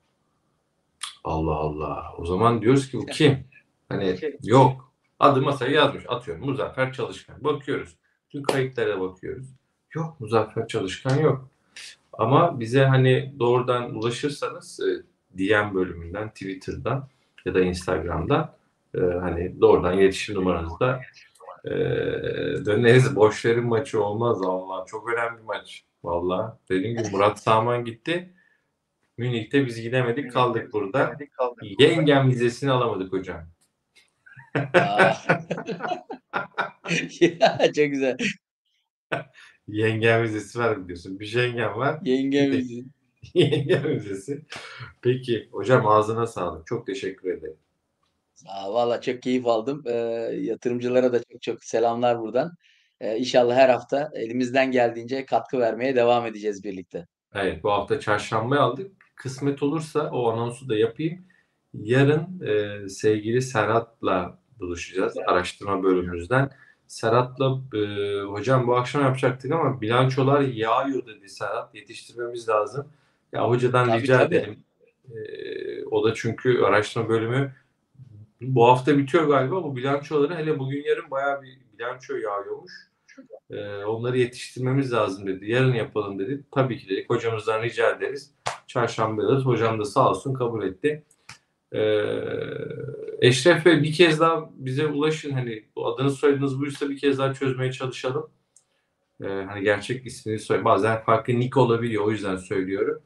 Allah 1.23 1.55
Allah. 1.55 2.13
O 2.17 2.25
zaman 2.25 2.61
diyoruz 2.61 2.91
ki 2.91 2.97
bu 2.97 3.05
kim? 3.05 3.47
Hani 3.89 4.19
yok. 4.43 4.93
Adı 5.19 5.41
masaya 5.41 5.71
yazmış. 5.71 6.03
Atıyorum. 6.07 6.45
Muzaffer 6.45 6.93
Çalışkan. 6.93 7.43
Bakıyoruz. 7.43 7.95
Tüm 8.29 8.43
kayıtlara 8.43 9.01
bakıyoruz. 9.01 9.47
Yok. 9.93 10.19
Muzaffer 10.19 10.67
Çalışkan 10.67 11.17
yok. 11.19 11.49
Ama 12.13 12.59
bize 12.59 12.85
hani 12.85 13.33
doğrudan 13.39 13.95
ulaşırsanız 13.95 14.79
e, 14.79 15.03
DM 15.37 15.75
bölümünden, 15.75 16.29
Twitter'dan 16.29 17.07
ya 17.45 17.53
da 17.53 17.61
Instagram'dan 17.61 18.55
e, 18.95 18.99
hani 18.99 19.61
doğrudan 19.61 19.97
iletişim 19.97 20.35
numaranızda 20.35 21.01
e, 21.65 21.71
döneriz. 22.65 23.15
Boş 23.15 23.45
verin 23.45 23.65
maçı 23.65 24.03
olmaz 24.03 24.41
Allah. 24.41 24.85
Çok 24.85 25.13
önemli 25.13 25.37
bir 25.37 25.43
maç. 25.43 25.83
Valla. 26.03 26.59
Dediğim 26.69 26.97
gibi 26.97 27.09
Murat 27.11 27.39
Saman 27.39 27.85
gitti. 27.85 28.33
Münih'te 29.17 29.65
biz 29.65 29.81
gidemedik 29.81 30.31
kaldık 30.31 30.73
burada. 30.73 31.17
Yengem 31.79 32.29
vizesini 32.29 32.71
alamadık 32.71 33.13
hocam. 33.13 33.47
Ya, 37.19 37.59
Çok 37.75 37.91
güzel. 37.91 38.17
Yengem 39.67 40.23
vizesi 40.23 40.59
var 40.59 40.83
biliyorsun. 40.83 41.19
Bir 41.19 41.33
yengem 41.33 41.75
var. 41.75 41.99
Yengemizin. 42.03 42.91
Yengem 43.33 43.83
vizesi. 43.83 44.45
Peki 45.01 45.49
hocam 45.51 45.87
ağzına 45.87 46.27
sağlık. 46.27 46.67
Çok 46.67 46.87
teşekkür 46.87 47.29
ederim. 47.29 47.57
Aa, 48.47 48.73
valla 48.73 49.01
çok 49.01 49.21
keyif 49.21 49.47
aldım. 49.47 49.83
Ee, 49.85 49.91
yatırımcılara 50.41 51.13
da 51.13 51.23
çok 51.31 51.41
çok 51.41 51.63
selamlar 51.63 52.19
buradan. 52.19 52.51
Ee, 53.01 53.17
inşallah 53.17 53.55
her 53.55 53.69
hafta 53.69 54.11
elimizden 54.13 54.71
geldiğince 54.71 55.25
katkı 55.25 55.59
vermeye 55.59 55.95
devam 55.95 56.25
edeceğiz 56.25 56.63
birlikte. 56.63 57.07
Evet 57.33 57.63
bu 57.63 57.71
hafta 57.71 57.99
çarşambaya 57.99 58.61
aldık. 58.61 58.91
Kısmet 59.15 59.63
olursa 59.63 60.09
o 60.11 60.31
anonsu 60.31 60.69
da 60.69 60.75
yapayım. 60.75 61.25
Yarın 61.73 62.41
e, 62.45 62.89
sevgili 62.89 63.41
Serhat'la 63.41 64.39
buluşacağız 64.59 65.17
araştırma 65.27 65.83
bölümümüzden. 65.83 66.51
Serhat'la 66.87 67.61
e, 67.73 68.21
hocam 68.21 68.67
bu 68.67 68.75
akşam 68.77 69.01
yapacaktık 69.01 69.51
ama 69.51 69.81
bilançolar 69.81 70.41
yağıyor 70.41 71.05
dedi 71.05 71.29
Serhat. 71.29 71.75
Yetiştirmemiz 71.75 72.49
lazım. 72.49 72.87
Ya 73.33 73.49
hocadan 73.49 73.87
Tabii, 73.87 74.01
rica 74.01 74.17
tabii. 74.19 74.35
edelim. 74.35 74.63
E, 75.09 75.85
o 75.85 76.03
da 76.03 76.13
çünkü 76.13 76.61
araştırma 76.61 77.09
bölümü 77.09 77.53
bu 78.41 78.67
hafta 78.67 78.97
bitiyor 78.97 79.27
galiba. 79.27 79.63
Bu 79.63 79.75
bilançoları 79.75 80.35
hele 80.35 80.59
bugün 80.59 80.83
yarın 80.83 81.11
bayağı 81.11 81.41
bir 81.41 81.59
bilanço 81.73 82.15
yağıyormuş. 82.15 82.73
E, 83.49 83.83
onları 83.83 84.17
yetiştirmemiz 84.17 84.93
lazım 84.93 85.27
dedi. 85.27 85.51
Yarın 85.51 85.73
yapalım 85.73 86.19
dedi. 86.19 86.43
Tabii 86.51 86.77
ki 86.77 86.89
dedik. 86.89 87.09
Hocamızdan 87.09 87.63
rica 87.63 87.91
ederiz. 87.91 88.31
Çarşamba 88.67 89.23
alırız. 89.23 89.45
Hocam 89.45 89.79
da 89.79 89.85
sağ 89.85 90.09
olsun 90.09 90.33
kabul 90.33 90.63
etti. 90.63 91.03
Ee, 91.73 92.01
Eşref 93.21 93.65
Bey 93.65 93.83
bir 93.83 93.93
kez 93.93 94.19
daha 94.19 94.49
bize 94.55 94.87
ulaşın. 94.87 95.31
Hani 95.31 95.63
bu 95.75 95.87
adını 95.87 96.11
soyadınız 96.11 96.59
buysa 96.59 96.89
bir 96.89 96.97
kez 96.97 97.17
daha 97.17 97.33
çözmeye 97.33 97.71
çalışalım. 97.71 98.29
Ee, 99.21 99.27
hani 99.27 99.63
gerçek 99.63 100.05
ismini 100.05 100.39
söyle. 100.39 100.65
Bazen 100.65 101.03
farklı 101.03 101.33
nick 101.33 101.59
olabiliyor. 101.59 102.05
O 102.05 102.11
yüzden 102.11 102.35
söylüyorum. 102.35 103.01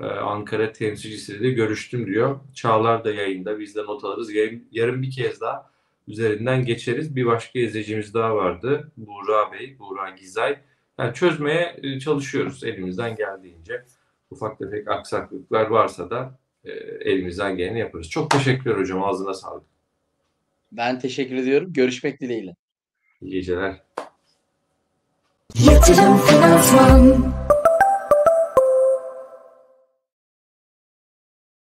Ee, 0.00 0.04
Ankara 0.04 0.72
temsilcisiyle 0.72 1.40
de 1.40 1.50
görüştüm 1.50 2.06
diyor. 2.06 2.40
Çağlar 2.54 3.04
da 3.04 3.12
yayında. 3.12 3.58
Biz 3.58 3.76
de 3.76 3.82
not 3.82 4.04
alırız. 4.04 4.32
Yarın, 4.72 5.02
bir 5.02 5.10
kez 5.10 5.40
daha 5.40 5.70
üzerinden 6.08 6.64
geçeriz. 6.64 7.16
Bir 7.16 7.26
başka 7.26 7.58
izleyicimiz 7.58 8.14
daha 8.14 8.36
vardı. 8.36 8.92
Buğra 8.96 9.52
Bey, 9.52 9.78
Buğra 9.78 10.10
Gizay. 10.10 10.58
Yani 10.98 11.14
çözmeye 11.14 11.76
e, 11.82 12.00
çalışıyoruz 12.00 12.64
elimizden 12.64 13.16
geldiğince. 13.16 13.84
Ufak 14.30 14.58
tefek 14.58 14.88
aksaklıklar 14.88 15.66
varsa 15.66 16.10
da 16.10 16.38
e, 16.64 16.70
elimizden 17.10 17.56
geleni 17.56 17.78
yaparız. 17.78 18.10
Çok 18.10 18.30
teşekkürler 18.30 18.78
hocam. 18.78 19.04
Ağzına 19.04 19.34
sağlık. 19.34 19.64
Ben 20.72 20.98
teşekkür 20.98 21.34
ediyorum. 21.34 21.72
Görüşmek 21.72 22.20
dileğiyle. 22.20 22.56
İyi 23.22 23.32
geceler. 23.32 23.82
Yatırım 25.54 26.18
Finansman 26.18 27.34